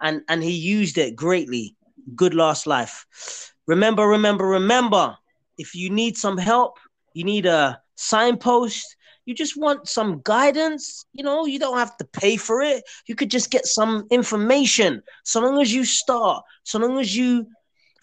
And 0.00 0.22
and 0.28 0.42
he 0.42 0.50
used 0.50 0.98
it 0.98 1.14
greatly. 1.14 1.76
Good 2.16 2.34
last 2.34 2.66
life. 2.66 3.06
Remember, 3.68 4.08
remember, 4.08 4.46
remember. 4.46 5.16
If 5.56 5.76
you 5.76 5.88
need 5.88 6.16
some 6.16 6.36
help, 6.36 6.78
you 7.12 7.22
need 7.22 7.46
a 7.46 7.80
signpost, 7.94 8.96
you 9.24 9.34
just 9.34 9.56
want 9.56 9.88
some 9.88 10.20
guidance, 10.24 11.06
you 11.12 11.22
know, 11.22 11.46
you 11.46 11.60
don't 11.60 11.78
have 11.78 11.96
to 11.98 12.04
pay 12.04 12.36
for 12.36 12.60
it. 12.60 12.82
You 13.06 13.14
could 13.14 13.30
just 13.30 13.52
get 13.52 13.66
some 13.66 14.06
information. 14.10 15.00
So 15.22 15.40
long 15.40 15.62
as 15.62 15.72
you 15.72 15.84
start, 15.84 16.42
so 16.64 16.80
long 16.80 16.98
as 16.98 17.16
you 17.16 17.46